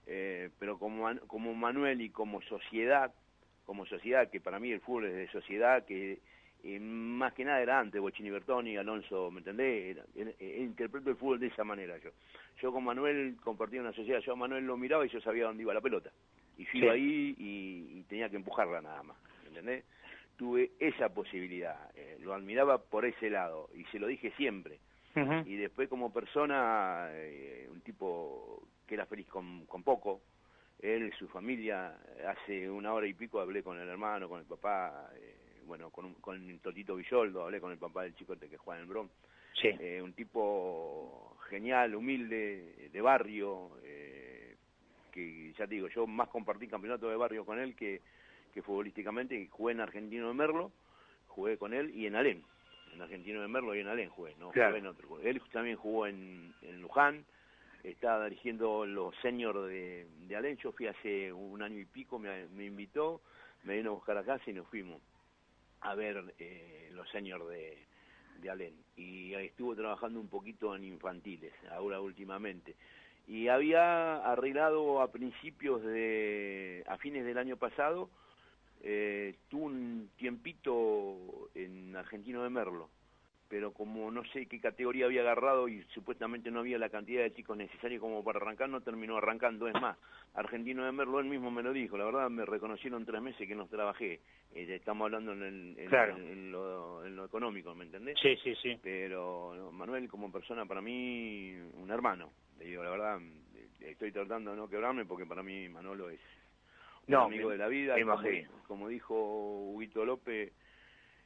[0.06, 3.14] pero como, como Manuel y como sociedad,
[3.66, 6.20] como sociedad, que para mí el fútbol es de sociedad, que
[6.66, 9.98] y más que nada era antes, Bochini Bertoni, Alonso, ¿me entendés?
[10.40, 12.10] interpreto el fútbol de esa manera yo.
[12.60, 15.62] Yo con Manuel compartía una sociedad, yo a Manuel lo miraba y yo sabía dónde
[15.62, 16.10] iba la pelota.
[16.58, 19.84] Y fui ahí y, tenía que empujarla nada más, ¿me entendés?
[20.38, 24.80] Tuve esa posibilidad, eh, lo admiraba por ese lado y se lo dije siempre.
[25.46, 30.22] Y después como persona, eh, un tipo que era feliz con, con poco,
[30.80, 31.98] él, su familia,
[32.28, 36.04] hace una hora y pico hablé con el hermano, con el papá, eh, bueno, con,
[36.06, 39.14] un- con Totito Villoldo, hablé con el papá del chicote que juega en el Bronx.
[39.54, 39.70] Sí.
[39.80, 44.58] Eh, un tipo genial, humilde, de barrio, eh,
[45.14, 48.02] que ya te digo, yo más compartí campeonato de barrio con él que,
[48.56, 50.72] que futbolísticamente, jugué en Argentino de Merlo,
[51.28, 52.42] jugué con él y en Alén,
[52.94, 54.70] en Argentino de Merlo y en Alén jugué, no Claro.
[54.70, 55.20] jugué en otro.
[55.22, 57.26] Él también jugó en, en Luján,
[57.84, 62.48] estaba dirigiendo los seniors de, de Alén, yo fui hace un año y pico, me,
[62.48, 63.22] me invitó,
[63.64, 65.02] me vino a buscar a casa y nos fuimos
[65.82, 67.78] a ver eh, los seniors de,
[68.40, 68.74] de Alén.
[68.96, 72.74] Y estuvo trabajando un poquito en infantiles, ahora últimamente.
[73.28, 78.10] Y había arreglado a principios de, a fines del año pasado,
[78.88, 82.90] eh, tuvo un tiempito en Argentino de Merlo,
[83.48, 87.34] pero como no sé qué categoría había agarrado y supuestamente no había la cantidad de
[87.34, 89.68] chicos necesarios como para arrancar, no terminó arrancando.
[89.68, 89.98] Es más,
[90.36, 93.56] Argentino de Merlo él mismo me lo dijo, la verdad me reconocieron tres meses que
[93.56, 94.22] no trabajé.
[94.54, 96.18] Eh, estamos hablando en, el- en- Claro.
[96.18, 98.18] en lo, en lo económico, ¿me entendés?
[98.22, 98.80] Sí, sí, sí.
[98.84, 102.32] Pero no, Manuel como persona para mí un hermano.
[102.60, 103.20] Le digo, la verdad,
[103.80, 106.20] estoy tratando de no quebrarme porque para mí Manolo es
[107.08, 107.96] No, amigo me- de la vida.
[107.96, 108.02] me
[108.68, 109.16] como, dijo
[109.72, 110.52] Huguito López,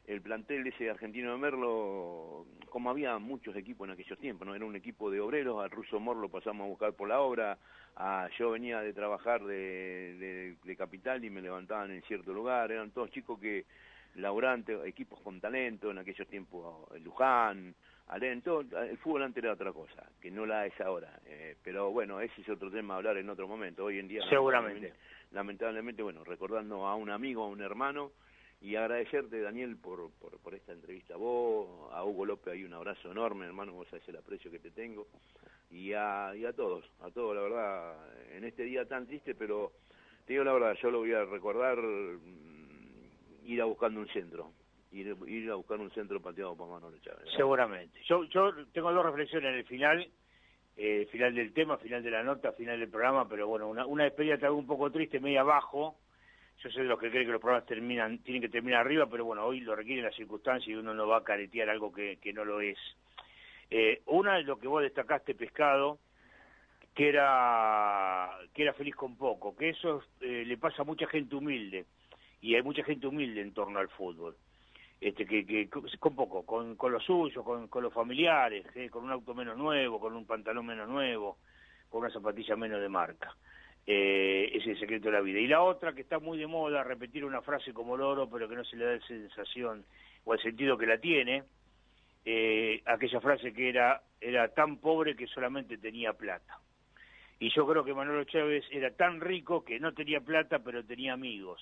[0.06, 4.56] el plantel ese de argentino de Merlo, como había muchos equipos en aquellos tiempos, no
[4.56, 7.58] era un equipo de obreros, al ruso Mor lo pasamos a buscar por la obra,
[7.96, 12.72] a, yo venía de trabajar de, de- de capital y me levantaban en cierto lugar,
[12.72, 13.66] eran todos chicos que
[14.16, 17.76] laburantes, equipos con talento, en aquellos tiempos eh, Luján,
[18.10, 21.92] Alén, todo, el fútbol antes era otra cosa, que no la es ahora, eh, pero
[21.92, 24.94] bueno, ese es otro tema a hablar en otro momento, hoy en día Seguramente.
[25.32, 28.12] lamentablemente, bueno, recordando a un amigo, a un hermano,
[28.62, 32.74] y agradecerte, Daniel, por, por, por esta entrevista a vos, a Hugo López, hay un
[32.74, 35.06] abrazo enorme, hermano, vos sabés el aprecio que te tengo,
[35.70, 37.96] y a, y a todos, a todos, la verdad,
[38.36, 39.72] en este día tan triste, pero
[40.26, 44.52] te digo la verdad, yo lo voy a recordar, mm, ir a buscando un centro,
[44.92, 47.28] ir, ir a buscar un centro pateado por Manolo Chávez.
[47.36, 48.00] Seguramente.
[48.06, 50.08] Yo, yo tengo dos reflexiones en el final,
[50.78, 54.06] eh, final del tema, final de la nota, final del programa, pero bueno, una, una
[54.06, 55.98] despedida tal un poco triste, media abajo.
[56.62, 59.24] Yo soy de los que cree que los programas terminan, tienen que terminar arriba, pero
[59.24, 62.34] bueno, hoy lo requieren las circunstancias y uno no va a caretear algo que, que
[62.34, 62.78] no lo es.
[63.70, 66.00] Eh, una es lo que vos destacaste, Pescado,
[66.94, 71.36] que era, que era feliz con poco, que eso eh, le pasa a mucha gente
[71.36, 71.86] humilde,
[72.42, 74.36] y hay mucha gente humilde en torno al fútbol
[75.02, 79.12] este que, que con poco, con, con lo suyo, con, los familiares, eh, con un
[79.12, 81.38] auto menos nuevo, con un pantalón menos nuevo,
[81.90, 83.36] con una zapatilla menos de marca.
[83.88, 85.40] Eh, ese es el secreto de la vida.
[85.40, 88.56] Y la otra, que está muy de moda, repetir una frase como loro, pero que
[88.56, 89.86] no se le da esa sensación
[90.26, 91.44] o el sentido que la tiene,
[92.26, 96.60] eh, aquella frase que era, era tan pobre que solamente tenía plata.
[97.40, 101.14] Y yo creo que Manolo Chávez era tan rico que no tenía plata, pero tenía
[101.14, 101.62] amigos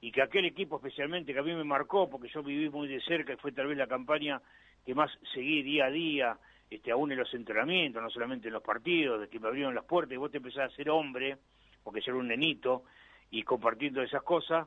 [0.00, 3.00] y que aquel equipo especialmente que a mí me marcó porque yo viví muy de
[3.00, 4.40] cerca y fue tal vez la campaña
[4.84, 6.38] que más seguí día a día,
[6.70, 9.84] este, aún en los entrenamientos, no solamente en los partidos, de que me abrieron las
[9.84, 11.36] puertas y vos te empezás a ser hombre,
[11.82, 12.84] porque yo era un nenito,
[13.30, 14.66] y compartiendo esas cosas,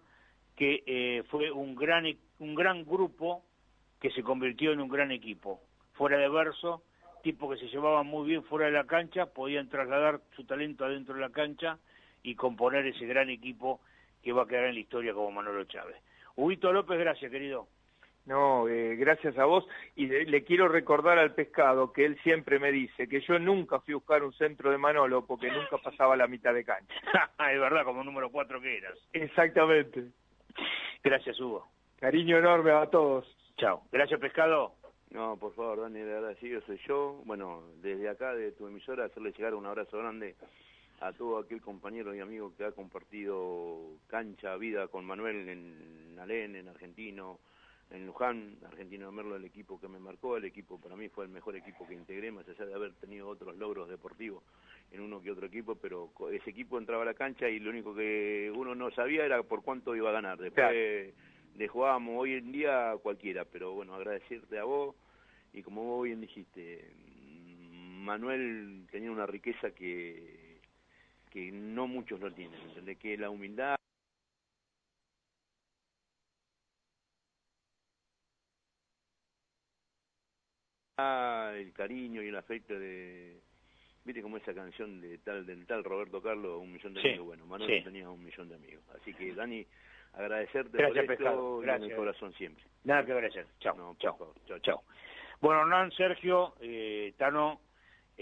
[0.56, 3.44] que eh, fue un gran, e- un gran grupo
[4.00, 5.62] que se convirtió en un gran equipo.
[5.94, 6.84] Fuera de verso,
[7.24, 11.16] tipo que se llevaban muy bien fuera de la cancha, podían trasladar su talento adentro
[11.16, 11.80] de la cancha
[12.24, 13.80] y componer ese gran equipo
[14.22, 15.96] que va a quedar en la historia como Manolo Chávez.
[16.36, 17.68] Huguito López, gracias, querido.
[18.26, 19.68] No, eh, gracias a vos.
[19.96, 23.80] Y le, le quiero recordar al pescado que él siempre me dice que yo nunca
[23.80, 26.94] fui a buscar un centro de Manolo porque nunca pasaba la mitad de cancha.
[27.52, 28.98] es verdad, como número cuatro que eras.
[29.14, 30.06] Exactamente.
[31.04, 31.68] Gracias, Hugo.
[32.00, 33.26] Cariño enorme a todos.
[33.58, 33.84] Chao.
[33.92, 34.74] Gracias, pescado.
[35.10, 37.22] No, por favor, Daniel, agradecido soy yo.
[37.26, 40.36] Bueno, desde acá, de tu emisora, hacerle llegar un abrazo grande
[41.02, 46.56] a todo aquel compañero y amigo que ha compartido cancha, vida con Manuel en Alén,
[46.56, 47.40] en Argentino,
[47.90, 51.26] en Luján, Argentino de Merlo, el equipo que me marcó, el equipo para mí fue
[51.26, 54.44] el mejor equipo que integré, más allá de haber tenido otros logros deportivos
[54.92, 57.96] en uno que otro equipo, pero ese equipo entraba a la cancha y lo único
[57.96, 60.38] que uno no sabía era por cuánto iba a ganar.
[60.38, 60.70] Después
[61.56, 64.96] de jugábamos hoy en día cualquiera, pero bueno, agradecerte a vos
[65.52, 66.94] y como vos bien dijiste,
[68.02, 70.41] Manuel tenía una riqueza que,
[71.32, 72.98] que no muchos lo tienen, ¿entendés?
[73.00, 73.76] Que la humildad.
[81.56, 83.40] el cariño y el afecto de
[84.04, 87.28] viste como esa canción de tal del tal Roberto Carlos un millón de Sí, amigos
[87.28, 87.84] bueno Manuel sí.
[87.84, 89.66] tenía un millón de amigos así que Dani
[90.14, 91.90] agradecerte Gracias, por esto y en gracias.
[91.92, 93.46] el corazón siempre Nada que agradecer.
[93.60, 93.76] Chao.
[93.78, 94.34] no, chao.
[94.48, 94.84] chao Chao.
[95.40, 97.62] Bueno, Hernán, Sergio, eh, Tano,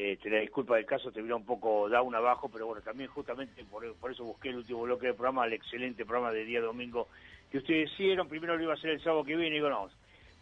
[0.01, 3.65] Este, la disculpa del caso te vino un poco down abajo, pero bueno, también justamente
[3.65, 7.09] por, por eso busqué el último bloque del programa, el excelente programa de día domingo
[7.51, 8.29] que ustedes hicieron.
[8.29, 9.89] Primero lo iba a hacer el sábado que viene y digo, no,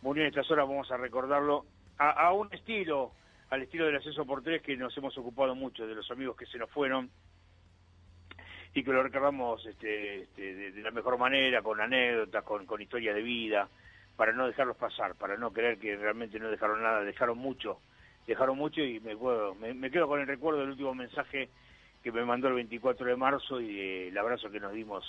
[0.04, 1.66] murió en estas horas, vamos a recordarlo
[1.98, 3.14] a, a un estilo,
[3.50, 6.46] al estilo del ascenso por tres que nos hemos ocupado mucho, de los amigos que
[6.46, 7.10] se nos fueron
[8.76, 13.16] y que lo recordamos este, este, de, la mejor manera, con anécdotas, con, con historias
[13.16, 13.68] de vida,
[14.18, 17.80] para no dejarlos pasar, para no creer que realmente no dejaron nada, dejaron mucho,
[18.28, 19.16] dejaron mucho y me,
[19.74, 21.50] me, quedo con el recuerdo del último mensaje
[22.04, 25.04] que me mandó el 24 de marzo y el abrazo que nos dimos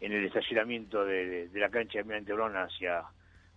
[0.00, 3.02] en el estacionamiento de, la cancha de Mirante Brona hacia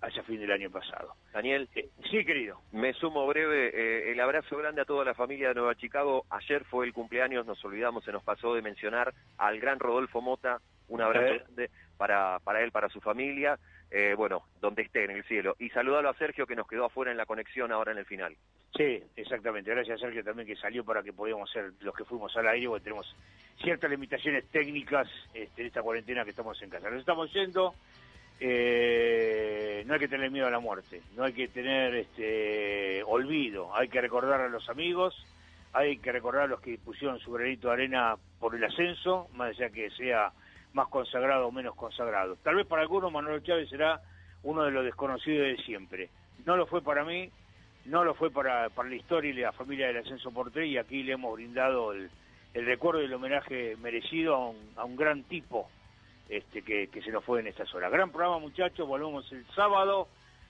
[0.01, 1.13] hacia fin del año pasado.
[1.33, 1.67] Daniel.
[1.75, 2.61] Eh, sí, querido.
[2.71, 3.69] Me sumo breve.
[3.73, 6.25] Eh, el abrazo grande a toda la familia de Nueva Chicago.
[6.29, 10.61] Ayer fue el cumpleaños, nos olvidamos, se nos pasó de mencionar al gran Rodolfo Mota.
[10.87, 13.59] Un abrazo grande para, para él, para su familia.
[13.91, 15.55] Eh, bueno, donde esté en el cielo.
[15.57, 18.35] Y saludalo a Sergio que nos quedó afuera en la conexión ahora en el final.
[18.75, 19.71] Sí, exactamente.
[19.71, 22.67] Gracias a Sergio también que salió para que podíamos ser los que fuimos al aire,
[22.67, 23.15] porque tenemos
[23.61, 26.89] ciertas limitaciones técnicas este, en esta cuarentena que estamos en casa.
[26.89, 27.73] Nos estamos yendo.
[28.39, 33.75] Eh, no hay que tener miedo a la muerte, no hay que tener este olvido,
[33.75, 35.13] hay que recordar a los amigos,
[35.73, 39.49] hay que recordar a los que pusieron su granito de arena por el ascenso, más
[39.49, 40.31] allá que sea
[40.73, 42.35] más consagrado o menos consagrado.
[42.43, 44.01] Tal vez para algunos Manuel Chávez será
[44.43, 46.09] uno de los desconocidos de siempre.
[46.45, 47.29] No lo fue para mí,
[47.85, 50.77] no lo fue para, para la historia y la familia del ascenso por tres y
[50.77, 52.09] aquí le hemos brindado el,
[52.53, 55.69] recuerdo y el homenaje merecido a un, a un gran tipo
[56.29, 57.91] este, que, se nos fue en estas horas.
[57.91, 58.87] Gran programa, muchachos.
[58.87, 60.07] Volvemos el sábado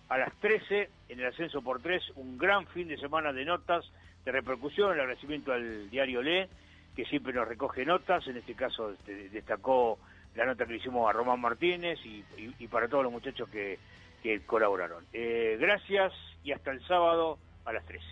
[0.10, 2.04] a las 13 en el Ascenso por Tres.
[2.16, 3.90] Un gran fin de semana de notas,
[4.26, 4.92] de repercusión.
[4.92, 6.50] El agradecimiento al diario Le,
[6.96, 8.28] que siempre nos recoge notas.
[8.28, 9.98] En este caso este, destacó
[10.35, 12.24] la nota que hicimos a Román Martínez y,
[12.67, 13.80] para todos los muchachos que,
[14.22, 15.03] que colaboraron.
[15.14, 18.06] Eh, gracias y hasta el sábado a las 13.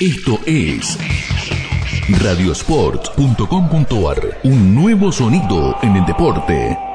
[0.00, 0.98] Esto es
[2.22, 6.89] radiosport.com.ar, un nuevo sonido en el deporte.